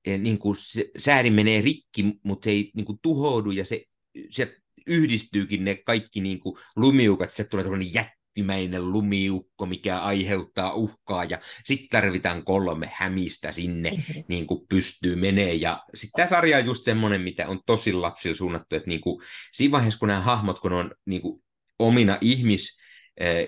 [0.05, 3.85] e, niin kuin se säädin menee rikki, mutta se ei niin kuin tuhoudu, ja se,
[4.31, 10.75] se yhdistyykin ne kaikki niin kuin lumiukat, se tulee tämmöinen jät, jättimäinen lumiukko, mikä aiheuttaa
[10.75, 13.93] uhkaa, ja sitten tarvitaan kolme hämistä sinne,
[14.29, 15.55] niin kuin pystyy menee.
[15.55, 19.23] Ja sitten tämä sarja on just semmoinen, mitä on tosi lapsilla suunnattu, että niin kuin,
[19.53, 21.43] siinä vaiheessa, kun nämä hahmot, kun on niin kuin,
[21.79, 22.79] omina ihmis,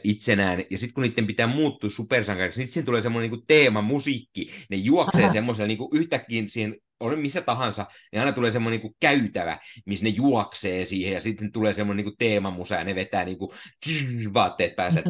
[0.04, 4.50] itsenään, ja sitten kun niiden pitää muuttua supersankariksi, niin sitten tulee semmoinen niin teema, musiikki,
[4.70, 9.58] ne juoksee semmoisella niin yhtäkkiä siihen oli missä tahansa, niin aina tulee semmoinen niin käytävä,
[9.86, 13.50] missä ne juoksee siihen, ja sitten tulee semmoinen niin teemamusa, ja ne vetää niin kuin,
[14.34, 15.02] vaatteet päässä,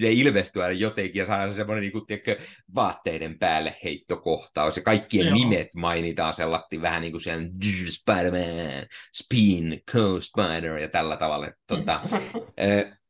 [0.00, 2.36] ne ilmestyy jotenkin, ja saadaan semmoinen niin kuin, tiedätkö,
[2.74, 5.34] vaatteiden päälle heittokohtaus, ja kaikkien Joo.
[5.34, 7.48] nimet mainitaan sellatti vähän niin kuin siellä
[7.90, 11.50] Spider-Man, Spin, Co-Spider, ja tällä tavalla.
[11.66, 12.00] Tota,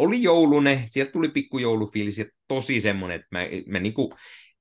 [0.00, 4.12] oli joulune, sieltä tuli pikkujoulufiilis, ja tosi semmoinen, että mä, mä niin kuin,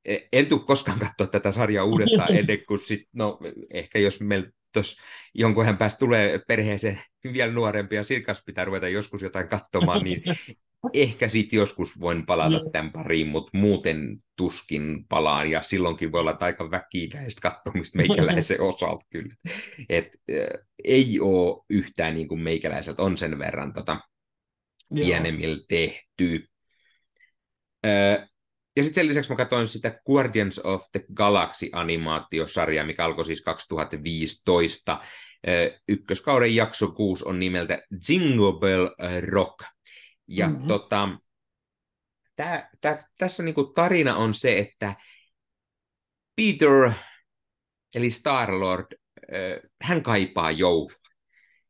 [0.05, 3.39] E, en tule koskaan katsoa tätä sarjaa uudestaan ennen kuin sit, no
[3.73, 5.01] ehkä jos meillä tuossa
[5.33, 7.01] jonkun hän päästä tulee perheeseen
[7.33, 10.23] vielä nuorempia, silkas pitää ruveta joskus jotain katsomaan, niin
[10.93, 16.37] ehkä sitten joskus voin palata tämän pariin, mutta muuten tuskin palaan, ja silloinkin voi olla
[16.39, 19.35] aika väkinäistä katsomista meikäläisen osalta kyllä.
[19.89, 23.99] Et, äh, ei ole yhtään niin kuin meikäläiseltä, on sen verran tota,
[24.93, 26.47] pienemmillä tehty.
[28.75, 35.01] Ja sitten sen lisäksi mä katsoin sitä Guardians of the Galaxy-animaatiosarjaa, mikä alkoi siis 2015.
[35.87, 38.87] Ykköskauden jakso 6 on nimeltä Jingle Bell
[39.27, 39.59] Rock.
[40.27, 40.67] Ja mm-hmm.
[40.67, 41.09] tota,
[42.35, 44.95] tää, tää, tässä niinku tarina on se, että
[46.35, 46.91] Peter,
[47.95, 48.97] eli Star-Lord,
[49.81, 50.91] hän kaipaa joulua.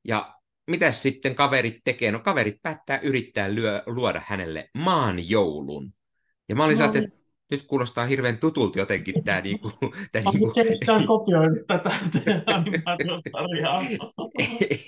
[0.03, 0.38] Ja
[0.69, 2.11] mitä sitten kaverit tekee?
[2.11, 5.93] No kaverit päättää yrittää lyö, luoda hänelle maan joulun.
[6.49, 7.19] Ja mä olin no, että
[7.51, 9.71] nyt kuulostaa hirveän tutulta jotenkin tämä niinku...
[10.11, 10.53] Tää niinku...
[10.85, 11.91] Se on kopioinut tätä
[12.45, 13.81] animaatiosarjaa.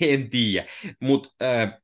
[0.00, 0.66] en tiedä,
[1.00, 1.78] mutta äh,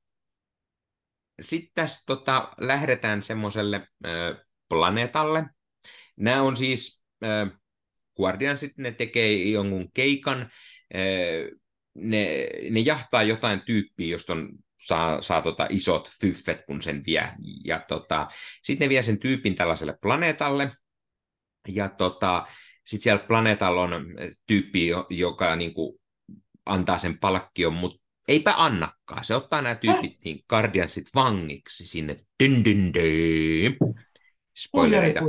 [1.41, 5.45] sitten tässä tota, lähdetään semmoiselle äh, planeetalle.
[6.17, 7.59] Nämä on siis, äh,
[8.17, 11.59] Guardiansit, ne tekee jonkun keikan, äh,
[12.01, 14.49] ne, ne jahtaa jotain tyyppiä, josta on
[14.81, 17.29] saa, saa tota isot fyffet, kun sen vie.
[17.65, 18.29] Ja tota,
[18.63, 20.71] sitten ne vie sen tyypin tällaiselle planeetalle,
[21.69, 22.47] ja tota,
[22.87, 24.07] sitten siellä planeetalla on
[24.47, 26.01] tyyppi, joka niin kuin,
[26.67, 29.25] antaa sen palkkion, mutta eipä annakaan.
[29.25, 32.25] Se ottaa nämä tyypit niin Guardiansit vangiksi sinne.
[32.43, 33.77] Dyn, dyn, dyn.
[34.57, 35.21] Spoilereita.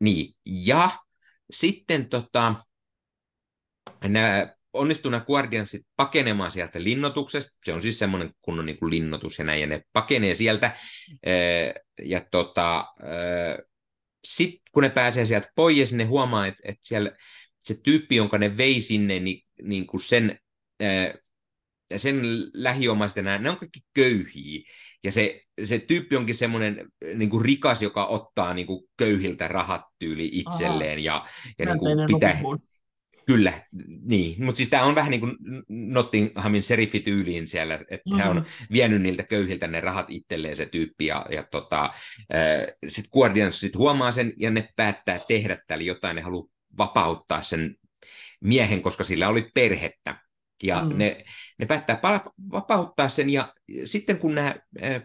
[0.00, 0.90] Niin, ja
[1.50, 2.54] sitten tota,
[4.04, 7.58] nämä onnistuu nämä Guardiansit pakenemaan sieltä linnotuksesta.
[7.64, 10.76] Se on siis semmoinen kunnon niin kuin linnoitus ja näin, ja ne pakenee sieltä.
[12.02, 12.86] Ja tota,
[14.24, 17.12] sitten kun ne pääsee sieltä pois, ne huomaa, että, että siellä
[17.62, 20.38] se tyyppi, jonka ne vei sinne, niin, niin kuin sen,
[21.96, 22.22] sen
[22.54, 24.60] lähiomaiset, ne on kaikki köyhiä.
[25.04, 29.82] Ja se, se tyyppi onkin semmoinen niin kuin rikas, joka ottaa niin kuin köyhiltä rahat
[29.98, 30.98] tyyli itselleen.
[30.98, 31.00] Aha.
[31.04, 31.26] Ja,
[31.58, 32.42] ja niin kuin pitää,
[33.30, 33.52] Kyllä,
[34.02, 34.44] niin.
[34.44, 35.36] Mutta siis tämä on vähän niin kuin
[35.68, 38.18] Nottinghamin serifityyliin siellä, että mm-hmm.
[38.18, 41.90] hän on vienyt niiltä köyhiltä ne rahat itselleen se tyyppi, ja, ja tota, äh,
[42.88, 47.76] sitten Guardians sit huomaa sen, ja ne päättää tehdä täällä jotain, ne haluaa vapauttaa sen
[48.40, 50.16] miehen, koska sillä oli perhettä.
[50.62, 50.98] Ja mm.
[50.98, 51.24] ne,
[51.58, 52.00] ne päättää
[52.52, 55.02] vapauttaa sen, ja sitten kun nämä äh,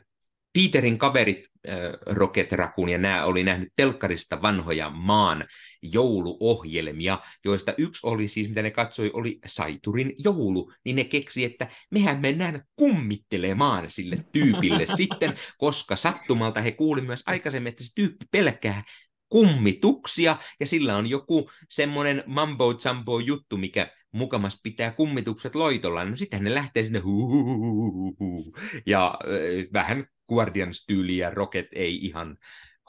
[0.54, 5.46] Peterin kaverit äh, Rocket Raccoon ja nämä oli nähnyt telkkarista vanhoja maan
[5.94, 11.68] jouluohjelmia, joista yksi oli siis, mitä ne katsoi, oli Saiturin joulu, niin ne keksi, että
[11.92, 18.26] mehän mennään kummittelemaan sille tyypille sitten, koska sattumalta he kuuli myös aikaisemmin, että se tyyppi
[18.32, 18.84] pelkää
[19.30, 26.18] kummituksia, ja sillä on joku semmoinen mambo jumbo juttu, mikä mukamas pitää kummitukset loitolla, no
[26.18, 28.56] sitten ne lähtee sinne huuhuhuhu,
[28.86, 32.38] ja äh, vähän Guardians-tyyliä Rocket ei ihan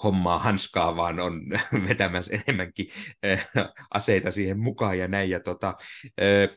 [0.02, 1.42] hommaa hanskaa, vaan on
[1.88, 2.86] vetämässä enemmänkin
[3.26, 3.48] äh,
[3.90, 5.30] aseita siihen mukaan ja näin.
[5.30, 5.74] Ja tota,
[6.20, 6.56] äh,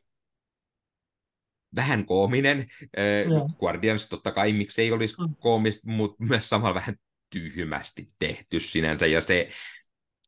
[1.76, 2.59] vähän koominen.
[2.59, 5.35] Äh, Guardians totta kai miksei olisi mm.
[5.35, 6.95] koomista, mutta myös samalla vähän
[7.30, 9.06] tyhmästi tehty sinänsä.
[9.06, 9.50] Ja se,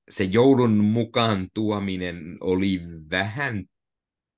[0.10, 3.66] se joulun mukaan tuominen oli vähän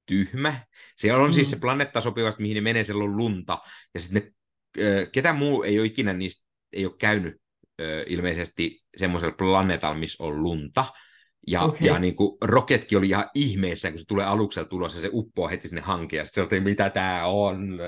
[0.06, 0.56] tyhmä.
[0.96, 1.34] Se on mm.
[1.34, 3.60] siis se planeetta sopivasti, mihin ne menee, siellä on lunta,
[3.94, 4.36] ja sitten
[5.12, 7.43] ketä muu ei ole ikinä niistä, ei ole käynyt
[8.08, 10.86] ilmeisesti semmoisella planeetalla, missä on lunta.
[11.48, 11.88] Ja, okay.
[11.88, 15.68] ja niin kuin Rocketkin oli ihan ihmeessä, kun se tulee aluksella tulossa, se uppoo heti
[15.68, 17.80] sinne hankeen, ja sitten se oli, mitä tämä on.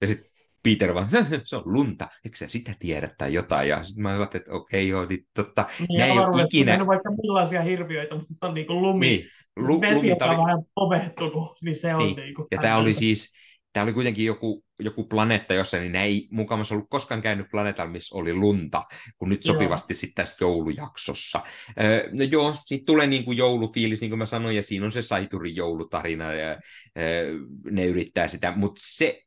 [0.00, 0.30] Ja sitten
[0.62, 1.08] Peter vaan,
[1.44, 3.68] se on lunta, eikö sä sitä tiedä tai jotain?
[3.68, 5.64] Ja sitten mä ajattelin, että okei, okay, joo, niin totta.
[5.88, 6.86] Niin, ei ole ikinä...
[6.86, 11.76] vaikka millaisia hirviöitä, mutta niin kuin lumi, niin, lu, vesi, joka on vähän povehtunut, niin
[11.76, 12.16] se on niin.
[12.16, 12.48] niin kuin...
[12.50, 13.32] Ja tämä oli siis,
[13.76, 18.16] tämä oli kuitenkin joku, joku planeetta, jossa niin ei mukamassa ollut koskaan käynyt planeetalla, missä
[18.16, 18.82] oli lunta,
[19.18, 21.40] kun nyt sopivasti sitten tässä joulujaksossa.
[21.80, 24.92] Öö, no joo, siitä tulee niin kuin joulufiilis, niin kuin mä sanoin, ja siinä on
[24.92, 26.60] se Saiturin joulutarina, ja
[26.98, 27.38] öö,
[27.70, 29.22] ne yrittää sitä, mutta se,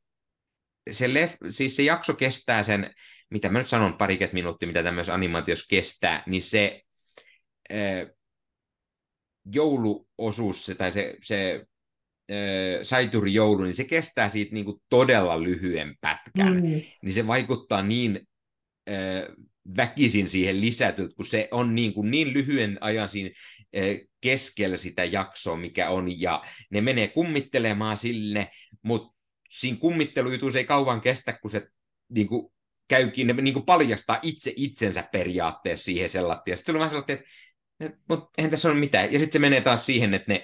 [0.92, 2.94] se, lef, siis se jakso kestää sen,
[3.30, 6.82] mitä mä nyt sanon pariket minuuttia, mitä tämmöisessä animaatiossa kestää, niin se
[7.74, 8.14] öö,
[9.54, 11.66] jouluosuus, tai se, se
[12.84, 16.54] Saituri joulu, niin se kestää siitä niin kuin todella lyhyen pätkän.
[16.54, 16.62] Mm.
[17.04, 18.20] Niin se vaikuttaa niin
[18.90, 19.36] äh,
[19.78, 23.30] väkisin siihen lisätyltä, kun se on niin, kuin niin lyhyen ajan siinä
[23.78, 28.52] äh, keskellä sitä jaksoa, mikä on, ja ne menee kummittelemaan sille,
[28.82, 29.18] mutta
[29.50, 31.68] siinä kummittelujutuissa ei kauan kestä, kun se
[32.10, 32.54] niin kuin,
[32.88, 36.44] käykin, ne niin kuin paljastaa itse itsensä periaatteessa siihen sellainen.
[36.48, 37.30] Ja sitten se on vähän sellainen, että
[38.10, 39.14] mutta eihän tässä ole mitään.
[39.14, 40.44] Ja sitten se menee taas siihen, että ne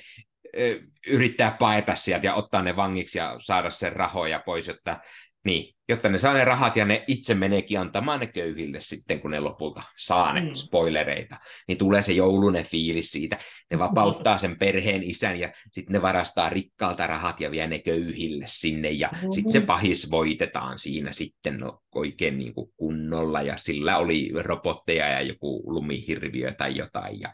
[1.08, 5.00] yrittää paeta sieltä ja ottaa ne vangiksi ja saada sen rahoja pois, jotta,
[5.46, 9.32] niin, jotta ne saa ne rahat ja ne itse meneekin antamaan ne köyhille sitten, kun
[9.32, 10.54] ne lopulta saa ne mm.
[10.54, 11.38] spoilereita.
[11.68, 13.38] Niin tulee se joulunen fiilis siitä.
[13.72, 18.46] Ne vapauttaa sen perheen isän ja sitten ne varastaa rikkaalta rahat ja vie ne köyhille
[18.48, 23.98] sinne ja sitten se pahis voitetaan siinä sitten no, oikein niin kuin kunnolla ja sillä
[23.98, 27.34] oli robotteja ja joku lumihirviö tai jotain ja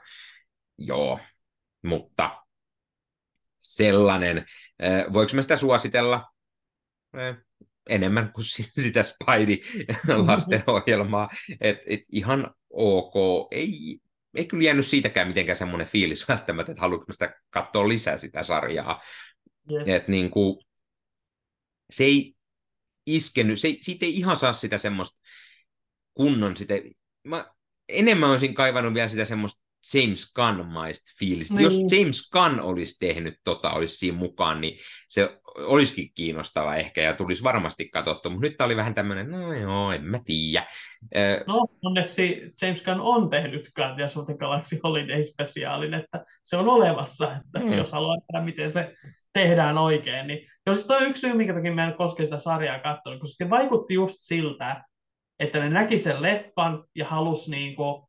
[0.78, 1.20] joo,
[1.84, 2.41] mutta
[3.62, 4.46] sellainen.
[5.14, 6.26] Voiko mä sitä suositella?
[7.90, 8.46] Enemmän kuin
[8.84, 11.30] sitä Spidey-lastenohjelmaa.
[11.62, 13.14] Et, et ihan ok.
[13.52, 14.00] Ei,
[14.36, 19.02] ei kyllä jäänyt siitäkään mitenkään semmoinen fiilis välttämättä, että haluatko sitä katsoa lisää sitä sarjaa.
[19.72, 19.90] Yeah.
[19.90, 20.58] Et niin kuin,
[21.90, 22.34] se ei
[23.06, 25.20] iskenyt, se, siitä ei ihan saa sitä semmoista
[26.14, 26.74] kunnon sitä,
[27.24, 27.54] mä
[27.90, 29.61] enemmän olisin kaivannut vielä sitä semmoista
[29.94, 31.54] James Gunn-maista fiilistä.
[31.54, 31.64] Niin.
[31.64, 34.78] Jos James Gunn olisi tehnyt tota, olisi siinä mukaan, niin
[35.10, 39.54] se olisikin kiinnostava ehkä ja tulisi varmasti katsottu, mutta nyt tämä oli vähän tämmöinen, no
[39.54, 40.68] joo, en mä tiedä.
[41.48, 46.70] No, onneksi James Gunn on tehnyt Guardians of the Galaxy Holiday Specialin, että se on
[46.70, 47.74] olemassa, että mm.
[47.74, 48.94] jos haluaa nähdä, miten se
[49.34, 50.28] tehdään oikein.
[50.28, 53.46] Niin, jos se on yksi syy, minkä takia mä en koske sitä sarjaa katsoa, koska
[53.46, 54.84] se vaikutti just siltä,
[55.40, 58.04] että ne näki sen leffan ja halusi niin kuin,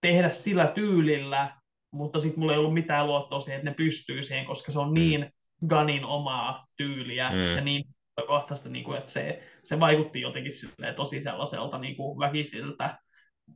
[0.00, 1.56] tehdä sillä tyylillä,
[1.90, 4.88] mutta sitten mulla ei ollut mitään luottoa siihen, että ne pystyy siihen, koska se on
[4.88, 4.94] mm.
[4.94, 5.32] niin
[5.66, 7.56] Ganin omaa tyyliä mm.
[7.56, 7.84] ja niin
[8.26, 10.52] kohtaista, niin kuin, että se, se vaikutti jotenkin
[10.96, 12.98] tosi sellaiselta niin kuin väkisiltä,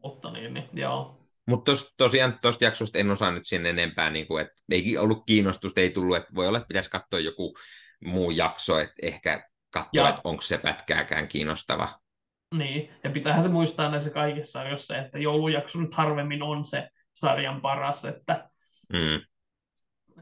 [0.03, 1.21] mutta niin, niin joo.
[1.47, 5.23] Mutta tos, tosiaan tuosta jaksosta en osaa nyt sinne enempää, niin kuin, että ei ollut
[5.27, 7.57] kiinnostusta, ei tullut, että voi olla, että pitäisi katsoa joku
[8.05, 12.00] muu jakso, että ehkä katsoa, että onko se pätkääkään kiinnostava.
[12.55, 17.61] Niin, ja pitäähän se muistaa näissä kaikissa sarjoissa, että joulujakso nyt harvemmin on se sarjan
[17.61, 18.51] paras, että...
[18.93, 19.21] Mm.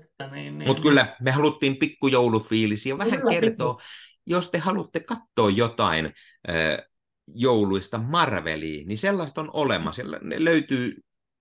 [0.01, 0.69] että niin, niin.
[0.69, 3.83] Mutta kyllä, me haluttiin pikkujoulufiilis ja vähän kyllä, kertoa, pikku.
[4.27, 6.89] jos te haluatte katsoa jotain äh,
[7.35, 10.03] jouluista Marveliin, niin sellaista on olemassa.
[10.23, 10.97] Ne löytyy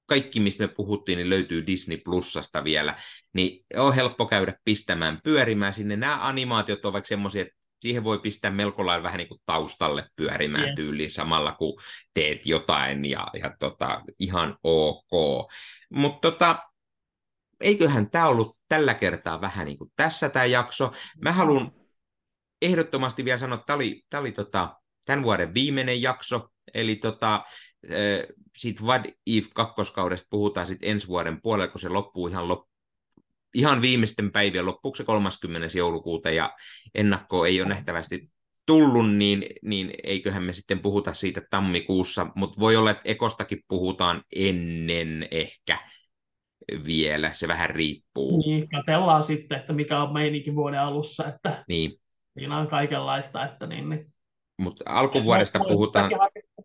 [0.06, 2.96] kaikki, mistä me puhuttiin, niin löytyy Disney Plusasta vielä,
[3.34, 5.96] niin on helppo käydä pistämään pyörimään sinne.
[5.96, 10.10] Nämä animaatiot ovat vaikka semmoisia, että siihen voi pistää melko lailla vähän niin kuin taustalle
[10.16, 10.76] pyörimään yeah.
[10.76, 11.82] tyyliin samalla, kun
[12.14, 15.12] teet jotain ja, ja tota, ihan ok.
[15.90, 16.60] Mutta tota,
[17.62, 20.92] eiköhän tämä ollut tällä kertaa vähän niin kuin tässä tämä jakso.
[21.22, 21.72] Mä haluan
[22.62, 24.76] ehdottomasti vielä sanoa, että tämä oli, tämä oli tota,
[25.06, 27.46] tämän vuoden viimeinen jakso, eli tota,
[28.58, 32.68] siitä What If kakkoskaudesta puhutaan sitten ensi vuoden puolella, kun se loppuu ihan, lop,
[33.58, 35.78] ihan viimeisten päivien loppuun se 30.
[35.78, 36.54] joulukuuta ja
[36.96, 38.32] ennakko ei ole nähtävästi
[38.66, 44.24] tullut, niin, niin eiköhän me sitten puhuta siitä tammikuussa, mutta voi olla, että ekostakin puhutaan
[44.36, 45.78] ennen ehkä
[46.86, 48.40] vielä, se vähän riippuu.
[48.40, 51.92] Niin, katsellaan sitten, että mikä on meininki vuoden alussa, että niin.
[52.40, 54.14] siinä on kaikenlaista, että niin, niin.
[54.58, 56.12] Mutta alkuvuodesta puhutaan...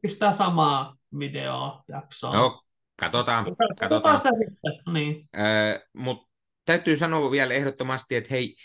[0.02, 2.34] Pistää samaa videoa jaksoa.
[2.34, 2.62] No,
[3.00, 3.44] katsotaan.
[3.44, 3.76] katsotaan.
[3.78, 5.28] katsotaan sitä sitten, niin.
[5.38, 6.31] Öö, Mutta
[6.64, 8.56] täytyy sanoa vielä ehdottomasti, että hei,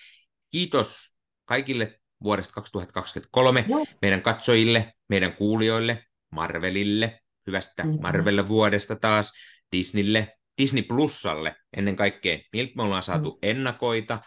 [0.52, 3.86] kiitos kaikille vuodesta 2023, Joo.
[4.02, 8.02] meidän katsojille, meidän kuulijoille, Marvelille, hyvästä mm-hmm.
[8.02, 9.32] Marvel-vuodesta taas,
[9.72, 13.38] Disneylle, Disney Plusalle ennen kaikkea, miltä me ollaan saatu mm.
[13.42, 14.22] ennakoita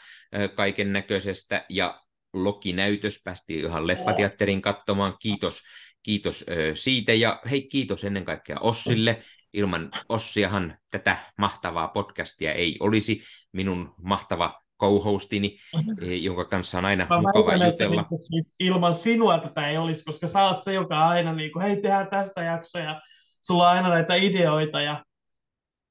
[0.54, 2.00] kaiken näköisestä, ja
[2.32, 5.62] Loki-näytös päästiin ihan leffateatterin katsomaan, kiitos,
[6.02, 13.22] kiitos siitä, ja hei kiitos ennen kaikkea Ossille, ilman Ossiahan tätä mahtavaa podcastia ei olisi,
[13.52, 15.56] minun mahtava co-hostini,
[16.02, 18.00] eh, jonka kanssa on aina Mä mukava väitän, jutella.
[18.00, 21.62] Että siis ilman sinua tätä ei olisi, koska sä oot se, joka aina niin kuin,
[21.62, 23.00] hei tehdään tästä jaksoja,
[23.40, 25.04] sulla on aina näitä ideoita ja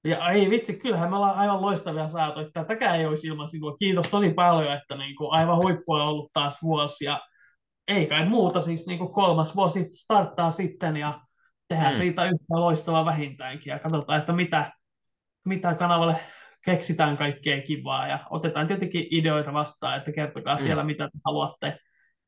[0.04, 3.78] ja ei vitsi, kyllähän me ollaan aivan loistavia saatu, että tätäkään ei olisi ilman sinua.
[3.78, 7.20] Kiitos tosi paljon, että niin kuin aivan huippua on ollut taas vuosi ja
[7.88, 11.22] ei kai muuta, siis niin kuin kolmas vuosi starttaa sitten ja
[11.70, 11.98] tehdään mm.
[11.98, 14.72] siitä yhtä loistavaa vähintäänkin ja katsotaan, että mitä,
[15.46, 16.16] mitä kanavalle
[16.66, 20.62] keksitään kaikkea kivaa ja otetaan tietenkin ideoita vastaan, että kertokaa mm.
[20.62, 21.78] siellä, mitä te haluatte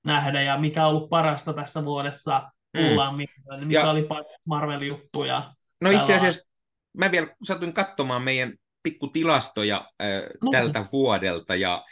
[0.03, 2.51] nähdä ja mikä on ollut parasta tässä vuodessa.
[2.73, 2.81] Mm.
[2.81, 3.33] Kuullaan, mikä,
[3.65, 3.89] mikä ja...
[3.89, 4.07] oli
[4.45, 5.53] Marvel-juttuja.
[5.81, 6.51] No itse asiassa
[6.97, 8.53] mä vielä satuin katsomaan meidän
[8.83, 10.07] pikkutilastoja äh,
[10.41, 10.51] no.
[10.51, 11.85] tältä vuodelta ja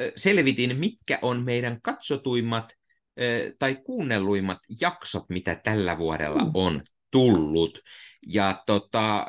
[0.00, 2.72] äh, selvitin, mitkä on meidän katsotuimmat
[3.20, 6.50] äh, tai kuunnelluimmat jaksot, mitä tällä vuodella mm.
[6.54, 6.82] on
[7.14, 7.78] tullut.
[8.26, 9.26] Ja tota,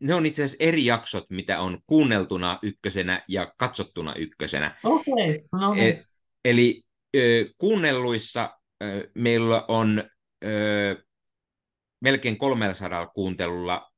[0.00, 4.76] ne on itse asiassa eri jaksot, mitä on kuunneltuna ykkösenä ja katsottuna ykkösenä.
[4.84, 5.40] Okay.
[5.52, 5.86] No niin.
[5.86, 6.04] e-
[6.44, 6.82] eli
[7.58, 8.58] kuunnelluissa
[9.14, 10.04] meillä on
[12.00, 13.90] melkein 300 kuuntelulla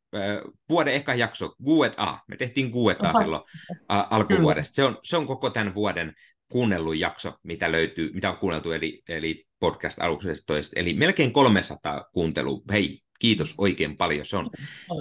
[0.69, 2.19] vuoden eka jakso, Q&A.
[2.29, 3.43] Me tehtiin Q&A silloin
[3.89, 4.75] alkuvuodesta.
[4.75, 6.15] Se on, se on koko tämän vuoden
[6.53, 12.61] kuunnellut jakso, mitä löytyy, mitä on kuunneltu, eli, eli podcast aluksesta Eli melkein 300 kuuntelua.
[12.73, 14.27] Hei, kiitos oikein paljon.
[14.27, 14.51] Se on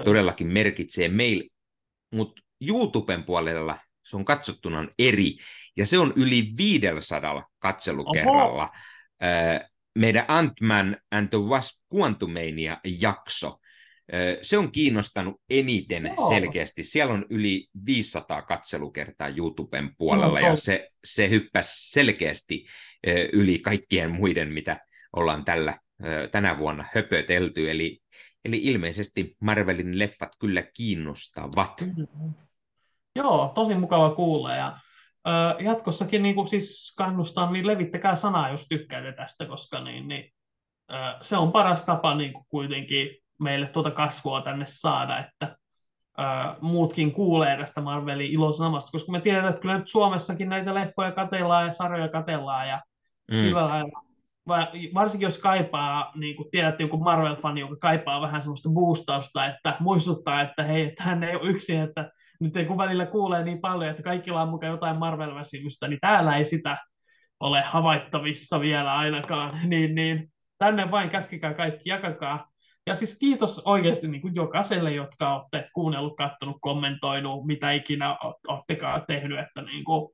[0.06, 1.50] todellakin merkitsee meillä.
[2.12, 3.78] Mutta YouTuben puolella
[4.10, 5.38] se on katsottuna eri,
[5.78, 8.64] ja se on yli 500 katselukerralla.
[8.64, 8.70] Oho
[10.00, 13.60] meidän Ant-Man and the Wasp Quantumania-jakso.
[14.42, 16.30] Se on kiinnostanut eniten Joo.
[16.30, 16.84] selkeästi.
[16.84, 22.66] Siellä on yli 500 katselukertaa YouTuben puolella, no, ja se, se hyppäsi selkeästi
[23.34, 24.80] yli kaikkien muiden, mitä
[25.14, 25.78] ollaan tällä,
[26.32, 27.72] tänä vuonna höpötelty.
[27.72, 28.00] Eli,
[28.46, 31.82] eli ilmeisesti Marvelin leffat kyllä kiinnostavat.
[31.82, 32.34] Mm-hmm.
[33.16, 34.56] Joo, tosi mukava kuulla.
[34.56, 34.78] Ja
[35.60, 40.34] jatkossakin niin kuin siis kannustan, niin levittäkää sanaa, jos tykkäätte tästä, koska niin, niin,
[41.22, 45.58] se on paras tapa niin kuin kuitenkin meille tuota kasvua tänne saada, että
[46.62, 51.66] muutkin kuulee tästä Marvelin ilosanamasta, koska me tiedetään, että kyllä nyt Suomessakin näitä leffoja katellaan
[51.66, 52.82] ja sarjoja katellaan ja
[53.32, 53.40] mm.
[53.40, 54.10] sillä lailla
[54.94, 60.42] varsinkin jos kaipaa, niin kuin tiedätte joku Marvel-fani, joka kaipaa vähän semmoista boostausta, että muistuttaa,
[60.42, 64.04] että hei, että hän ei ole yksin, että nyt kun välillä kuulee niin paljon, että
[64.04, 66.78] kaikilla on mukaan jotain Marvel-väsymystä, niin täällä ei sitä
[67.40, 72.49] ole havaittavissa vielä ainakaan, niin, niin tänne vain käskikää kaikki, jakakaa.
[72.90, 79.04] Ja siis kiitos oikeasti niin kuin jokaiselle, jotka olette kuunnellut, kattonut, kommentoinut, mitä ikinä olettekaan
[79.08, 80.10] tehnyt, että niin kuin,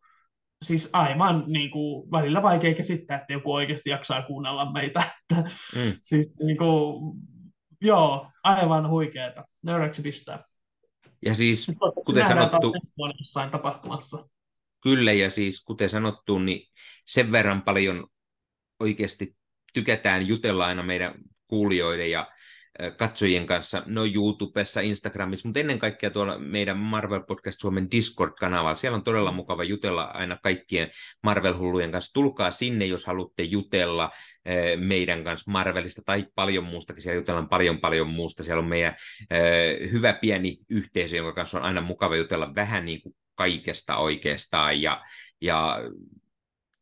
[0.66, 5.04] siis aivan niin kuin, välillä vaikea käsittää, että joku oikeasti jaksaa kuunnella meitä.
[5.32, 5.94] Että, mm.
[6.02, 7.18] Siis niin kuin,
[7.82, 9.45] joo, aivan huikeeta.
[9.64, 10.44] Nöyräksi pistää.
[11.26, 11.72] Ja siis,
[12.06, 12.74] kuten sanottu...
[13.20, 14.30] Jossain tapahtumassa.
[14.82, 16.68] Kyllä, ja siis kuten sanottu, niin
[17.08, 18.08] sen verran paljon
[18.80, 19.38] oikeasti
[19.74, 21.14] tykätään jutella aina meidän
[21.48, 22.34] kuulijoiden ja
[22.98, 28.76] katsojien kanssa, no YouTubessa, Instagramissa, mutta ennen kaikkea tuolla meidän Marvel Podcast Suomen Discord-kanavalla.
[28.76, 30.92] Siellä on todella mukava jutella aina kaikkien
[31.24, 32.14] Marvel-hullujen kanssa.
[32.14, 34.12] Tulkaa sinne, jos haluatte jutella
[34.78, 37.04] meidän kanssa Marvelista tai paljon muustakin.
[37.04, 38.44] Siellä jutellaan paljon paljon muusta.
[38.44, 38.95] Siellä on meidän
[39.92, 44.82] hyvä pieni yhteisö, jonka kanssa on aina mukava jutella vähän niin kuin kaikesta oikeastaan.
[44.82, 45.04] Ja,
[45.42, 45.78] ja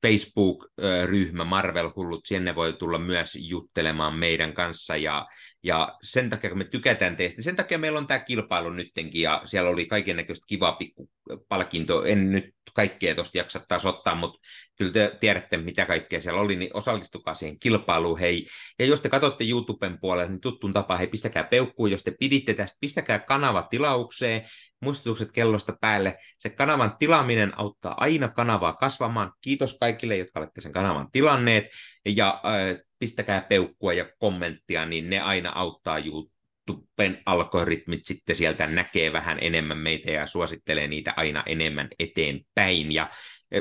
[0.02, 5.28] Facebook-ryhmä Marvel-hullut, sinne voi tulla myös juttelemaan meidän kanssa ja,
[5.64, 9.42] ja sen takia, kun me tykätään teistä, sen takia meillä on tämä kilpailu nyttenkin ja
[9.46, 11.10] siellä oli kaiken näköistä kiva pikku
[11.50, 14.40] palkinto, en nyt kaikkea tuosta jaksa taas ottaa, mutta
[14.78, 18.48] kyllä te tiedätte, mitä kaikkea siellä oli, niin osallistukaa siihen kilpailuun, hei.
[18.80, 22.54] Ja jos te katsotte YouTuben puolella, niin tuttuun tapaan, hei, pistäkää peukkuun, jos te piditte
[22.54, 24.42] tästä, pistäkää kanava tilaukseen,
[24.82, 26.18] muistutukset kellosta päälle.
[26.40, 29.34] Se kanavan tilaaminen auttaa aina kanavaa kasvamaan.
[29.42, 31.66] Kiitos kaikille, jotka olette sen kanavan tilanneet.
[32.06, 39.14] Ja äh, pistäkää peukkua ja kommenttia, niin ne aina auttaa YouTuben algoritmit sitten sieltä näkee
[39.14, 42.92] vähän enemmän meitä ja suosittelee niitä aina enemmän eteenpäin.
[42.92, 43.10] Ja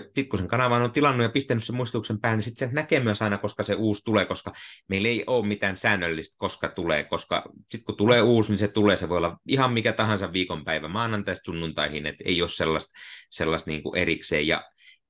[0.05, 3.01] sitten kun sen kanavan on tilannut ja pistänyt sen muistutuksen päälle, niin sitten se näkee
[3.01, 4.53] myös aina, koska se uusi tulee, koska
[4.89, 8.97] meillä ei ole mitään säännöllistä, koska tulee, koska sitten kun tulee uusi, niin se tulee,
[8.97, 12.93] se voi olla ihan mikä tahansa viikonpäivä, maanantaista sunnuntaihin, että ei ole sellaista,
[13.31, 14.65] sellaista niin kuin erikseen, ja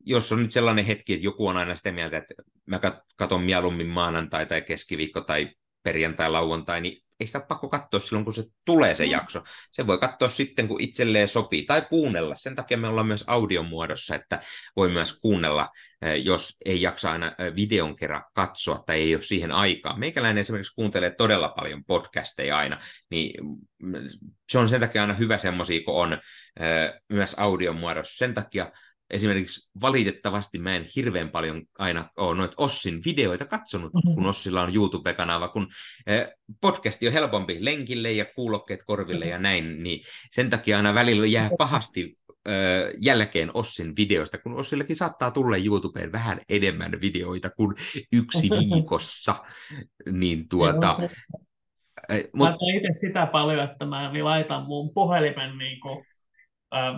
[0.04, 2.34] jos on nyt sellainen hetki, että joku on aina sitä mieltä, että
[2.66, 2.80] mä
[3.16, 5.50] katson mieluummin maanantai tai keskiviikko tai
[5.82, 9.10] perjantai, lauantai, niin ei sitä pakko katsoa silloin, kun se tulee se mm.
[9.10, 9.42] jakso.
[9.72, 12.34] Se voi katsoa sitten, kun itselleen sopii, tai kuunnella.
[12.34, 14.40] Sen takia me ollaan myös audion muodossa, että
[14.76, 15.68] voi myös kuunnella,
[16.22, 19.98] jos ei jaksa aina videon kerran katsoa tai ei ole siihen aikaa.
[19.98, 22.78] Meikäläinen esimerkiksi kuuntelee todella paljon podcasteja aina,
[23.10, 23.44] niin
[23.82, 23.94] mm,
[24.52, 26.18] se on sen takia aina hyvä semmoisia, kun on
[27.08, 28.18] myös audion muodossa.
[28.18, 28.72] Sen takia
[29.10, 34.14] esimerkiksi valitettavasti mä en hirveän paljon aina ole noita Ossin videoita katsonut, mm-hmm.
[34.14, 35.68] kun Ossilla on YouTube-kanava, kun
[36.06, 36.28] eh,
[36.60, 40.00] podcasti on helpompi lenkille ja kuulokkeet korville ja näin, niin
[40.32, 42.52] sen takia aina välillä jää pahasti eh,
[43.00, 47.76] jälkeen Ossin videoista, kun Ossillekin saattaa tulla YouTubeen vähän enemmän videoita kuin
[48.12, 49.34] yksi viikossa,
[50.12, 50.98] niin tuota...
[52.08, 52.48] Eh, mut...
[52.48, 56.04] Mä itse sitä paljon, että mä laitan mun puhelimen niin kuin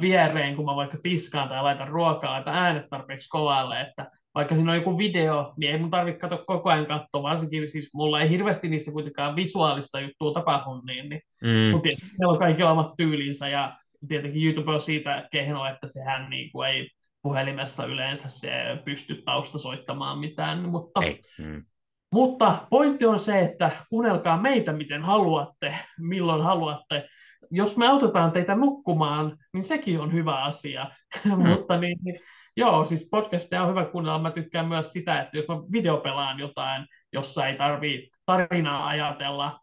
[0.01, 4.71] viereen, kun mä vaikka tiskaan tai laitan ruokaa, että äänet tarpeeksi kovalle, että vaikka siinä
[4.73, 8.31] on joku video, niin ei mun tarvitse katsoa koko ajan katsoa, varsinkin siis mulla ei
[8.31, 11.71] hirveästi niissä kuitenkaan visuaalista juttua tapahdu, niin, niin mm.
[11.71, 11.89] mutta
[12.19, 13.77] meillä on kaikki omat tyylinsä ja
[14.09, 16.91] tietenkin YouTube on siitä kehno, että sehän niin kuin ei
[17.23, 18.51] puhelimessa yleensä se
[18.85, 21.21] pysty tausta soittamaan mitään, mutta, ei.
[21.39, 21.65] Mm.
[22.13, 27.09] mutta pointti on se, että kuunnelkaa meitä miten haluatte, milloin haluatte,
[27.51, 30.87] jos me autetaan teitä nukkumaan, niin sekin on hyvä asia.
[31.25, 31.49] Mm.
[31.49, 32.21] Mutta niin, niin,
[32.57, 34.19] joo, siis podcastia on hyvä kuunnella.
[34.19, 39.61] Mä tykkään myös sitä, että jos mä videopelaan jotain, jossa ei tarvii tarinaa ajatella,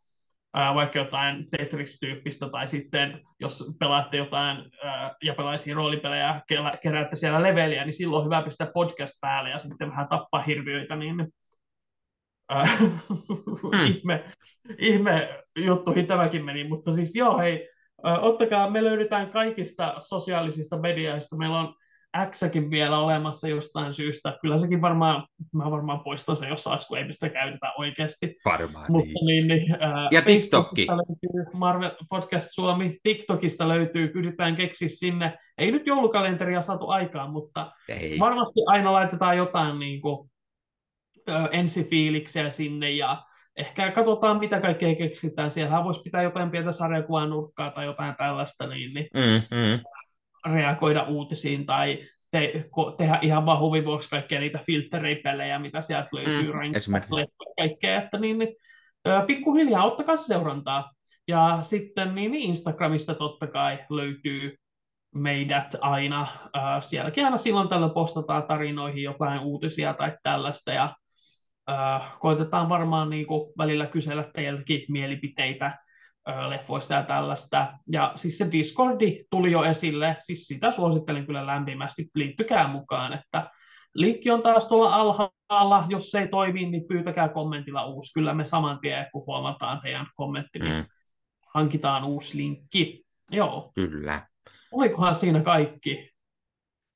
[0.54, 6.42] ää, vaikka jotain Tetris-tyyppistä, tai sitten jos pelaatte jotain ää, japanilaisia roolipelejä,
[6.84, 10.96] keräätte siellä leveliä, niin silloin on hyvä pistää podcast päälle ja sitten vähän tappaa hirviöitä,
[10.96, 11.28] niin
[13.72, 13.86] mm.
[13.88, 14.24] ihme,
[14.78, 17.70] ihme juttu tämäkin meni, mutta siis joo, hei,
[18.04, 21.74] ottakaa, me löydetään kaikista sosiaalisista medioista, meillä on
[22.32, 24.38] Xäkin vielä olemassa jostain syystä.
[24.42, 28.36] Kyllä sekin varmaan, mä varmaan poistan se jossain, kun ei mistä käytetä oikeasti.
[28.46, 29.48] Varmaan Mutta niin.
[29.48, 30.88] niin, niin ää, ja TikTokki.
[30.88, 35.38] löytyy Marvel Podcast Suomi, TikTokista löytyy, yritetään keksiä sinne.
[35.58, 38.20] Ei nyt joulukalenteria saatu aikaan, mutta ei.
[38.20, 40.30] varmasti aina laitetaan jotain niin kuin,
[41.52, 43.24] ensifiiliksiä sinne ja
[43.56, 45.52] ehkä katsotaan, mitä kaikkea keksitään.
[45.52, 50.54] Siellä voisi pitää jotain pientä sarjakuvaa nurkkaa tai jotain tällaista, niin, niin mm, mm.
[50.54, 52.00] reagoida uutisiin tai
[52.32, 57.16] te, tehdä ihan vaan huvin vuoksi kaikkia niitä filtteripelejä, mitä sieltä löytyy, mm, esimerkiksi
[57.58, 58.56] kaikkea, että niin, niin
[59.28, 60.92] pikkuhiljaa ottakaa se seurantaa.
[61.28, 64.56] Ja sitten niin, niin Instagramista totta kai löytyy
[65.16, 66.28] meidät aina.
[66.82, 70.96] sielläkin aina silloin tällä postataan tarinoihin jotain uutisia tai tällaista, ja
[71.70, 77.74] äh, koitetaan varmaan niin kuin välillä kysellä teiltäkin mielipiteitä äh, leffoista ja tällaista.
[77.92, 83.50] Ja siis se Discordi tuli jo esille, siis sitä suosittelen kyllä lämpimästi, liittykää mukaan, että
[83.94, 88.14] linkki on taas tuolla alhaalla, jos se ei toimi, niin pyytäkää kommentilla uusi.
[88.14, 90.86] Kyllä me saman tien, kun huomataan teidän kommentti, niin mm.
[91.54, 93.04] hankitaan uusi linkki.
[93.32, 93.72] Joo.
[93.76, 94.28] Kyllä.
[94.72, 96.12] Olikohan siinä kaikki?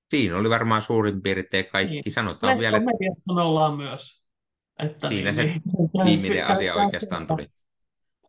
[0.09, 1.93] Siinä oli varmaan suurin piirtein kaikki.
[1.93, 2.13] Niin.
[2.13, 2.79] Sanotaan vielä.
[2.79, 4.24] Mediassa me ollaan myös.
[4.79, 5.61] Että Siinä niin, se niin,
[6.05, 7.47] viimeinen asia käykää, oikeastaan tuli.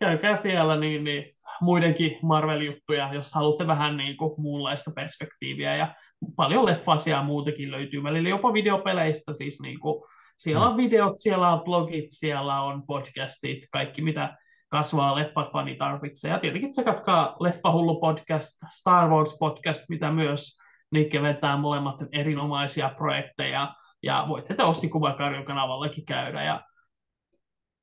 [0.00, 5.76] Käykää siellä niin, niin, muidenkin Marvel-juttuja, jos haluatte vähän niin kuin, muunlaista perspektiiviä.
[5.76, 5.94] Ja
[6.36, 9.32] paljon leffasia muutenkin löytyy välillä, jopa videopeleistä.
[9.32, 10.02] Siis, niin kuin,
[10.36, 10.76] siellä on mm.
[10.76, 14.36] videot, siellä on blogit, siellä on podcastit, kaikki mitä
[14.68, 16.30] kasvaa leffat fani tarvitsee.
[16.30, 20.58] Ja tietenkin tsekatkaa Leffahullu podcast, Star Wars podcast, mitä myös
[20.90, 23.74] Nikke vetää molemmat erinomaisia projekteja.
[24.06, 26.44] Ja voitte te Ossi Kuvakarjon kanavallakin käydä.
[26.44, 26.64] Ja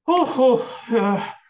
[0.08, 0.66] Huhhuh,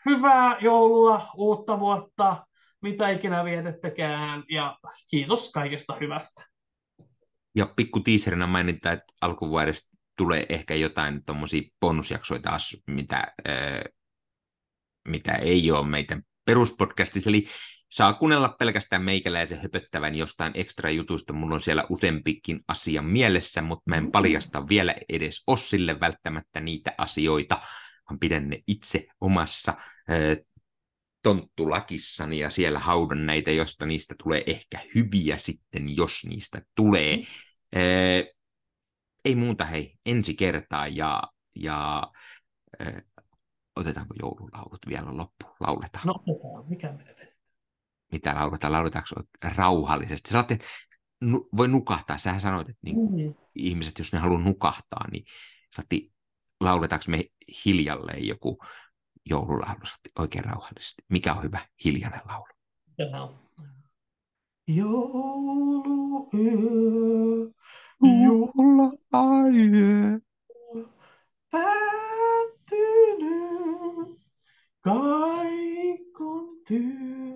[0.06, 2.48] hyvää joulua, uutta vuotta,
[2.82, 4.80] mitä ikinä vietettekään ja
[5.10, 6.46] kiitos kaikesta hyvästä.
[7.56, 13.84] Ja pikku tiiserinä mainita, että alkuvuodesta tulee ehkä jotain tuommoisia bonusjaksoja taas, mitä, ää,
[15.08, 17.44] mitä ei ole meidän peruspodcastissa, eli
[17.94, 21.34] saa kuunnella pelkästään meikäläisen höpöttävän jostain ekstra jutuista.
[21.34, 26.94] Mulla on siellä useampikin asia mielessä, mutta mä en paljasta vielä edes Ossille välttämättä niitä
[26.98, 27.60] asioita,
[28.10, 29.74] vaan pidän ne itse omassa
[31.24, 37.16] tonttulakissani ja siellä haudan näitä, josta niistä tulee ehkä hyviä sitten, jos niistä tulee.
[37.16, 37.24] Mm.
[39.26, 41.24] Ei muuta hei, ensi kertaa ja,
[41.56, 42.08] ja
[43.76, 45.56] otetaanko joululaulut vielä loppuun?
[45.60, 46.08] Lauletaan.
[46.08, 47.33] No otetaan, mikä menee?
[48.14, 48.74] Mitä lauletaan?
[48.74, 49.16] Lauletaanko
[49.56, 50.30] rauhallisesti?
[50.30, 50.58] Saatte,
[51.22, 52.18] nu, voi nukahtaa.
[52.18, 53.34] Sähän sanoit, että niin, mm.
[53.56, 55.26] ihmiset, jos ne haluaa nukahtaa, niin
[55.76, 56.14] saatti,
[56.62, 57.24] lauletaanko me
[57.66, 58.58] hiljalleen joku
[59.30, 59.80] joululaulu
[60.20, 61.04] oikein rauhallisesti?
[61.10, 62.48] Mikä on hyvä hiljainen laulu?
[64.68, 65.42] Jouluyö,
[69.02, 70.20] jouluyö,
[71.52, 72.92] päättynyt,
[74.82, 77.33] kaikon työ.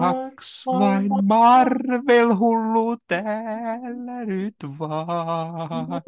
[0.00, 6.02] Kaksi vain Marvel-hullu täällä nyt vaan.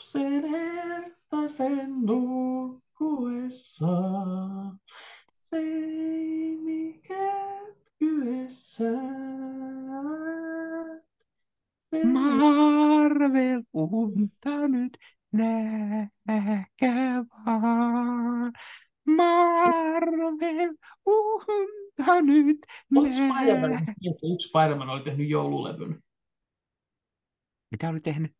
[0.00, 3.86] Sen hertaisen nukkuessa,
[5.50, 7.66] se ei mikään
[7.98, 9.28] kyessään.
[12.04, 14.98] Marvel unta nyt
[15.32, 18.52] nähkä vaan.
[19.06, 20.74] Marvel
[21.06, 21.87] unta
[22.22, 22.58] nyt
[22.96, 26.02] Oliko Spider-Man, yksi Spider-Man oli tehnyt joululevyn?
[27.70, 28.32] Mitä oli tehnyt?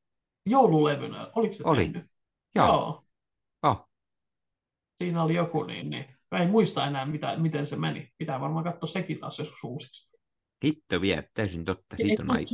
[0.47, 1.83] Joululevyn, oliko se oli.
[1.83, 2.11] tehnyt?
[2.55, 2.67] Joo.
[2.67, 3.05] Joo.
[3.63, 3.89] Oh.
[4.99, 6.05] Siinä oli joku, niin, niin.
[6.31, 8.13] Mä en muista enää, mitä, miten se meni.
[8.19, 10.09] Pitää varmaan katsoa sekin taas joskus uusiksi.
[10.65, 11.97] Hitto vie, täysin totta.
[11.97, 12.51] Siitä on aika.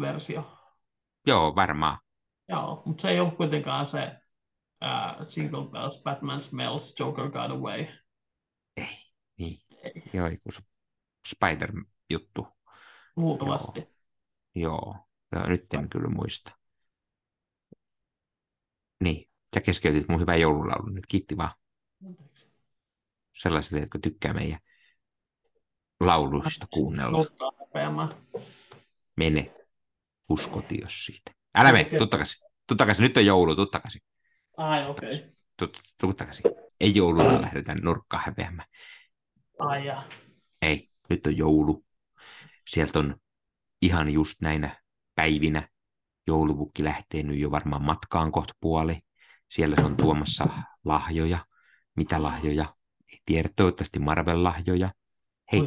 [0.00, 0.56] versio
[1.26, 1.98] Joo, varmaan.
[2.48, 4.12] Joo, mutta se ei ollut kuitenkaan se
[4.84, 7.86] uh, Single Bells, Batman Smells, Joker Got Away.
[8.76, 9.05] Ei.
[9.94, 10.02] Ei.
[10.12, 10.50] Joo, joku
[11.28, 12.48] Spider-juttu.
[13.16, 13.88] Luultavasti.
[14.54, 14.96] Joo.
[15.32, 16.52] Joo, nyt en kyllä muista.
[19.00, 21.50] Niin, sä keskeytit mun hyvää joululaulun nyt, kiitti vaan.
[22.06, 22.48] Anteeksi.
[23.32, 24.58] Sellaisille, jotka tykkää meidän
[26.00, 27.26] lauluista kuunnella.
[29.16, 29.54] Mene,
[30.28, 31.30] uskoti jos siitä.
[31.54, 31.90] Älä mene.
[31.98, 34.02] Tuu takaisin, nyt on joulu, tuu takaisin.
[34.56, 35.34] Ai, okei.
[35.62, 36.14] Okay.
[36.16, 36.44] Takaisin.
[36.80, 38.68] Ei jouluna lähdetään nurkkaan häpeämään.
[39.58, 40.02] Ai ja.
[40.62, 41.84] Ei, nyt on joulu.
[42.68, 43.16] Sieltä on
[43.82, 44.82] ihan just näinä
[45.14, 45.68] päivinä
[46.26, 48.98] joulupukki lähtee nyt jo varmaan matkaan kohta puoli.
[49.50, 50.48] Siellä se on tuomassa
[50.84, 51.38] lahjoja.
[51.96, 52.74] Mitä lahjoja?
[53.12, 54.90] Ei tiedä, toivottavasti Marvel-lahjoja.
[55.52, 55.60] Hei,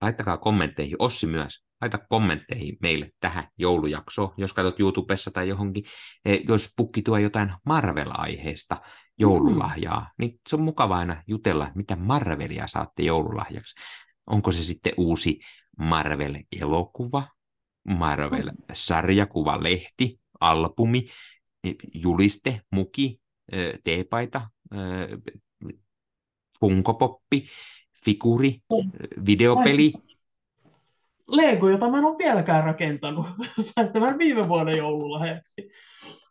[0.00, 5.84] laittakaa kommentteihin, Ossi myös, laita kommentteihin meille tähän joulujaksoon, jos katsot YouTubessa tai johonkin,
[6.24, 8.76] e, jos pukki tuo jotain Marvel-aiheesta
[9.18, 10.06] joululahjaa, mm.
[10.18, 13.74] niin se on mukava aina jutella, mitä Marvelia saatte joululahjaksi.
[14.26, 15.38] Onko se sitten uusi
[15.78, 17.22] Marvel-elokuva,
[17.88, 21.06] Marvel-sarjakuva, lehti, albumi,
[21.64, 23.20] e, juliste, muki,
[23.52, 24.50] e, teepaita,
[26.60, 27.46] funkopoppi,
[28.04, 28.62] figuri,
[29.26, 29.92] videopeli,
[31.28, 33.26] Lego, jota mä en ole vieläkään rakentanut.
[33.60, 35.70] Sain tämän viime vuoden joululahjaksi.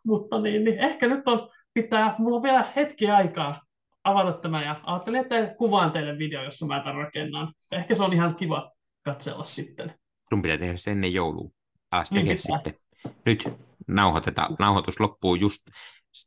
[0.06, 3.62] Mutta niin, niin ehkä nyt on, pitää, mulla on vielä hetki aikaa
[4.04, 7.54] avata tämä ja ajattelin, että kuvaan teille video, jossa mä tämän rakennan.
[7.72, 8.72] Ehkä se on ihan kiva
[9.04, 9.94] katsella sitten.
[10.30, 11.50] Sun pitää tehdä sen ennen joulua.
[11.92, 12.74] Alas niin sitten.
[13.26, 13.54] Nyt
[13.88, 14.56] nauhoitetaan.
[14.60, 15.62] Nauhoitus loppuu just,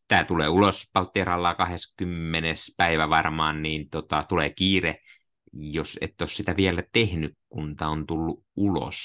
[0.09, 2.49] tämä tulee ulos Paltieralla 20.
[2.77, 4.97] päivä varmaan, niin tota, tulee kiire
[5.59, 8.97] jos et ole sitä vielä tehnyt, kun tämä on tullut ulos.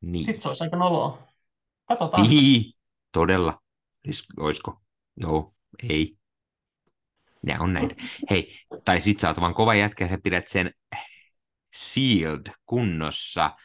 [0.00, 0.24] Niin.
[0.24, 1.28] Sitten se olisi aika noloa.
[1.88, 2.28] Katsotaan.
[2.28, 2.72] Niin,
[3.12, 3.62] todella.
[4.04, 4.82] Siis, olisiko?
[5.16, 5.54] Joo,
[5.88, 6.16] ei.
[7.42, 7.94] Ne on näitä.
[8.30, 10.74] Hei, tai sit sä oot vaan kova jätkä, sä pidät sen
[11.74, 13.56] sealed kunnossa.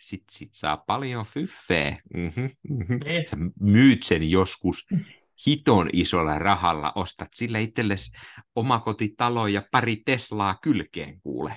[0.00, 1.96] Sit, sit saa paljon fyffeä.
[2.14, 2.98] Mm-hmm, mm-hmm.
[3.30, 4.86] Sä myyt sen joskus
[5.46, 8.12] hiton isolla rahalla ostat sille itsellesi
[8.56, 11.56] omakotitalo ja pari Teslaa kylkeen kuule.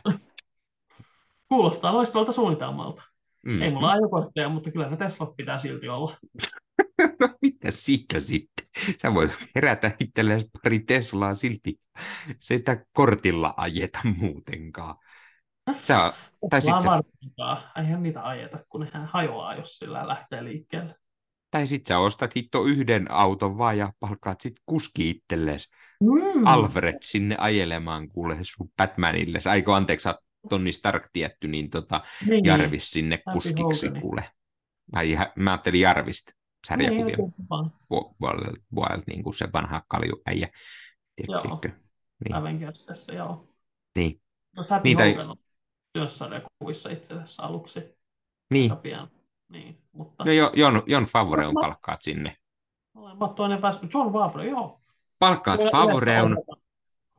[1.49, 3.03] Kuulostaa loistavalta suunnitelmalta.
[3.45, 3.61] Mm.
[3.61, 6.17] Ei mulla ajokortteja, mutta kyllä ne Teslat pitää silti olla.
[7.19, 8.67] no mitä siitä sitten?
[9.01, 11.79] Sä voit herätä itsellesi pari Teslaa silti.
[12.39, 14.95] Se ei kortilla ajeta muutenkaan.
[15.81, 16.13] Sä,
[16.49, 17.03] tai sit sä...
[17.75, 20.95] Eihän niitä ajeta, kun hän hajoaa, jos sillä lähtee liikkeelle.
[21.51, 25.69] Tai sit sä ostat hitto yhden auton vaan ja palkkaat sit kuski itsellesi.
[26.03, 26.47] Mm.
[26.47, 29.39] Alfred sinne ajelemaan kuule sun Batmanille.
[29.49, 30.09] Aiko anteeksi,
[30.49, 32.81] Tonni Stark tietty, niin tota, niin, Jarvis niin.
[32.81, 34.23] sinne kuskiksi kuule.
[34.93, 36.31] Ai, mä ajattelin Jarvista
[36.67, 37.33] sarjakuvien niin,
[38.17, 40.49] puolelta, puolelta, niin kuin se vanha kaljuäijä.
[41.27, 41.61] Joo,
[42.23, 42.35] niin.
[42.35, 43.53] Avengersissa, joo.
[43.95, 44.21] Niin.
[44.55, 45.03] No Säpi Niitä...
[45.03, 45.37] On
[45.93, 47.79] työsarjakuvissa itse asiassa aluksi.
[48.53, 48.69] Niin.
[48.69, 49.16] Sapian.
[49.49, 50.25] Niin, mutta...
[50.25, 51.61] No jo, Jon, Jon Favreun mä...
[51.61, 52.37] palkkaat sinne.
[52.95, 53.93] Olen toinen päässyt.
[53.93, 54.81] John Favre, joo.
[55.19, 56.37] Palkkaat Favreun.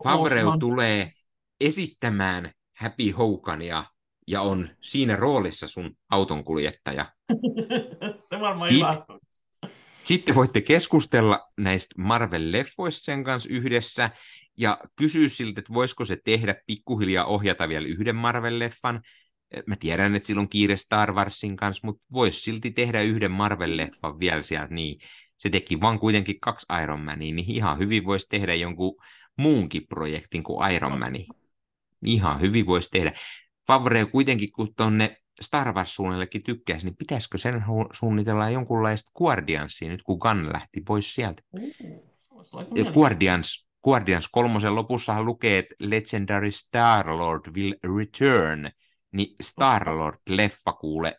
[0.04, 1.12] Favreu tulee
[1.60, 3.84] esittämään Happy Hogania
[4.26, 7.06] ja on siinä roolissa sun autonkuljettaja.
[8.28, 8.86] Se varmaan Siit,
[10.02, 14.10] Sitten voitte keskustella näistä Marvel-leffoista sen kanssa yhdessä
[14.58, 19.00] ja kysyä siltä, että voisiko se tehdä pikkuhiljaa ohjata vielä yhden Marvel-leffan.
[19.66, 24.42] Mä tiedän, että silloin kiire Star Warsin kanssa, mutta voisi silti tehdä yhden Marvel-leffan vielä
[24.42, 24.74] sieltä.
[24.74, 25.00] Niin
[25.36, 28.96] se teki vaan kuitenkin kaksi Iron Mania, niin ihan hyvin voisi tehdä jonkun
[29.38, 31.26] muunkin projektin kuin Iron Mani.
[32.04, 33.12] Ihan hyvin voisi tehdä.
[33.66, 40.18] Favre kuitenkin, kun tuonne Star Wars-suunnellekin tykkäisi, niin pitäisikö sen suunnitella jonkunlaista Guardiansia nyt, kun
[40.18, 41.42] Gunn lähti pois sieltä?
[41.52, 48.70] Mm, Guardians, Guardians kolmosen lopussahan lukee, että Legendary Star-Lord will return,
[49.12, 51.16] niin Star-Lord-leffa kuule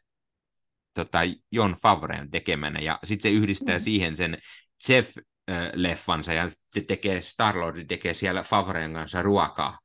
[0.94, 1.20] tota,
[1.52, 3.82] Jon Favreen tekemänä, ja sitten se yhdistää mm.
[3.82, 4.38] siihen sen
[4.90, 9.80] Jeff-leffansa, ja se tekee, Star-Lord tekee siellä Favreen kanssa ruokaa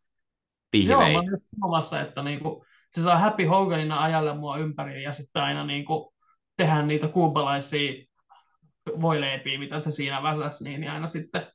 [0.70, 1.12] pihvei.
[1.12, 5.42] Joo, mä olen sanomassa, että niinku, se saa Happy Hoganina ajalle mua ympäri ja sitten
[5.42, 6.14] aina niinku,
[6.56, 8.04] tehdä niitä kuubalaisia
[9.00, 11.46] voileipiä, mitä se siinä väsäs, niin, niin aina sitten...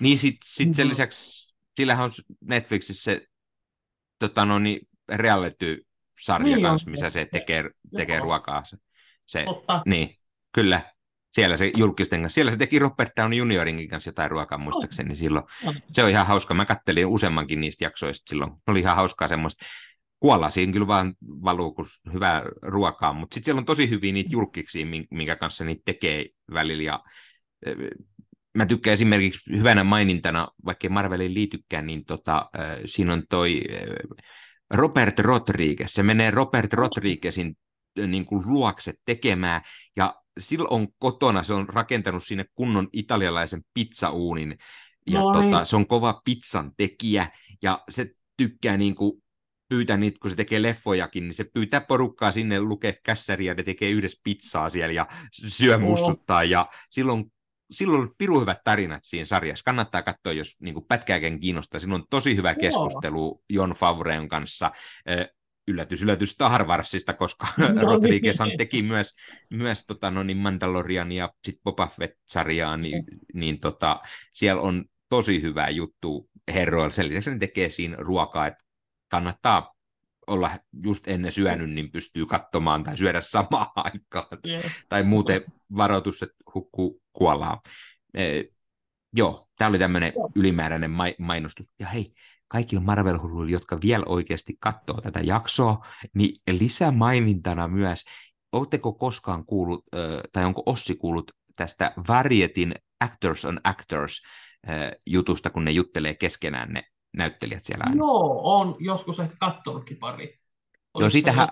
[0.00, 0.90] Niin sitten sit sen mm-hmm.
[0.90, 3.26] lisäksi, sillähän on Netflixissä se
[4.18, 8.64] tota no, niin, reality-sarja niin kanssa, missä se tekee, tekee ruokaa.
[8.64, 8.76] Se,
[9.26, 9.44] se,
[9.86, 10.16] Niin,
[10.52, 10.82] kyllä
[11.32, 12.34] siellä se julkisten kanssa.
[12.34, 15.44] Siellä se teki Robert Downey Juniorinkin kanssa jotain ruokaa muistaakseni silloin.
[15.92, 16.54] Se on ihan hauska.
[16.54, 18.52] Mä kattelin useammankin niistä jaksoista silloin.
[18.66, 19.64] Oli ihan hauskaa semmoista.
[20.20, 24.30] Kuolla siinä kyllä vaan valuu, kun hyvää ruokaa, mutta sitten siellä on tosi hyviä niitä
[24.32, 26.82] julkiksi, minkä kanssa niitä tekee välillä.
[26.82, 27.04] Ja,
[28.54, 32.50] mä tykkään esimerkiksi hyvänä mainintana, vaikka Marvelin liitykään, niin tota,
[32.86, 33.62] siinä on toi
[34.70, 35.90] Robert Rodriguez.
[35.90, 37.56] Se menee Robert Rodriguezin
[38.06, 39.62] niin kuin luokse tekemään,
[39.96, 44.58] ja silloin on kotona, se on rakentanut sinne kunnon italialaisen pizzauunin,
[45.06, 47.30] ja tota, se on kova pizzan tekijä,
[47.62, 49.22] ja se tykkää niin kuin
[49.68, 53.62] pyytää niitä, kun se tekee leffojakin, niin se pyytää porukkaa sinne lukea kässäriä, ja ne
[53.62, 57.32] tekee yhdessä pizzaa siellä ja syö mussuttaa, ja silloin
[57.70, 59.64] silloin on piru hyvät tarinat siinä sarjassa.
[59.64, 61.80] Kannattaa katsoa, jos niin pätkääkään kiinnostaa.
[61.80, 64.70] Siinä on tosi hyvä keskustelu Jon Favreon kanssa
[65.68, 67.82] yllätys, yllätys Star Warsista, koska no, niin.
[67.82, 69.14] Rodriguezhan teki myös,
[69.50, 74.00] myös tota, no niin Mandalorian ja sit Boba Fett-sarjaa, niin, niin tota,
[74.32, 76.92] siellä on tosi hyvää juttu herroilla.
[76.92, 78.64] Sen lisäksi ne tekee siinä ruokaa, että
[79.10, 79.74] kannattaa
[80.30, 80.50] olla
[80.82, 84.26] just ennen syönyt, niin pystyy katsomaan tai syödä samaan aikaan.
[84.46, 84.62] Yeah.
[84.88, 85.44] Tai muuten
[85.76, 87.58] varoitus, että hukkuu kuollaan.
[88.14, 88.44] Eh,
[89.16, 91.74] joo, tämä oli tämmöinen ylimääräinen ma- mainostus.
[91.80, 92.06] Ja hei,
[92.48, 93.18] kaikilla marvel
[93.48, 98.04] jotka vielä oikeasti katsoo tätä jaksoa, niin lisämainintana myös,
[98.52, 99.84] oletteko koskaan kuullut,
[100.32, 104.22] tai onko Ossi kuullut tästä Varietin Actors on Actors
[105.06, 106.82] jutusta, kun ne juttelee keskenään ne
[107.16, 107.96] näyttelijät siellä aina?
[107.96, 110.40] Joo, on joskus ehkä katsonutkin pari.
[110.98, 111.48] Joo, siitähän,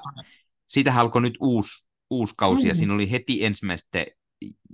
[0.66, 2.68] siitähän alkoi nyt uusi, uusi kausi, mm.
[2.68, 4.06] ja siinä oli heti ensimmäisten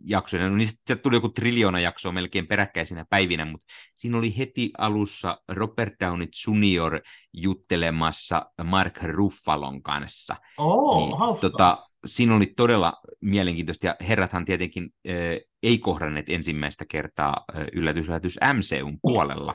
[0.04, 0.48] jaksoja.
[0.48, 5.40] No, niin sitten tuli joku triljoona jaksoa melkein peräkkäisinä päivinä, mutta siinä oli heti alussa
[5.48, 7.00] Robert Downey Jr.
[7.32, 10.36] juttelemassa Mark Ruffalon kanssa.
[10.58, 15.14] Oh, niin, tota, siinä oli todella mielenkiintoista, ja herrathan tietenkin äh,
[15.62, 19.54] ei kohdanneet ensimmäistä kertaa äh, yllätys, yllätys MCUn puolella.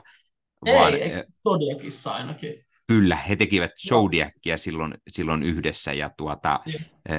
[0.66, 2.66] Ei, vaan, eikö Zodiacissa ainakin?
[2.86, 6.60] Kyllä, he tekivät Zodiacia silloin, silloin yhdessä, ja tuota,
[7.10, 7.16] äh,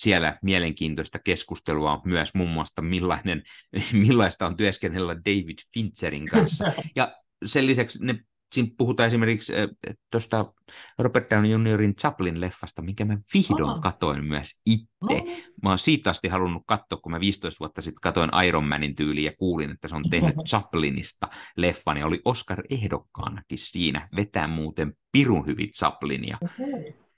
[0.00, 3.42] siellä mielenkiintoista keskustelua myös muun muassa, millainen,
[3.92, 6.72] millaista on työskennellä David Fincherin kanssa.
[6.96, 8.14] Ja sen lisäksi ne,
[8.52, 9.68] siinä puhutaan esimerkiksi äh,
[10.10, 10.52] tuosta
[10.98, 13.80] Robert Downey Juniorin Chaplin-leffasta, minkä mä vihdoin Aha.
[13.80, 14.88] katoin myös itse.
[15.08, 15.44] Niin.
[15.62, 19.24] Mä oon siitä asti halunnut katsoa, kun mä 15 vuotta sitten katoin Iron Manin tyyliin
[19.24, 24.08] ja kuulin, että se on tehnyt Chaplinista leffan ja oli Oscar-ehdokkaanakin siinä.
[24.16, 26.38] Vetää muuten pirun hyvin Chaplinia.
[26.42, 27.08] Okay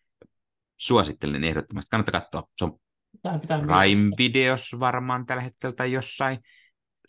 [0.80, 1.88] suosittelen ehdottomasti.
[1.90, 2.48] Kannattaa katsoa.
[2.56, 2.78] Se on
[3.22, 6.38] Tää pitää Prime Videos varmaan tällä hetkellä tai jossain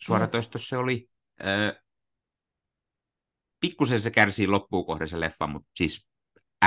[0.00, 1.08] suoratoistossa se oli.
[1.46, 1.72] Öö,
[3.62, 6.08] pikkusen se kärsii loppuun kohden se leffa, mutta siis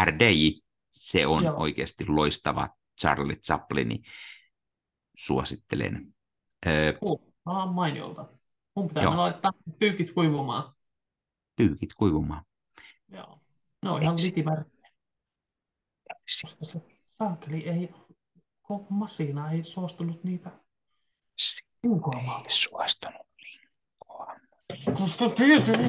[0.06, 1.58] RDI, se on Joo.
[1.58, 2.70] oikeasti loistava
[3.02, 4.02] Charlie Chaplini.
[5.16, 6.16] Suosittelen.
[6.68, 8.30] Öö, Kuulostaa mainiolta.
[8.76, 9.18] Mun pitää Joo.
[9.18, 10.76] laittaa pyykit kuivumaan.
[11.56, 12.46] pyykit kuivumaan.
[13.08, 13.40] Joo.
[13.84, 14.34] Ne on ihan se
[17.04, 17.90] saakeli ei,
[18.62, 20.52] koko masina ei suostunut niitä
[21.84, 22.46] linkoamaan.
[22.46, 24.36] Ei suostunut linkoa.
[24.98, 25.84] Koska tietysti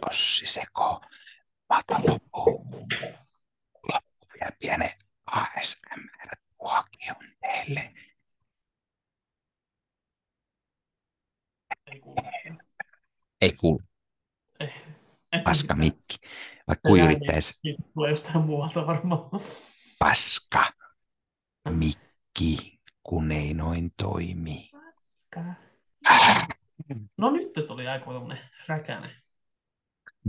[0.00, 1.00] Tossi seko.
[1.68, 2.66] Mata loppu.
[3.92, 4.90] Loppu vielä pienen
[5.26, 7.92] ASMR-tuokion teille.
[11.90, 12.22] ei kuulu.
[13.40, 13.82] Ei kuulu
[15.44, 16.16] paska mikki.
[16.68, 17.54] Vaikka kuin yrittäisi
[17.94, 19.20] Tulee jostain muualta varmaan.
[19.98, 20.64] paska
[21.68, 24.70] mikki, kun ei noin toimi.
[24.72, 25.40] Paska.
[27.16, 28.06] No nyt tuli aika
[28.86, 29.16] tämmönen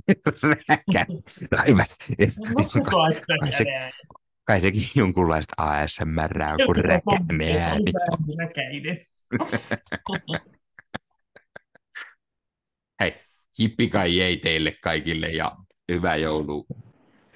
[0.08, 0.56] No on
[3.06, 3.92] aika Kai se- räkänen.
[4.44, 7.92] Kai sekin jonkunlaista ASMR on kuin räkänen ääni.
[8.38, 9.06] Räkäinen.
[13.04, 13.14] Hei,
[13.60, 15.56] hippi kai ei teille kaikille ja
[15.92, 16.66] hyvää joulua.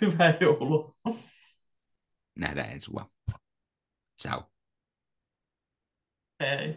[0.02, 0.96] Hyvää joulua.
[2.36, 3.12] Nähdään ensi vuonna.
[4.22, 4.52] Ciao.
[6.40, 6.70] Ei.